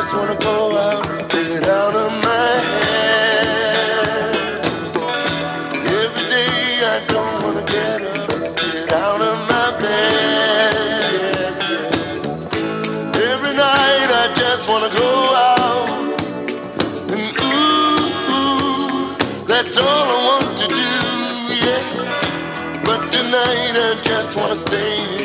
Just 0.01 0.15
wanna 0.17 0.35
go 0.39 0.75
out, 0.79 1.05
get 1.29 1.63
out 1.69 1.95
of 1.95 2.11
my 2.23 2.49
head. 2.81 4.35
Every 5.77 6.25
day 6.25 6.81
I 6.93 6.97
don't 7.13 7.35
wanna 7.43 7.61
get 7.61 8.01
up, 8.09 8.29
get 8.57 8.89
out 8.93 9.21
of 9.21 9.37
my 9.51 9.67
bed. 9.77 11.53
Every 13.29 13.53
night 13.53 14.09
I 14.23 14.25
just 14.33 14.67
wanna 14.67 14.89
go 14.89 15.11
out, 15.51 15.89
and 17.13 17.29
ooh, 17.45 18.33
ooh, 18.33 19.13
that's 19.45 19.77
all 19.77 19.85
I 19.85 20.19
want 20.29 20.49
to 20.61 20.65
do. 20.67 20.89
Yes, 21.67 21.85
but 22.85 23.01
tonight 23.11 23.75
I 23.87 23.93
just 24.01 24.35
wanna 24.35 24.55
stay 24.55 25.21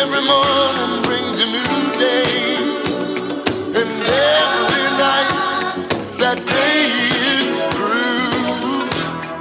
Every 0.02 0.24
morning 0.26 1.02
brings 1.06 1.38
a 1.40 1.46
new 1.46 1.76
day, 1.98 2.26
and 3.78 3.90
every 4.10 4.88
night 4.98 5.32
that 6.18 6.38
day 6.38 6.84
is 7.38 7.64
through. 7.74 8.90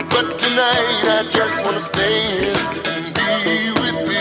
But 0.10 0.38
tonight 0.38 1.04
I 1.18 1.24
just 1.30 1.66
wanna 1.66 1.82
stay 1.82 2.54
and 2.96 3.14
be 3.16 3.72
with 3.82 4.12
you. 4.12 4.13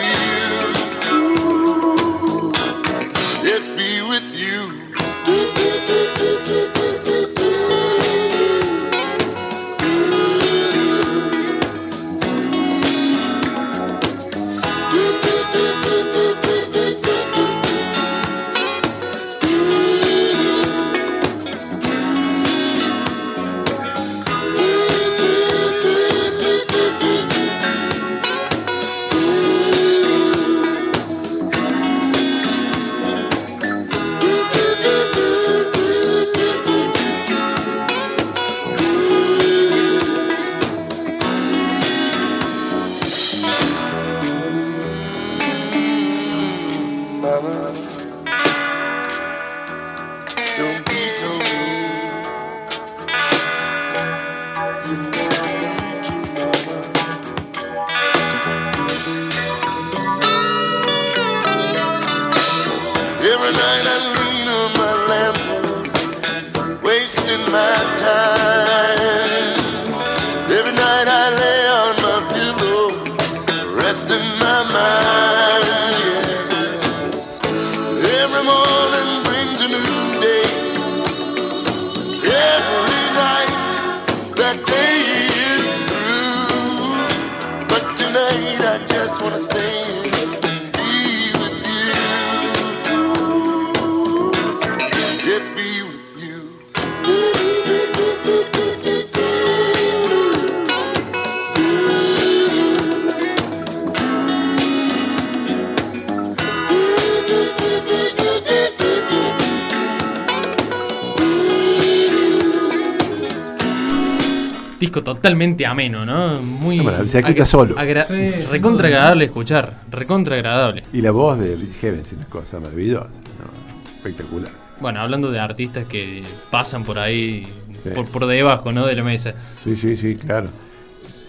Totalmente 115.32 115.66
ameno, 115.66 116.04
¿no? 116.04 116.42
Muy. 116.42 116.80
Maravilla, 116.80 117.10
se 117.10 117.18
escucha 117.20 117.46
solo. 117.46 117.74
Sí, 118.08 118.30
recontra 118.50 118.88
agradable 118.88 119.24
escuchar. 119.26 119.80
Recontra 119.90 120.36
agradable. 120.36 120.82
Y 120.92 121.00
la 121.00 121.10
voz 121.10 121.38
de 121.38 121.56
Richie 121.56 121.88
Havens 121.88 122.08
es 122.08 122.18
una 122.18 122.26
cosa 122.26 122.60
maravillosa. 122.60 123.06
¿no? 123.08 123.90
Espectacular. 123.90 124.50
Bueno, 124.80 125.00
hablando 125.00 125.30
de 125.30 125.38
artistas 125.38 125.86
que 125.86 126.22
pasan 126.50 126.82
por 126.84 126.98
ahí, 126.98 127.42
Sí. 127.82 127.90
por, 127.94 128.06
por 128.08 128.26
debajo, 128.26 128.70
¿no? 128.72 128.86
De 128.86 128.94
la 128.94 129.02
mesa. 129.02 129.34
Sí, 129.56 129.74
sí, 129.76 129.96
sí, 129.96 130.14
claro. 130.16 130.48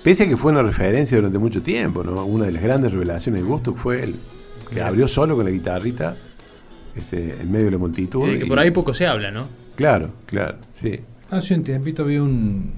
Pese 0.04 0.24
a 0.24 0.28
que 0.28 0.38
fue 0.38 0.52
una 0.52 0.62
referencia 0.62 1.18
durante 1.18 1.40
mucho 1.40 1.62
tiempo, 1.64 2.04
¿no? 2.04 2.26
Una 2.26 2.46
de 2.46 2.52
las 2.52 2.62
grandes 2.62 2.92
revelaciones 2.92 3.42
de 3.42 3.48
gusto 3.48 3.74
fue 3.74 4.04
él, 4.04 4.14
que 4.72 4.82
abrió 4.82 5.08
solo 5.08 5.36
con 5.36 5.46
la 5.46 5.52
guitarrita 5.52 6.16
este, 6.96 7.38
en 7.42 7.52
medio 7.52 7.66
de 7.66 7.72
la 7.72 7.78
multitud. 7.80 8.28
Eh, 8.30 8.40
que 8.40 8.46
y- 8.46 8.50
por 8.50 8.60
ahí 8.60 8.70
poco 8.72 8.94
se 8.94 9.08
habla, 9.08 9.32
¿no? 9.32 9.48
Claro, 9.76 10.12
claro, 10.28 10.58
sí. 10.80 11.00
Hace 11.32 11.56
un 11.56 11.64
tiempito 11.64 12.06
vi 12.06 12.18
un, 12.18 12.74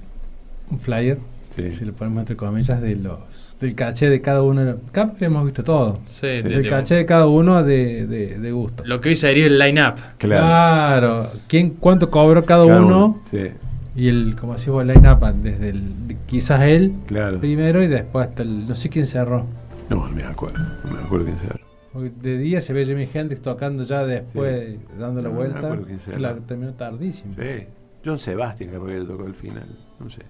un 0.70 0.78
flyer, 0.78 1.18
Sí. 1.54 1.74
si 1.76 1.84
lo 1.84 1.92
ponemos 1.94 2.20
entre 2.20 2.36
comillas, 2.36 2.80
de 2.80 2.96
los 2.96 3.18
del 3.60 3.74
caché 3.74 4.10
de 4.10 4.20
cada 4.20 4.42
uno. 4.42 4.76
Acá 4.90 5.10
hemos 5.20 5.44
visto 5.46 5.64
todo. 5.64 5.98
Sí, 6.04 6.26
de- 6.26 6.42
Del 6.42 6.62
de- 6.64 6.68
caché 6.68 6.94
de 6.96 7.06
cada 7.06 7.26
uno 7.26 7.62
de, 7.62 8.06
de, 8.06 8.38
de 8.38 8.52
gusto. 8.52 8.84
Lo 8.84 9.00
que 9.00 9.08
hoy 9.10 9.14
sería 9.14 9.46
el 9.46 9.58
line-up. 9.58 9.94
Claro. 10.18 10.44
Claro. 10.44 11.30
¿Quién, 11.48 11.70
¿Cuánto 11.70 12.10
cobró 12.10 12.44
cada, 12.44 12.66
Cada 12.66 12.82
uno? 12.84 13.22
Sí. 13.30 13.48
Y 13.94 14.08
el, 14.08 14.36
como 14.38 14.52
decís 14.52 14.68
vos, 14.68 14.82
el 14.82 14.88
line-up 14.88 15.24
desde 15.42 15.70
el, 15.70 15.82
quizás 16.26 16.60
él 16.64 16.92
Claro. 17.06 17.40
primero 17.40 17.82
y 17.82 17.86
después 17.86 18.28
hasta 18.28 18.42
el, 18.42 18.68
no 18.68 18.76
sé 18.76 18.90
quién 18.90 19.06
cerró. 19.06 19.46
No, 19.88 20.06
no 20.06 20.14
me 20.14 20.24
acuerdo. 20.24 20.58
No 20.84 20.92
me 20.92 20.98
acuerdo 21.00 21.24
quién 21.24 21.38
sea. 21.38 21.56
Porque 21.94 22.10
de 22.20 22.36
día 22.36 22.60
se 22.60 22.74
ve 22.74 22.84
Jimi 22.84 23.08
Hendrix 23.14 23.40
tocando 23.40 23.84
ya 23.84 24.04
después, 24.04 24.72
Sí. 24.74 24.78
dando 25.00 25.22
la 25.22 25.28
No, 25.30 25.34
no 25.34 25.40
me 25.40 25.46
vuelta. 25.48 25.58
acuerdo 25.60 25.86
quién 25.86 25.98
que 25.98 26.20
la 26.20 26.34
terminó 26.34 26.72
tardísimo. 26.74 27.32
Sí. 27.34 27.64
John 28.04 28.18
Sebastian 28.18 28.68
creo 28.68 28.84
que 28.84 29.00
tocó 29.00 29.24
el 29.24 29.34
final. 29.34 29.64
No 29.98 30.10
sé. 30.10 30.20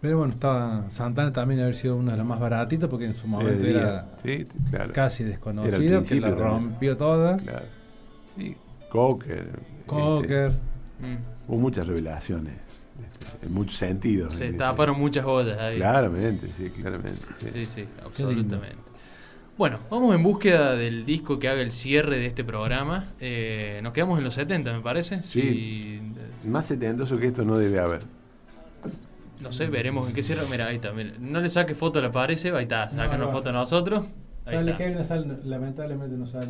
Pero 0.00 0.18
bueno, 0.18 0.32
estaba 0.32 0.88
Santana 0.90 1.32
también 1.32 1.60
haber 1.60 1.74
sido 1.74 1.96
uno 1.96 2.12
de 2.12 2.16
los 2.18 2.26
más 2.26 2.38
baratitos 2.38 2.88
porque 2.88 3.06
en 3.06 3.14
su 3.14 3.26
momento 3.26 3.64
era 3.66 3.80
días. 3.90 4.04
Sí, 4.22 4.46
claro. 4.70 4.92
casi 4.92 5.24
al 5.24 6.10
que 6.20 6.20
la 6.20 6.28
también. 6.36 6.48
rompió 6.48 6.96
toda. 6.96 7.36
Claro. 7.38 7.64
Sí. 8.36 8.56
Cocker. 8.88 9.48
Cocker. 9.86 10.46
este, 10.46 10.62
Mm. 11.00 11.48
hubo 11.52 11.58
muchas 11.58 11.86
revelaciones. 11.86 12.54
este, 13.00 13.46
en 13.46 13.54
muchos 13.54 13.76
sentidos. 13.76 14.34
Se 14.34 14.46
este- 14.46 14.58
taparon 14.58 14.98
muchas 14.98 15.24
ollas 15.24 15.58
ahí. 15.58 15.76
Claramente, 15.76 16.48
sí, 16.48 16.70
claramente. 16.70 17.20
sí. 17.52 17.66
Sí, 17.66 17.84
absolutamente. 18.04 18.74
Bueno, 19.56 19.78
vamos 19.90 20.14
en 20.14 20.22
búsqueda 20.22 20.74
del 20.74 21.04
disco 21.04 21.38
que 21.40 21.48
haga 21.48 21.60
el 21.62 21.70
cierre 21.72 22.16
de 22.18 22.26
este 22.26 22.44
programa. 22.44 23.04
Eh, 23.20 23.80
nos 23.82 23.92
quedamos 23.92 24.18
en 24.18 24.24
los 24.24 24.34
70, 24.34 24.72
me 24.72 24.80
parece. 24.80 25.22
Sí. 25.24 26.00
Si- 26.40 26.48
Más 26.48 26.66
setentoso 26.66 27.18
que 27.18 27.26
esto 27.28 27.42
no 27.44 27.56
debe 27.58 27.78
haber. 27.80 28.02
No 29.40 29.52
sé, 29.52 29.66
veremos 29.68 30.08
en 30.08 30.14
qué 30.14 30.22
cierra. 30.22 30.42
Mira, 30.50 30.66
ahí 30.66 30.76
está. 30.76 30.92
mira. 30.92 31.12
No 31.20 31.40
le 31.40 31.48
saque 31.48 31.74
foto, 31.74 32.00
le 32.00 32.08
aparece. 32.08 32.50
Ahí 32.50 32.62
está, 32.64 32.88
saca 32.88 33.16
No, 33.16 33.24
una 33.24 33.24
no. 33.26 33.30
foto 33.32 33.50
a 33.50 33.52
nosotros. 33.52 34.06
Ahí 34.44 34.54
Sale 34.54 34.70
está. 34.72 34.84
Kevin, 34.84 35.04
sale- 35.04 35.36
lamentablemente 35.44 36.16
no 36.16 36.26
sale. 36.26 36.48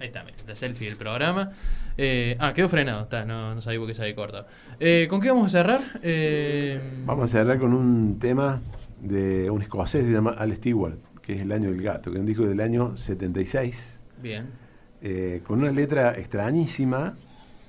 Ahí 0.00 0.08
está, 0.08 0.24
mira, 0.24 0.36
la 0.46 0.54
selfie 0.56 0.88
del 0.88 0.96
programa. 0.96 1.52
Eh, 1.96 2.36
ah, 2.40 2.52
quedó 2.52 2.68
frenado, 2.68 3.02
está, 3.02 3.24
no, 3.24 3.54
no 3.54 3.62
sabía 3.62 3.78
por 3.78 3.86
qué 3.86 3.94
se 3.94 4.02
había 4.02 4.16
cortado. 4.16 4.46
Eh, 4.80 5.06
¿Con 5.08 5.20
qué 5.20 5.28
vamos 5.28 5.46
a 5.46 5.48
cerrar? 5.50 5.80
Eh, 6.02 6.80
Vamos 7.06 7.24
a 7.24 7.28
cerrar 7.28 7.58
con 7.60 7.72
un 7.72 8.18
tema 8.18 8.60
de 9.00 9.48
un 9.50 9.62
escocés 9.62 10.00
que 10.02 10.08
se 10.08 10.12
llama 10.14 10.30
Al 10.32 10.54
Stewart, 10.56 10.96
que 11.20 11.34
es 11.36 11.42
El 11.42 11.52
Año 11.52 11.70
del 11.70 11.80
Gato, 11.82 12.10
que 12.10 12.16
es 12.16 12.20
un 12.20 12.26
disco 12.26 12.44
del 12.46 12.60
año 12.60 12.96
76, 12.96 14.00
Bien. 14.20 14.46
eh, 15.02 15.40
con 15.46 15.60
una 15.60 15.70
letra 15.70 16.18
extrañísima 16.18 17.14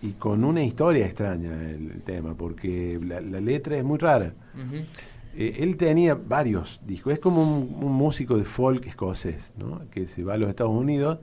y 0.04 0.12
con 0.12 0.44
una 0.44 0.64
historia 0.64 1.06
extraña 1.06 1.52
el, 1.70 1.90
el 1.92 2.02
tema, 2.02 2.36
porque 2.36 3.00
la, 3.04 3.22
la 3.22 3.40
letra 3.40 3.78
es 3.78 3.84
muy 3.84 3.98
rara. 3.98 4.34
Eh, 5.36 5.58
él 5.62 5.78
tenía 5.78 6.14
varios 6.14 6.80
discos, 6.86 7.14
es 7.14 7.20
como 7.20 7.42
un, 7.42 7.84
un 7.84 7.92
músico 7.94 8.38
de 8.38 8.44
folk 8.44 8.86
escocés, 8.86 9.52
¿no? 9.58 9.82
que 9.90 10.08
se 10.08 10.24
va 10.24 10.34
a 10.36 10.38
los 10.38 10.50
Estados 10.50 10.74
Unidos 10.74 11.18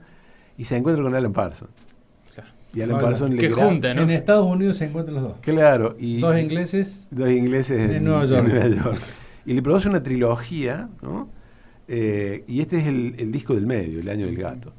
y 0.57 0.65
se 0.65 0.75
encuentra 0.75 1.01
con 1.03 1.15
Alan 1.15 1.31
Parsons. 1.31 1.71
Claro. 2.33 2.49
Y 2.73 2.81
Alan. 2.81 2.99
Parsons 2.99 3.37
Que 3.37 3.47
le 3.49 3.53
junta, 3.55 3.93
¿no? 3.93 4.01
En 4.01 4.09
Estados 4.09 4.45
Unidos 4.47 4.77
se 4.77 4.85
encuentran 4.85 5.15
los 5.15 5.23
dos. 5.23 5.33
Claro, 5.41 5.95
y 5.97 6.19
Dos 6.19 6.37
ingleses. 6.37 7.07
dos 7.11 7.29
ingleses 7.29 7.89
En 7.89 8.03
Nueva 8.03 8.25
York. 8.25 8.49
York. 8.83 8.99
Y 9.45 9.53
le 9.53 9.61
produce 9.61 9.87
una 9.87 10.03
trilogía, 10.03 10.89
¿no? 11.01 11.29
Eh, 11.87 12.43
y 12.47 12.61
este 12.61 12.79
es 12.79 12.87
el, 12.87 13.15
el 13.17 13.31
disco 13.31 13.53
del 13.55 13.65
medio, 13.65 13.99
El 13.99 14.09
Año 14.09 14.25
del 14.25 14.37
Gato. 14.37 14.73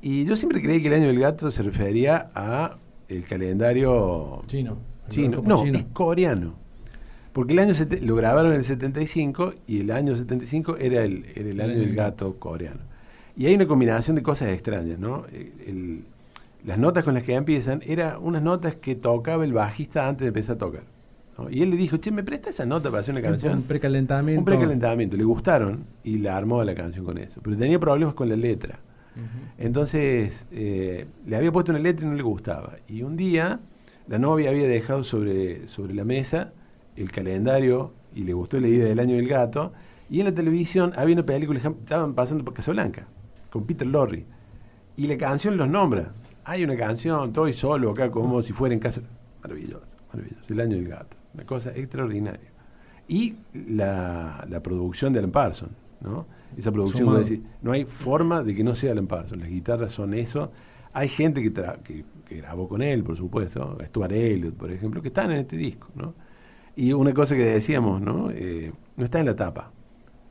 Y 0.00 0.24
yo 0.24 0.36
siempre 0.36 0.62
creí 0.62 0.80
que 0.80 0.88
El 0.88 0.94
Año 0.94 1.06
del 1.08 1.18
Gato 1.18 1.50
se 1.50 1.62
refería 1.62 2.30
a 2.34 2.76
el 3.08 3.24
calendario 3.24 4.42
Chino. 4.46 4.76
chino. 5.08 5.42
No, 5.44 5.64
chino. 5.64 5.78
es 5.78 5.84
coreano. 5.92 6.54
Porque 7.32 7.52
el 7.52 7.58
año 7.60 7.72
lo 8.02 8.16
grabaron 8.16 8.52
en 8.52 8.58
el 8.58 8.64
75 8.64 9.54
y 9.66 9.80
el 9.80 9.90
año 9.90 10.16
75 10.16 10.76
era 10.78 11.04
el, 11.04 11.24
era 11.34 11.48
el 11.50 11.60
año 11.60 11.78
del 11.78 11.94
gato 11.94 12.34
coreano. 12.38 12.80
Y 13.36 13.46
hay 13.46 13.54
una 13.54 13.66
combinación 13.66 14.16
de 14.16 14.22
cosas 14.22 14.48
extrañas, 14.48 14.98
¿no? 14.98 15.24
El- 15.32 15.52
el- 15.66 16.04
las 16.64 16.76
notas 16.78 17.04
con 17.04 17.14
las 17.14 17.22
que 17.22 17.34
empiezan 17.34 17.80
eran 17.86 18.16
unas 18.20 18.42
notas 18.42 18.74
que 18.76 18.96
tocaba 18.96 19.44
el 19.44 19.52
bajista 19.52 20.08
antes 20.08 20.22
de 20.22 20.28
empezar 20.28 20.56
a 20.56 20.58
tocar. 20.58 20.82
¿no? 21.38 21.48
Y 21.48 21.62
él 21.62 21.70
le 21.70 21.76
dijo, 21.76 21.98
che, 21.98 22.10
¿me 22.10 22.24
presta 22.24 22.50
esa 22.50 22.66
nota 22.66 22.90
para 22.90 23.00
hacer 23.02 23.14
una 23.14 23.22
canción? 23.22 23.54
Un 23.58 23.62
precalentamiento. 23.62 24.40
Un 24.40 24.44
precalentamiento. 24.44 25.16
Le 25.16 25.22
gustaron 25.22 25.84
y 26.02 26.18
la 26.18 26.36
armó 26.36 26.64
la 26.64 26.74
canción 26.74 27.04
con 27.04 27.16
eso. 27.16 27.40
Pero 27.44 27.56
tenía 27.56 27.78
problemas 27.78 28.14
con 28.14 28.28
la 28.28 28.34
letra. 28.34 28.80
Entonces 29.58 30.46
eh, 30.52 31.06
le 31.26 31.36
había 31.36 31.50
puesto 31.52 31.72
una 31.72 31.80
letra 31.80 32.06
y 32.06 32.08
no 32.08 32.14
le 32.14 32.22
gustaba. 32.22 32.76
Y 32.86 33.02
un 33.02 33.16
día 33.16 33.60
la 34.06 34.18
novia 34.18 34.50
había 34.50 34.66
dejado 34.66 35.04
sobre, 35.04 35.68
sobre 35.68 35.94
la 35.94 36.04
mesa 36.04 36.52
el 36.96 37.10
calendario 37.12 37.92
y 38.14 38.24
le 38.24 38.32
gustó 38.32 38.58
la 38.58 38.68
idea 38.68 38.86
del 38.86 38.98
año 38.98 39.16
del 39.16 39.28
gato. 39.28 39.72
Y 40.10 40.20
en 40.20 40.26
la 40.26 40.34
televisión 40.34 40.92
había 40.96 41.14
una 41.14 41.26
película, 41.26 41.58
estaban 41.58 42.14
pasando 42.14 42.44
por 42.44 42.54
Casablanca, 42.54 43.06
con 43.50 43.64
Peter 43.64 43.86
Lorre. 43.86 44.24
Y 44.96 45.06
la 45.06 45.16
canción 45.16 45.56
los 45.56 45.68
nombra. 45.68 46.12
Hay 46.44 46.64
una 46.64 46.76
canción, 46.76 47.28
estoy 47.28 47.52
solo 47.52 47.90
acá 47.90 48.10
como 48.10 48.40
si 48.42 48.52
fuera 48.52 48.74
en 48.74 48.80
casa. 48.80 49.02
Maravilloso, 49.42 49.86
maravilloso. 50.12 50.44
El 50.48 50.60
año 50.60 50.76
del 50.76 50.88
gato. 50.88 51.16
Una 51.34 51.44
cosa 51.44 51.70
extraordinaria. 51.70 52.50
Y 53.06 53.36
la, 53.52 54.44
la 54.48 54.60
producción 54.60 55.12
de 55.12 55.20
Alan 55.20 55.30
Parsons, 55.30 55.72
¿no? 56.00 56.26
Esa 56.56 56.72
producción, 56.72 57.22
decís, 57.22 57.40
no 57.62 57.72
hay 57.72 57.84
forma 57.84 58.42
de 58.42 58.54
que 58.54 58.64
no 58.64 58.74
sea 58.74 58.92
Alan 58.92 59.06
Parsons. 59.06 59.40
Las 59.40 59.50
guitarras 59.50 59.92
son 59.92 60.14
eso. 60.14 60.50
Hay 60.92 61.08
gente 61.08 61.42
que, 61.42 61.52
tra- 61.52 61.78
que, 61.82 62.04
que 62.26 62.36
grabó 62.36 62.68
con 62.68 62.82
él, 62.82 63.04
por 63.04 63.16
supuesto. 63.16 63.78
Stuart 63.86 64.12
Elliott, 64.12 64.54
por 64.54 64.70
ejemplo, 64.72 65.00
que 65.02 65.08
están 65.08 65.30
en 65.30 65.38
este 65.38 65.56
disco, 65.56 65.88
¿no? 65.94 66.14
Y 66.74 66.92
una 66.92 67.12
cosa 67.12 67.36
que 67.36 67.44
decíamos, 67.44 68.00
¿no? 68.00 68.30
Eh, 68.30 68.72
no 68.96 69.04
está 69.04 69.20
en 69.20 69.26
la 69.26 69.36
tapa. 69.36 69.70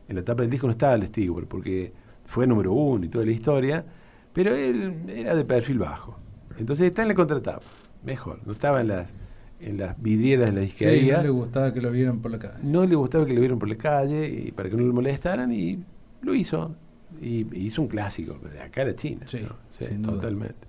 En 0.09 0.15
la 0.15 0.23
tapa 0.23 0.41
del 0.41 0.49
disco 0.51 0.67
no 0.67 0.71
estaba 0.71 0.95
el 0.95 1.05
Stewart, 1.07 1.45
porque 1.47 1.93
fue 2.25 2.47
número 2.47 2.73
uno 2.73 3.05
y 3.05 3.09
toda 3.09 3.25
la 3.25 3.31
historia, 3.31 3.85
pero 4.33 4.55
él 4.55 5.03
era 5.09 5.35
de 5.35 5.45
perfil 5.45 5.79
bajo. 5.79 6.17
Entonces 6.57 6.87
está 6.87 7.01
en 7.03 7.09
la 7.09 7.15
contratapa, 7.15 7.61
mejor. 8.03 8.39
No 8.45 8.53
estaba 8.53 8.81
en 8.81 8.87
las, 8.87 9.13
en 9.59 9.77
las 9.77 10.01
vidrieras 10.01 10.47
de 10.49 10.53
la 10.55 10.61
Sí, 10.61 10.65
disquería. 10.67 11.17
no 11.17 11.23
le 11.23 11.29
gustaba 11.29 11.73
que 11.73 11.81
lo 11.81 11.91
vieran 11.91 12.19
por 12.19 12.31
la 12.31 12.39
calle. 12.39 12.55
No 12.63 12.85
le 12.85 12.95
gustaba 12.95 13.25
que 13.25 13.33
lo 13.33 13.39
vieran 13.41 13.59
por 13.59 13.69
la 13.69 13.75
calle 13.77 14.27
y 14.47 14.51
para 14.51 14.69
que 14.69 14.75
no 14.77 14.83
le 14.87 14.93
molestaran 14.93 15.51
y 15.51 15.83
lo 16.21 16.33
hizo. 16.35 16.75
Y, 17.21 17.45
hizo 17.65 17.81
un 17.81 17.87
clásico, 17.87 18.37
de 18.51 18.61
acá 18.61 18.85
de 18.85 18.95
China. 18.95 19.25
Sí, 19.27 19.39
¿no? 19.41 19.55
Sí, 19.77 19.85
sin 19.85 20.01
duda. 20.03 20.13
totalmente. 20.15 20.67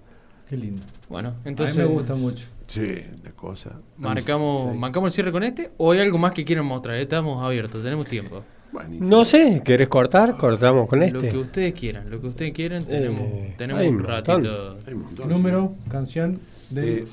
Qué 0.48 0.56
lindo. 0.56 0.82
Bueno, 1.08 1.34
a 1.44 1.48
entonces. 1.48 1.76
mí 1.76 1.82
me 1.82 1.88
gusta 1.88 2.14
mucho. 2.14 2.46
Sí, 2.66 2.86
la 3.22 3.32
cosa. 3.32 3.72
Marcamos, 3.98 4.72
Sí. 4.72 4.78
¿Marcamos 4.78 5.08
el 5.08 5.12
cierre 5.14 5.32
con 5.32 5.42
este? 5.42 5.70
¿O 5.76 5.92
hay 5.92 6.00
algo 6.00 6.16
más 6.18 6.32
que 6.32 6.44
quieran 6.44 6.64
mostrar? 6.64 6.96
Estamos 6.96 7.42
abiertos, 7.44 7.82
tenemos 7.82 8.06
tiempo. 8.06 8.42
Buenísimo. 8.72 9.08
No 9.08 9.24
sé, 9.24 9.62
¿querés 9.64 9.88
cortar? 9.88 10.36
Cortamos 10.36 10.88
con 10.88 11.00
Lo 11.00 11.06
este. 11.06 11.30
que 11.30 11.38
ustedes 11.38 11.72
quieran, 11.74 12.08
lo 12.10 12.20
que 12.20 12.26
ustedes 12.28 12.52
quieran, 12.52 12.84
tenemos, 12.84 13.20
Eh, 13.22 13.54
tenemos 13.58 13.82
hay 13.82 13.88
un 13.88 13.98
ratito. 13.98 14.76
Hay 14.86 14.94
un 14.94 15.02
montón. 15.02 15.28
Número, 15.28 15.74
canción 15.90 16.38
de. 16.70 16.98
Eh, 16.98 17.06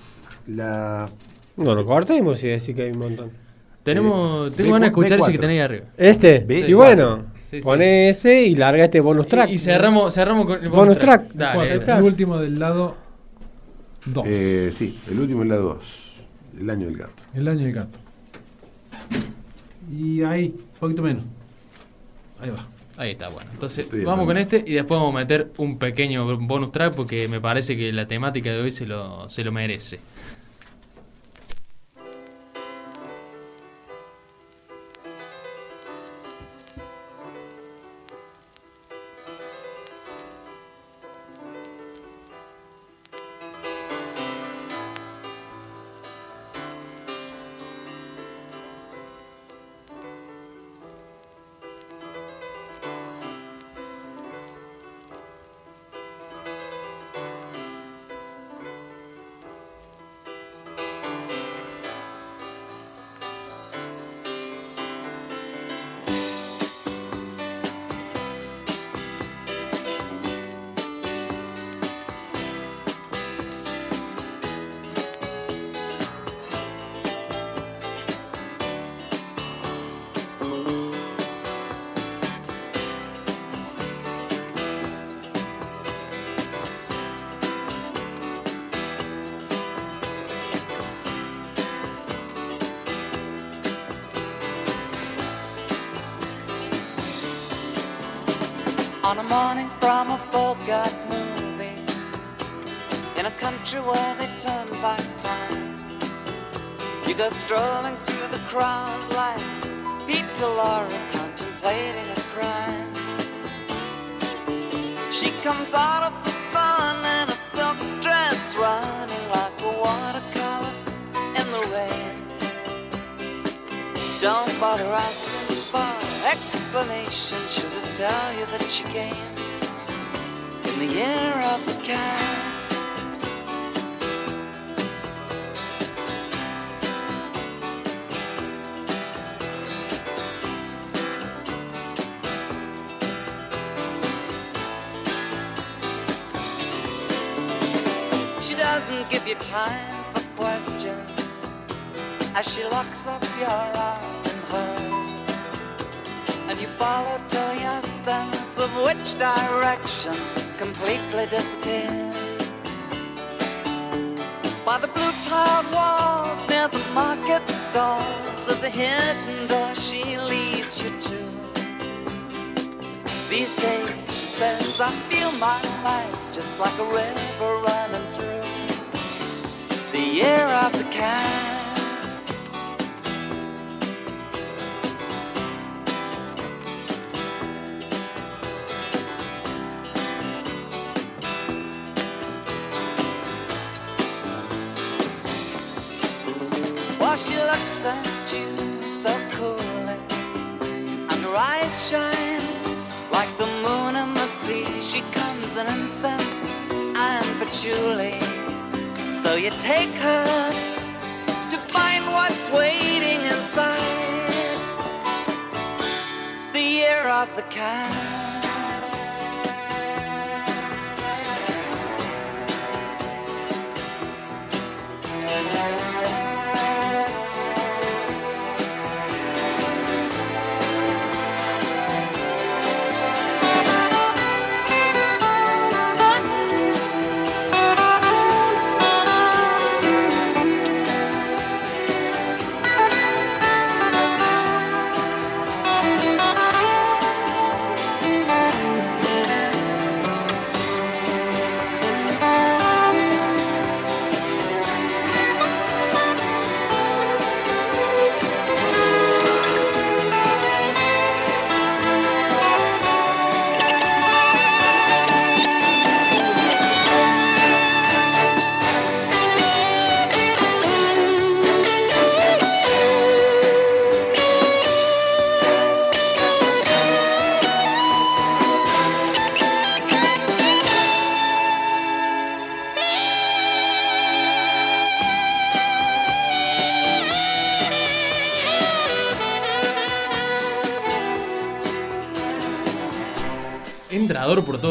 la, 0.47 1.09
No 1.57 1.73
lo 1.75 1.85
cortemos 1.85 2.43
y 2.43 2.47
decir 2.47 2.75
que 2.75 2.83
hay 2.83 2.91
un 2.91 2.99
montón. 2.99 3.31
Tenemos, 3.83 4.51
Eh, 4.51 4.55
tengo 4.57 4.73
ganas 4.73 4.89
de 4.89 4.93
B4. 4.95 4.99
escuchar 5.03 5.19
ese 5.19 5.31
que 5.31 5.37
tenéis 5.39 5.61
arriba. 5.61 5.85
Este. 5.97 6.45
Y 6.67 6.73
bueno, 6.73 7.25
Sí, 7.55 7.61
sí. 7.61 7.63
pone 7.65 8.09
ese 8.09 8.43
y 8.43 8.55
larga 8.55 8.85
este 8.85 9.01
bonus 9.01 9.27
track. 9.27 9.49
Y, 9.49 9.53
y 9.53 9.59
cerramos, 9.59 10.13
cerramos 10.13 10.45
con 10.45 10.63
el 10.63 10.69
Bonus 10.69 10.97
track. 10.99 11.31
Dale, 11.33 11.59
dale. 11.59 11.75
está. 11.75 11.97
el 11.97 12.03
último 12.03 12.37
del 12.37 12.59
lado 12.59 12.95
2. 14.05 14.25
eh, 14.27 14.73
sí, 14.77 14.97
el 15.11 15.19
último 15.19 15.43
es 15.43 15.49
la 15.49 15.57
2. 15.57 15.77
El 16.59 16.69
año 16.69 16.87
del 16.87 16.97
gato. 16.97 17.13
El 17.33 17.47
año 17.47 17.63
del 17.65 17.73
gato. 17.73 17.97
Y 19.91 20.23
ahí, 20.23 20.53
un 20.57 20.79
poquito 20.79 21.01
menos. 21.01 21.23
Ahí 22.39 22.49
va. 22.49 22.67
Ahí 22.97 23.11
está, 23.11 23.27
bueno. 23.29 23.49
Entonces, 23.53 23.85
Estoy 23.85 24.05
vamos 24.05 24.25
con 24.25 24.37
este 24.37 24.63
y 24.65 24.73
después 24.73 24.99
vamos 24.99 25.13
a 25.15 25.17
meter 25.19 25.51
un 25.57 25.77
pequeño 25.77 26.37
bonus 26.37 26.71
track 26.71 26.93
porque 26.95 27.27
me 27.27 27.41
parece 27.41 27.75
que 27.75 27.91
la 27.91 28.07
temática 28.07 28.51
de 28.51 28.61
hoy 28.61 28.71
se 28.71 28.85
lo, 28.85 29.29
se 29.29 29.43
lo 29.43 29.51
merece. 29.51 29.99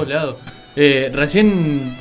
Todos 0.05 0.09
lados. 0.15 0.37
Eh, 0.77 1.11
recién 1.15 1.95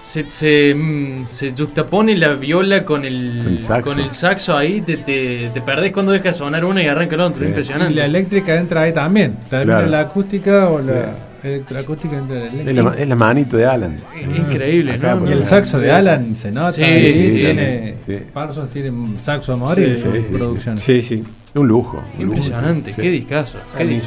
se, 0.00 0.28
se, 0.30 0.74
mm, 0.74 1.26
se 1.26 1.52
juxtapone 1.52 2.16
la 2.16 2.34
viola 2.34 2.84
con 2.84 3.04
el, 3.04 3.40
Con 3.42 3.52
el 3.54 3.60
saxo. 3.60 3.90
con 3.90 4.00
el 4.00 4.10
saxo 4.12 4.56
ahí, 4.56 4.80
te, 4.82 4.98
te, 4.98 5.50
te 5.52 5.60
perdés 5.60 5.92
cuando 5.92 6.12
deja 6.12 6.28
de 6.28 6.34
sonar 6.34 6.64
una 6.64 6.82
y 6.82 6.86
arranca 6.86 7.14
el 7.14 7.20
otro. 7.22 7.40
Sí. 7.42 7.46
Impresionante. 7.48 7.92
Y 7.92 7.96
la 7.96 8.04
eléctrica 8.06 8.54
entra 8.56 8.82
ahí 8.82 8.92
también. 8.92 9.34
También 9.48 9.64
Claro. 9.64 9.86
la 9.88 10.00
acústica 10.00 10.68
o 10.68 10.80
la 10.80 11.14
electroacústica 11.42 12.16
entra 12.16 12.36
la 12.36 12.44
Es 12.46 12.52
la, 12.54 12.60
eléctrica. 12.62 12.94
es 13.02 13.08
la 13.08 13.14
manito 13.16 13.56
de 13.56 13.66
Alan. 13.66 14.00
Es 14.14 14.38
Increíble, 14.38 14.92
Acá, 14.92 15.14
¿no? 15.16 15.28
Y 15.28 15.32
el 15.32 15.44
saxo 15.44 15.78
de 15.78 15.90
Alan 15.90 16.36
se 16.36 16.52
nota. 16.52 16.72
Sí, 16.72 16.84
sí, 16.84 17.20
sí, 17.28 17.34
tiene, 17.36 17.94
sí. 18.06 18.18
Parsons 18.32 18.70
tiene 18.70 18.90
un 18.90 19.18
saxo 19.18 19.54
a 19.54 19.56
morir 19.56 19.98
Sí, 20.00 20.08
en 20.08 20.22
su 20.22 20.28
sí, 20.28 20.32
producción. 20.34 20.78
Sí, 20.78 21.02
sí. 21.02 21.24
Un 21.56 21.68
lujo. 21.68 21.96
un 22.18 22.24
lujo. 22.26 22.36
Impresionante, 22.36 22.92
Sí. 22.94 23.00
qué 23.00 23.10
discazo, 23.10 23.58
qué. 23.78 24.00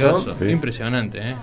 Sí. 0.45 0.51
Impresionante, 0.51 1.19
¿eh? 1.19 1.35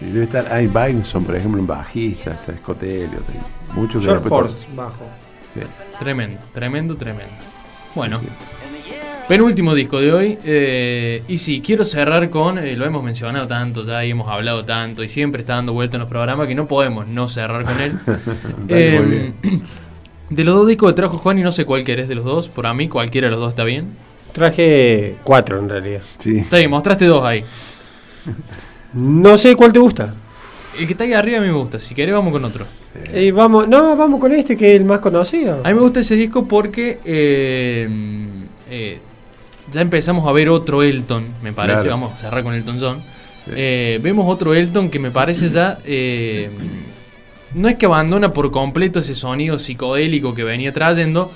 Y 0.00 0.04
debe 0.06 0.24
estar 0.24 0.52
Ay 0.52 0.66
Bynson, 0.66 1.24
por 1.24 1.36
ejemplo, 1.36 1.60
un 1.60 1.66
bajista, 1.66 2.32
está 2.32 2.52
y 2.52 3.76
muchos 3.78 4.04
que 4.04 4.12
después 4.12 4.28
Force, 4.28 4.56
bajo. 4.74 5.04
Sí. 5.54 5.60
Tremendo, 5.98 6.38
tremendo, 6.52 6.96
tremendo. 6.96 7.32
Bueno, 7.94 8.20
penúltimo 9.26 9.74
disco 9.74 9.98
de 10.00 10.12
hoy. 10.12 10.38
eh, 10.44 11.22
y 11.28 11.38
sí, 11.38 11.62
quiero 11.64 11.84
cerrar 11.84 12.28
con. 12.28 12.58
eh, 12.58 12.76
lo 12.76 12.84
hemos 12.84 13.02
mencionado 13.02 13.46
tanto 13.46 13.84
ya 13.84 14.04
y 14.04 14.10
hemos 14.10 14.28
hablado 14.28 14.64
tanto 14.66 15.02
y 15.02 15.08
siempre 15.08 15.40
está 15.40 15.54
dando 15.54 15.72
vuelta 15.72 15.96
en 15.96 16.00
los 16.00 16.08
programas 16.10 16.46
que 16.46 16.54
no 16.54 16.68
podemos 16.68 17.06
no 17.06 17.28
cerrar 17.28 17.64
con 17.64 17.80
él. 17.80 17.92
Muy 18.06 18.66
Eh, 18.68 19.32
bien. 19.42 19.62
de 20.30 20.44
los 20.44 20.54
dos 20.56 20.66
discos 20.68 20.90
que 20.92 20.96
trajo 20.96 21.16
Juan 21.18 21.38
y 21.38 21.42
no 21.42 21.52
sé 21.52 21.64
cuál 21.64 21.84
querés 21.84 22.08
de 22.08 22.16
los 22.16 22.24
dos. 22.24 22.48
Por 22.50 22.66
a 22.66 22.74
mí, 22.74 22.88
cualquiera 22.88 23.28
de 23.28 23.30
los 23.30 23.40
dos 23.40 23.50
está 23.50 23.64
bien. 23.64 23.92
Traje 24.32 25.16
cuatro 25.22 25.58
en 25.58 25.68
realidad. 25.70 26.02
Sí. 26.18 26.36
Está 26.38 26.58
bien, 26.58 26.68
mostraste 26.70 27.06
dos 27.06 27.24
ahí. 27.24 27.42
No 28.92 29.36
sé 29.36 29.54
cuál 29.56 29.72
te 29.72 29.78
gusta. 29.78 30.14
El 30.78 30.86
que 30.86 30.92
está 30.92 31.04
ahí 31.04 31.12
arriba 31.14 31.38
a 31.38 31.40
mí 31.40 31.46
me 31.46 31.54
gusta. 31.54 31.80
Si 31.80 31.94
querés, 31.94 32.14
vamos 32.14 32.32
con 32.32 32.44
otro. 32.44 32.66
Eh, 33.12 33.32
vamos, 33.32 33.66
no, 33.68 33.96
vamos 33.96 34.20
con 34.20 34.32
este 34.32 34.56
que 34.56 34.74
es 34.74 34.80
el 34.80 34.84
más 34.86 35.00
conocido. 35.00 35.60
A 35.64 35.68
mí 35.68 35.74
me 35.74 35.80
gusta 35.80 36.00
ese 36.00 36.14
disco 36.16 36.46
porque 36.46 36.98
eh, 37.04 37.88
eh, 38.70 38.98
ya 39.70 39.80
empezamos 39.80 40.26
a 40.26 40.32
ver 40.32 40.48
otro 40.50 40.82
Elton, 40.82 41.24
me 41.42 41.52
parece. 41.52 41.82
Claro. 41.82 41.90
Vamos 41.90 42.12
a 42.14 42.18
cerrar 42.18 42.42
con 42.42 42.54
Elton 42.54 42.78
John. 42.80 43.02
Vemos 43.46 44.26
otro 44.28 44.54
Elton 44.54 44.90
que 44.90 44.98
me 44.98 45.10
parece 45.10 45.48
ya. 45.48 45.78
no 47.54 47.68
es 47.68 47.74
que 47.76 47.86
abandona 47.86 48.32
por 48.32 48.50
completo 48.50 48.98
ese 48.98 49.14
sonido 49.14 49.58
psicodélico 49.58 50.34
que 50.34 50.44
venía 50.44 50.72
trayendo, 50.72 51.32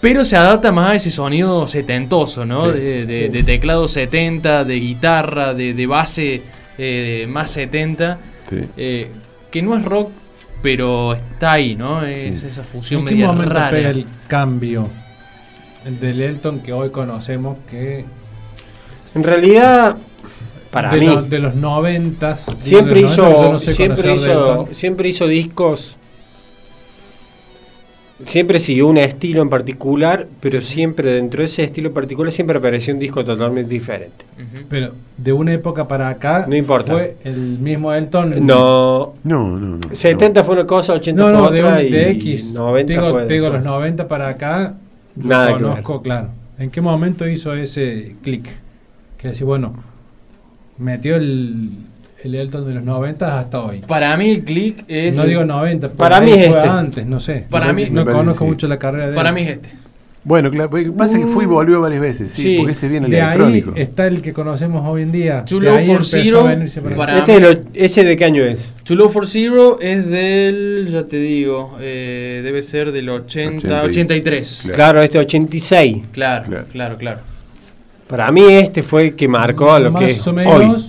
pero 0.00 0.24
se 0.24 0.36
adapta 0.36 0.72
más 0.72 0.90
a 0.90 0.94
ese 0.96 1.10
sonido 1.10 1.66
setentoso, 1.68 2.44
¿no? 2.44 2.68
Sí, 2.68 2.78
de, 2.78 3.06
de- 3.06 3.26
sí. 3.26 3.28
de 3.32 3.42
teclado 3.44 3.86
70, 3.86 4.64
de 4.64 4.74
guitarra, 4.80 5.54
de, 5.54 5.72
de 5.74 5.86
base 5.86 6.42
eh, 6.78 7.26
más 7.28 7.50
70. 7.50 8.18
Sí. 8.48 8.60
eh, 8.76 9.10
que 9.50 9.62
no 9.62 9.76
es 9.76 9.84
rock, 9.84 10.10
pero 10.62 11.14
está 11.14 11.52
ahí, 11.52 11.74
¿no? 11.76 12.02
Es 12.04 12.40
Sí. 12.40 12.46
esa 12.48 12.62
fusión 12.62 13.00
¿En 13.02 13.06
qué 13.06 13.14
media 13.14 13.26
momento 13.28 13.52
rara. 13.54 13.70
pega 13.70 13.90
el 13.90 14.06
cambio? 14.28 14.88
El 15.84 16.00
del 16.00 16.20
Elton 16.20 16.60
que 16.60 16.72
hoy 16.72 16.90
conocemos 16.90 17.58
que 17.70 18.04
En 19.14 19.22
realidad, 19.24 19.96
Para 20.70 20.90
de, 20.90 21.00
mí. 21.00 21.06
los- 21.06 21.30
de 21.30 21.38
los 21.38 21.54
noventas. 21.54 22.44
Siempre 22.58 22.96
de 22.96 23.00
los 23.02 23.12
hizo, 23.12 23.22
90, 23.22 23.42
yo 23.46 23.52
no 23.52 23.58
soy 23.58 23.74
siempre 23.74 24.02
conocedor 24.02 24.18
de 24.36 24.42
hizo, 24.42 24.60
Elton. 24.62 24.74
siempre 24.74 25.08
hizo 25.08 25.26
discos. 25.26 25.96
Siempre 28.20 28.60
siguió 28.60 28.86
un 28.86 28.96
estilo 28.96 29.42
en 29.42 29.50
particular, 29.50 30.26
pero 30.40 30.62
siempre 30.62 31.12
dentro 31.12 31.40
de 31.40 31.44
ese 31.44 31.64
estilo 31.64 31.92
particular 31.92 32.32
siempre 32.32 32.56
apareció 32.56 32.94
un 32.94 33.00
disco 33.00 33.22
totalmente 33.24 33.70
diferente. 33.70 34.24
Pero 34.70 34.92
de 35.18 35.32
una 35.34 35.52
época 35.52 35.86
para 35.86 36.08
acá. 36.08 36.46
No 36.48 36.56
importa. 36.56 36.92
Fue 36.94 37.16
el 37.24 37.58
mismo 37.58 37.92
Elton. 37.92 38.46
No, 38.46 39.12
No, 39.22 39.58
no, 39.58 39.58
no. 39.58 39.78
70 39.92 40.44
fue 40.44 40.54
una 40.54 40.66
cosa, 40.66 40.94
80 40.94 41.22
No, 41.22 41.28
fue 41.28 41.38
no, 41.38 41.50
de, 41.50 41.60
otra 41.62 41.78
un- 41.78 41.84
y 41.84 41.88
de 41.90 42.10
X. 42.12 42.52
90 42.52 42.92
digo, 42.92 43.10
fue 43.12 43.22
te 43.26 43.34
digo, 43.34 43.44
después. 43.46 43.64
los 43.64 43.72
90 43.72 44.08
para 44.08 44.28
acá. 44.28 44.74
Yo 45.14 45.28
Nada 45.28 45.48
que 45.56 45.62
conozco, 45.62 46.00
claro. 46.02 46.28
¿En 46.58 46.70
qué 46.70 46.80
momento 46.80 47.28
hizo 47.28 47.52
ese 47.54 48.16
clic? 48.22 48.48
Que 49.18 49.28
así, 49.28 49.44
bueno, 49.44 49.74
metió 50.78 51.16
el, 51.16 51.70
el 52.24 52.34
Elton 52.34 52.66
de 52.66 52.74
los 52.74 52.84
90 52.84 53.38
hasta 53.38 53.60
hoy. 53.64 53.80
Para 53.86 54.16
mí 54.16 54.30
el 54.30 54.44
click 54.44 54.84
es. 54.88 55.16
No 55.16 55.24
digo 55.24 55.44
90, 55.44 55.88
por 55.88 55.96
Para 55.96 56.18
ahí 56.18 56.24
mí 56.24 56.32
es 56.32 56.48
fue 56.48 56.58
este. 56.58 56.68
antes, 56.68 57.06
no 57.06 57.20
sé. 57.20 57.44
Para 57.50 57.72
mí- 57.72 57.88
no 57.90 58.04
conozco 58.04 58.44
sí. 58.44 58.50
mucho 58.50 58.66
la 58.68 58.78
carrera 58.78 59.08
de 59.08 59.14
Para 59.14 59.28
él. 59.30 59.34
mí 59.34 59.40
es 59.42 59.48
este. 59.48 59.70
Bueno, 60.24 60.50
claro, 60.50 60.70
pasa 60.96 61.20
que 61.20 61.26
fui 61.28 61.44
y 61.44 61.46
volvió 61.46 61.80
varias 61.80 62.00
veces, 62.00 62.32
sí, 62.32 62.42
Sí. 62.42 62.56
porque 62.58 62.72
ese 62.72 62.88
viene 62.88 63.06
el 63.06 63.12
De 63.12 63.20
ahí 63.20 63.26
electrónico. 63.36 63.72
está 63.76 64.08
el 64.08 64.22
que 64.22 64.32
conocemos 64.32 64.84
hoy 64.84 65.02
en 65.02 65.12
día. 65.12 65.44
Too 65.44 65.60
De 65.60 65.66
Low 65.66 65.76
ahí 65.76 65.86
for 65.86 66.04
Zero, 66.04 66.48
para 66.96 67.18
Este 67.18 67.36
es 67.36 67.40
lo- 67.42 67.62
¿Ese 67.74 68.02
de 68.02 68.16
qué 68.16 68.24
año 68.24 68.42
es? 68.42 68.72
Too 68.82 68.96
Low 68.96 69.08
for 69.08 69.24
Zero 69.28 69.78
es 69.80 70.04
del. 70.10 70.88
Ya 70.90 71.04
te 71.04 71.18
digo. 71.20 71.76
eh, 71.80 72.40
debe 72.42 72.62
ser 72.62 72.90
del 72.90 73.08
80. 73.08 73.82
80. 73.82 73.82
83. 73.84 74.60
Claro. 74.62 74.74
Claro, 74.74 75.02
este 75.02 75.18
86. 75.20 75.98
Claro, 76.10 76.44
Claro. 76.48 76.64
claro, 76.72 76.96
claro. 76.96 77.20
Para 78.08 78.32
mí 78.32 78.42
este 78.52 78.82
fue 78.82 79.04
el 79.08 79.14
que 79.14 79.28
marcó 79.28 79.72
a 79.72 79.78
lo 79.78 79.92
Más 79.92 80.02
que 80.02 80.10
es 80.10 80.26
o 80.26 80.32
hoy. 80.32 80.84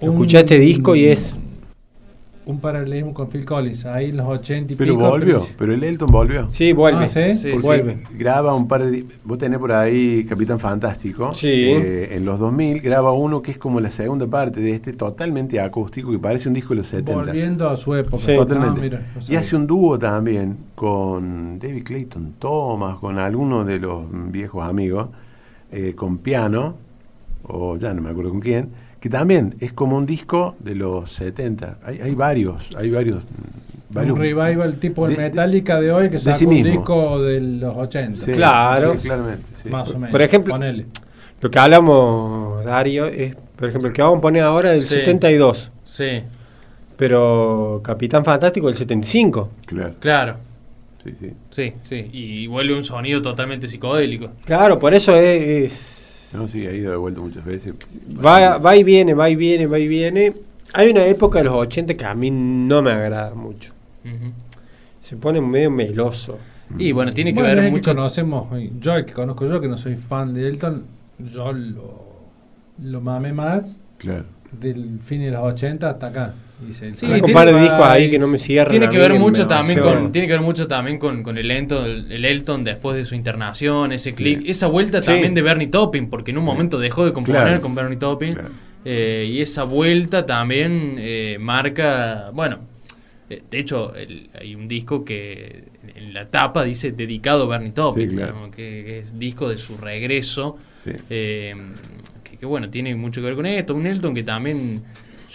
Menos. 0.00 0.14
Escuché 0.14 0.38
este 0.40 0.58
disco 0.58 0.94
y 0.96 1.06
es... 1.06 1.34
Un 2.46 2.60
paralelismo 2.60 3.12
con 3.12 3.28
Phil 3.28 3.44
Collins. 3.44 3.84
Ahí 3.84 4.08
en 4.08 4.16
los 4.16 4.26
80 4.26 4.72
y 4.72 4.76
Pero 4.76 4.94
pico. 4.94 5.06
volvió, 5.10 5.38
pero- 5.40 5.54
pero 5.58 5.74
el 5.74 5.84
Elton 5.84 6.08
volvió. 6.10 6.50
Sí, 6.50 6.72
vuelve. 6.72 7.04
Ah, 7.04 7.08
¿sí? 7.08 7.34
Sí, 7.34 7.52
vuelve. 7.62 8.02
graba 8.16 8.54
un 8.54 8.66
par 8.66 8.84
de. 8.86 9.04
Vos 9.22 9.36
tenés 9.36 9.58
por 9.58 9.70
ahí 9.70 10.24
Capitán 10.24 10.58
Fantástico. 10.58 11.34
Sí. 11.34 11.48
Eh, 11.50 12.08
en 12.16 12.24
los 12.24 12.38
2000 12.38 12.80
graba 12.80 13.12
uno 13.12 13.42
que 13.42 13.50
es 13.50 13.58
como 13.58 13.80
la 13.80 13.90
segunda 13.90 14.26
parte 14.26 14.60
de 14.62 14.70
este, 14.70 14.94
totalmente 14.94 15.60
acústico, 15.60 16.10
que 16.10 16.18
parece 16.18 16.48
un 16.48 16.54
disco 16.54 16.70
de 16.70 16.76
los 16.76 16.86
70. 16.86 17.12
Volviendo 17.22 17.68
a 17.68 17.76
su 17.76 17.94
época. 17.94 18.16
Sí. 18.24 18.34
Totalmente. 18.34 18.78
Ah, 18.78 18.82
mira, 18.82 18.98
no 19.14 19.20
y 19.28 19.36
hace 19.36 19.54
un 19.54 19.66
dúo 19.66 19.98
también 19.98 20.56
con 20.74 21.58
David 21.58 21.82
Clayton 21.84 22.32
Thomas, 22.38 22.96
con 22.96 23.18
algunos 23.18 23.66
de 23.66 23.78
los 23.78 24.04
viejos 24.32 24.66
amigos, 24.66 25.08
eh, 25.70 25.92
con 25.94 26.16
piano, 26.16 26.76
o 27.42 27.76
ya 27.76 27.92
no 27.92 28.00
me 28.00 28.08
acuerdo 28.08 28.30
con 28.30 28.40
quién, 28.40 28.70
que 29.00 29.08
también 29.08 29.54
es 29.60 29.72
como 29.72 29.96
un 29.96 30.06
disco 30.06 30.56
de 30.58 30.74
los 30.74 31.10
70. 31.12 31.78
Hay, 31.84 32.00
hay 32.00 32.14
varios, 32.14 32.68
hay 32.76 32.90
varios. 32.90 33.22
varios 33.90 34.14
un 34.14 34.20
revival 34.20 34.76
tipo 34.78 35.06
el 35.06 35.14
de- 35.16 35.22
de- 35.22 35.28
Metallica 35.30 35.80
de 35.80 35.92
hoy 35.92 36.06
que 36.08 36.14
de 36.16 36.20
sacó 36.20 36.38
sí 36.38 36.44
un 36.46 36.54
mismo. 36.54 36.70
disco 36.72 37.22
de 37.22 37.40
los 37.40 37.76
80. 37.76 38.24
Sí, 38.24 38.32
Claro. 38.32 38.94
sí, 38.98 39.06
claramente. 39.08 39.44
sí. 39.62 39.68
Más 39.68 39.88
o 39.90 39.94
menos. 39.94 40.10
Por 40.10 40.22
ejemplo- 40.22 40.54
Ponele. 40.54 40.86
Lo 41.40 41.50
que 41.50 41.58
hablamos, 41.60 42.64
Dario, 42.64 43.06
es, 43.06 43.36
por 43.56 43.68
ejemplo, 43.68 43.88
el 43.88 43.94
que 43.94 44.02
vamos 44.02 44.18
a 44.18 44.20
poner 44.22 44.42
ahora 44.42 44.70
del 44.72 44.80
Sí. 44.82 44.96
72. 44.96 45.70
Sí, 45.84 46.22
Pero 46.96 47.80
Capitán 47.84 48.24
Fantástico 48.24 48.66
del 48.66 48.74
75. 48.76 49.50
Claro, 49.66 49.94
claro. 50.00 50.36
sí, 51.04 51.12
sí. 51.20 51.32
Sí, 51.50 51.72
sí. 51.88 52.10
Y 52.12 52.46
vuelve 52.48 52.74
un 52.74 52.82
sonido 52.82 53.22
totalmente 53.22 53.68
psicodélico. 53.68 54.30
Claro, 54.44 54.78
por 54.80 54.92
eso 54.94 55.14
es... 55.16 55.72
es- 55.72 55.97
No, 56.32 56.46
sí, 56.48 56.66
ha 56.66 56.72
ido 56.72 56.90
de 56.90 56.96
vuelta 56.98 57.20
muchas 57.20 57.44
veces. 57.44 57.72
va, 58.24 58.58
va 58.58 58.76
y 58.76 58.84
viene, 58.84 59.14
va 59.14 59.30
y 59.30 59.36
viene, 59.36 59.66
va 59.66 59.78
y 59.78 59.88
viene. 59.88 60.32
Hay 60.74 60.90
una 60.90 61.04
época 61.06 61.38
de 61.38 61.44
los 61.44 61.54
80 61.54 61.94
que 61.96 62.04
a 62.04 62.14
mí 62.14 62.30
no 62.30 62.82
me 62.82 62.90
agrada 62.92 63.34
mucho. 63.34 63.72
Se 65.00 65.16
pone 65.16 65.40
medio 65.40 65.70
meloso. 65.70 66.38
Y 66.78 66.92
bueno, 66.92 67.12
tiene 67.12 67.32
que 67.32 67.40
Bueno, 67.40 67.54
ver 67.54 67.64
es 67.64 67.70
que 67.70 67.76
mucho. 67.78 67.94
conocemos, 67.94 68.48
yo 68.78 68.94
el 68.94 69.04
que 69.06 69.14
conozco 69.14 69.46
yo, 69.46 69.58
que 69.60 69.68
no 69.68 69.78
soy 69.78 69.96
fan 69.96 70.34
de 70.34 70.46
Elton, 70.48 70.84
yo 71.18 71.52
lo, 71.54 72.04
lo 72.82 73.00
mamé 73.00 73.32
más 73.32 73.64
Claro. 73.96 74.24
del 74.52 75.00
fin 75.02 75.22
de 75.22 75.30
los 75.30 75.46
80 75.46 75.88
hasta 75.88 76.06
acá. 76.08 76.34
Sí, 76.92 77.06
un 77.06 77.32
par 77.32 77.46
de 77.52 77.60
discos 77.60 77.80
ahí 77.86 78.10
que 78.10 78.18
no 78.18 78.26
me 78.26 78.38
cierran. 78.38 78.70
Tiene 78.70 78.88
que 78.88 78.98
ver 78.98 79.14
mucho 79.14 79.46
también 79.46 79.78
con 79.78 80.10
tiene 80.10 80.26
que 80.26 80.32
ver 80.32 80.42
mucho 80.42 80.66
también 80.66 80.98
con, 80.98 81.22
con 81.22 81.38
el 81.38 81.50
Elton 81.50 82.10
el 82.10 82.24
Elton 82.24 82.64
después 82.64 82.96
de 82.96 83.04
su 83.04 83.14
internación 83.14 83.92
ese 83.92 84.12
click 84.12 84.42
esa 84.48 84.66
vuelta 84.66 85.00
Sí. 85.00 85.06
también 85.06 85.34
de 85.34 85.42
Bernie 85.42 85.68
Taupin 85.68 86.10
porque 86.10 86.32
en 86.32 86.38
un 86.38 86.44
momento 86.44 86.78
dejó 86.80 87.06
de 87.06 87.12
componer 87.12 87.42
Claro. 87.44 87.60
con 87.60 87.74
Bernie 87.76 87.96
Claro. 87.98 88.48
eh, 88.84 89.28
y 89.30 89.40
esa 89.40 89.62
vuelta 89.64 90.26
también 90.26 90.96
eh, 90.98 91.36
marca 91.40 92.30
bueno 92.34 92.58
eh, 93.30 93.40
de 93.48 93.58
hecho 93.60 93.94
el- 93.94 94.28
hay 94.40 94.54
un 94.56 94.66
disco 94.66 95.04
que 95.04 95.64
en 95.94 96.12
la 96.12 96.26
tapa 96.26 96.64
dice 96.64 96.90
dedicado 96.90 97.44
a 97.44 97.46
Bernie 97.46 97.70
Taupin 97.70 98.10
Sí, 98.10 98.16
claro. 98.16 98.50
que, 98.50 98.82
que 98.84 98.98
es 98.98 99.16
disco 99.18 99.48
de 99.48 99.58
su 99.58 99.76
regreso 99.76 100.56
que, 101.08 101.54
bueno, 102.46 102.70
tiene 102.70 102.94
mucho 102.94 103.20
que 103.20 103.26
ver 103.26 103.34
con 103.36 103.46
esto. 103.46 103.74
Un 103.74 103.86
Elton 103.86 104.14
que 104.14 104.22
también 104.22 104.82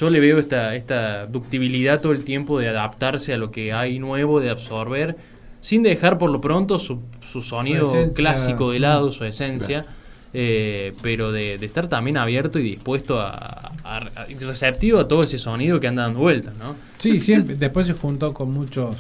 yo 0.04 0.10
le 0.10 0.20
veo 0.20 0.38
esta, 0.38 0.76
esta 0.76 1.26
ductibilidad 1.28 2.02
todo 2.02 2.12
el 2.12 2.26
tiempo 2.26 2.60
de 2.60 2.68
adaptarse 2.68 3.34
a 3.34 3.38
lo 3.38 3.52
que 3.52 3.72
hay 3.72 4.00
nuevo, 4.00 4.42
de 4.42 4.50
absorber, 4.50 5.16
sin 5.62 5.82
dejar 5.82 6.18
por 6.18 6.30
lo 6.30 6.42
pronto 6.42 6.78
su, 6.78 7.00
su 7.22 7.42
sonido 7.42 7.90
Su 7.90 7.96
esencia. 7.98 8.16
clásico 8.16 8.72
de 8.72 8.80
lado, 8.80 9.12
su 9.14 9.24
esencia. 9.24 9.86
eh, 10.34 10.92
pero 11.02 11.32
de, 11.32 11.58
de 11.60 11.66
estar 11.66 11.88
también 11.88 12.18
abierto 12.18 12.58
y 12.60 12.64
dispuesto 12.64 13.20
a, 13.22 13.72
a- 13.84 13.98
a- 14.16 14.26
y 14.30 14.34
receptivo 14.36 15.00
a 15.00 15.08
todo 15.08 15.22
ese 15.22 15.38
sonido 15.38 15.80
que 15.80 15.88
anda 15.88 16.02
dando 16.04 16.20
vueltas, 16.20 16.54
¿no? 16.58 16.76
Sí, 16.98 17.20
siempre. 17.20 17.56
Después 17.56 17.86
se 17.88 17.94
juntó 17.94 18.34
con 18.34 18.52
muchos. 18.52 18.96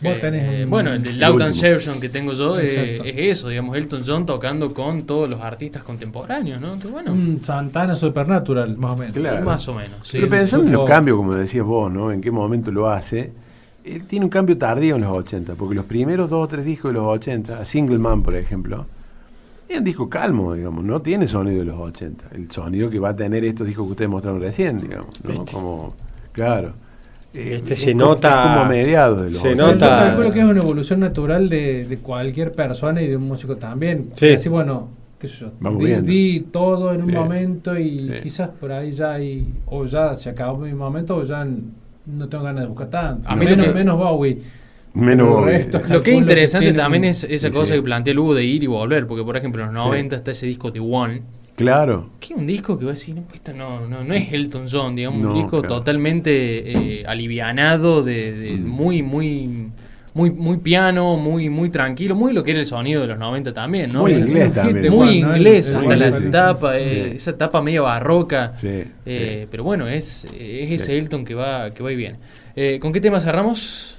Vos 0.00 0.12
Eh, 0.12 0.18
tenés 0.20 0.44
eh, 0.44 0.64
un- 0.64 0.70
bueno, 0.70 0.92
el 0.92 1.02
de 1.02 1.12
Loud 1.14 1.42
and. 1.42 1.52
Session 1.54 2.00
que 2.00 2.08
tengo 2.08 2.32
yo 2.32 2.58
eh, 2.58 2.66
Exacto. 2.66 3.04
es 3.04 3.14
eso, 3.38 3.48
digamos, 3.48 3.76
Elton 3.76 4.02
John 4.06 4.24
tocando 4.26 4.72
con 4.72 5.02
todos 5.02 5.28
los 5.28 5.40
artistas 5.40 5.82
contemporáneos, 5.82 6.60
¿no? 6.60 6.78
Que 6.78 6.86
bueno, 6.86 7.12
un 7.12 7.40
Santana 7.44 7.96
Supernatural, 7.96 8.76
más 8.76 8.92
o 8.92 8.96
menos. 8.96 9.14
Claro. 9.14 9.44
más 9.44 9.66
o 9.68 9.74
menos. 9.74 9.98
sí. 10.04 10.18
Pero 10.18 10.28
pensando 10.28 10.66
en 10.66 10.72
los 10.72 10.84
cambios, 10.84 11.16
como 11.16 11.34
decías 11.34 11.64
vos, 11.64 11.90
¿no? 11.92 12.12
En 12.12 12.20
qué 12.20 12.30
momento 12.30 12.70
lo 12.70 12.88
hace. 12.88 13.32
Él 13.84 14.04
tiene 14.06 14.26
un 14.26 14.30
cambio 14.30 14.56
tardío 14.56 14.96
en 14.96 15.02
los 15.02 15.10
80, 15.10 15.54
porque 15.54 15.74
los 15.74 15.84
primeros 15.86 16.28
dos 16.30 16.44
o 16.44 16.48
tres 16.48 16.64
discos 16.64 16.90
de 16.90 16.98
los 16.98 17.04
80, 17.06 17.58
a 17.58 17.64
Single 17.64 17.98
Man, 17.98 18.22
por 18.22 18.36
ejemplo, 18.36 18.86
es 19.68 19.78
un 19.78 19.84
disco 19.84 20.08
calmo, 20.08 20.54
digamos, 20.54 20.84
no 20.84 21.00
tiene 21.02 21.26
sonido 21.26 21.58
de 21.60 21.64
los 21.64 21.78
80. 21.80 22.26
El 22.34 22.50
sonido 22.52 22.88
que 22.90 22.98
va 23.00 23.10
a 23.10 23.16
tener 23.16 23.44
estos 23.44 23.66
discos 23.66 23.86
que 23.86 23.90
ustedes 23.92 24.10
mostraron 24.10 24.40
recién, 24.40 24.76
digamos, 24.76 25.08
¿no? 25.24 25.44
Como, 25.46 25.94
claro. 26.32 26.72
Este 27.38 27.74
es 27.74 27.80
se 27.80 27.94
nota- 27.94 28.28
es 28.28 28.46
como 28.48 28.60
a 28.60 28.68
mediados 28.68 29.18
de 29.18 29.24
los 29.24 29.32
se 29.34 29.48
80. 29.48 29.62
Yo 29.66 29.72
nota- 29.72 29.88
calculo 30.00 30.30
que 30.30 30.38
es 30.40 30.44
una 30.44 30.60
evolución 30.60 31.00
natural 31.00 31.48
de, 31.48 31.84
de 31.86 31.98
cualquier 31.98 32.52
persona 32.52 33.00
y 33.02 33.06
de 33.06 33.16
un 33.16 33.24
músico 33.28 33.56
también. 33.56 34.08
Sí. 34.14 34.30
Así, 34.34 34.48
bueno, 34.48 34.88
qué 35.20 35.28
sé 35.28 35.36
yo, 35.40 35.52
Vamos 35.60 35.82
di, 36.04 36.40
todo 36.52 36.92
en 36.92 37.02
un 37.02 37.12
momento 37.12 37.78
y 37.78 38.08
Sí. 38.08 38.12
quizás 38.24 38.48
por 38.48 38.72
ahí 38.72 38.92
ya 38.92 39.12
hay, 39.12 39.46
o 39.66 39.84
ya 39.86 40.16
se 40.16 40.30
acabó 40.30 40.58
mi 40.58 40.72
momento 40.72 41.16
o 41.16 41.24
ya 41.24 41.44
no 42.06 42.28
tengo 42.28 42.44
ganas 42.44 42.62
de 42.62 42.68
buscar 42.68 42.88
tanto. 42.90 43.28
A 43.28 43.36
menos, 43.36 43.64
que- 43.64 43.72
menos 43.72 43.96
Bowie. 43.96 44.38
Menos 44.94 45.40
resto- 45.44 45.78
Lo 45.78 45.86
que 45.88 45.96
es 45.96 46.02
que 46.02 46.14
interesante 46.14 46.72
también 46.72 47.04
un- 47.04 47.10
es 47.10 47.22
esa 47.24 47.48
Sí, 47.48 47.52
cosa 47.52 47.66
sí. 47.66 47.74
que 47.74 47.82
plantea 47.82 48.14
Lugo 48.14 48.34
de 48.34 48.44
ir 48.44 48.64
y 48.64 48.66
volver, 48.66 49.06
porque 49.06 49.22
por 49.22 49.36
ejemplo 49.36 49.62
en 49.64 49.72
los 49.74 49.82
Sí. 49.82 49.88
90 49.88 50.16
está 50.16 50.30
ese 50.32 50.46
disco 50.46 50.70
de 50.70 50.80
One, 50.80 51.22
Claro. 51.58 52.10
que 52.20 52.32
es 52.34 52.38
un 52.40 52.46
disco 52.46 52.78
que 52.78 52.84
va 52.86 52.92
a 52.92 52.94
decir, 52.94 53.14
no, 53.16 53.22
esto 53.34 53.52
no, 53.52 53.86
no, 53.86 54.02
no 54.04 54.14
es 54.14 54.32
Elton 54.32 54.66
John, 54.70 54.94
digamos, 54.96 55.20
No, 55.20 55.28
un 55.30 55.34
disco 55.34 55.60
claro. 55.60 55.76
totalmente 55.76 56.70
eh, 56.72 57.04
alivianado, 57.06 58.02
de, 58.02 58.32
de 58.32 58.52
Mm. 58.52 58.66
muy, 58.66 59.02
muy, 59.02 59.68
muy, 60.14 60.30
muy 60.30 60.56
piano, 60.56 61.16
muy, 61.16 61.48
muy 61.50 61.68
tranquilo, 61.70 62.14
muy 62.16 62.32
lo 62.32 62.42
que 62.42 62.52
era 62.52 62.60
el 62.60 62.66
sonido 62.66 63.02
de 63.02 63.08
los 63.08 63.18
90 63.18 63.52
también, 63.52 63.90
¿no? 63.92 64.00
Muy 64.02 64.14
inglés 64.14 64.52
también. 64.54 64.90
muy 64.92 65.18
inglés, 65.18 65.72
hasta 65.72 65.96
la 65.96 66.12
Feliz. 66.12 66.30
tapa, 66.32 66.78
eh, 66.78 67.10
Sí. 67.10 67.16
esa 67.16 67.36
tapa 67.36 67.60
medio 67.62 67.84
barroca. 67.84 68.52
Sí. 68.56 68.68
eh, 69.06 69.40
sí. 69.42 69.48
Pero 69.50 69.64
bueno, 69.64 69.86
es, 69.86 70.24
es 70.26 70.70
ese. 70.80 70.96
Elton 70.98 71.24
que 71.24 71.34
va, 71.34 71.70
que 71.70 71.82
va 71.82 71.92
y 71.92 71.96
viene. 71.96 72.18
Eh, 72.56 72.78
¿Con 72.80 72.92
qué 72.92 73.00
tema 73.00 73.20
cerramos? 73.20 73.96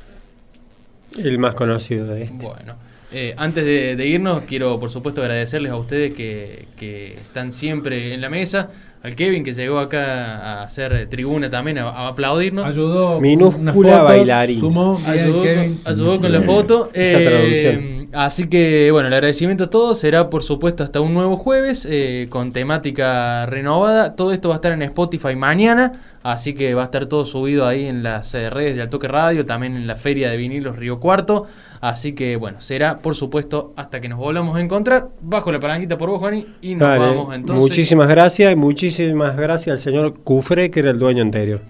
El 1.18 1.40
más 1.40 1.56
conocido 1.56 2.08
de 2.08 2.24
este. 2.24 2.46
Bueno, 2.46 2.76
eh, 3.12 3.34
antes 3.38 3.66
de, 3.66 3.96
de 3.96 4.08
irnos, 4.08 4.44
quiero 4.48 4.80
por 4.80 4.90
supuesto 4.90 5.22
agradecerles 5.22 5.72
a 5.72 5.78
ustedes 5.78 6.14
que, 6.14 6.66
que 6.78 7.14
están 7.16 7.52
siempre 7.52 8.14
en 8.14 8.22
la 8.22 8.30
mesa. 8.30 8.70
Al 9.02 9.16
Kevin 9.16 9.46
que 9.46 9.54
llegó 9.54 9.80
acá 9.80 10.36
a 10.40 10.64
hacer 10.64 11.08
tribuna 11.08 11.50
también, 11.50 11.78
a, 11.78 11.84
a 11.90 12.08
aplaudirnos. 12.10 12.66
Ayudó. 12.66 13.22
Minúscula 13.22 14.02
bailarín. 14.04 14.60
Sumó. 14.60 15.02
Ayudó, 15.06 15.42
Kevin. 15.42 15.78
con, 15.78 15.92
ayudó 15.94 16.20
con 16.20 16.32
la 16.34 16.42
foto. 16.42 16.90
Esa 16.94 17.20
Eh, 17.22 17.26
traducción. 17.26 17.99
Así 18.12 18.48
que 18.48 18.90
bueno, 18.92 19.08
el 19.08 19.14
agradecimiento 19.14 19.66
a 19.66 19.70
todos 19.70 20.00
será 20.00 20.32
por 20.32 20.42
supuesto 20.42 20.84
hasta 20.84 21.00
un 21.00 21.14
nuevo 21.14 21.38
jueves 21.38 21.86
eh, 21.88 22.26
con 22.30 22.52
temática 22.52 23.46
renovada. 23.46 24.16
Todo 24.16 24.34
esto 24.34 24.50
va 24.50 24.56
a 24.56 24.58
estar 24.58 24.72
en 24.72 24.82
Spotify 24.82 25.36
mañana, 25.36 25.92
así 26.24 26.56
que 26.56 26.74
va 26.74 26.82
a 26.82 26.86
estar 26.86 27.06
todo 27.06 27.26
subido 27.26 27.68
ahí 27.68 27.86
en 27.86 28.02
las 28.02 28.34
eh, 28.34 28.50
redes 28.50 28.76
de 28.76 28.82
Altoque 28.82 29.08
Radio, 29.08 29.46
también 29.46 29.76
en 29.76 29.86
la 29.86 29.96
feria 29.96 30.32
de 30.32 30.38
vinilos 30.38 30.76
Río 30.76 31.00
Cuarto. 31.00 31.46
Así 31.82 32.14
que 32.14 32.36
bueno, 32.36 32.60
será 32.60 32.98
por 32.98 33.14
supuesto 33.14 33.74
hasta 33.76 34.02
que 34.02 34.10
nos 34.10 34.18
volvamos 34.18 34.58
a 34.58 34.60
encontrar. 34.60 35.10
Bajo 35.22 35.52
la 35.52 35.60
palanquita 35.60 35.98
por 35.98 36.10
vos, 36.10 36.20
Juani, 36.20 36.48
y 36.62 36.74
nos 36.74 36.98
vamos 36.98 37.36
entonces. 37.36 37.62
Muchísimas 37.62 38.10
gracias, 38.10 38.52
y 38.52 38.56
muchísimas 38.56 39.38
gracias 39.38 39.74
al 39.74 39.80
señor 39.80 40.16
Cufre, 40.24 40.72
que 40.72 40.80
era 40.80 40.90
el 40.90 40.98
dueño 40.98 41.22
anterior. 41.22 41.62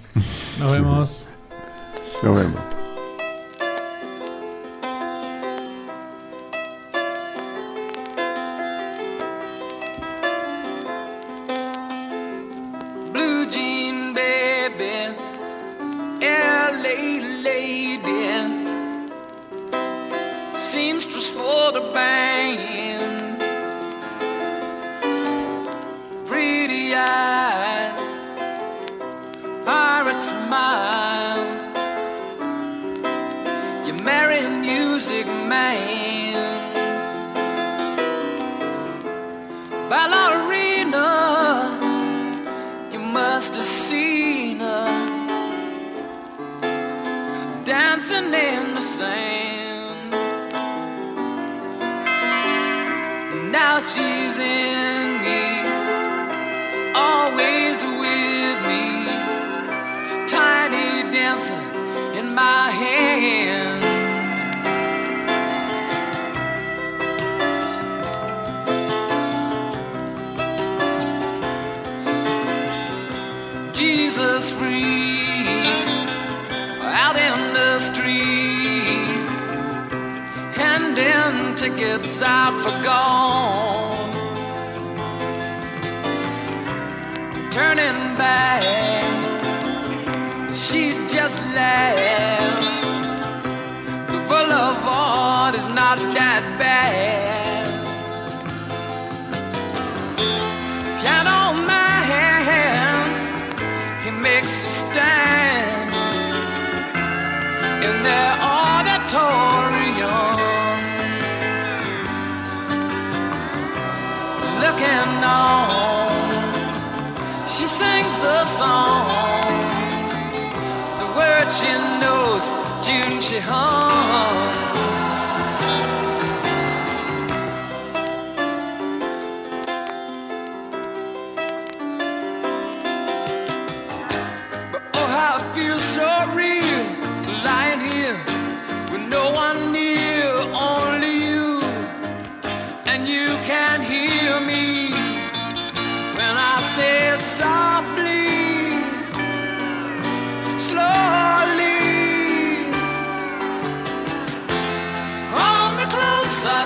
Nos 0.57 0.71
vemos. 0.71 1.09
Nos 2.23 2.35
vemos. 2.37 2.78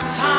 time. 0.02 0.33